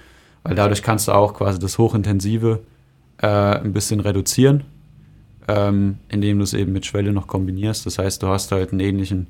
Weil 0.42 0.54
dadurch 0.54 0.82
kannst 0.82 1.08
du 1.08 1.12
auch 1.12 1.34
quasi 1.34 1.58
das 1.58 1.78
Hochintensive 1.78 2.60
äh, 3.20 3.26
ein 3.26 3.72
bisschen 3.72 4.00
reduzieren, 4.00 4.64
ähm, 5.48 5.98
indem 6.08 6.38
du 6.38 6.44
es 6.44 6.54
eben 6.54 6.72
mit 6.72 6.86
Schwelle 6.86 7.12
noch 7.12 7.26
kombinierst. 7.26 7.84
Das 7.86 7.98
heißt, 7.98 8.22
du 8.22 8.28
hast 8.28 8.52
halt 8.52 8.70
einen 8.72 8.80
ähnlichen 8.80 9.26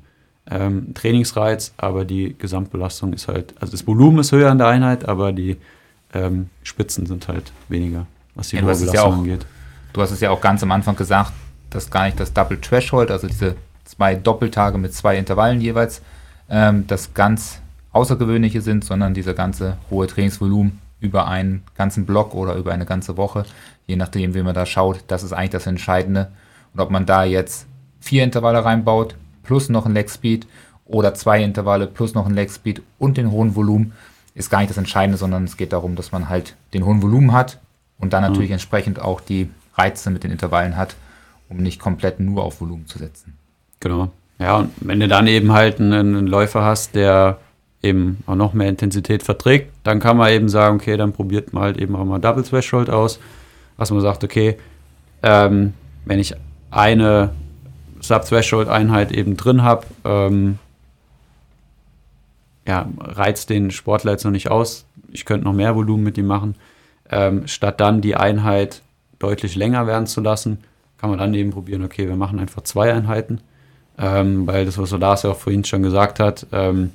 ähm, 0.49 0.93
Trainingsreiz, 0.93 1.73
aber 1.77 2.05
die 2.05 2.35
Gesamtbelastung 2.37 3.13
ist 3.13 3.27
halt, 3.27 3.53
also 3.59 3.71
das 3.71 3.85
Volumen 3.87 4.19
ist 4.19 4.31
höher 4.31 4.49
an 4.51 4.57
der 4.57 4.67
Einheit, 4.67 5.07
aber 5.07 5.31
die 5.31 5.57
ähm, 6.13 6.49
Spitzen 6.63 7.05
sind 7.05 7.27
halt 7.27 7.51
weniger, 7.67 8.05
was 8.35 8.49
die 8.49 8.55
Ja, 8.57 8.67
es 8.69 8.79
ja 8.81 8.85
Belastung 8.87 9.13
auch- 9.13 9.17
angeht. 9.17 9.45
Du 9.93 10.01
hast 10.01 10.11
es 10.11 10.19
ja 10.21 10.29
auch 10.29 10.39
ganz 10.41 10.61
am 10.61 10.71
Anfang 10.71 10.95
gesagt, 10.95 11.33
dass 11.71 11.89
gar 11.89 12.05
nicht 12.05 12.19
das 12.19 12.31
Double 12.31 12.59
Threshold, 12.61 13.09
also 13.11 13.27
diese 13.27 13.55
zwei 13.85 14.13
Doppeltage 14.15 14.77
mit 14.77 14.93
zwei 14.93 15.17
Intervallen 15.17 15.61
jeweils, 15.61 16.01
ähm, 16.49 16.85
das 16.87 17.13
ganz 17.15 17.59
Außergewöhnliche 17.91 18.61
sind, 18.61 18.83
sondern 18.83 19.13
dieser 19.13 19.33
ganze 19.33 19.77
hohe 19.89 20.07
Trainingsvolumen 20.07 20.79
über 20.99 21.27
einen 21.27 21.63
ganzen 21.75 22.05
Block 22.05 22.35
oder 22.35 22.55
über 22.55 22.73
eine 22.73 22.85
ganze 22.85 23.17
Woche, 23.17 23.45
je 23.87 23.95
nachdem, 23.95 24.33
wie 24.33 24.43
man 24.43 24.53
da 24.53 24.65
schaut, 24.65 25.03
das 25.07 25.23
ist 25.23 25.33
eigentlich 25.33 25.49
das 25.51 25.67
Entscheidende. 25.67 26.31
Und 26.73 26.81
ob 26.81 26.91
man 26.91 27.05
da 27.05 27.23
jetzt 27.23 27.67
vier 27.99 28.23
Intervalle 28.23 28.63
reinbaut, 28.63 29.15
plus 29.43 29.69
noch 29.69 29.85
ein 29.85 29.93
Leg 29.93 30.09
Speed 30.09 30.45
oder 30.85 31.13
zwei 31.13 31.41
Intervalle 31.43 31.87
plus 31.87 32.13
noch 32.13 32.27
ein 32.27 32.33
Leg 32.33 32.51
Speed 32.51 32.81
und 32.99 33.17
den 33.17 33.31
hohen 33.31 33.55
Volumen, 33.55 33.93
ist 34.35 34.49
gar 34.49 34.59
nicht 34.59 34.69
das 34.69 34.77
Entscheidende, 34.77 35.17
sondern 35.17 35.45
es 35.45 35.57
geht 35.57 35.73
darum, 35.73 35.95
dass 35.95 36.11
man 36.11 36.29
halt 36.29 36.55
den 36.73 36.85
hohen 36.85 37.01
Volumen 37.01 37.33
hat 37.33 37.59
und 37.97 38.13
dann 38.13 38.21
natürlich 38.21 38.51
entsprechend 38.51 38.99
auch 38.99 39.21
die 39.21 39.49
Reize 39.75 40.11
mit 40.11 40.23
den 40.23 40.31
Intervallen 40.31 40.77
hat, 40.77 40.95
um 41.49 41.57
nicht 41.57 41.79
komplett 41.79 42.19
nur 42.19 42.43
auf 42.43 42.61
Volumen 42.61 42.85
zu 42.85 42.99
setzen. 42.99 43.37
Genau. 43.79 44.11
Ja, 44.37 44.57
und 44.57 44.71
wenn 44.79 44.99
du 44.99 45.07
dann 45.07 45.27
eben 45.27 45.51
halt 45.51 45.81
einen 45.81 46.27
Läufer 46.27 46.63
hast, 46.63 46.95
der 46.95 47.39
eben 47.81 48.23
auch 48.25 48.35
noch 48.35 48.53
mehr 48.53 48.69
Intensität 48.69 49.23
verträgt, 49.23 49.71
dann 49.83 49.99
kann 49.99 50.17
man 50.17 50.31
eben 50.31 50.49
sagen, 50.49 50.77
okay, 50.77 50.97
dann 50.97 51.13
probiert 51.13 51.53
man 51.53 51.63
halt 51.63 51.77
eben 51.77 51.95
auch 51.95 52.05
mal 52.05 52.19
Double 52.19 52.43
Threshold 52.43 52.89
aus, 52.89 53.19
was 53.77 53.91
man 53.91 54.01
sagt, 54.01 54.23
okay, 54.23 54.57
ähm, 55.23 55.73
wenn 56.05 56.19
ich 56.19 56.35
eine 56.71 57.31
Sub-Threshold-Einheit 58.01 59.11
eben 59.11 59.37
drin 59.37 59.63
habe, 59.63 59.85
ähm, 60.03 60.59
ja, 62.67 62.87
reizt 62.99 63.49
den 63.49 63.71
Sportler 63.71 64.11
jetzt 64.11 64.25
noch 64.25 64.31
nicht 64.31 64.51
aus. 64.51 64.85
Ich 65.11 65.25
könnte 65.25 65.45
noch 65.45 65.53
mehr 65.53 65.75
Volumen 65.75 66.03
mit 66.03 66.17
ihm 66.17 66.27
machen. 66.27 66.55
Ähm, 67.09 67.47
statt 67.47 67.79
dann 67.79 68.01
die 68.01 68.15
Einheit 68.15 68.81
deutlich 69.17 69.55
länger 69.55 69.87
werden 69.87 70.05
zu 70.05 70.21
lassen, 70.21 70.59
kann 70.97 71.09
man 71.09 71.17
dann 71.17 71.33
eben 71.33 71.51
probieren, 71.51 71.83
okay, 71.83 72.07
wir 72.07 72.15
machen 72.15 72.39
einfach 72.39 72.61
zwei 72.61 72.93
Einheiten. 72.93 73.41
Ähm, 73.97 74.47
weil 74.47 74.65
das, 74.65 74.77
was 74.77 74.91
Lars 74.91 75.23
ja 75.23 75.31
auch 75.31 75.37
vorhin 75.37 75.65
schon 75.65 75.81
gesagt 75.81 76.19
hat, 76.19 76.45
ähm, 76.51 76.91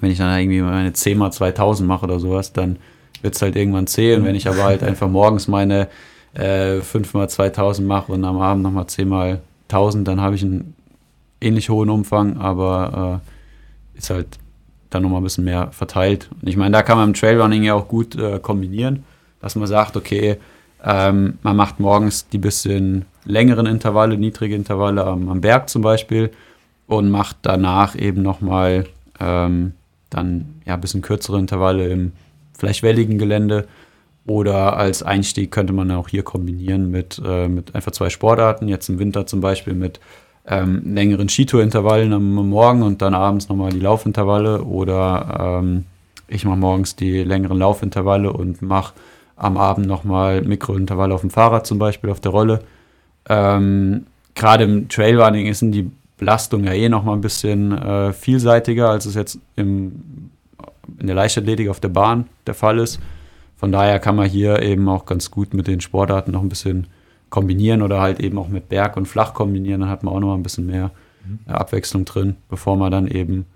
wenn 0.00 0.10
ich 0.10 0.18
dann 0.18 0.38
irgendwie 0.38 0.60
meine 0.60 0.92
10 0.92 1.18
mal 1.18 1.30
2000 1.30 1.88
mache 1.88 2.04
oder 2.04 2.20
sowas, 2.20 2.52
dann 2.52 2.76
wird 3.22 3.34
es 3.34 3.42
halt 3.42 3.56
irgendwann 3.56 3.86
zäh. 3.86 4.14
Und 4.14 4.24
wenn 4.24 4.34
ich 4.34 4.48
aber 4.48 4.64
halt 4.64 4.82
einfach 4.82 5.08
morgens 5.08 5.48
meine 5.48 5.88
äh, 6.34 6.80
5 6.80 7.14
mal 7.14 7.28
2000 7.28 7.86
mache 7.86 8.12
und 8.12 8.24
am 8.24 8.40
Abend 8.40 8.62
nochmal 8.62 8.86
10 8.86 9.08
mal 9.08 9.40
1000, 9.68 10.06
dann 10.06 10.20
habe 10.20 10.36
ich 10.36 10.42
einen 10.42 10.74
ähnlich 11.40 11.68
hohen 11.68 11.90
Umfang, 11.90 12.38
aber 12.38 13.22
äh, 13.94 13.98
ist 13.98 14.10
halt 14.10 14.38
dann 14.90 15.02
nochmal 15.02 15.20
ein 15.20 15.24
bisschen 15.24 15.44
mehr 15.44 15.68
verteilt. 15.72 16.28
Und 16.40 16.48
ich 16.48 16.56
meine, 16.56 16.72
da 16.72 16.82
kann 16.82 16.98
man 16.98 17.08
im 17.08 17.14
Trailrunning 17.14 17.62
ja 17.62 17.74
auch 17.74 17.88
gut 17.88 18.16
äh, 18.16 18.38
kombinieren, 18.38 19.04
dass 19.40 19.54
man 19.54 19.66
sagt, 19.66 19.96
okay, 19.96 20.38
ähm, 20.84 21.38
man 21.42 21.56
macht 21.56 21.80
morgens 21.80 22.28
die 22.28 22.38
bisschen 22.38 23.04
längeren 23.24 23.66
Intervalle, 23.66 24.16
niedrige 24.16 24.54
Intervalle 24.54 25.04
am, 25.04 25.28
am 25.28 25.40
Berg 25.40 25.68
zum 25.68 25.82
Beispiel 25.82 26.30
und 26.86 27.10
macht 27.10 27.36
danach 27.42 27.96
eben 27.96 28.22
nochmal 28.22 28.86
ähm, 29.20 29.74
dann 30.10 30.60
ja 30.64 30.74
ein 30.74 30.80
bisschen 30.80 31.02
kürzere 31.02 31.38
Intervalle 31.38 31.88
im 31.88 32.12
vielleicht 32.56 32.82
welligen 32.82 33.18
Gelände. 33.18 33.66
Oder 34.26 34.76
als 34.76 35.02
Einstieg 35.02 35.50
könnte 35.50 35.72
man 35.72 35.90
auch 35.90 36.08
hier 36.08 36.22
kombinieren 36.22 36.90
mit, 36.90 37.20
äh, 37.24 37.48
mit 37.48 37.74
einfach 37.74 37.92
zwei 37.92 38.10
Sportarten. 38.10 38.68
Jetzt 38.68 38.88
im 38.90 38.98
Winter 38.98 39.26
zum 39.26 39.40
Beispiel 39.40 39.72
mit 39.72 40.00
ähm, 40.46 40.94
längeren 40.94 41.28
Skitour-Intervallen 41.28 42.12
am 42.12 42.34
Morgen 42.34 42.82
und 42.82 43.00
dann 43.00 43.14
abends 43.14 43.48
nochmal 43.48 43.70
die 43.70 43.80
Laufintervalle. 43.80 44.64
Oder 44.64 45.60
ähm, 45.62 45.84
ich 46.26 46.44
mache 46.44 46.58
morgens 46.58 46.94
die 46.94 47.24
längeren 47.24 47.58
Laufintervalle 47.58 48.32
und 48.32 48.60
mache 48.60 48.92
am 49.36 49.56
Abend 49.56 49.86
nochmal 49.86 50.42
Mikrointervalle 50.42 51.14
auf 51.14 51.22
dem 51.22 51.30
Fahrrad 51.30 51.66
zum 51.66 51.78
Beispiel, 51.78 52.10
auf 52.10 52.20
der 52.20 52.32
Rolle. 52.32 52.60
Ähm, 53.28 54.06
Gerade 54.34 54.64
im 54.64 54.88
Trailrunning 54.88 55.46
ist 55.46 55.62
die 55.62 55.90
Belastung 56.18 56.64
ja 56.64 56.72
eh 56.72 56.88
nochmal 56.88 57.16
ein 57.16 57.20
bisschen 57.20 57.72
äh, 57.72 58.12
vielseitiger, 58.12 58.90
als 58.90 59.06
es 59.06 59.14
jetzt 59.14 59.38
im, 59.56 60.30
in 60.98 61.06
der 61.06 61.16
Leichtathletik 61.16 61.68
auf 61.68 61.80
der 61.80 61.88
Bahn 61.88 62.26
der 62.46 62.54
Fall 62.54 62.78
ist. 62.78 63.00
Von 63.56 63.72
daher 63.72 63.98
kann 63.98 64.16
man 64.16 64.28
hier 64.28 64.62
eben 64.62 64.88
auch 64.88 65.06
ganz 65.06 65.30
gut 65.30 65.54
mit 65.54 65.66
den 65.66 65.80
Sportarten 65.80 66.32
noch 66.32 66.42
ein 66.42 66.48
bisschen 66.48 66.88
kombinieren 67.30 67.82
oder 67.82 68.00
halt 68.00 68.20
eben 68.20 68.38
auch 68.38 68.48
mit 68.48 68.68
Berg 68.68 68.96
und 68.96 69.06
Flach 69.06 69.32
kombinieren. 69.34 69.80
Dann 69.80 69.90
hat 69.90 70.02
man 70.02 70.14
auch 70.14 70.20
noch 70.20 70.28
mal 70.28 70.34
ein 70.34 70.42
bisschen 70.42 70.66
mehr 70.66 70.90
äh, 71.46 71.52
Abwechslung 71.52 72.04
drin, 72.04 72.36
bevor 72.48 72.76
man 72.76 72.90
dann 72.90 73.06
eben 73.06 73.46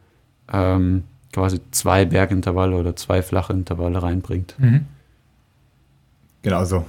ähm, 0.52 1.05
quasi 1.32 1.60
zwei 1.70 2.05
Bergintervalle 2.05 2.76
oder 2.76 2.94
zwei 2.97 3.22
flache 3.22 3.52
Intervalle 3.52 4.02
reinbringt. 4.02 4.55
Genau, 6.43 6.59
also 6.59 6.84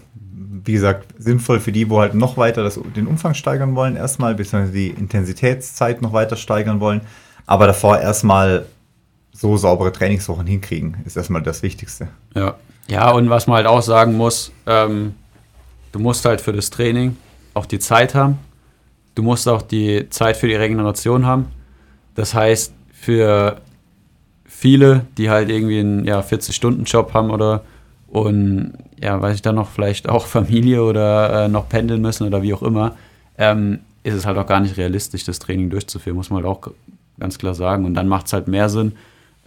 wie 0.64 0.74
gesagt, 0.74 1.08
sinnvoll 1.18 1.60
für 1.60 1.72
die, 1.72 1.90
wo 1.90 2.00
halt 2.00 2.14
noch 2.14 2.38
weiter 2.38 2.64
das, 2.64 2.80
den 2.96 3.08
Umfang 3.08 3.34
steigern 3.34 3.76
wollen, 3.76 3.96
erstmal, 3.96 4.36
beziehungsweise 4.36 4.74
die 4.74 4.90
Intensitätszeit 4.90 6.02
noch 6.02 6.14
weiter 6.14 6.36
steigern 6.36 6.80
wollen, 6.80 7.02
aber 7.46 7.68
davor 7.68 8.00
erstmal 8.00 8.66
so 9.32 9.58
saubere 9.58 9.92
Trainingswochen 9.92 10.46
hinkriegen, 10.46 10.98
ist 11.06 11.18
erstmal 11.18 11.42
das 11.42 11.64
Wichtigste. 11.64 12.10
Ja. 12.36 12.56
Ja, 12.88 13.12
und 13.12 13.30
was 13.30 13.48
man 13.48 13.58
halt 13.58 13.68
auch 13.68 13.82
sagen 13.82 14.16
muss, 14.16 14.52
ähm, 14.66 15.16
du 15.94 16.00
musst 16.00 16.26
halt 16.26 16.42
für 16.42 16.52
das 16.52 16.70
Training 16.70 17.16
auch 17.54 17.66
die 17.66 17.80
Zeit 17.80 18.14
haben. 18.14 18.40
Du 19.16 19.24
musst 19.24 19.48
auch 19.48 19.62
die 19.62 20.10
Zeit 20.10 20.36
für 20.36 20.48
die 20.48 20.56
Regeneration 20.56 21.26
haben. 21.26 21.48
Das 22.16 22.34
heißt, 22.34 22.74
für 22.92 23.62
viele, 24.44 25.06
die 25.18 25.30
halt 25.30 25.50
irgendwie 25.50 25.80
einen 25.80 26.06
ja, 26.06 26.20
40-Stunden-Job 26.20 27.14
haben 27.14 27.32
oder 27.32 27.64
und 28.08 28.74
ja, 29.04 29.22
weiß 29.22 29.36
ich 29.36 29.42
dann 29.42 29.56
noch, 29.56 29.70
vielleicht 29.70 30.08
auch 30.08 30.26
Familie 30.26 30.82
oder 30.82 31.46
äh, 31.46 31.48
noch 31.50 31.68
pendeln 31.68 32.02
müssen 32.02 32.26
oder 32.26 32.42
wie 32.42 32.54
auch 32.54 32.64
immer, 32.64 32.96
ähm, 33.38 33.80
ist 34.04 34.14
es 34.14 34.26
halt 34.26 34.38
auch 34.38 34.48
gar 34.48 34.62
nicht 34.62 34.78
realistisch, 34.78 35.26
das 35.26 35.40
Training 35.40 35.70
durchzuführen, 35.70 36.16
muss 36.16 36.30
man 36.30 36.44
halt 36.44 36.46
auch 36.46 36.72
ganz 37.20 37.38
klar 37.38 37.54
sagen. 37.54 37.86
Und 37.86 37.96
dann 37.96 38.08
macht 38.08 38.28
es 38.28 38.34
halt 38.34 38.48
mehr 38.48 38.70
Sinn, 38.70 38.94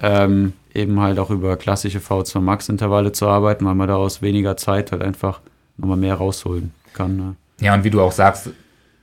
ähm, 0.00 0.52
eben 0.74 1.00
halt 1.00 1.18
auch 1.18 1.30
über 1.30 1.56
klassische 1.56 2.00
V2 2.00 2.40
Max-Intervalle 2.40 3.12
zu 3.12 3.28
arbeiten, 3.28 3.64
weil 3.64 3.74
man 3.74 3.88
da 3.88 3.96
aus 3.96 4.20
weniger 4.20 4.58
Zeit 4.58 4.92
halt 4.92 5.00
einfach 5.00 5.40
nochmal 5.78 5.96
mehr 5.96 6.16
rausholen 6.16 6.72
kann. 6.92 7.16
Ne? 7.16 7.36
Ja, 7.60 7.72
und 7.72 7.82
wie 7.84 7.90
du 7.90 8.02
auch 8.02 8.12
sagst, 8.12 8.50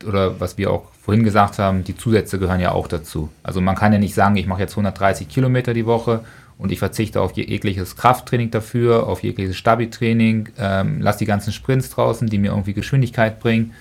oder 0.07 0.39
was 0.39 0.59
wir 0.59 0.69
auch 0.69 0.83
vorhin 1.01 1.23
gesagt 1.23 1.57
haben, 1.57 1.83
die 1.83 1.97
Zusätze 1.97 2.37
gehören 2.37 2.59
ja 2.59 2.73
auch 2.73 2.87
dazu. 2.87 3.29
Also 3.41 3.59
man 3.59 3.75
kann 3.75 3.91
ja 3.91 3.97
nicht 3.97 4.13
sagen, 4.13 4.35
ich 4.35 4.45
mache 4.45 4.61
jetzt 4.61 4.73
130 4.73 5.27
Kilometer 5.27 5.73
die 5.73 5.87
Woche 5.87 6.23
und 6.57 6.71
ich 6.71 6.79
verzichte 6.79 7.21
auf 7.21 7.33
jegliches 7.33 7.95
Krafttraining 7.95 8.51
dafür, 8.51 9.07
auf 9.07 9.23
jegliches 9.23 9.57
Stabi-Training, 9.57 10.49
ähm, 10.57 11.01
lass 11.01 11.17
die 11.17 11.25
ganzen 11.25 11.51
Sprints 11.51 11.89
draußen, 11.89 12.27
die 12.29 12.37
mir 12.37 12.51
irgendwie 12.51 12.73
Geschwindigkeit 12.73 13.39
bringen, 13.39 13.73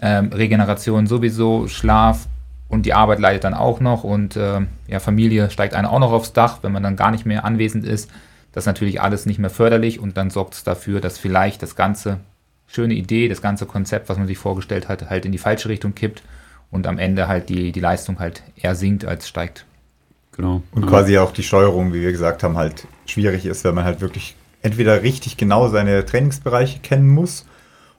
ähm, 0.00 0.30
Regeneration 0.32 1.06
sowieso, 1.06 1.68
Schlaf 1.68 2.26
und 2.68 2.86
die 2.86 2.94
Arbeit 2.94 3.18
leidet 3.18 3.44
dann 3.44 3.54
auch 3.54 3.80
noch 3.80 4.04
und 4.04 4.36
äh, 4.36 4.60
ja, 4.86 5.00
Familie 5.00 5.50
steigt 5.50 5.74
einen 5.74 5.86
auch 5.86 5.98
noch 5.98 6.12
aufs 6.12 6.32
Dach, 6.32 6.58
wenn 6.62 6.72
man 6.72 6.82
dann 6.82 6.96
gar 6.96 7.10
nicht 7.10 7.26
mehr 7.26 7.44
anwesend 7.44 7.84
ist. 7.84 8.10
Das 8.52 8.62
ist 8.62 8.66
natürlich 8.66 9.00
alles 9.00 9.26
nicht 9.26 9.38
mehr 9.38 9.50
förderlich 9.50 10.00
und 10.00 10.16
dann 10.16 10.30
sorgt 10.30 10.54
es 10.54 10.64
dafür, 10.64 11.00
dass 11.00 11.18
vielleicht 11.18 11.62
das 11.62 11.76
ganze 11.76 12.18
schöne 12.66 12.94
Idee, 12.94 13.28
das 13.28 13.42
ganze 13.42 13.66
Konzept, 13.66 14.08
was 14.08 14.18
man 14.18 14.26
sich 14.26 14.38
vorgestellt 14.38 14.88
hat, 14.88 15.10
halt 15.10 15.24
in 15.24 15.32
die 15.32 15.38
falsche 15.38 15.68
Richtung 15.68 15.94
kippt 15.94 16.22
und 16.70 16.86
am 16.86 16.98
Ende 16.98 17.28
halt 17.28 17.48
die, 17.48 17.72
die 17.72 17.80
Leistung 17.80 18.18
halt 18.20 18.42
eher 18.56 18.74
sinkt 18.74 19.04
als 19.04 19.28
steigt. 19.28 19.66
Genau. 20.32 20.62
Und 20.72 20.86
quasi 20.86 21.18
auch 21.18 21.32
die 21.32 21.42
Steuerung, 21.42 21.92
wie 21.92 22.00
wir 22.00 22.12
gesagt 22.12 22.42
haben, 22.42 22.56
halt 22.56 22.86
schwierig 23.06 23.46
ist, 23.46 23.64
wenn 23.64 23.74
man 23.74 23.84
halt 23.84 24.00
wirklich 24.00 24.36
entweder 24.62 25.02
richtig 25.02 25.36
genau 25.36 25.68
seine 25.68 26.04
Trainingsbereiche 26.04 26.80
kennen 26.80 27.08
muss 27.08 27.46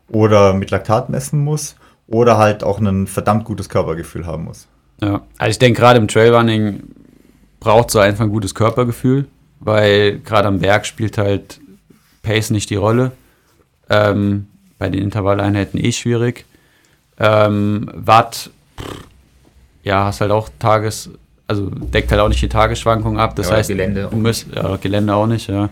oder 0.07 0.53
mit 0.53 0.71
Laktat 0.71 1.09
messen 1.09 1.43
muss 1.43 1.75
oder 2.07 2.37
halt 2.37 2.63
auch 2.63 2.79
ein 2.79 3.07
verdammt 3.07 3.45
gutes 3.45 3.69
Körpergefühl 3.69 4.25
haben 4.25 4.45
muss. 4.45 4.67
Ja, 5.01 5.21
also 5.37 5.51
ich 5.51 5.59
denke 5.59 5.81
gerade 5.81 5.99
im 5.99 6.07
Trailrunning 6.07 6.83
braucht 7.59 7.91
so 7.91 7.99
einfach 7.99 8.23
ein 8.23 8.31
gutes 8.31 8.55
Körpergefühl, 8.55 9.27
weil 9.59 10.19
gerade 10.19 10.47
am 10.47 10.59
Berg 10.59 10.85
spielt 10.85 11.17
halt 11.17 11.59
Pace 12.21 12.49
nicht 12.49 12.69
die 12.69 12.75
Rolle. 12.75 13.11
Ähm, 13.89 14.47
bei 14.77 14.89
den 14.89 15.03
Intervalleinheiten 15.03 15.79
eh 15.83 15.91
schwierig. 15.91 16.45
Ähm, 17.19 17.89
Watt, 17.93 18.49
ja, 19.83 20.05
hast 20.05 20.21
halt 20.21 20.31
auch 20.31 20.49
Tages, 20.57 21.11
also 21.51 21.69
deckt 21.69 22.11
halt 22.11 22.21
auch 22.21 22.29
nicht 22.29 22.41
die 22.41 22.49
Tagesschwankungen 22.49 23.19
ab. 23.19 23.35
Das 23.35 23.49
ja, 23.49 23.57
heißt, 23.57 23.69
Gelände. 23.69 24.07
Du 24.09 24.17
musst, 24.17 24.47
ja, 24.55 24.77
Gelände 24.77 25.13
auch 25.13 25.27
nicht, 25.27 25.49
ja. 25.49 25.69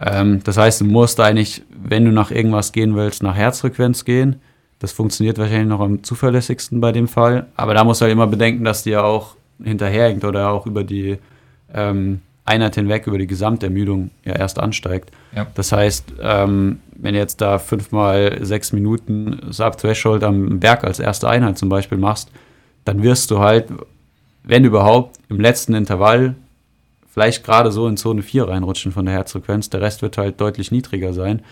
Ähm, 0.00 0.40
das 0.42 0.56
heißt, 0.56 0.80
du 0.80 0.86
musst 0.86 1.20
eigentlich, 1.20 1.62
wenn 1.70 2.06
du 2.06 2.10
nach 2.10 2.30
irgendwas 2.30 2.72
gehen 2.72 2.96
willst, 2.96 3.22
nach 3.22 3.36
Herzfrequenz 3.36 4.04
gehen. 4.04 4.36
Das 4.78 4.92
funktioniert 4.92 5.36
wahrscheinlich 5.36 5.68
noch 5.68 5.80
am 5.80 6.02
zuverlässigsten 6.02 6.80
bei 6.80 6.90
dem 6.90 7.06
Fall. 7.06 7.46
Aber 7.54 7.74
da 7.74 7.84
musst 7.84 8.00
du 8.00 8.04
halt 8.04 8.12
immer 8.12 8.26
bedenken, 8.26 8.64
dass 8.64 8.82
die 8.82 8.90
ja 8.90 9.02
auch 9.02 9.36
hinterherhängt 9.62 10.24
oder 10.24 10.50
auch 10.50 10.66
über 10.66 10.84
die 10.84 11.18
ähm, 11.74 12.20
Einheit 12.46 12.76
hinweg, 12.76 13.06
über 13.06 13.18
die 13.18 13.26
Gesamtermüdung 13.26 14.10
ja 14.24 14.36
erst 14.36 14.58
ansteigt. 14.58 15.10
Ja. 15.36 15.46
Das 15.54 15.72
heißt, 15.72 16.14
ähm, 16.22 16.80
wenn 16.96 17.12
du 17.12 17.20
jetzt 17.20 17.42
da 17.42 17.58
fünfmal 17.58 18.38
sechs 18.40 18.72
Minuten 18.72 19.38
Sub-Threshold 19.50 20.24
am 20.24 20.60
Berg 20.60 20.82
als 20.84 20.98
erste 20.98 21.28
Einheit 21.28 21.58
zum 21.58 21.68
Beispiel 21.68 21.98
machst, 21.98 22.30
dann 22.86 23.02
wirst 23.02 23.30
du 23.30 23.38
halt, 23.38 23.66
wenn 24.42 24.64
überhaupt, 24.64 25.18
im 25.28 25.40
letzten 25.40 25.74
Intervall 25.74 26.34
vielleicht 27.08 27.44
gerade 27.44 27.72
so 27.72 27.86
in 27.88 27.96
Zone 27.96 28.22
4 28.22 28.48
reinrutschen 28.48 28.92
von 28.92 29.04
der 29.04 29.14
Herzfrequenz. 29.14 29.70
Der 29.70 29.80
Rest 29.80 30.02
wird 30.02 30.16
halt 30.16 30.40
deutlich 30.40 30.70
niedriger 30.70 31.12
sein. 31.12 31.42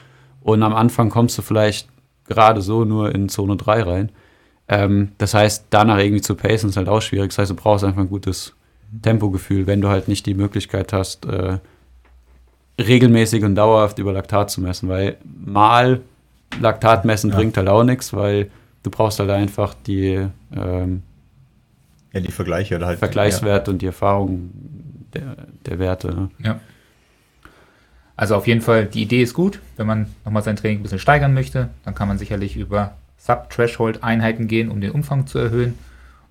Und 0.40 0.62
am 0.62 0.74
Anfang 0.74 1.10
kommst 1.10 1.36
du 1.36 1.42
vielleicht 1.42 1.88
gerade 2.26 2.62
so 2.62 2.84
nur 2.84 3.14
in 3.14 3.28
Zone 3.28 3.56
3 3.56 3.82
rein. 3.82 4.12
Ähm, 4.68 5.12
das 5.18 5.34
heißt, 5.34 5.66
danach 5.70 5.98
irgendwie 5.98 6.20
zu 6.20 6.34
pacen 6.34 6.70
ist 6.70 6.76
halt 6.76 6.88
auch 6.88 7.02
schwierig. 7.02 7.30
Das 7.30 7.38
heißt, 7.38 7.50
du 7.50 7.56
brauchst 7.56 7.84
einfach 7.84 8.02
ein 8.02 8.08
gutes 8.08 8.54
Tempogefühl, 9.02 9.66
wenn 9.66 9.80
du 9.80 9.88
halt 9.88 10.08
nicht 10.08 10.26
die 10.26 10.34
Möglichkeit 10.34 10.92
hast, 10.92 11.26
äh, 11.26 11.58
regelmäßig 12.80 13.44
und 13.44 13.54
dauerhaft 13.56 13.98
über 13.98 14.12
Laktat 14.12 14.50
zu 14.50 14.60
messen, 14.60 14.88
weil 14.88 15.16
mal 15.24 16.00
Laktat 16.60 17.04
messen 17.04 17.30
ja. 17.30 17.36
bringt 17.36 17.56
halt 17.56 17.68
auch 17.68 17.84
nichts, 17.84 18.12
weil 18.12 18.50
du 18.82 18.90
brauchst 18.90 19.18
halt 19.18 19.30
einfach 19.30 19.74
die, 19.86 20.26
ähm, 20.54 21.02
ja, 22.12 22.20
die 22.20 22.32
Vergleiche 22.32 22.76
oder 22.76 22.86
halt 22.86 22.98
Vergleichswerte 22.98 23.70
ja. 23.70 23.72
und 23.72 23.82
die 23.82 23.86
Erfahrung 23.86 24.50
der, 25.14 25.36
der 25.66 25.78
Werte. 25.78 26.08
Ne? 26.08 26.30
Ja. 26.38 26.60
Also 28.16 28.34
auf 28.34 28.46
jeden 28.46 28.60
Fall, 28.60 28.86
die 28.86 29.02
Idee 29.02 29.22
ist 29.22 29.34
gut. 29.34 29.60
Wenn 29.76 29.86
man 29.86 30.06
nochmal 30.24 30.42
sein 30.42 30.56
Training 30.56 30.80
ein 30.80 30.82
bisschen 30.82 30.98
steigern 30.98 31.34
möchte, 31.34 31.68
dann 31.84 31.94
kann 31.94 32.08
man 32.08 32.18
sicherlich 32.18 32.56
über 32.56 32.96
Sub-Threshold-Einheiten 33.18 34.48
gehen, 34.48 34.70
um 34.70 34.80
den 34.80 34.90
Umfang 34.90 35.26
zu 35.26 35.38
erhöhen. 35.38 35.74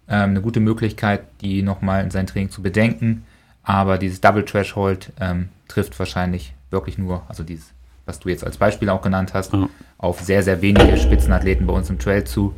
Ähm, 0.10 0.32
eine 0.32 0.42
gute 0.42 0.60
Möglichkeit, 0.60 1.22
die 1.42 1.62
nochmal 1.62 2.04
in 2.04 2.12
sein 2.12 2.28
Training 2.28 2.50
zu 2.50 2.62
bedenken. 2.62 3.24
Aber 3.64 3.98
dieses 3.98 4.22
Double 4.22 4.44
Threshold 4.44 5.12
ähm, 5.20 5.50
trifft 5.68 5.98
wahrscheinlich 6.00 6.54
wirklich 6.72 6.98
nur, 6.98 7.24
also 7.30 7.44
dieses, 7.44 7.72
was 8.06 8.20
du 8.20 8.30
jetzt 8.30 8.44
als 8.44 8.58
Beispiel 8.58 8.90
auch 8.90 9.02
genannt 9.02 9.34
hast, 9.34 9.54
ja. 9.54 9.70
auf 9.98 10.22
sehr, 10.22 10.44
sehr 10.44 10.62
wenige 10.62 10.98
Spitzenathleten 10.98 11.68
bei 11.68 11.74
uns 11.74 11.90
im 11.90 12.00
Trail 12.00 12.24
zu, 12.24 12.56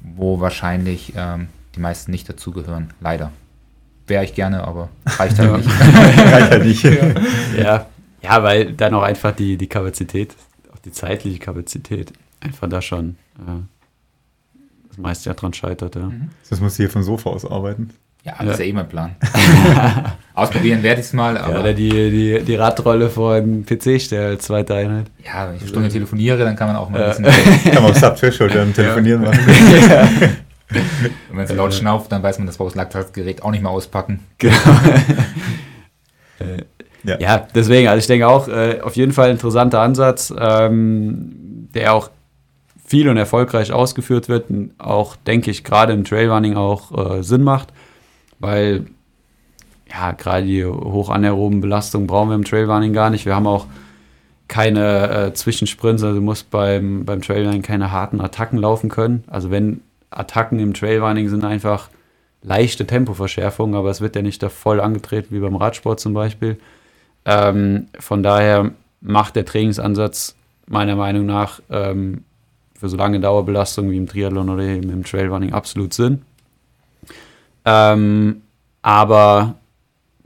wo 0.00 0.40
wahrscheinlich 0.40 1.14
ähm, 1.16 1.48
die 1.74 1.80
meisten 1.80 2.10
nicht 2.10 2.28
dazugehören, 2.28 2.92
leider. 3.00 3.32
Wäre 4.06 4.24
ich 4.24 4.34
gerne, 4.34 4.64
aber 4.64 4.88
reicht 5.06 5.38
halt 5.38 5.58
nicht. 5.58 5.70
reicht 5.80 6.50
halt 6.50 6.64
nicht. 6.64 6.82
Ja. 6.82 6.92
ja. 7.56 7.86
ja, 8.22 8.42
weil 8.42 8.72
dann 8.72 8.94
auch 8.94 9.02
einfach 9.02 9.34
die, 9.34 9.56
die 9.56 9.68
Kapazität, 9.68 10.34
auch 10.72 10.78
die 10.78 10.92
zeitliche 10.92 11.38
Kapazität, 11.38 12.12
einfach 12.40 12.68
da 12.68 12.82
schon 12.82 13.16
äh, 13.38 13.62
das 14.88 14.98
meiste 14.98 15.30
ja 15.30 15.34
dran 15.34 15.54
scheitert. 15.54 15.94
Ja. 15.94 16.02
Mhm. 16.02 16.30
Das 16.50 16.60
muss 16.60 16.76
hier 16.76 16.90
vom 16.90 17.02
Sofa 17.02 17.30
aus 17.30 17.50
arbeiten. 17.50 17.90
Ja, 18.24 18.34
das 18.38 18.46
ja. 18.46 18.52
ist 18.52 18.58
ja 18.60 18.64
eh 18.66 18.72
mein 18.72 18.88
Plan. 18.88 19.16
Ausprobieren 20.34 20.82
werde 20.84 21.00
ich 21.00 21.06
es 21.08 21.12
mal. 21.12 21.36
Aber 21.36 21.54
ja, 21.54 21.60
oder 21.60 21.74
die, 21.74 21.90
die, 21.90 22.42
die 22.44 22.54
Radrolle 22.54 23.10
vor 23.10 23.40
den 23.40 23.66
PC 23.66 24.00
stellen 24.00 24.38
zweite 24.38 24.76
Einheit. 24.76 25.06
Ja, 25.24 25.48
wenn 25.48 25.56
ich 25.56 25.62
eine 25.62 25.70
Stunde 25.70 25.88
telefoniere, 25.88 26.38
dann 26.38 26.54
kann 26.54 26.68
man 26.68 26.76
auch 26.76 26.88
mal 26.88 27.02
ein 27.02 27.22
bisschen. 27.22 27.72
kann 27.72 27.82
man 27.82 27.90
auf 27.92 27.98
Subthreshold 27.98 28.54
dann 28.54 28.72
telefonieren 28.74 29.22
machen. 29.22 29.40
Wenn 30.72 31.36
man 31.36 31.46
so 31.46 31.54
laut 31.54 31.74
schnauft, 31.74 32.12
dann 32.12 32.22
weiß 32.22 32.38
man, 32.38 32.46
das 32.46 32.56
braucht 32.56 32.70
das 32.70 32.76
Laktatgerät 32.76 33.42
auch 33.42 33.50
nicht 33.50 33.62
mehr 33.62 33.70
auspacken. 33.70 34.20
Genau. 34.38 34.54
ja. 37.04 37.20
ja. 37.20 37.46
deswegen, 37.54 37.88
also 37.88 37.98
ich 37.98 38.06
denke 38.06 38.28
auch, 38.28 38.48
äh, 38.48 38.80
auf 38.80 38.96
jeden 38.96 39.12
Fall 39.12 39.26
ein 39.26 39.32
interessanter 39.32 39.80
Ansatz, 39.80 40.32
ähm, 40.36 41.68
der 41.74 41.94
auch 41.94 42.10
viel 42.84 43.08
und 43.08 43.16
erfolgreich 43.16 43.72
ausgeführt 43.72 44.28
wird 44.28 44.50
und 44.50 44.72
auch, 44.78 45.16
denke 45.16 45.50
ich, 45.50 45.64
gerade 45.64 45.92
im 45.92 46.04
Trailrunning 46.04 46.56
auch 46.56 47.16
äh, 47.16 47.22
Sinn 47.22 47.42
macht, 47.42 47.68
weil 48.38 48.86
ja, 49.90 50.12
gerade 50.12 50.46
die 50.46 50.64
hoch 50.64 51.10
anaeroben 51.10 51.60
Belastungen 51.60 52.06
brauchen 52.06 52.30
wir 52.30 52.34
im 52.34 52.44
Trailrunning 52.44 52.92
gar 52.92 53.10
nicht. 53.10 53.26
Wir 53.26 53.34
haben 53.34 53.46
auch 53.46 53.66
keine 54.48 55.10
äh, 55.10 55.32
Zwischensprints, 55.32 56.02
also 56.02 56.16
du 56.16 56.20
musst 56.20 56.50
beim, 56.50 57.04
beim 57.04 57.22
Trailrunning 57.22 57.62
keine 57.62 57.90
harten 57.90 58.20
Attacken 58.20 58.58
laufen 58.58 58.90
können. 58.90 59.24
Also 59.26 59.50
wenn 59.50 59.80
Attacken 60.18 60.58
im 60.58 60.74
Trailrunning 60.74 61.28
sind 61.28 61.44
einfach 61.44 61.88
leichte 62.42 62.86
Tempoverschärfungen, 62.86 63.74
aber 63.74 63.90
es 63.90 64.00
wird 64.00 64.16
ja 64.16 64.22
nicht 64.22 64.42
da 64.42 64.48
voll 64.48 64.80
angetreten 64.80 65.34
wie 65.34 65.40
beim 65.40 65.56
Radsport 65.56 66.00
zum 66.00 66.14
Beispiel. 66.14 66.58
Ähm, 67.24 67.86
von 67.98 68.22
daher 68.22 68.72
macht 69.00 69.36
der 69.36 69.44
Trainingsansatz 69.44 70.34
meiner 70.66 70.96
Meinung 70.96 71.26
nach 71.26 71.60
ähm, 71.70 72.24
für 72.78 72.88
so 72.88 72.96
lange 72.96 73.20
Dauerbelastungen 73.20 73.92
wie 73.92 73.96
im 73.96 74.08
Triathlon 74.08 74.48
oder 74.48 74.62
eben 74.62 74.90
im 74.90 75.04
Trailrunning 75.04 75.52
absolut 75.52 75.94
Sinn. 75.94 76.22
Ähm, 77.64 78.42
aber 78.82 79.54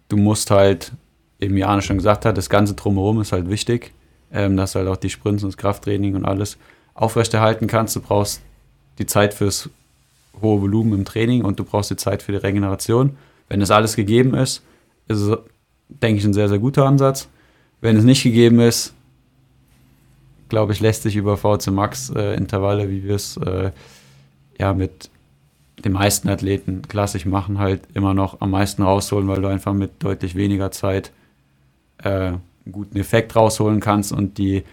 du 0.09 0.17
musst 0.17 0.51
halt, 0.51 0.93
eben 1.39 1.57
Jana 1.57 1.83
schon 1.83 1.99
gesagt 1.99 2.25
hat, 2.25 2.39
das 2.39 2.49
Ganze 2.49 2.75
drumherum 2.75 3.21
ist 3.21 3.33
halt 3.33 3.51
wichtig, 3.51 3.93
ähm, 4.33 4.57
dass 4.57 4.73
du 4.73 4.79
halt 4.79 4.89
auch 4.89 4.97
die 4.97 5.11
Sprints 5.11 5.43
und 5.43 5.51
das 5.51 5.59
Krafttraining 5.59 6.15
und 6.15 6.25
alles 6.25 6.57
aufrechterhalten 6.95 7.67
kannst. 7.67 7.95
Du 7.97 8.01
brauchst 8.01 8.41
die 8.99 9.07
Zeit 9.07 9.35
fürs 9.35 9.71
hohe 10.41 10.61
Volumen 10.61 10.93
im 10.93 11.05
Training 11.05 11.45
und 11.45 11.59
du 11.59 11.65
brauchst 11.65 11.91
die 11.91 11.97
Zeit 11.97 12.23
für 12.23 12.33
die 12.33 12.39
Regeneration. 12.39 13.17
Wenn 13.49 13.61
das 13.61 13.71
alles 13.71 13.97
gegeben 13.97 14.35
ist, 14.35 14.63
ist 15.09 15.21
es, 15.21 15.39
denke 15.89 16.19
ich, 16.19 16.25
ein 16.25 16.35
sehr, 16.35 16.49
sehr 16.49 16.59
guter 16.59 16.85
Ansatz. 16.85 17.29
Wenn 17.81 17.97
es 17.97 18.05
nicht 18.05 18.23
gegeben 18.23 18.61
ist, 18.61 18.95
glaube 20.49 20.73
ich, 20.73 20.81
lässt 20.81 21.03
sich 21.03 21.17
über 21.17 21.37
VC 21.37 21.69
Max 21.69 22.11
äh, 22.11 22.35
Intervalle, 22.35 22.91
wie 22.91 23.05
wir 23.05 23.15
es 23.15 23.37
äh, 23.37 23.71
ja 24.59 24.75
mit 24.75 25.11
den 25.85 25.93
meisten 25.93 26.29
Athleten 26.29 26.83
klassisch 26.89 27.27
machen, 27.27 27.59
halt 27.59 27.83
immer 27.95 28.15
noch 28.15 28.41
am 28.41 28.51
meisten 28.51 28.83
rausholen, 28.83 29.29
weil 29.29 29.43
du 29.43 29.49
einfach 29.49 29.75
mit 29.75 30.03
deutlich 30.03 30.35
weniger 30.35 30.71
Zeit 30.71 31.13
äh, 31.99 32.09
einen 32.09 32.43
guten 32.73 32.97
Effekt 32.97 33.37
rausholen 33.37 33.81
kannst 33.81 34.13
und 34.13 34.39
die 34.39 34.65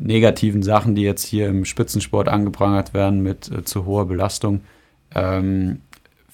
negativen 0.00 0.62
Sachen, 0.62 0.94
die 0.94 1.02
jetzt 1.02 1.24
hier 1.24 1.48
im 1.48 1.64
Spitzensport 1.64 2.28
angeprangert 2.28 2.94
werden 2.94 3.22
mit 3.22 3.50
äh, 3.50 3.64
zu 3.64 3.84
hoher 3.84 4.06
Belastung, 4.06 4.62
ähm, 5.14 5.80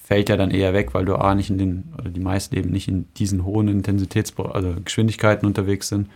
fällt 0.01 0.29
ja 0.29 0.37
dann 0.37 0.51
eher 0.51 0.73
weg, 0.73 0.93
weil 0.93 1.05
du 1.05 1.15
A 1.15 1.35
nicht 1.35 1.49
in 1.49 1.57
den, 1.57 1.93
oder 1.97 2.09
die 2.09 2.21
meisten 2.21 2.55
eben 2.55 2.69
nicht 2.69 2.87
in 2.87 3.05
diesen 3.17 3.43
hohen 3.43 3.67
Intensitäts-, 3.67 4.33
also 4.39 4.75
Geschwindigkeiten 4.83 5.45
unterwegs 5.45 5.89
sind 5.89 6.09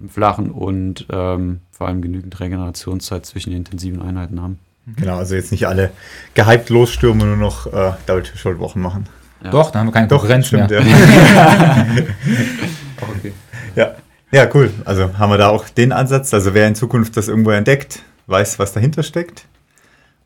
im 0.00 0.08
Flachen 0.08 0.50
und 0.50 1.06
ähm, 1.12 1.60
vor 1.70 1.86
allem 1.86 2.00
genügend 2.00 2.40
Regenerationszeit 2.40 3.26
zwischen 3.26 3.50
den 3.50 3.58
intensiven 3.58 4.00
Einheiten 4.00 4.40
haben. 4.40 4.58
Mhm. 4.86 4.96
Genau, 4.96 5.18
also 5.18 5.34
jetzt 5.34 5.52
nicht 5.52 5.66
alle 5.66 5.92
gehypt 6.32 6.70
losstürmen 6.70 7.22
und 7.22 7.28
nur 7.28 7.36
noch 7.36 7.66
äh, 7.66 7.92
Double 8.06 8.22
Threshold 8.22 8.58
Wochen 8.58 8.80
machen. 8.80 9.06
Ja. 9.42 9.50
Doch, 9.50 9.70
da 9.70 9.80
haben 9.80 9.88
wir 9.88 9.92
keine 9.92 10.08
Doch, 10.08 10.20
Konkurrenz 10.20 10.46
stimmt, 10.46 10.70
mehr. 10.70 10.80
Ja. 10.82 11.86
okay. 13.18 13.32
ja. 13.76 13.94
Ja, 14.34 14.48
cool. 14.52 14.72
Also 14.84 15.16
haben 15.16 15.30
wir 15.30 15.38
da 15.38 15.48
auch 15.48 15.68
den 15.68 15.92
Ansatz. 15.92 16.34
Also 16.34 16.54
wer 16.54 16.66
in 16.66 16.74
Zukunft 16.74 17.16
das 17.16 17.28
irgendwo 17.28 17.50
entdeckt, 17.50 18.02
weiß, 18.26 18.58
was 18.58 18.72
dahinter 18.72 19.04
steckt. 19.04 19.46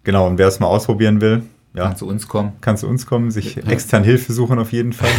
Genau, 0.03 0.27
und 0.27 0.39
wer 0.39 0.49
es 0.49 0.61
mal 0.61 0.67
ausprobieren 0.67 1.21
will, 1.21 1.43
ja, 1.75 1.85
kann 1.85 1.97
zu 1.97 2.09
uns 2.09 2.27
kommen. 2.27 2.53
Kann 2.63 2.79
zu 2.79 2.89
uns 2.89 3.05
kommen, 3.05 3.31
sich 3.31 3.57
ja. 3.57 3.65
extern 3.65 4.05
Hilfe 4.05 4.33
suchen 4.33 4.59
auf 4.59 4.73
jeden 4.73 4.95
Fall. 4.95 5.11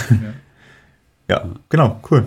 ja. 1.30 1.44
genau, 1.68 2.00
cool. 2.10 2.26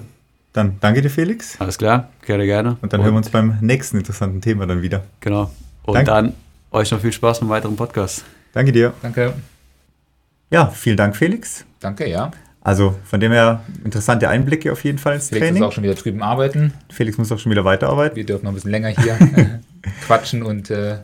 Dann 0.54 0.78
danke 0.80 1.02
dir, 1.02 1.10
Felix. 1.10 1.60
Alles 1.60 1.78
klar, 1.78 2.10
gerne, 2.26 2.46
gerne. 2.46 2.78
Und 2.82 2.94
dann 2.94 3.02
und 3.02 3.06
hören 3.06 3.16
wir 3.16 3.18
uns 3.18 3.30
beim 3.30 3.58
nächsten 3.60 3.98
interessanten 3.98 4.40
Thema 4.40 4.66
dann 4.66 4.82
wieder. 4.82 5.04
Genau. 5.20 5.52
Und 5.84 5.96
danke. 5.96 6.10
dann 6.10 6.34
euch 6.72 6.90
noch 6.90 7.02
viel 7.02 7.12
Spaß 7.12 7.42
beim 7.42 7.50
weiteren 7.50 7.76
Podcast. 7.76 8.24
Danke 8.54 8.72
dir. 8.72 8.94
Danke. 9.02 9.34
Ja, 10.52 10.68
vielen 10.68 10.96
Dank, 10.96 11.18
Felix. 11.18 11.66
Danke, 11.82 12.10
ja. 12.10 12.32
Also 12.68 12.96
von 13.06 13.22
dem 13.22 13.32
her 13.32 13.62
interessante 13.86 14.28
Einblicke 14.28 14.74
auf 14.74 14.84
jeden 14.84 14.98
Fall 14.98 15.16
ins 15.16 15.30
Felix 15.30 15.46
Training. 15.46 15.64
ist 15.64 15.68
auch 15.70 15.72
schon 15.72 15.86
wieder 15.86 15.94
drüben 15.94 16.22
arbeiten. 16.22 16.74
Felix 16.90 17.18
muss 17.18 17.32
auch 17.32 17.40
schon 17.40 17.50
wieder 17.50 17.64
weiterarbeiten. 17.64 18.18
Wir 18.18 18.26
dürfen 18.26 18.44
noch 18.44 18.52
ein 18.52 18.56
bisschen 18.56 18.72
länger 18.72 18.90
hier 18.90 19.18
quatschen 20.06 20.44
und 20.44 20.70
äh, 20.70 20.98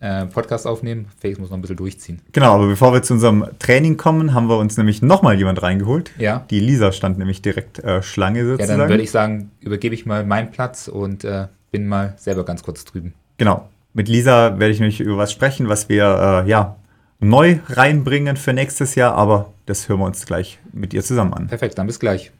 äh, 0.00 0.26
Podcast 0.26 0.68
aufnehmen. 0.68 1.06
Felix 1.18 1.40
muss 1.40 1.50
noch 1.50 1.58
ein 1.58 1.62
bisschen 1.62 1.78
durchziehen. 1.78 2.20
Genau, 2.30 2.54
aber 2.54 2.68
bevor 2.68 2.92
wir 2.92 3.02
zu 3.02 3.14
unserem 3.14 3.44
Training 3.58 3.96
kommen, 3.96 4.34
haben 4.34 4.48
wir 4.48 4.56
uns 4.56 4.76
nämlich 4.76 5.02
nochmal 5.02 5.36
jemand 5.36 5.60
reingeholt. 5.64 6.12
Ja. 6.16 6.44
Die 6.48 6.60
Lisa 6.60 6.92
stand 6.92 7.18
nämlich 7.18 7.42
direkt 7.42 7.80
äh, 7.80 8.00
Schlange 8.00 8.38
Ja, 8.38 8.44
sozusagen. 8.46 8.78
dann 8.78 8.88
würde 8.88 9.02
ich 9.02 9.10
sagen, 9.10 9.50
übergebe 9.58 9.96
ich 9.96 10.06
mal 10.06 10.24
meinen 10.24 10.52
Platz 10.52 10.86
und 10.86 11.24
äh, 11.24 11.48
bin 11.72 11.88
mal 11.88 12.14
selber 12.18 12.44
ganz 12.44 12.62
kurz 12.62 12.84
drüben. 12.84 13.14
Genau. 13.36 13.68
Mit 13.94 14.06
Lisa 14.06 14.60
werde 14.60 14.72
ich 14.72 14.78
nämlich 14.78 15.00
über 15.00 15.16
was 15.16 15.32
sprechen, 15.32 15.68
was 15.68 15.88
wir 15.88 16.44
äh, 16.46 16.48
ja 16.48 16.76
neu 17.18 17.58
reinbringen 17.68 18.36
für 18.36 18.52
nächstes 18.52 18.94
Jahr, 18.94 19.16
aber 19.16 19.52
das 19.68 19.88
hören 19.88 20.00
wir 20.00 20.06
uns 20.06 20.24
gleich 20.26 20.58
mit 20.72 20.94
ihr 20.94 21.02
zusammen 21.02 21.34
an. 21.34 21.46
Perfekt, 21.48 21.78
dann 21.78 21.86
bis 21.86 21.98
gleich. 22.00 22.32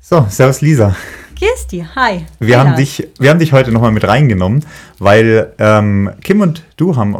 So, 0.00 0.26
Servus 0.28 0.60
Lisa. 0.60 0.94
Kirsti, 1.36 1.86
hi. 1.94 2.24
Wir 2.38 2.58
Hi, 2.58 2.66
haben 2.66 2.76
dich, 2.76 3.08
wir 3.18 3.30
haben 3.30 3.38
dich 3.38 3.52
heute 3.52 3.72
nochmal 3.72 3.92
mit 3.92 4.06
reingenommen, 4.06 4.64
weil 4.98 5.52
ähm, 5.58 6.10
Kim 6.22 6.40
und 6.40 6.64
du 6.76 6.96
haben, 6.96 7.16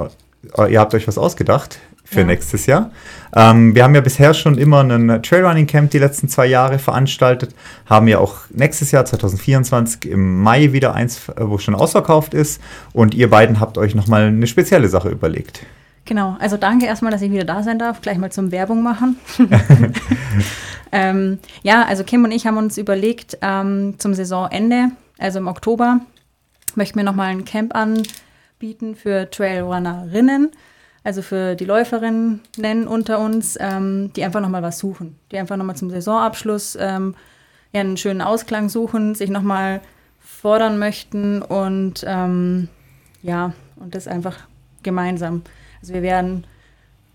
äh, 0.56 0.72
ihr 0.72 0.80
habt 0.80 0.94
euch 0.94 1.06
was 1.06 1.18
ausgedacht 1.18 1.78
für 2.05 2.20
Ja. 2.20 2.26
nächstes 2.26 2.66
Jahr. 2.66 2.90
Ähm, 3.36 3.74
wir 3.74 3.85
haben 3.85 3.94
ja 3.94 4.01
bisher 4.01 4.32
schon 4.32 4.56
immer 4.56 4.80
einen 4.80 5.22
Trailrunning 5.22 5.66
Camp 5.66 5.90
die 5.90 5.98
letzten 5.98 6.28
zwei 6.28 6.47
Jahre 6.47 6.78
veranstaltet, 6.78 7.55
haben 7.86 8.09
ja 8.09 8.18
auch 8.18 8.36
nächstes 8.51 8.90
Jahr 8.90 9.05
2024 9.05 10.10
im 10.10 10.43
Mai 10.43 10.72
wieder 10.72 10.94
eins, 10.94 11.28
äh, 11.28 11.32
wo 11.40 11.59
schon 11.59 11.74
ausverkauft 11.74 12.32
ist. 12.32 12.60
Und 12.93 13.14
ihr 13.14 13.28
beiden 13.28 13.60
habt 13.60 13.76
euch 13.76 13.94
nochmal 13.94 14.22
eine 14.28 14.47
spezielle 14.47 14.89
Sache 14.89 15.10
überlegt. 15.10 15.60
Genau, 16.09 16.39
also 16.39 16.56
danke 16.56 16.86
erstmal, 16.86 17.12
dass 17.12 17.20
ich 17.20 17.30
wieder 17.30 17.44
da 17.44 17.62
sein 17.62 17.78
darf. 17.78 18.01
Gleich 18.01 18.16
mal 18.16 18.32
zum 18.32 18.51
Werbung 18.51 18.82
machen. 18.82 19.18
ähm, 20.93 21.39
ja, 21.62 21.85
also 21.85 22.02
Kim 22.02 22.24
und 22.24 22.32
ich 22.32 22.47
haben 22.47 22.56
uns 22.56 22.78
überlegt, 22.78 23.36
ähm, 23.43 23.97
zum 23.98 24.14
Saisonende, 24.14 24.93
also 25.18 25.39
im 25.39 25.48
Oktober, 25.48 26.01
möchten 26.76 26.98
wir 26.98 27.05
nochmal 27.05 27.28
ein 27.28 27.44
Camp 27.44 27.74
anbieten 27.74 28.97
für 28.97 29.30
Trailrunnerinnen, 29.30 30.51
also 31.05 31.20
für 31.20 31.56
die 31.56 31.66
Läuferinnen 31.66 32.40
unter 32.86 33.18
uns, 33.18 33.59
ähm, 33.60 34.10
die 34.16 34.24
einfach 34.24 34.40
nochmal 34.40 34.62
was 34.62 34.78
suchen, 34.78 35.18
die 35.30 35.36
einfach 35.36 35.59
nochmal 35.59 35.76
zum 35.76 35.90
Saisonabschluss 35.90 36.78
ähm, 36.80 37.16
ja, 37.74 37.82
einen 37.82 37.98
schönen 37.98 38.22
Ausklang 38.22 38.70
suchen, 38.70 39.14
sich 39.14 39.28
nochmal 39.28 39.82
fordern 40.20 40.78
möchten 40.78 41.43
und 41.43 42.02
ähm, 42.06 42.70
ja, 43.20 43.52
und 43.76 43.94
das 43.94 44.09
einfach 44.09 44.39
gemeinsam. 44.82 45.43
Also 45.81 45.95
wir 45.95 46.03
werden 46.03 46.45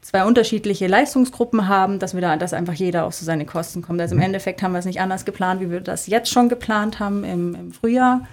zwei 0.02 0.26
unterschiedliche 0.26 0.88
Leistungsgruppen 0.88 1.68
haben, 1.68 2.00
dass 2.00 2.14
wir 2.14 2.22
da, 2.22 2.36
dass 2.38 2.54
einfach 2.54 2.74
jeder 2.74 3.06
auf 3.06 3.14
so 3.14 3.26
seine 3.26 3.46
Kosten 3.46 3.82
kommt. 3.82 4.02
Also 4.02 4.16
im 4.16 4.22
Endeffekt 4.22 4.62
haben 4.62 4.74
wir 4.74 4.80
es 4.80 4.86
nicht 4.86 5.00
anders 5.02 5.26
geplant, 5.26 5.62
wie 5.62 5.72
wir 5.72 5.80
das 5.80 6.08
jetzt 6.08 6.30
schon 6.32 6.50
geplant 6.50 7.00
haben 7.00 7.24
im, 7.24 7.56
im 7.56 7.72
Frühjahr. 7.72 8.28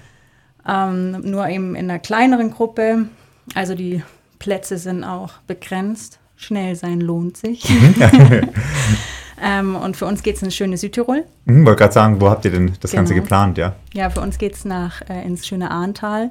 Ähm, 0.67 1.21
nur 1.23 1.49
eben 1.49 1.75
in 1.75 1.89
einer 1.89 1.99
kleineren 1.99 2.51
Gruppe. 2.51 3.07
Also 3.55 3.75
die 3.75 4.03
Plätze 4.39 4.79
sind 4.79 5.05
auch 5.05 5.33
begrenzt. 5.47 6.19
Schnell 6.37 6.75
sein 6.75 7.01
lohnt 7.01 7.37
sich. 7.37 7.65
ähm, 9.43 9.77
und 9.77 9.97
für 9.97 10.07
uns 10.07 10.23
geht 10.23 10.37
es 10.37 10.43
in 10.43 10.51
schöne 10.51 10.77
Südtirol. 10.77 11.25
Hm, 11.47 11.65
wollte 11.67 11.79
gerade 11.79 11.93
sagen, 11.93 12.21
wo 12.21 12.31
habt 12.31 12.45
ihr 12.45 12.51
denn 12.51 12.73
das 12.81 12.93
Ganze 12.93 13.15
Genau. 13.15 13.23
geplant, 13.23 13.59
ja? 13.59 13.75
Ja, 13.93 14.11
für 14.11 14.21
uns 14.21 14.39
geht 14.39 14.55
es 14.55 14.65
nach 14.65 15.03
äh, 15.09 15.25
ins 15.25 15.47
schöne 15.47 15.71
Ahrntal. 15.71 16.31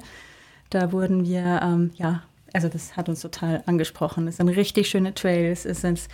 Da 0.69 0.91
wurden 0.91 1.25
wir, 1.25 1.61
ähm, 1.63 1.91
ja, 1.95 2.21
also 2.53 2.69
das 2.69 2.95
hat 2.97 3.09
uns 3.09 3.21
total 3.21 3.63
angesprochen. 3.65 4.27
Es 4.27 4.37
sind 4.37 4.49
richtig 4.49 4.89
schöne 4.89 5.13
Trails. 5.13 5.65
Es 5.65 5.83
ist, 5.83 6.09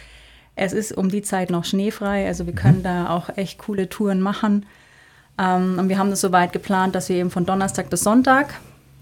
es 0.56 0.74
ist 0.74 0.92
um 0.92 1.10
die 1.10 1.22
Zeit 1.22 1.50
noch 1.50 1.66
schneefrei. 1.66 2.28
Also 2.28 2.46
wir 2.46 2.54
können 2.54 2.84
da 2.84 3.10
auch 3.10 3.30
echt 3.38 3.60
coole 3.60 3.90
Touren 3.90 4.22
machen. 4.22 4.66
Ähm, 5.38 5.78
und 5.80 5.90
wir 5.90 5.98
haben 5.98 6.10
das 6.10 6.22
so 6.22 6.32
weit 6.32 6.54
geplant, 6.54 6.96
dass 6.96 7.10
wir 7.10 7.18
eben 7.18 7.32
von 7.32 7.46
Donnerstag 7.46 7.90
bis 7.90 8.02
Sonntag 8.02 8.54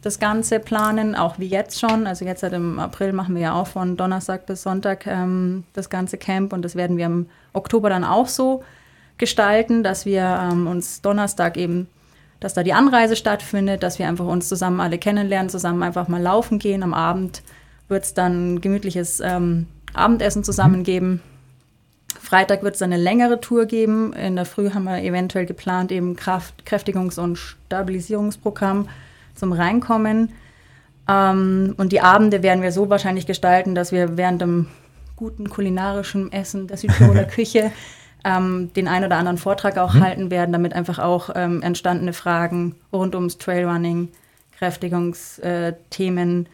das 0.03 0.19
Ganze 0.19 0.59
planen, 0.59 1.15
auch 1.15 1.39
wie 1.39 1.47
jetzt 1.47 1.79
schon. 1.79 2.07
Also 2.07 2.25
jetzt 2.25 2.41
seit 2.41 2.53
im 2.53 2.77
April 2.77 3.13
machen 3.13 3.35
wir 3.35 3.41
ja 3.41 3.53
auch 3.53 3.67
von 3.67 3.95
Donnerstag 3.95 4.45
bis 4.45 4.63
Sonntag 4.63 5.07
ähm, 5.07 5.63
das 5.73 5.89
ganze 5.89 6.17
Camp 6.17 6.53
und 6.53 6.63
das 6.63 6.75
werden 6.75 6.97
wir 6.97 7.05
im 7.05 7.27
Oktober 7.53 7.89
dann 7.89 8.03
auch 8.03 8.27
so 8.27 8.63
gestalten, 9.17 9.83
dass 9.83 10.05
wir 10.05 10.49
ähm, 10.51 10.67
uns 10.67 11.01
Donnerstag 11.01 11.55
eben, 11.55 11.87
dass 12.43 12.53
da 12.53 12.61
die 12.61 12.73
Anreise 12.73 13.15
stattfindet, 13.15 13.83
dass 13.83 13.99
wir 13.99 14.07
einfach 14.09 14.25
uns 14.25 14.49
zusammen 14.49 14.81
alle 14.81 14.97
kennenlernen, 14.97 15.49
zusammen 15.49 15.81
einfach 15.81 16.09
mal 16.09 16.21
laufen 16.21 16.59
gehen. 16.59 16.83
Am 16.83 16.93
Abend 16.93 17.41
wird 17.87 18.03
es 18.03 18.13
dann 18.13 18.55
ein 18.55 18.61
gemütliches 18.61 19.21
ähm, 19.21 19.67
Abendessen 19.93 20.43
zusammen 20.43 20.83
geben. 20.83 21.21
Freitag 22.19 22.61
wird 22.61 22.73
es 22.73 22.79
dann 22.79 22.91
eine 22.91 23.01
längere 23.01 23.39
Tour 23.39 23.65
geben. 23.65 24.11
In 24.11 24.35
der 24.35 24.43
Früh 24.43 24.71
haben 24.71 24.83
wir 24.83 25.01
eventuell 25.01 25.45
geplant, 25.45 25.93
eben 25.93 26.17
Kraft, 26.17 26.65
Kräftigungs- 26.65 27.17
und 27.17 27.37
Stabilisierungsprogramm 27.37 28.89
zum 29.35 29.53
Reinkommen. 29.53 30.33
Ähm, 31.07 31.75
und 31.77 31.93
die 31.93 32.01
Abende 32.01 32.43
werden 32.43 32.61
wir 32.61 32.73
so 32.73 32.89
wahrscheinlich 32.89 33.25
gestalten, 33.25 33.73
dass 33.73 33.93
wir 33.93 34.17
während 34.17 34.41
dem 34.41 34.67
guten 35.15 35.49
kulinarischen 35.49 36.29
Essen 36.33 36.67
der 36.67 36.75
Südtiroler 36.75 37.23
Küche 37.23 37.71
ähm, 38.23 38.71
den 38.73 38.87
ein 38.87 39.03
oder 39.03 39.17
anderen 39.17 39.37
Vortrag 39.37 39.77
auch 39.77 39.95
halten 39.95 40.31
werden, 40.31 40.53
damit 40.53 40.73
einfach 40.73 40.99
auch 40.99 41.29
ähm, 41.35 41.61
entstandene 41.61 42.13
Fragen 42.13 42.75
rund 42.91 43.15
ums 43.15 43.37
Trailrunning, 43.37 44.09
Kräftigungsthemen, 44.57 46.47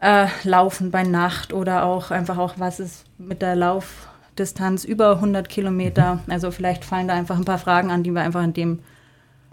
äh, 0.00 0.26
Laufen 0.44 0.90
bei 0.90 1.02
Nacht 1.02 1.52
oder 1.52 1.84
auch 1.84 2.10
einfach 2.10 2.38
auch, 2.38 2.54
was 2.58 2.80
ist 2.80 3.04
mit 3.18 3.42
der 3.42 3.56
Laufdistanz 3.56 4.84
über 4.84 5.16
100 5.16 5.48
Kilometer. 5.48 6.20
Also 6.28 6.50
vielleicht 6.50 6.84
fallen 6.84 7.08
da 7.08 7.14
einfach 7.14 7.36
ein 7.36 7.44
paar 7.44 7.58
Fragen 7.58 7.90
an, 7.90 8.02
die 8.02 8.10
wir 8.12 8.22
einfach 8.22 8.42
in 8.42 8.52
dem, 8.52 8.78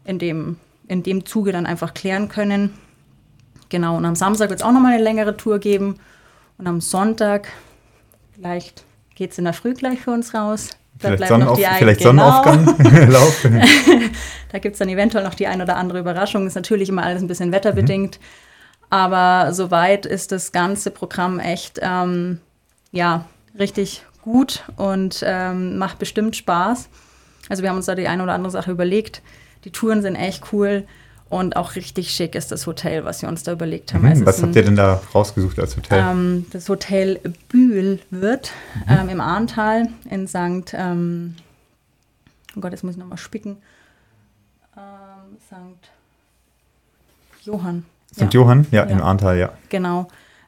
in 0.06 0.20
dem, 0.20 0.58
in 0.88 1.04
dem 1.04 1.26
Zuge 1.26 1.52
dann 1.52 1.66
einfach 1.66 1.94
klären 1.94 2.30
können. 2.30 2.74
Genau, 3.70 3.98
und 3.98 4.06
am 4.06 4.16
Samstag 4.16 4.50
wird 4.50 4.60
es 4.60 4.66
auch 4.66 4.72
nochmal 4.72 4.94
eine 4.94 5.04
längere 5.04 5.38
Tour 5.38 5.60
geben. 5.60 6.00
Und 6.58 6.68
am 6.68 6.82
Sonntag, 6.82 7.48
vielleicht 8.34 8.84
geht 9.16 9.32
es 9.32 9.38
in 9.38 9.46
der 9.46 9.54
Früh 9.54 9.74
gleich 9.74 10.00
für 10.00 10.12
uns 10.12 10.34
raus. 10.34 10.79
Da 11.02 11.12
Vielleicht, 11.12 11.30
Sonnenauf 11.30 11.58
vielleicht 11.58 12.02
genau. 12.02 12.44
Sonnenaufgang 12.44 13.10
laufen. 13.10 13.62
Da 14.52 14.60
gibt 14.60 14.74
es 14.74 14.80
dann 14.80 14.90
eventuell 14.90 15.24
noch 15.24 15.34
die 15.34 15.48
ein 15.48 15.62
oder 15.62 15.78
andere 15.78 16.00
Überraschung. 16.00 16.46
Ist 16.46 16.56
natürlich 16.56 16.90
immer 16.90 17.04
alles 17.04 17.22
ein 17.22 17.28
bisschen 17.28 17.52
wetterbedingt. 17.52 18.20
Aber 18.90 19.54
soweit 19.54 20.06
ist 20.06 20.32
das 20.32 20.52
ganze 20.52 20.92
Programm 20.92 21.40
echt, 21.40 21.80
ähm, 21.82 22.40
ja, 22.92 23.26
richtig 23.58 24.04
gut 24.22 24.64
und 24.76 25.24
ähm, 25.26 25.78
macht 25.78 26.00
bestimmt 26.00 26.36
Spaß. 26.36 26.90
Also 27.50 27.64
wir 27.64 27.70
haben 27.70 27.78
uns 27.78 27.86
da 27.86 27.96
die 27.96 28.08
eine 28.08 28.24
oder 28.24 28.34
andere 28.34 28.52
Sache 28.52 28.72
überlegt. 28.72 29.22
Die 29.64 29.72
Touren 29.72 30.02
sind 30.02 30.16
echt 30.16 30.52
cool 30.52 30.86
und 31.30 31.56
auch 31.56 31.76
richtig 31.76 32.12
schick 32.12 32.36
ist 32.36 32.52
das 32.52 32.66
Hotel, 32.68 33.06
was 33.06 33.22
wir 33.22 33.30
uns 33.30 33.44
da 33.44 33.52
überlegt 33.52 33.94
haben. 33.94 34.06
Also 34.06 34.22
Hm, 34.22 34.28
es 34.28 34.36
was 34.38 34.44
habt 34.44 34.56
ihr 34.56 34.64
denn 34.64 34.76
da 34.76 35.02
rausgesucht 35.14 35.60
als 35.60 35.78
Hotel? 35.78 36.04
ähm, 36.10 36.46
das 36.52 36.68
Hotel 36.70 37.20
Bühl 37.50 38.00
wird 38.10 38.52
ähm, 38.88 39.10
im 39.10 39.22
Ahrntal 39.22 39.90
in 40.10 40.28
St. 40.28 40.74
Ähm, 40.74 41.36
oh 42.56 42.60
Gott, 42.62 42.72
jetzt 42.72 42.84
muss 42.84 42.94
ich 42.96 43.00
nochmal 43.00 43.18
spicken. 43.20 43.58
Ähm, 44.76 45.38
St. 45.46 45.90
Johann. 47.46 47.86
St. 48.14 48.22
Ja, 48.22 48.28
Johann? 48.30 48.68
Ja, 48.72 48.84
im 48.84 49.00
Ja. 49.00 49.04
Ahrntal, 49.06 49.38
ja. 49.38 49.54
Genau. 49.70 50.08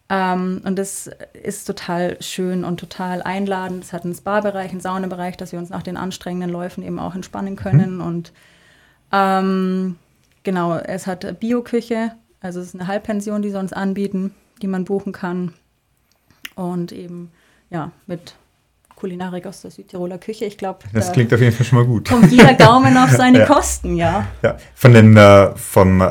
Ähm, 0.09 0.61
und 0.65 0.77
das 0.77 1.09
ist 1.41 1.65
total 1.65 2.17
schön 2.21 2.63
und 2.65 2.79
total 2.79 3.21
einladend. 3.21 3.83
Es 3.85 3.93
hat 3.93 4.03
einen 4.03 4.13
Spa-Bereich, 4.13 4.71
einen 4.71 4.81
Saunabereich, 4.81 5.37
dass 5.37 5.51
wir 5.53 5.59
uns 5.59 5.69
nach 5.69 5.83
den 5.83 5.95
anstrengenden 5.95 6.49
Läufen 6.49 6.83
eben 6.83 6.99
auch 6.99 7.15
entspannen 7.15 7.55
können. 7.55 8.01
Und 8.01 8.33
ähm, 9.13 9.95
genau, 10.43 10.77
es 10.77 11.07
hat 11.07 11.39
Bioküche, 11.39 12.11
also 12.39 12.59
es 12.59 12.67
ist 12.67 12.75
eine 12.75 12.87
Halbpension, 12.87 13.41
die 13.41 13.49
sie 13.49 13.59
uns 13.59 13.73
anbieten, 13.73 14.33
die 14.61 14.67
man 14.67 14.85
buchen 14.85 15.13
kann. 15.13 15.53
Und 16.55 16.91
eben, 16.91 17.31
ja, 17.69 17.91
mit 18.07 18.35
Kulinarik 18.95 19.47
aus 19.47 19.61
der 19.61 19.71
Südtiroler 19.71 20.19
Küche. 20.19 20.45
Ich 20.45 20.59
glaube, 20.59 20.79
Das 20.93 21.07
da 21.07 21.13
klingt 21.13 21.33
auf 21.33 21.39
jeden 21.39 21.55
Fall 21.55 21.65
schon 21.65 21.79
mal 21.79 21.85
gut. 21.85 22.07
kommt 22.07 22.31
jeder 22.31 22.53
Gaumen 22.53 22.95
auf 22.97 23.09
seine 23.09 23.39
Ja. 23.39 23.45
Kosten, 23.45 23.95
ja. 23.95 24.27
Ja. 24.43 24.57
Von 24.75 24.93
den, 24.93 25.17
äh, 25.17 25.55
vom, 25.55 26.01
äh, 26.01 26.05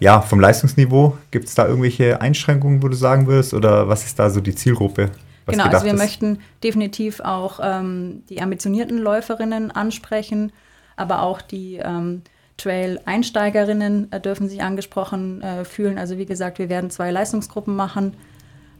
ja, 0.00 0.20
vom 0.22 0.40
Leistungsniveau, 0.40 1.16
gibt 1.30 1.46
es 1.46 1.54
da 1.54 1.68
irgendwelche 1.68 2.20
Einschränkungen, 2.20 2.82
wo 2.82 2.88
du 2.88 2.96
sagen 2.96 3.28
würdest? 3.28 3.54
Oder 3.54 3.86
was 3.86 4.04
ist 4.04 4.18
da 4.18 4.28
so 4.28 4.40
die 4.40 4.54
Zielgruppe? 4.56 5.10
Genau, 5.46 5.64
also 5.64 5.84
wir 5.84 5.94
ist? 5.94 5.98
möchten 6.00 6.38
definitiv 6.64 7.20
auch 7.20 7.60
ähm, 7.62 8.24
die 8.28 8.40
ambitionierten 8.40 8.98
Läuferinnen 8.98 9.70
ansprechen, 9.70 10.50
aber 10.96 11.22
auch 11.22 11.42
die 11.42 11.76
ähm, 11.76 12.22
Trail-Einsteigerinnen 12.56 14.12
äh, 14.12 14.20
dürfen 14.20 14.48
sich 14.48 14.62
angesprochen 14.62 15.42
äh, 15.42 15.64
fühlen. 15.64 15.98
Also 15.98 16.18
wie 16.18 16.26
gesagt, 16.26 16.58
wir 16.58 16.68
werden 16.68 16.90
zwei 16.90 17.10
Leistungsgruppen 17.10 17.74
machen 17.74 18.14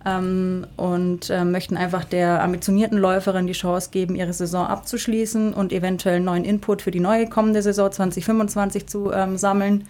ähm, 0.05 0.67
und 0.77 1.31
äh, 1.31 1.45
möchten 1.45 1.77
einfach 1.77 2.05
der 2.05 2.43
ambitionierten 2.43 2.99
Läuferin 2.99 3.47
die 3.47 3.53
Chance 3.53 3.91
geben, 3.91 4.15
ihre 4.17 4.33
Saison 4.33 4.67
abzuschließen 4.67 5.55
und 5.55 5.73
eventuell 5.73 6.21
neuen 6.21 6.45
Input 6.45 6.83
für 6.83 6.91
die 6.91 7.01
neue 7.01 7.29
kommende 7.29 7.63
Saison 7.63 7.91
2025 7.91 8.87
zu 8.87 9.13
ähm, 9.13 9.37
sammeln. 9.37 9.89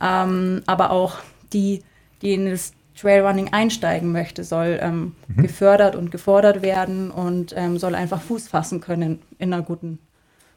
Ähm, 0.00 0.62
aber 0.66 0.90
auch 0.90 1.16
die, 1.52 1.82
die 2.22 2.34
in 2.34 2.50
das 2.50 2.72
Trailrunning 3.00 3.52
einsteigen 3.52 4.12
möchte, 4.12 4.44
soll 4.44 4.78
ähm, 4.80 5.14
Mhm. 5.28 5.42
gefördert 5.42 5.96
und 5.96 6.10
gefordert 6.10 6.62
werden 6.62 7.10
und 7.10 7.54
ähm, 7.56 7.78
soll 7.78 7.94
einfach 7.94 8.20
Fuß 8.20 8.48
fassen 8.48 8.80
können 8.80 9.20
in 9.38 9.52
einer 9.52 9.62
guten 9.62 9.98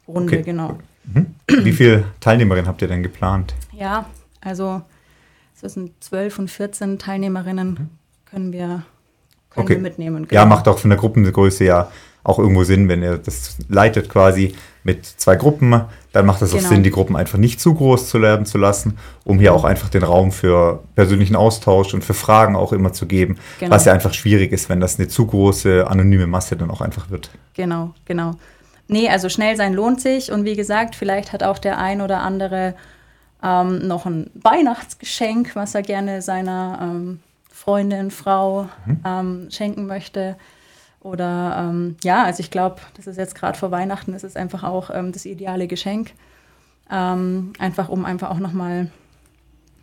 Runde, 0.07 0.33
Okay. 0.33 0.43
genau. 0.43 0.77
Wie 1.47 1.71
viele 1.71 2.03
Teilnehmerinnen 2.19 2.67
habt 2.67 2.81
ihr 2.81 2.87
denn 2.87 3.03
geplant? 3.03 3.53
Ja, 3.71 4.05
also 4.41 4.81
zwischen 5.53 5.91
12 5.99 6.39
und 6.39 6.51
14 6.51 6.99
Teilnehmerinnen 6.99 7.89
können 8.25 8.51
wir, 8.51 8.59
können 8.59 8.83
Mhm. 9.55 9.61
Okay. 9.63 9.75
wir 9.75 9.81
mitnehmen. 9.81 10.27
Ja, 10.31 10.43
genau. 10.43 10.55
macht 10.55 10.67
auch 10.67 10.79
von 10.79 10.89
der 10.89 10.99
Gruppengröße 10.99 11.63
ja 11.63 11.89
auch 12.23 12.39
irgendwo 12.39 12.63
Sinn, 12.63 12.89
wenn 12.89 13.03
ihr 13.03 13.19
das 13.19 13.55
leitet 13.69 14.09
quasi 14.09 14.55
mit 14.83 15.05
zwei 15.05 15.35
Gruppen, 15.35 15.79
dann 16.11 16.25
macht 16.25 16.41
es 16.41 16.53
auch 16.53 16.57
Genau. 16.57 16.69
Sinn, 16.69 16.81
die 16.83 16.89
Gruppen 16.89 17.15
einfach 17.15 17.37
nicht 17.37 17.61
zu 17.61 17.73
groß 17.75 18.09
zu 18.09 18.19
werden 18.21 18.47
zu 18.47 18.57
lassen, 18.57 18.97
um 19.23 19.37
hier 19.39 19.53
auch 19.53 19.63
einfach 19.63 19.89
den 19.89 20.01
Raum 20.03 20.31
für 20.31 20.83
persönlichen 20.95 21.35
Austausch 21.35 21.93
und 21.93 22.03
für 22.03 22.15
Fragen 22.15 22.55
auch 22.55 22.73
immer 22.73 22.93
zu 22.93 23.05
geben, 23.05 23.37
Genau. 23.59 23.71
was 23.75 23.85
ja 23.85 23.93
einfach 23.93 24.13
schwierig 24.13 24.51
ist, 24.51 24.69
wenn 24.69 24.79
das 24.79 24.97
eine 24.97 25.07
zu 25.07 25.25
große 25.27 25.87
anonyme 25.87 26.25
Masse 26.27 26.55
dann 26.57 26.71
auch 26.71 26.81
einfach 26.81 27.09
wird. 27.11 27.29
Genau, 27.53 27.93
genau. 28.05 28.31
Nee, 28.87 29.09
also 29.09 29.29
schnell 29.29 29.55
sein 29.55 29.73
lohnt 29.73 29.99
sich 30.01 30.31
und 30.31 30.45
wie 30.45 30.55
gesagt, 30.55 30.95
vielleicht 30.95 31.33
hat 31.33 31.43
auch 31.43 31.57
der 31.57 31.79
ein 31.79 32.01
oder 32.01 32.19
andere 32.21 32.75
ähm, 33.41 33.87
noch 33.87 34.05
ein 34.05 34.29
Weihnachtsgeschenk, 34.35 35.55
was 35.55 35.75
er 35.75 35.81
gerne 35.81 36.21
seiner 36.21 36.79
ähm, 36.81 37.19
Freundin, 37.49 38.11
Frau 38.11 38.69
ähm, 39.05 39.47
schenken 39.49 39.87
möchte. 39.87 40.35
Oder 41.01 41.55
ähm, 41.69 41.97
ja, 42.03 42.23
also 42.23 42.39
ich 42.41 42.51
glaube, 42.51 42.81
das 42.95 43.07
ist 43.07 43.17
jetzt 43.17 43.35
gerade 43.35 43.57
vor 43.57 43.71
Weihnachten, 43.71 44.11
das 44.13 44.23
ist 44.23 44.37
einfach 44.37 44.63
auch 44.63 44.89
ähm, 44.91 45.11
das 45.11 45.25
ideale 45.25 45.67
Geschenk. 45.67 46.11
Ähm, 46.91 47.53
einfach 47.59 47.89
um 47.89 48.05
einfach 48.05 48.29
auch 48.29 48.39
nochmal 48.39 48.91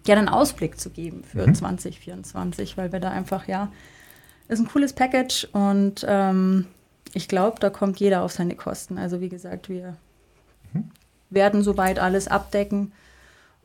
gerne 0.05 0.21
einen 0.21 0.29
Ausblick 0.29 0.79
zu 0.81 0.91
geben 0.91 1.25
für 1.25 1.47
Mhm. 1.47 1.55
2024, 1.55 2.77
weil 2.77 2.93
wir 2.93 3.01
da 3.01 3.11
einfach, 3.11 3.47
ja, 3.49 3.71
ist 4.49 4.61
ein 4.61 4.69
cooles 4.69 4.93
Package 4.93 5.49
und 5.53 6.05
ich 7.15 7.29
glaube, 7.29 7.59
da 7.61 7.71
kommt 7.71 8.01
jeder 8.01 8.23
auf 8.23 8.33
seine 8.33 8.55
Kosten. 8.55 8.99
Also 8.99 9.21
wie 9.21 9.29
gesagt, 9.29 9.69
wir 9.69 9.97
werden 11.31 11.63
soweit 11.63 11.99
alles 11.99 12.29
abdecken 12.29 12.93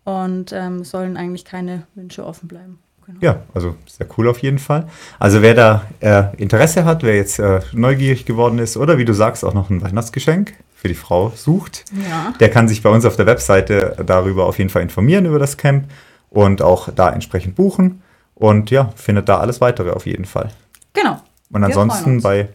und 0.04 0.52
ähm, 0.54 0.84
sollen 0.84 1.18
eigentlich 1.18 1.46
keine 1.46 1.84
Wünsche 1.96 2.26
offen 2.26 2.48
bleiben. 2.48 2.80
Genau. 3.06 3.20
Ja, 3.22 3.42
also 3.54 3.76
sehr 3.88 4.08
cool 4.18 4.28
auf 4.28 4.40
jeden 4.40 4.60
Fall. 4.60 4.88
Also 5.18 5.42
wer 5.42 5.54
da 5.54 5.86
äh, 6.02 6.36
Interesse 6.38 6.84
hat, 6.84 7.04
wer 7.04 7.16
jetzt 7.16 7.40
äh, 7.40 7.62
neugierig 7.72 8.26
geworden 8.26 8.60
ist 8.60 8.76
oder 8.76 8.98
wie 8.98 9.06
du 9.06 9.14
sagst, 9.14 9.46
auch 9.46 9.54
noch 9.54 9.70
ein 9.70 9.82
Weihnachtsgeschenk 9.82 10.54
für 10.76 10.90
die 10.90 10.94
Frau 10.94 11.32
sucht, 11.36 11.86
Ja. 12.10 12.34
der 12.40 12.50
kann 12.52 12.68
sich 12.68 12.84
bei 12.84 12.90
uns 12.90 13.06
auf 13.06 13.16
der 13.16 13.26
Webseite 13.26 13.96
darüber 14.06 14.46
auf 14.46 14.58
jeden 14.58 14.70
Fall 14.70 14.82
informieren 14.82 15.26
über 15.26 15.40
das 15.40 15.56
Camp 15.58 15.90
und 16.30 16.62
auch 16.62 16.90
da 16.94 17.10
entsprechend 17.10 17.56
buchen. 17.56 18.02
Und 18.36 18.70
ja, 18.72 18.92
findet 18.96 19.30
da 19.30 19.40
alles 19.40 19.62
weitere 19.62 19.92
auf 19.92 20.06
jeden 20.06 20.26
Fall. 20.26 20.50
Genau. 20.94 21.20
Und 21.52 21.64
ansonsten 21.64 22.22
bei 22.22 22.50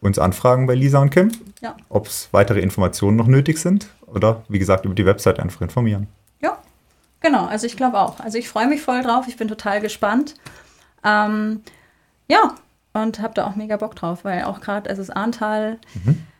uns 0.00 0.18
anfragen 0.18 0.66
bei 0.66 0.74
Lisa 0.74 0.98
und 1.00 1.10
Kim, 1.10 1.30
Ja. 1.60 1.76
ob 1.88 2.06
es 2.06 2.28
weitere 2.32 2.60
Informationen 2.60 3.16
noch 3.16 3.26
nötig 3.26 3.58
sind 3.58 3.88
oder 4.06 4.42
wie 4.48 4.58
gesagt 4.58 4.84
über 4.84 4.94
die 4.94 5.04
Website 5.06 5.40
einfach 5.40 5.60
informieren. 5.60 6.06
Ja, 6.40 6.58
genau. 7.20 7.46
Also 7.46 7.66
ich 7.66 7.76
glaube 7.76 7.98
auch. 7.98 8.20
Also 8.20 8.38
ich 8.38 8.48
freue 8.48 8.66
mich 8.68 8.80
voll 8.82 9.02
drauf. 9.02 9.26
Ich 9.28 9.36
bin 9.36 9.48
total 9.48 9.80
gespannt. 9.80 10.34
Ähm, 11.04 11.62
ja, 12.28 12.54
und 12.92 13.20
habe 13.20 13.34
da 13.34 13.46
auch 13.46 13.56
mega 13.56 13.76
Bock 13.76 13.94
drauf, 13.96 14.24
weil 14.24 14.44
auch 14.44 14.60
gerade, 14.60 14.88
es 14.90 14.98
ist 14.98 15.10
Ahrntal, 15.10 15.78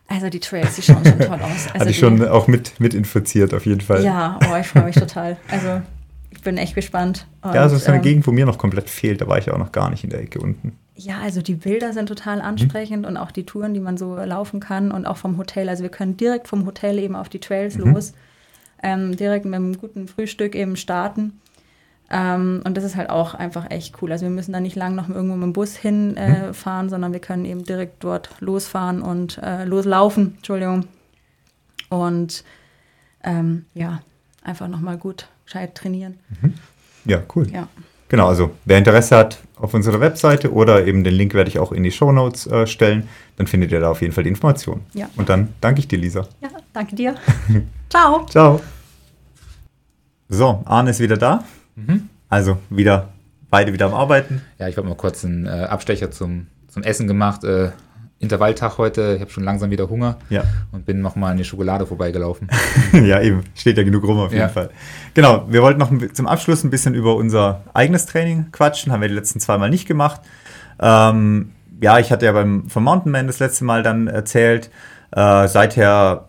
also 0.08 0.28
die 0.28 0.40
Trails, 0.40 0.76
die 0.76 0.82
schauen 0.82 1.04
schon 1.04 1.18
toll 1.18 1.38
aus. 1.40 1.66
Also 1.74 1.74
Mhm. 1.74 1.80
Hatte 1.80 1.90
ich 1.90 1.98
schon 1.98 2.28
auch 2.28 2.46
mit, 2.48 2.80
mit 2.80 2.94
infiziert 2.94 3.54
auf 3.54 3.66
jeden 3.66 3.80
Fall. 3.80 4.04
Ja, 4.04 4.38
oh, 4.50 4.56
ich 4.56 4.66
freue 4.66 4.84
mich 4.84 4.96
total. 4.96 5.36
Also 5.50 5.82
ich 6.30 6.42
bin 6.42 6.56
echt 6.56 6.74
gespannt. 6.74 7.26
Und, 7.42 7.54
Ja, 7.54 7.62
also 7.62 7.76
es 7.76 7.82
ist 7.82 7.88
eine 7.88 7.98
ähm, 7.98 8.02
Gegend, 8.02 8.26
wo 8.26 8.32
mir 8.32 8.46
noch 8.46 8.58
komplett 8.58 8.90
fehlt. 8.90 9.20
Da 9.20 9.28
war 9.28 9.38
ich 9.38 9.46
ja 9.46 9.54
auch 9.54 9.58
noch 9.58 9.72
gar 9.72 9.90
nicht 9.90 10.04
in 10.04 10.10
der 10.10 10.20
Ecke 10.20 10.40
unten. 10.40 10.78
Ja, 10.94 11.20
also 11.20 11.42
die 11.42 11.54
Bilder 11.54 11.92
sind 11.92 12.06
total 12.06 12.40
ansprechend 12.40 13.06
und 13.06 13.16
auch 13.16 13.30
die 13.30 13.44
Touren, 13.44 13.72
die 13.72 13.80
man 13.80 13.96
so 13.96 14.16
laufen 14.16 14.58
kann 14.58 14.90
und 14.90 15.06
auch 15.06 15.16
vom 15.16 15.38
Hotel. 15.38 15.68
Also 15.68 15.84
wir 15.84 15.90
können 15.90 16.16
direkt 16.16 16.48
vom 16.48 16.66
Hotel 16.66 16.98
eben 16.98 17.14
auf 17.14 17.28
die 17.28 17.38
Trails 17.38 17.76
los, 17.78 18.14
ähm, 18.82 19.16
direkt 19.16 19.44
mit 19.44 19.54
einem 19.54 19.78
guten 19.78 20.08
Frühstück 20.08 20.56
eben 20.56 20.76
starten. 20.76 21.40
Ähm, 22.10 22.62
und 22.64 22.76
das 22.76 22.84
ist 22.84 22.96
halt 22.96 23.10
auch 23.10 23.34
einfach 23.34 23.70
echt 23.70 24.02
cool. 24.02 24.10
Also 24.10 24.24
wir 24.24 24.30
müssen 24.30 24.52
da 24.52 24.60
nicht 24.60 24.76
lang 24.76 24.96
noch 24.96 25.08
irgendwo 25.08 25.36
mit 25.36 25.44
dem 25.44 25.52
Bus 25.52 25.76
hinfahren, 25.76 26.16
äh, 26.16 26.52
fahren, 26.52 26.88
sondern 26.88 27.12
wir 27.12 27.20
können 27.20 27.44
eben 27.44 27.64
direkt 27.64 28.02
dort 28.02 28.30
losfahren 28.40 29.00
und 29.00 29.38
äh, 29.38 29.64
loslaufen. 29.64 30.34
Entschuldigung. 30.36 30.86
Und 31.90 32.44
ähm, 33.22 33.66
ja, 33.74 34.00
einfach 34.48 34.68
nochmal 34.68 34.96
gut 34.96 35.28
gescheit 35.44 35.74
trainieren. 35.74 36.18
Ja, 37.04 37.22
cool. 37.34 37.48
Ja. 37.50 37.68
Genau, 38.08 38.28
also 38.28 38.52
wer 38.64 38.78
Interesse 38.78 39.16
hat 39.16 39.38
auf 39.56 39.74
unserer 39.74 40.00
Webseite 40.00 40.52
oder 40.52 40.86
eben 40.86 41.04
den 41.04 41.14
Link 41.14 41.34
werde 41.34 41.50
ich 41.50 41.58
auch 41.58 41.72
in 41.72 41.82
die 41.82 41.90
Show 41.90 42.10
Notes 42.10 42.46
äh, 42.46 42.66
stellen, 42.66 43.08
dann 43.36 43.46
findet 43.46 43.70
ihr 43.70 43.80
da 43.80 43.90
auf 43.90 44.00
jeden 44.00 44.14
Fall 44.14 44.24
die 44.24 44.30
Informationen. 44.30 44.86
Ja. 44.94 45.10
Und 45.16 45.28
dann 45.28 45.54
danke 45.60 45.80
ich 45.80 45.88
dir, 45.88 45.98
Lisa. 45.98 46.26
Ja, 46.40 46.48
danke 46.72 46.96
dir. 46.96 47.14
Ciao. 47.90 48.24
Ciao. 48.26 48.60
So, 50.28 50.62
Arne 50.64 50.90
ist 50.90 51.00
wieder 51.00 51.16
da. 51.16 51.44
Mhm. 51.76 52.08
Also 52.28 52.58
wieder 52.70 53.08
beide 53.50 53.72
wieder 53.72 53.86
am 53.86 53.94
Arbeiten. 53.94 54.42
Ja, 54.58 54.68
ich 54.68 54.76
habe 54.76 54.88
mal 54.88 54.94
kurz 54.94 55.24
einen 55.24 55.46
äh, 55.46 55.50
Abstecher 55.50 56.10
zum, 56.10 56.46
zum 56.68 56.82
Essen 56.82 57.06
gemacht. 57.06 57.44
Äh, 57.44 57.72
Intervalltag 58.20 58.78
heute. 58.78 59.14
Ich 59.14 59.20
habe 59.20 59.30
schon 59.30 59.44
langsam 59.44 59.70
wieder 59.70 59.88
Hunger 59.88 60.16
Ja. 60.28 60.42
und 60.72 60.84
bin 60.86 61.00
nochmal 61.00 61.32
an 61.32 61.36
die 61.36 61.44
Schokolade 61.44 61.86
vorbeigelaufen. 61.86 62.48
ja, 62.92 63.20
eben. 63.20 63.44
Steht 63.54 63.76
ja 63.78 63.84
genug 63.84 64.04
rum 64.04 64.18
auf 64.18 64.30
jeden 64.32 64.42
Ja. 64.42 64.48
Fall. 64.48 64.70
Genau, 65.14 65.46
wir 65.48 65.62
wollten 65.62 65.78
noch 65.78 65.92
zum 66.12 66.26
Abschluss 66.26 66.64
ein 66.64 66.70
bisschen 66.70 66.94
über 66.94 67.14
unser 67.14 67.62
eigenes 67.74 68.06
Training 68.06 68.46
quatschen. 68.50 68.92
Haben 68.92 69.02
wir 69.02 69.08
die 69.08 69.14
letzten 69.14 69.38
zwei 69.40 69.56
Mal 69.58 69.70
nicht 69.70 69.86
gemacht. 69.86 70.20
Ähm, 70.80 71.52
ja, 71.80 71.98
ich 71.98 72.10
hatte 72.10 72.26
ja 72.26 72.32
beim 72.32 72.68
vom 72.68 72.84
Mountain 72.84 73.12
Man 73.12 73.26
das 73.28 73.38
letzte 73.38 73.64
Mal 73.64 73.82
dann 73.84 74.08
erzählt. 74.08 74.70
Äh, 75.12 75.46
seither 75.46 76.28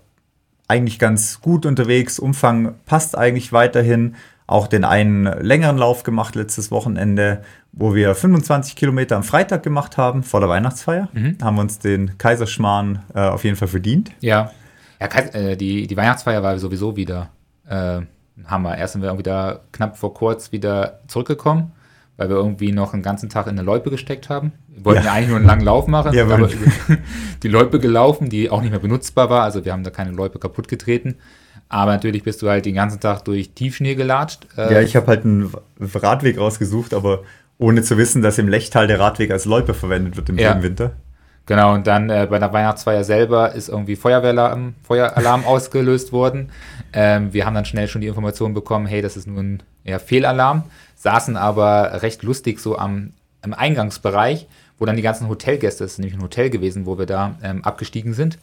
eigentlich 0.68 1.00
ganz 1.00 1.42
gut 1.42 1.66
unterwegs. 1.66 2.20
Umfang 2.20 2.76
passt 2.86 3.18
eigentlich 3.18 3.52
weiterhin. 3.52 4.16
Auch 4.46 4.68
den 4.68 4.84
einen 4.84 5.26
längeren 5.42 5.78
Lauf 5.78 6.04
gemacht 6.04 6.36
letztes 6.36 6.72
Wochenende, 6.72 7.42
wo 7.72 7.94
wir 7.96 8.16
25 8.16 8.76
Kilometer 8.76 9.16
am 9.16 9.24
Freitag 9.24 9.64
gemacht 9.64 9.98
haben, 9.98 10.24
vor 10.24 10.40
der 10.40 10.50
Weihnachtsfeier. 10.50 11.10
Mhm. 11.14 11.38
Haben 11.42 11.58
uns 11.60 11.80
den 11.80 12.18
Kaiserschmarrn 12.18 13.04
äh, 13.14 13.20
auf 13.22 13.44
jeden 13.44 13.56
Fall 13.56 13.68
verdient. 13.68 14.12
Ja, 14.22 14.52
ja 15.00 15.08
äh, 15.08 15.56
die, 15.56 15.88
die 15.88 15.98
Weihnachtsfeier 15.98 16.42
war 16.44 16.58
sowieso 16.60 16.96
wieder 16.96 17.30
äh, 17.68 17.98
ein 18.00 18.08
Hammer. 18.48 18.78
Erst 18.78 18.94
sind 18.94 19.02
wir 19.02 19.10
irgendwie 19.10 19.24
da 19.24 19.60
knapp 19.72 19.98
vor 19.98 20.14
kurz 20.14 20.52
wieder 20.52 21.00
zurückgekommen, 21.08 21.72
weil 22.18 22.30
wir 22.30 22.36
irgendwie 22.38 22.72
noch 22.72 22.94
einen 22.94 23.04
ganzen 23.04 23.30
Tag 23.30 23.46
in 23.48 23.52
eine 23.52 23.62
Loipe 23.62 23.90
gesteckt 23.90 24.30
haben. 24.30 24.52
Wir 24.68 24.86
wollten 24.86 25.06
Ja. 25.06 25.14
eigentlich 25.14 25.28
nur 25.30 25.38
einen 25.38 25.46
langen 25.48 25.64
Lauf 25.66 25.88
machen, 25.88 26.14
Ja, 26.14 26.24
aber 26.24 26.50
die 27.44 27.48
Loipe 27.48 27.80
gelaufen, 27.80 28.30
die 28.30 28.50
auch 28.50 28.62
nicht 28.62 28.72
mehr 28.72 28.80
benutzbar 28.80 29.30
war. 29.30 29.44
Also 29.44 29.64
wir 29.64 29.74
haben 29.74 29.84
da 29.84 29.90
keine 29.92 30.12
Loipe 30.12 30.40
kaputt 30.40 30.68
getreten. 30.68 31.16
Aber 31.72 31.92
natürlich 31.92 32.24
bist 32.24 32.42
du 32.42 32.50
halt 32.50 32.66
den 32.66 32.74
ganzen 32.74 33.00
Tag 33.00 33.24
durch 33.26 33.52
Tiefschnee 33.52 33.94
gelatscht. 33.94 34.48
Äh, 34.58 34.74
Ja, 34.74 34.82
ich 34.82 34.96
habe 34.96 35.06
halt 35.06 35.24
einen 35.24 35.54
Radweg 35.80 36.40
rausgesucht, 36.40 36.96
aber 36.96 37.22
ohne 37.60 37.84
zu 37.84 37.98
wissen, 37.98 38.24
dass 38.24 38.40
im 38.40 38.48
Lechtal 38.48 38.88
der 38.88 39.00
Radweg 39.00 39.30
als 39.30 39.46
Loipe 39.46 39.76
verwendet 39.76 40.18
wird 40.18 40.30
im, 40.30 40.40
Ja. 40.40 40.62
Winter. 40.64 40.94
Genau, 41.46 41.74
und 41.74 41.88
dann 41.88 42.10
äh, 42.10 42.28
bei 42.30 42.38
der 42.40 42.54
Weihnachtsfeier 42.54 43.04
selber 43.04 43.54
ist 43.54 43.70
irgendwie 43.70 43.96
Feuerwehralarm, 43.96 44.76
Feueralarm 44.84 45.44
ausgelöst 45.46 46.12
worden. 46.12 46.52
Ähm, 46.94 47.34
wir 47.34 47.46
haben 47.46 47.56
dann 47.56 47.66
schnell 47.66 47.88
schon 47.88 48.02
die 48.02 48.08
Information 48.08 48.54
bekommen, 48.54 48.86
hey, 48.86 49.02
das 49.02 49.18
ist 49.18 49.28
nur 49.28 49.42
ein 49.42 49.64
ja, 49.84 50.00
Fehlalarm, 50.00 50.64
saßen 50.96 51.38
aber 51.38 52.02
recht 52.02 52.24
lustig 52.24 52.60
so 52.60 52.78
am, 52.78 53.14
am 53.42 53.54
Eingangsbereich, 53.54 54.48
wo 54.78 54.86
dann 54.86 54.96
die 54.96 55.02
ganzen 55.02 55.28
Hotelgäste, 55.28 55.84
das 55.84 55.94
ist 55.94 55.98
nämlich 55.98 56.16
ein 56.16 56.22
Hotel 56.24 56.50
gewesen, 56.50 56.86
wo 56.86 56.98
wir 56.98 57.08
da 57.08 57.36
ähm, 57.44 57.64
abgestiegen 57.64 58.14
sind. 58.14 58.38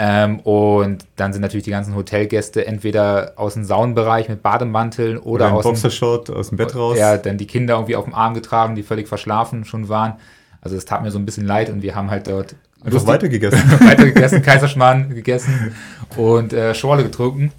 Ähm, 0.00 0.38
und 0.40 1.04
dann 1.16 1.32
sind 1.32 1.42
natürlich 1.42 1.64
die 1.64 1.72
ganzen 1.72 1.96
Hotelgäste 1.96 2.64
entweder 2.64 3.32
aus 3.34 3.54
dem 3.54 3.64
Saunenbereich 3.64 4.28
mit 4.28 4.44
Bademanteln 4.44 5.18
oder, 5.18 5.46
Oder 5.46 5.52
aus 5.54 5.64
dem 5.64 5.72
Boxershort 5.72 6.30
aus 6.30 6.50
dem 6.50 6.56
Bett 6.56 6.76
raus. 6.76 6.96
ja, 6.96 7.16
dann 7.16 7.36
die 7.36 7.48
Kinder 7.48 7.74
irgendwie 7.74 7.96
auf 7.96 8.04
dem 8.04 8.14
Arm 8.14 8.34
getragen, 8.34 8.76
die 8.76 8.84
völlig 8.84 9.08
verschlafen 9.08 9.64
schon 9.64 9.88
waren. 9.88 10.14
Also 10.60 10.76
es 10.76 10.84
tat 10.84 11.02
mir 11.02 11.10
so 11.10 11.18
ein 11.18 11.26
bisschen 11.26 11.46
leid 11.46 11.68
und 11.68 11.82
wir 11.82 11.96
haben 11.96 12.10
halt 12.10 12.28
dort 12.28 12.54
Einfach 12.84 13.06
weitergegessen. 13.08 13.58
weiter 13.80 14.04
gegessen, 14.04 14.40
Kaiserschmarrn 14.40 15.12
gegessen 15.12 15.74
und 16.16 16.52
äh, 16.52 16.76
Schorle 16.76 17.02
getrunken. 17.02 17.50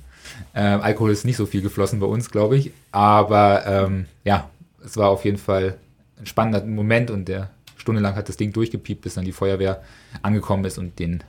Ähm, 0.55 0.79
Alkohol 0.79 1.11
ist 1.11 1.25
nicht 1.25 1.35
so 1.35 1.45
viel 1.45 1.61
geflossen 1.61 1.99
bei 1.99 2.07
uns, 2.07 2.31
glaube 2.31 2.55
ich. 2.55 2.71
Aber 2.93 3.65
ähm, 3.65 4.05
ja, 4.23 4.49
es 4.83 4.95
war 4.95 5.09
auf 5.09 5.25
jeden 5.25 5.37
Fall 5.37 5.75
ein 6.17 6.25
spannender 6.25 6.63
Moment 6.65 7.11
und 7.11 7.27
der 7.27 7.49
stundenlang 7.75 8.15
hat 8.15 8.29
das 8.29 8.37
Ding 8.37 8.53
durchgepiept, 8.53 9.01
bis 9.01 9.15
dann 9.15 9.25
die 9.25 9.33
Feuerwehr 9.33 9.81
angekommen 10.21 10.63
ist 10.63 10.77
und 10.77 10.97
den 10.99 11.21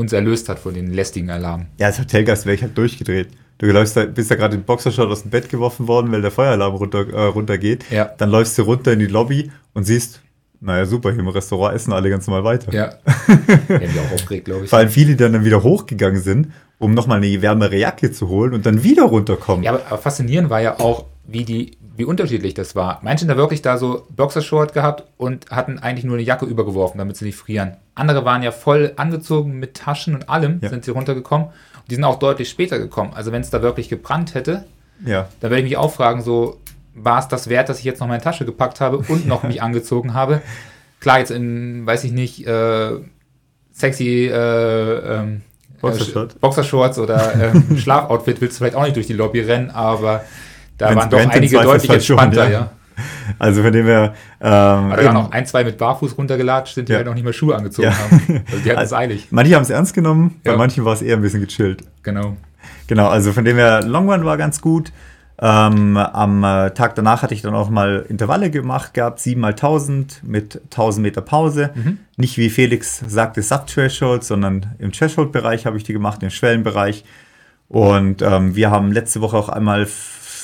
uns 0.00 0.12
erlöst 0.12 0.48
hat 0.48 0.58
von 0.58 0.74
den 0.74 0.92
lästigen 0.92 1.30
Alarmen. 1.30 1.66
ja, 1.78 1.86
als 1.86 1.98
Hotelgast 1.98 2.46
wäre 2.46 2.56
ich 2.56 2.62
halt 2.62 2.76
durchgedreht. 2.76 3.28
Du 3.58 3.66
läufst 3.66 3.94
da, 3.94 4.06
bist 4.06 4.30
da 4.30 4.36
gerade 4.36 4.56
im 4.56 4.62
Boxershort 4.62 5.10
aus 5.10 5.22
dem 5.22 5.30
Bett 5.30 5.50
geworfen 5.50 5.86
worden, 5.86 6.10
weil 6.10 6.22
der 6.22 6.30
Feueralarm 6.30 6.74
runter, 6.74 7.06
äh, 7.12 7.26
runtergeht. 7.26 7.84
Ja. 7.90 8.06
Dann 8.16 8.30
läufst 8.30 8.56
du 8.56 8.62
runter 8.62 8.94
in 8.94 9.00
die 9.00 9.06
Lobby 9.06 9.50
und 9.74 9.84
siehst, 9.84 10.22
naja, 10.62 10.86
super, 10.86 11.10
hier 11.10 11.20
im 11.20 11.28
Restaurant 11.28 11.74
essen 11.74 11.92
alle 11.92 12.08
ganz 12.08 12.26
normal 12.26 12.44
weiter. 12.44 12.72
Ja. 12.72 12.94
Wir 13.68 13.80
haben 13.80 13.98
auch 14.08 14.14
aufgeregt, 14.14 14.46
glaube 14.46 14.64
ich. 14.64 14.70
Vor 14.70 14.78
allem 14.78 14.88
viele, 14.88 15.08
die 15.08 15.16
dann 15.16 15.44
wieder 15.44 15.62
hochgegangen 15.62 16.22
sind, 16.22 16.48
um 16.78 16.94
nochmal 16.94 17.18
eine 17.18 17.42
wärmere 17.42 17.76
Jacke 17.76 18.10
zu 18.10 18.28
holen 18.28 18.54
und 18.54 18.64
dann 18.64 18.82
wieder 18.82 19.02
runterkommen. 19.04 19.62
Ja, 19.62 19.72
aber, 19.72 19.86
aber 19.86 19.98
faszinierend 19.98 20.48
war 20.48 20.62
ja 20.62 20.80
auch, 20.80 21.04
wie 21.26 21.44
die 21.44 21.72
wie 22.00 22.04
unterschiedlich 22.04 22.54
das 22.54 22.74
war. 22.74 22.98
Manche 23.02 23.22
haben 23.22 23.28
da 23.28 23.36
wirklich 23.36 23.62
da 23.62 23.76
so 23.78 24.06
Boxershort 24.16 24.72
gehabt 24.74 25.04
und 25.18 25.50
hatten 25.50 25.78
eigentlich 25.78 26.04
nur 26.04 26.16
eine 26.16 26.24
Jacke 26.24 26.46
übergeworfen, 26.46 26.98
damit 26.98 27.16
sie 27.16 27.26
nicht 27.26 27.36
frieren. 27.36 27.76
Andere 27.94 28.24
waren 28.24 28.42
ja 28.42 28.50
voll 28.50 28.92
angezogen 28.96 29.58
mit 29.60 29.74
Taschen 29.74 30.14
und 30.14 30.28
allem, 30.28 30.58
Ja. 30.62 30.70
sind 30.70 30.84
sie 30.84 30.90
runtergekommen. 30.90 31.46
Und 31.48 31.90
die 31.90 31.94
sind 31.94 32.04
auch 32.04 32.18
deutlich 32.18 32.48
später 32.48 32.78
gekommen. 32.78 33.12
Also 33.14 33.30
wenn 33.32 33.42
es 33.42 33.50
da 33.50 33.62
wirklich 33.62 33.88
gebrannt 33.88 34.34
hätte, 34.34 34.64
Ja. 35.04 35.28
dann 35.40 35.50
werde 35.50 35.62
ich 35.62 35.68
mich 35.70 35.76
auch 35.76 35.92
fragen, 35.92 36.22
so, 36.22 36.58
war 36.94 37.18
es 37.20 37.28
das 37.28 37.48
wert, 37.48 37.68
dass 37.68 37.78
ich 37.78 37.84
jetzt 37.84 38.00
noch 38.00 38.08
meine 38.08 38.22
Tasche 38.22 38.44
gepackt 38.44 38.80
habe 38.80 38.98
und 38.98 39.26
noch 39.26 39.42
mich 39.44 39.62
angezogen 39.62 40.14
habe? 40.14 40.40
Klar, 41.00 41.18
jetzt 41.20 41.30
in, 41.30 41.86
weiß 41.86 42.04
ich 42.04 42.12
nicht, 42.12 42.46
äh, 42.46 42.92
sexy 43.72 44.26
äh, 44.26 44.34
ähm, 45.18 45.42
äh, 45.82 46.26
Boxershorts 46.40 46.98
oder 46.98 47.34
ähm, 47.54 47.76
Schlafoutfit 47.78 48.40
willst 48.40 48.56
du 48.56 48.58
vielleicht 48.58 48.76
auch 48.76 48.82
nicht 48.84 48.96
durch 48.96 49.06
die 49.06 49.12
Lobby 49.14 49.40
rennen, 49.40 49.70
aber 49.70 50.24
da 50.80 50.88
Wenn's 50.90 50.96
waren 51.02 51.10
doch 51.10 51.18
einige 51.18 51.56
deutlich 51.56 51.62
Zweifelsfall 51.64 52.00
schon, 52.00 52.18
entspannter, 52.18 52.50
ja. 52.50 52.60
ja. 52.60 52.70
Also 53.38 53.62
von 53.62 53.72
dem 53.72 53.86
her. 53.86 54.14
Ähm, 54.40 54.48
Aber 54.50 54.96
da 54.96 55.04
waren 55.04 55.06
eben, 55.06 55.16
auch 55.16 55.30
ein, 55.30 55.46
zwei 55.46 55.64
mit 55.64 55.78
Barfuß 55.78 56.18
runtergelatscht 56.18 56.74
sind, 56.74 56.88
die 56.88 56.92
Ja. 56.92 56.98
halt 56.98 57.06
noch 57.06 57.14
nicht 57.14 57.24
mal 57.24 57.32
Schuhe 57.32 57.54
angezogen 57.56 57.88
Ja. 57.88 57.96
haben. 57.98 58.42
Also 58.50 58.62
die 58.64 58.70
hatten 58.72 58.82
es 58.82 58.92
eilig. 58.92 59.28
manche 59.30 59.54
haben 59.54 59.62
es 59.62 59.70
ernst 59.70 59.94
genommen, 59.94 60.40
bei 60.44 60.56
manchen 60.56 60.84
war 60.84 60.92
es 60.92 61.02
eher 61.02 61.16
ein 61.16 61.22
bisschen 61.22 61.40
gechillt. 61.40 61.84
Genau. 62.02 62.36
Genau, 62.88 63.08
also 63.08 63.32
von 63.32 63.44
dem 63.44 63.56
her, 63.56 63.82
Long 63.84 64.10
Run 64.10 64.24
war 64.24 64.36
ganz 64.36 64.60
gut. 64.60 64.92
Ähm, 65.42 65.96
am 65.96 66.44
äh, 66.44 66.70
Tag 66.72 66.94
danach 66.96 67.22
hatte 67.22 67.32
ich 67.32 67.40
dann 67.40 67.54
auch 67.54 67.70
mal 67.70 68.04
Intervalle 68.10 68.50
gemacht 68.50 68.92
gehabt, 68.92 69.20
7 69.20 69.40
mal 69.40 69.52
1000 69.52 70.20
mit 70.22 70.60
1000 70.64 71.02
Meter 71.02 71.22
Pause. 71.22 71.70
Nicht 72.18 72.36
wie 72.36 72.50
Felix 72.50 73.02
sagte, 73.06 73.40
Sub-Threshold, 73.40 74.22
sondern 74.24 74.66
im 74.78 74.92
Threshold-Bereich 74.92 75.64
habe 75.64 75.78
ich 75.78 75.84
die 75.84 75.94
gemacht, 75.94 76.22
im 76.22 76.28
Schwellenbereich. 76.28 77.04
Und 77.68 78.20
ähm, 78.20 78.54
wir 78.56 78.70
haben 78.70 78.92
letzte 78.92 79.22
Woche 79.22 79.38
auch 79.38 79.48
einmal 79.48 79.86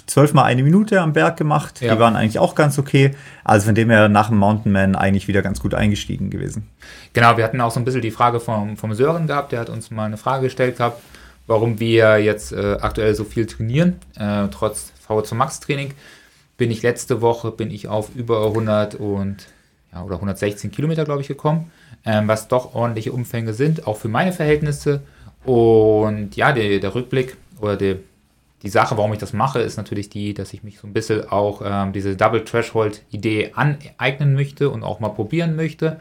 zwölfmal 0.07 0.45
eine 0.45 0.63
Minute 0.63 1.01
am 1.01 1.13
Berg 1.13 1.37
gemacht. 1.37 1.81
Ja. 1.81 1.95
Die 1.95 2.01
waren 2.01 2.17
eigentlich 2.17 2.39
auch 2.39 2.55
ganz 2.55 2.79
okay. 2.79 3.15
Also 3.45 3.67
von 3.67 3.75
dem 3.75 3.91
her 3.91 4.09
nach 4.09 4.29
dem 4.29 4.39
Mountain 4.39 4.73
Man 4.73 4.97
eigentlich 4.97 5.29
wieder 5.29 5.43
ganz 5.43 5.61
gut 5.61 5.75
eingestiegen 5.75 6.31
gewesen. 6.31 6.69
Genau, 7.13 7.37
wir 7.37 7.45
hatten 7.45 7.61
auch 7.61 7.71
so 7.71 7.81
ein 7.81 7.85
bisschen 7.85 8.03
die 8.03 8.11
Frage 8.11 8.41
vom, 8.41 8.77
vom 8.77 8.95
Sören 8.95 9.27
gehabt, 9.27 9.53
der 9.53 9.61
hat 9.61 9.69
uns 9.69 9.91
mal 9.91 10.05
eine 10.05 10.17
Frage 10.17 10.45
gestellt 10.45 10.79
gehabt, 10.79 11.03
warum 11.47 11.81
wir 11.81 12.19
jetzt 12.19 12.53
äh, 12.53 12.77
aktuell 12.81 13.15
so 13.15 13.25
viel 13.25 13.47
trainieren, 13.47 13.97
äh, 14.17 14.49
trotz 14.51 14.93
VO2 15.09 15.35
Max 15.35 15.61
Training. 15.61 15.93
Bin 16.57 16.71
ich 16.71 16.83
letzte 16.83 17.21
Woche, 17.21 17.51
bin 17.51 17.71
ich 17.71 17.89
auf 17.89 18.15
über 18.15 18.47
100 18.47 18.95
und, 18.95 19.47
ja, 19.93 20.03
oder 20.03 20.15
116 20.15 20.71
Kilometer, 20.71 21.05
glaube 21.05 21.21
ich, 21.21 21.29
gekommen, 21.29 21.71
ähm, 22.05 22.29
was 22.29 22.49
doch 22.49 22.75
ordentliche 22.75 23.13
Umfänge 23.13 23.53
sind, 23.53 23.87
auch 23.87 23.99
für 23.99 24.09
meine 24.09 24.33
Verhältnisse. 24.33 25.03
Und 25.45 26.35
ja, 26.35 26.53
der, 26.53 26.81
der 26.81 26.95
Rückblick 26.95 27.37
oder 27.61 27.77
der, 27.77 27.97
die 28.63 28.69
Sache, 28.69 28.97
warum 28.97 29.13
ich 29.13 29.19
das 29.19 29.33
mache, 29.33 29.61
ist 29.61 29.77
natürlich 29.77 30.09
die, 30.09 30.35
dass 30.35 30.53
ich 30.53 30.63
mich 30.63 30.79
so 30.79 30.87
ein 30.87 30.93
bisschen 30.93 31.29
auch 31.29 31.63
ähm, 31.65 31.93
diese 31.93 32.17
Double 32.17 32.45
Threshold 32.45 33.03
Idee 33.11 33.53
aneignen 33.55 34.35
möchte 34.35 34.71
und 34.71 34.83
auch 34.83 34.99
mal 34.99 35.11
probieren 35.11 35.57
möchte. 35.57 35.99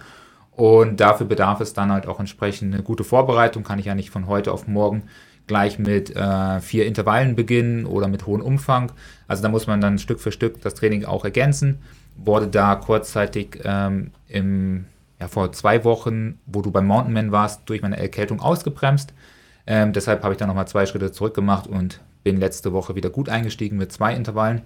Und 0.51 1.01
dafür 1.01 1.25
bedarf 1.25 1.59
es 1.59 1.73
dann 1.73 1.91
halt 1.91 2.07
auch 2.07 2.19
entsprechend 2.19 2.73
eine 2.73 2.81
gute 2.81 3.03
Vorbereitung. 3.03 3.63
Kann 3.63 3.79
ich 3.79 3.85
ja 3.85 3.95
nicht 3.95 4.09
von 4.09 4.27
heute 4.27 4.53
auf 4.53 4.67
morgen 4.67 5.03
gleich 5.47 5.77
mit 5.79 6.15
äh, 6.15 6.59
vier 6.61 6.85
Intervallen 6.85 7.35
beginnen 7.35 7.85
oder 7.85 8.07
mit 8.07 8.25
hohem 8.25 8.41
Umfang. 8.41 8.91
Also 9.27 9.43
da 9.43 9.49
muss 9.49 9.67
man 9.67 9.81
dann 9.81 9.99
Stück 9.99 10.19
für 10.19 10.31
Stück 10.31 10.61
das 10.61 10.75
Training 10.75 11.05
auch 11.05 11.25
ergänzen. 11.25 11.79
Wurde 12.15 12.47
da 12.47 12.75
kurzzeitig 12.75 13.59
ähm, 13.63 14.11
im, 14.27 14.85
ja, 15.19 15.27
vor 15.27 15.51
zwei 15.51 15.83
Wochen, 15.83 16.39
wo 16.45 16.61
du 16.61 16.71
beim 16.71 16.87
Mountainman 16.87 17.31
warst, 17.31 17.63
durch 17.65 17.81
meine 17.81 17.97
Erkältung 17.97 18.39
ausgebremst. 18.39 19.13
Ähm, 19.67 19.93
deshalb 19.93 20.23
habe 20.23 20.33
ich 20.33 20.37
dann 20.37 20.47
nochmal 20.47 20.67
zwei 20.67 20.85
Schritte 20.85 21.11
zurück 21.11 21.33
gemacht 21.33 21.67
und 21.67 21.99
bin 22.25 22.37
letzte 22.37 22.73
Woche 22.73 22.95
wieder 22.95 23.09
gut 23.09 23.29
eingestiegen 23.29 23.77
mit 23.77 23.93
zwei 23.93 24.13
Intervallen 24.13 24.63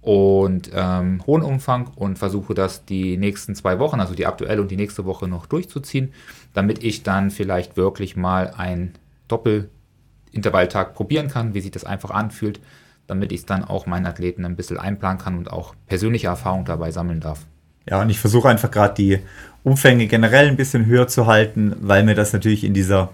und 0.00 0.70
ähm, 0.72 1.20
hohen 1.26 1.42
Umfang 1.42 1.88
und 1.96 2.18
versuche 2.18 2.54
das 2.54 2.84
die 2.84 3.16
nächsten 3.16 3.54
zwei 3.54 3.78
Wochen, 3.80 4.00
also 4.00 4.14
die 4.14 4.24
aktuelle 4.24 4.62
und 4.62 4.70
die 4.70 4.76
nächste 4.76 5.04
Woche 5.04 5.26
noch 5.28 5.46
durchzuziehen, 5.46 6.14
damit 6.54 6.82
ich 6.82 7.02
dann 7.02 7.30
vielleicht 7.30 7.76
wirklich 7.76 8.16
mal 8.16 8.54
einen 8.56 8.94
Doppelintervalltag 9.28 10.94
probieren 10.94 11.28
kann, 11.28 11.54
wie 11.54 11.60
sich 11.60 11.72
das 11.72 11.84
einfach 11.84 12.10
anfühlt, 12.10 12.60
damit 13.08 13.32
ich 13.32 13.40
es 13.40 13.46
dann 13.46 13.64
auch 13.64 13.86
meinen 13.86 14.06
Athleten 14.06 14.44
ein 14.44 14.56
bisschen 14.56 14.78
einplanen 14.78 15.20
kann 15.20 15.36
und 15.36 15.52
auch 15.52 15.74
persönliche 15.88 16.28
Erfahrung 16.28 16.64
dabei 16.64 16.92
sammeln 16.92 17.20
darf. 17.20 17.46
Ja, 17.90 18.00
und 18.00 18.10
ich 18.10 18.20
versuche 18.20 18.48
einfach 18.48 18.70
gerade 18.70 18.94
die 18.94 19.18
Umfänge 19.64 20.06
generell 20.06 20.46
ein 20.46 20.56
bisschen 20.56 20.86
höher 20.86 21.08
zu 21.08 21.26
halten, 21.26 21.74
weil 21.80 22.04
mir 22.04 22.14
das 22.14 22.32
natürlich 22.32 22.62
in 22.62 22.74
dieser 22.74 23.10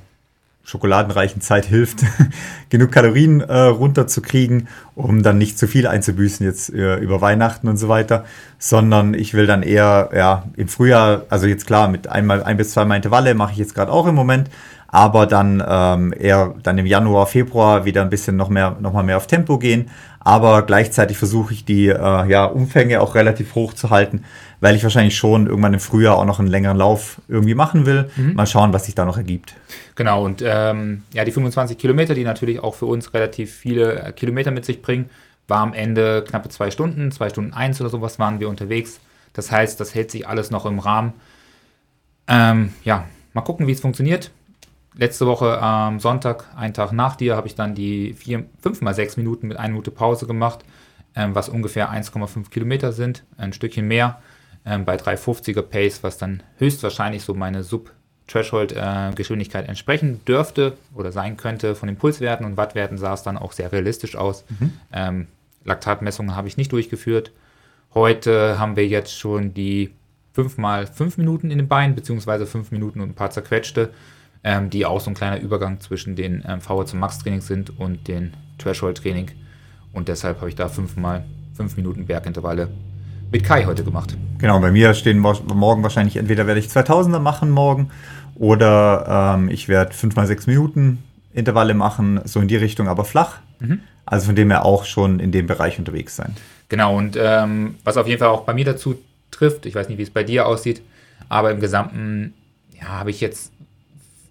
schokoladenreichen 0.68 1.40
Zeit 1.40 1.64
hilft, 1.64 2.00
genug 2.68 2.92
Kalorien 2.92 3.40
äh, 3.40 3.58
runterzukriegen, 3.58 4.68
um 4.94 5.22
dann 5.22 5.38
nicht 5.38 5.58
zu 5.58 5.66
viel 5.66 5.86
einzubüßen 5.86 6.44
jetzt 6.44 6.72
äh, 6.74 6.96
über 6.96 7.22
Weihnachten 7.22 7.68
und 7.68 7.78
so 7.78 7.88
weiter, 7.88 8.26
sondern 8.58 9.14
ich 9.14 9.32
will 9.32 9.46
dann 9.46 9.62
eher 9.62 10.10
ja 10.14 10.44
im 10.56 10.68
Frühjahr, 10.68 11.22
also 11.30 11.46
jetzt 11.46 11.66
klar 11.66 11.88
mit 11.88 12.08
einmal 12.08 12.42
ein 12.42 12.58
bis 12.58 12.72
zweimal 12.72 12.98
Intervalle 12.98 13.34
mache 13.34 13.52
ich 13.52 13.58
jetzt 13.58 13.74
gerade 13.74 13.90
auch 13.90 14.06
im 14.06 14.14
Moment, 14.14 14.50
aber 14.88 15.26
dann 15.26 15.62
ähm, 15.66 16.12
eher 16.18 16.54
dann 16.62 16.76
im 16.76 16.86
Januar, 16.86 17.26
Februar 17.26 17.86
wieder 17.86 18.02
ein 18.02 18.10
bisschen 18.10 18.36
noch 18.36 18.50
mehr, 18.50 18.76
noch 18.78 18.92
mal 18.92 19.02
mehr 19.02 19.16
auf 19.16 19.26
Tempo 19.26 19.58
gehen. 19.58 19.88
Aber 20.20 20.62
gleichzeitig 20.62 21.16
versuche 21.16 21.54
ich 21.54 21.64
die 21.64 21.88
äh, 21.88 22.28
ja, 22.28 22.44
Umfänge 22.44 23.00
auch 23.00 23.14
relativ 23.14 23.54
hoch 23.54 23.72
zu 23.72 23.90
halten, 23.90 24.24
weil 24.60 24.74
ich 24.74 24.82
wahrscheinlich 24.82 25.16
schon 25.16 25.46
irgendwann 25.46 25.74
im 25.74 25.80
Frühjahr 25.80 26.18
auch 26.18 26.24
noch 26.24 26.38
einen 26.38 26.48
längeren 26.48 26.76
Lauf 26.76 27.20
irgendwie 27.28 27.54
machen 27.54 27.86
will. 27.86 28.10
Mal 28.34 28.46
schauen, 28.46 28.72
was 28.72 28.86
sich 28.86 28.94
da 28.94 29.04
noch 29.04 29.16
ergibt. 29.16 29.54
Genau, 29.94 30.24
und 30.24 30.42
ähm, 30.44 31.02
ja, 31.14 31.24
die 31.24 31.32
25 31.32 31.78
Kilometer, 31.78 32.14
die 32.14 32.24
natürlich 32.24 32.60
auch 32.60 32.74
für 32.74 32.86
uns 32.86 33.14
relativ 33.14 33.54
viele 33.54 34.02
äh, 34.02 34.12
Kilometer 34.12 34.50
mit 34.50 34.64
sich 34.64 34.82
bringen, 34.82 35.08
war 35.46 35.60
am 35.60 35.72
Ende 35.72 36.22
knappe 36.26 36.50
zwei 36.50 36.70
Stunden, 36.70 37.10
zwei 37.10 37.30
Stunden 37.30 37.54
eins 37.54 37.80
oder 37.80 37.90
sowas 37.90 38.18
waren 38.18 38.38
wir 38.38 38.48
unterwegs. 38.48 39.00
Das 39.32 39.50
heißt, 39.50 39.80
das 39.80 39.94
hält 39.94 40.10
sich 40.10 40.28
alles 40.28 40.50
noch 40.50 40.66
im 40.66 40.78
Rahmen. 40.78 41.14
Ähm, 42.26 42.74
ja, 42.84 43.06
mal 43.32 43.42
gucken, 43.42 43.66
wie 43.66 43.72
es 43.72 43.80
funktioniert. 43.80 44.30
Letzte 45.00 45.26
Woche 45.26 45.62
am 45.62 46.00
Sonntag, 46.00 46.46
einen 46.56 46.74
Tag 46.74 46.90
nach 46.90 47.14
dir, 47.14 47.36
habe 47.36 47.46
ich 47.46 47.54
dann 47.54 47.76
die 47.76 48.16
5 48.60 48.80
mal 48.80 48.94
6 48.94 49.16
Minuten 49.16 49.46
mit 49.46 49.56
einer 49.56 49.68
Minute 49.68 49.92
Pause 49.92 50.26
gemacht, 50.26 50.64
ähm, 51.14 51.36
was 51.36 51.48
ungefähr 51.48 51.92
1,5 51.92 52.50
Kilometer 52.50 52.90
sind, 52.90 53.22
ein 53.36 53.52
Stückchen 53.52 53.86
mehr 53.86 54.20
ähm, 54.66 54.84
bei 54.84 54.96
350er 54.96 55.62
Pace, 55.62 56.02
was 56.02 56.18
dann 56.18 56.42
höchstwahrscheinlich 56.56 57.22
so 57.22 57.34
meine 57.34 57.62
Sub-Threshold-Geschwindigkeit 57.62 59.68
entsprechen 59.68 60.20
dürfte 60.26 60.76
oder 60.92 61.12
sein 61.12 61.36
könnte. 61.36 61.76
Von 61.76 61.86
den 61.86 61.96
Pulswerten 61.96 62.44
und 62.44 62.56
Wattwerten 62.56 62.98
sah 62.98 63.14
es 63.14 63.22
dann 63.22 63.38
auch 63.38 63.52
sehr 63.52 63.70
realistisch 63.70 64.16
aus. 64.16 64.44
Ähm, 64.92 65.28
Laktatmessungen 65.62 66.34
habe 66.34 66.48
ich 66.48 66.56
nicht 66.56 66.72
durchgeführt. 66.72 67.30
Heute 67.94 68.58
haben 68.58 68.74
wir 68.74 68.88
jetzt 68.88 69.16
schon 69.16 69.54
die 69.54 69.94
5 70.32 70.58
mal 70.58 70.88
5 70.88 71.18
Minuten 71.18 71.52
in 71.52 71.58
den 71.58 71.68
Beinen, 71.68 71.94
beziehungsweise 71.94 72.46
5 72.46 72.72
Minuten 72.72 73.00
und 73.00 73.10
ein 73.10 73.14
paar 73.14 73.30
zerquetschte, 73.30 73.90
ähm, 74.48 74.70
die 74.70 74.86
auch 74.86 74.98
so 75.00 75.10
ein 75.10 75.14
kleiner 75.14 75.38
Übergang 75.40 75.78
zwischen 75.80 76.16
den 76.16 76.42
ähm, 76.48 76.60
VO 76.66 76.82
zum 76.84 77.00
Max-Training 77.00 77.42
sind 77.42 77.78
und 77.78 78.08
den 78.08 78.32
Threshold-Training. 78.56 79.30
Und 79.92 80.08
deshalb 80.08 80.38
habe 80.38 80.48
ich 80.48 80.54
da 80.56 80.68
5 80.68 80.96
mal 80.96 81.24
5 81.54 81.76
Minuten 81.76 82.06
Bergintervalle 82.06 82.68
mit 83.30 83.44
Kai 83.44 83.66
heute 83.66 83.84
gemacht. 83.84 84.16
Genau, 84.38 84.58
bei 84.58 84.70
mir 84.70 84.94
stehen 84.94 85.18
mor- 85.18 85.42
morgen 85.54 85.82
wahrscheinlich, 85.82 86.16
entweder 86.16 86.46
werde 86.46 86.60
ich 86.60 86.68
2000er 86.68 87.18
machen 87.18 87.50
morgen 87.50 87.90
oder 88.36 89.34
ähm, 89.36 89.50
ich 89.50 89.68
werde 89.68 89.92
5 89.92 90.16
mal 90.16 90.26
6 90.26 90.46
Minuten 90.46 91.02
Intervalle 91.34 91.74
machen, 91.74 92.20
so 92.24 92.40
in 92.40 92.48
die 92.48 92.56
Richtung, 92.56 92.88
aber 92.88 93.04
flach. 93.04 93.40
Also 94.06 94.26
von 94.26 94.34
dem 94.36 94.50
her 94.50 94.64
auch 94.64 94.84
schon 94.86 95.20
in 95.20 95.30
dem 95.30 95.46
Bereich 95.46 95.78
unterwegs 95.78 96.16
sein. 96.16 96.34
Genau, 96.70 96.96
und 96.96 97.18
ähm, 97.20 97.74
was 97.84 97.98
auf 97.98 98.06
jeden 98.06 98.18
Fall 98.18 98.28
auch 98.28 98.44
bei 98.44 98.54
mir 98.54 98.64
dazu 98.64 98.96
trifft, 99.30 99.66
ich 99.66 99.74
weiß 99.74 99.88
nicht, 99.90 99.98
wie 99.98 100.02
es 100.04 100.10
bei 100.10 100.24
dir 100.24 100.46
aussieht, 100.46 100.80
aber 101.28 101.50
im 101.50 101.60
Gesamten 101.60 102.32
ja, 102.80 102.88
habe 102.88 103.10
ich 103.10 103.20
jetzt 103.20 103.52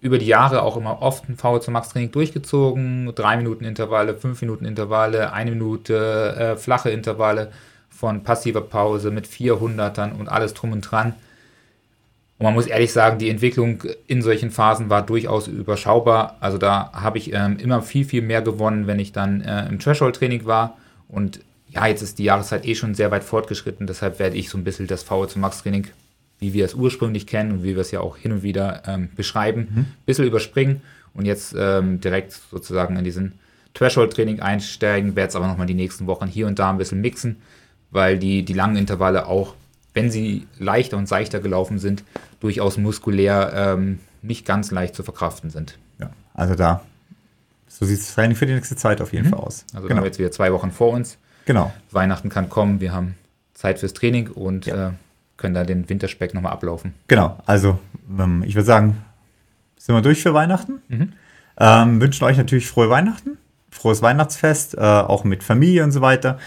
über 0.00 0.18
die 0.18 0.26
Jahre 0.26 0.62
auch 0.62 0.76
immer 0.76 1.02
oft 1.02 1.28
ein 1.28 1.36
VO 1.40 1.58
zum 1.58 1.74
Max-Training 1.74 2.12
durchgezogen. 2.12 3.12
Drei 3.14 3.36
Minuten 3.36 3.64
Intervalle, 3.64 4.14
fünf 4.14 4.40
Minuten 4.40 4.64
Intervalle, 4.64 5.32
eine 5.32 5.50
Minute 5.50 6.36
äh, 6.38 6.56
flache 6.56 6.90
Intervalle 6.90 7.50
von 7.88 8.22
passiver 8.22 8.60
Pause 8.60 9.10
mit 9.10 9.26
400ern 9.26 10.12
und 10.16 10.28
alles 10.28 10.54
drum 10.54 10.72
und 10.72 10.82
dran. 10.82 11.14
Und 12.38 12.44
man 12.44 12.54
muss 12.54 12.66
ehrlich 12.66 12.92
sagen, 12.92 13.18
die 13.18 13.30
Entwicklung 13.30 13.82
in 14.06 14.22
solchen 14.22 14.52
Phasen 14.52 14.88
war 14.88 15.02
durchaus 15.02 15.48
überschaubar. 15.48 16.36
Also 16.38 16.56
da 16.56 16.92
habe 16.92 17.18
ich 17.18 17.32
ähm, 17.32 17.58
immer 17.58 17.82
viel, 17.82 18.04
viel 18.04 18.22
mehr 18.22 18.42
gewonnen, 18.42 18.86
wenn 18.86 19.00
ich 19.00 19.10
dann 19.10 19.40
äh, 19.40 19.66
im 19.68 19.80
Threshold-Training 19.80 20.46
war. 20.46 20.76
Und 21.08 21.40
ja, 21.68 21.88
jetzt 21.88 22.02
ist 22.02 22.20
die 22.20 22.24
Jahreszeit 22.24 22.64
eh 22.64 22.76
schon 22.76 22.94
sehr 22.94 23.10
weit 23.10 23.24
fortgeschritten. 23.24 23.88
Deshalb 23.88 24.20
werde 24.20 24.36
ich 24.36 24.50
so 24.50 24.56
ein 24.56 24.62
bisschen 24.62 24.86
das 24.86 25.08
VO 25.10 25.26
zum 25.26 25.42
Max-Training, 25.42 25.88
wie 26.38 26.52
wir 26.52 26.64
es 26.64 26.74
ursprünglich 26.74 27.26
kennen 27.26 27.52
und 27.52 27.62
wie 27.62 27.74
wir 27.74 27.80
es 27.80 27.90
ja 27.90 28.00
auch 28.00 28.16
hin 28.16 28.32
und 28.32 28.42
wieder 28.42 28.82
ähm, 28.86 29.08
beschreiben, 29.16 29.68
ein 29.74 29.94
bisschen 30.06 30.24
überspringen 30.26 30.82
und 31.14 31.26
jetzt 31.26 31.54
ähm, 31.58 32.00
direkt 32.00 32.32
sozusagen 32.50 32.96
in 32.96 33.04
diesen 33.04 33.34
Threshold-Training 33.74 34.40
einsteigen. 34.40 35.16
Werde 35.16 35.28
es 35.28 35.36
aber 35.36 35.46
nochmal 35.46 35.66
die 35.66 35.74
nächsten 35.74 36.06
Wochen 36.06 36.26
hier 36.26 36.46
und 36.46 36.58
da 36.58 36.70
ein 36.70 36.78
bisschen 36.78 37.00
mixen, 37.00 37.36
weil 37.90 38.18
die, 38.18 38.44
die 38.44 38.52
langen 38.52 38.76
Intervalle 38.76 39.26
auch, 39.26 39.54
wenn 39.94 40.10
sie 40.10 40.46
leichter 40.58 40.96
und 40.96 41.08
seichter 41.08 41.40
gelaufen 41.40 41.78
sind, 41.78 42.04
durchaus 42.40 42.76
muskulär 42.76 43.52
ähm, 43.54 43.98
nicht 44.22 44.46
ganz 44.46 44.70
leicht 44.70 44.94
zu 44.94 45.02
verkraften 45.02 45.50
sind. 45.50 45.78
Ja, 45.98 46.10
also 46.34 46.54
da, 46.54 46.82
so 47.68 47.84
sieht 47.84 48.00
Training 48.14 48.36
für 48.36 48.46
die 48.46 48.54
nächste 48.54 48.76
Zeit 48.76 49.00
auf 49.00 49.12
jeden 49.12 49.28
Fall 49.28 49.38
aus. 49.38 49.64
Also 49.74 49.88
da 49.88 49.94
haben 49.94 50.02
wir 50.02 50.06
jetzt 50.06 50.18
wieder 50.18 50.30
zwei 50.30 50.52
Wochen 50.52 50.70
vor 50.70 50.92
uns. 50.92 51.18
Genau. 51.46 51.72
Weihnachten 51.90 52.28
kann 52.28 52.48
kommen, 52.48 52.80
wir 52.80 52.92
haben 52.92 53.14
Zeit 53.54 53.78
fürs 53.78 53.92
Training 53.92 54.28
und 54.28 54.68
äh, 54.68 54.90
können 55.38 55.54
da 55.54 55.64
den 55.64 55.88
Winterspeck 55.88 56.34
nochmal 56.34 56.52
ablaufen. 56.52 56.92
Genau, 57.06 57.38
also 57.46 57.78
ähm, 58.18 58.44
ich 58.46 58.54
würde 58.54 58.66
sagen, 58.66 58.98
sind 59.78 59.94
wir 59.94 60.02
durch 60.02 60.22
für 60.22 60.34
Weihnachten. 60.34 60.82
Ähm, 61.58 62.00
wünschen 62.00 62.24
euch 62.24 62.36
natürlich 62.36 62.68
frohe 62.68 62.90
Weihnachten, 62.90 63.38
frohes 63.70 64.02
Weihnachtsfest, 64.02 64.76
äh, 64.76 64.80
auch 64.80 65.24
mit 65.24 65.42
Familie 65.42 65.84
und 65.84 65.92
so 65.92 66.02
weiter. 66.02 66.38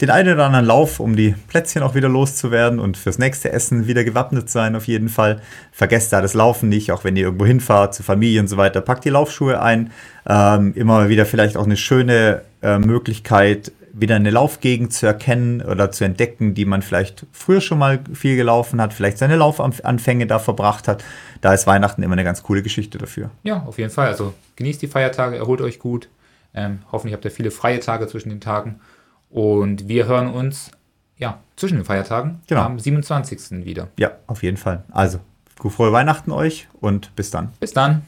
Den 0.00 0.10
einen 0.10 0.34
oder 0.34 0.46
anderen 0.46 0.66
Lauf, 0.66 1.00
um 1.00 1.16
die 1.16 1.34
Plätzchen 1.48 1.82
auch 1.82 1.96
wieder 1.96 2.08
loszuwerden 2.08 2.78
und 2.78 2.96
fürs 2.96 3.18
nächste 3.18 3.50
Essen 3.50 3.88
wieder 3.88 4.04
gewappnet 4.04 4.48
sein, 4.48 4.76
auf 4.76 4.86
jeden 4.86 5.08
Fall. 5.08 5.40
Vergesst 5.72 6.12
da 6.12 6.20
das 6.20 6.34
Laufen 6.34 6.68
nicht, 6.68 6.92
auch 6.92 7.02
wenn 7.02 7.16
ihr 7.16 7.24
irgendwo 7.24 7.46
hinfahrt, 7.46 7.94
zur 7.94 8.04
Familie 8.04 8.40
und 8.40 8.46
so 8.46 8.56
weiter. 8.56 8.80
Packt 8.80 9.04
die 9.04 9.10
Laufschuhe 9.10 9.60
ein. 9.60 9.90
Ähm, 10.28 10.72
immer 10.76 11.08
wieder 11.08 11.26
vielleicht 11.26 11.56
auch 11.56 11.64
eine 11.64 11.76
schöne 11.76 12.42
äh, 12.62 12.78
Möglichkeit, 12.78 13.72
wieder 14.00 14.16
eine 14.16 14.30
Laufgegend 14.30 14.92
zu 14.92 15.06
erkennen 15.06 15.60
oder 15.62 15.90
zu 15.90 16.04
entdecken, 16.04 16.54
die 16.54 16.64
man 16.64 16.82
vielleicht 16.82 17.26
früher 17.32 17.60
schon 17.60 17.78
mal 17.78 18.00
viel 18.14 18.36
gelaufen 18.36 18.80
hat, 18.80 18.92
vielleicht 18.92 19.18
seine 19.18 19.36
Laufanfänge 19.36 20.26
da 20.26 20.38
verbracht 20.38 20.88
hat. 20.88 21.04
Da 21.40 21.52
ist 21.54 21.66
Weihnachten 21.66 22.02
immer 22.02 22.14
eine 22.14 22.24
ganz 22.24 22.42
coole 22.42 22.62
Geschichte 22.62 22.98
dafür. 22.98 23.30
Ja, 23.42 23.62
auf 23.64 23.78
jeden 23.78 23.90
Fall. 23.90 24.08
Also 24.08 24.34
genießt 24.56 24.80
die 24.82 24.86
Feiertage, 24.88 25.36
erholt 25.36 25.60
euch 25.60 25.78
gut. 25.78 26.08
Ähm, 26.54 26.80
hoffentlich 26.92 27.14
habt 27.14 27.24
ihr 27.24 27.30
viele 27.30 27.50
freie 27.50 27.80
Tage 27.80 28.06
zwischen 28.06 28.30
den 28.30 28.40
Tagen. 28.40 28.80
Und 29.30 29.88
wir 29.88 30.06
hören 30.06 30.28
uns 30.28 30.70
ja 31.16 31.38
zwischen 31.56 31.76
den 31.76 31.84
Feiertagen 31.84 32.40
Genau. 32.46 32.62
am 32.62 32.78
27. 32.78 33.64
wieder. 33.64 33.88
Ja, 33.98 34.12
auf 34.26 34.42
jeden 34.42 34.56
Fall. 34.56 34.84
Also, 34.90 35.20
frohe 35.56 35.92
Weihnachten 35.92 36.30
euch 36.30 36.68
und 36.80 37.14
bis 37.16 37.30
dann. 37.30 37.50
Bis 37.60 37.72
dann. 37.72 38.02